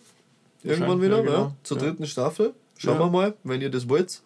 irgendwann 0.64 1.02
wieder, 1.02 1.18
ja, 1.18 1.24
genau. 1.24 1.38
ja, 1.38 1.52
zur 1.64 1.78
Ja. 1.78 1.84
dritten 1.84 2.06
Staffel. 2.06 2.54
Schauen 2.78 2.96
Ja. 2.96 3.00
wir 3.06 3.10
mal, 3.10 3.34
wenn 3.44 3.62
ihr 3.62 3.70
das 3.70 3.88
wollt. 3.90 4.22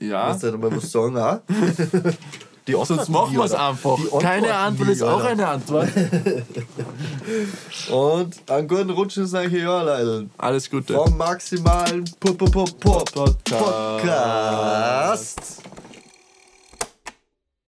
Ja. 0.00 0.32
Du 0.34 0.46
nicht 0.46 0.58
mal 0.60 0.76
was 0.76 0.92
sagen, 0.92 1.16
auch? 1.18 1.38
Die 2.68 2.72
Sonst 2.72 3.08
machen 3.08 3.32
wir 3.34 3.44
es 3.44 3.54
einfach. 3.54 3.96
Keine 4.20 4.54
Antwort 4.54 4.90
ist 4.90 5.02
auch 5.02 5.24
eine 5.24 5.48
Antwort. 5.48 5.88
Und 7.90 8.50
einen 8.50 8.68
guten 8.68 8.90
Rutsch 8.90 9.16
ins 9.16 9.32
neue 9.32 9.48
Jahr, 9.58 9.84
Leute. 9.84 10.28
Alles 10.36 10.68
Gute. 10.68 10.92
Vom 10.92 11.16
maximalen 11.16 12.04
Pop 12.20 12.36
-Pop 12.42 12.50
-Pop 12.50 12.78
-Pop 12.78 13.10
Podcast. 13.14 13.48
Podcast. 13.48 15.62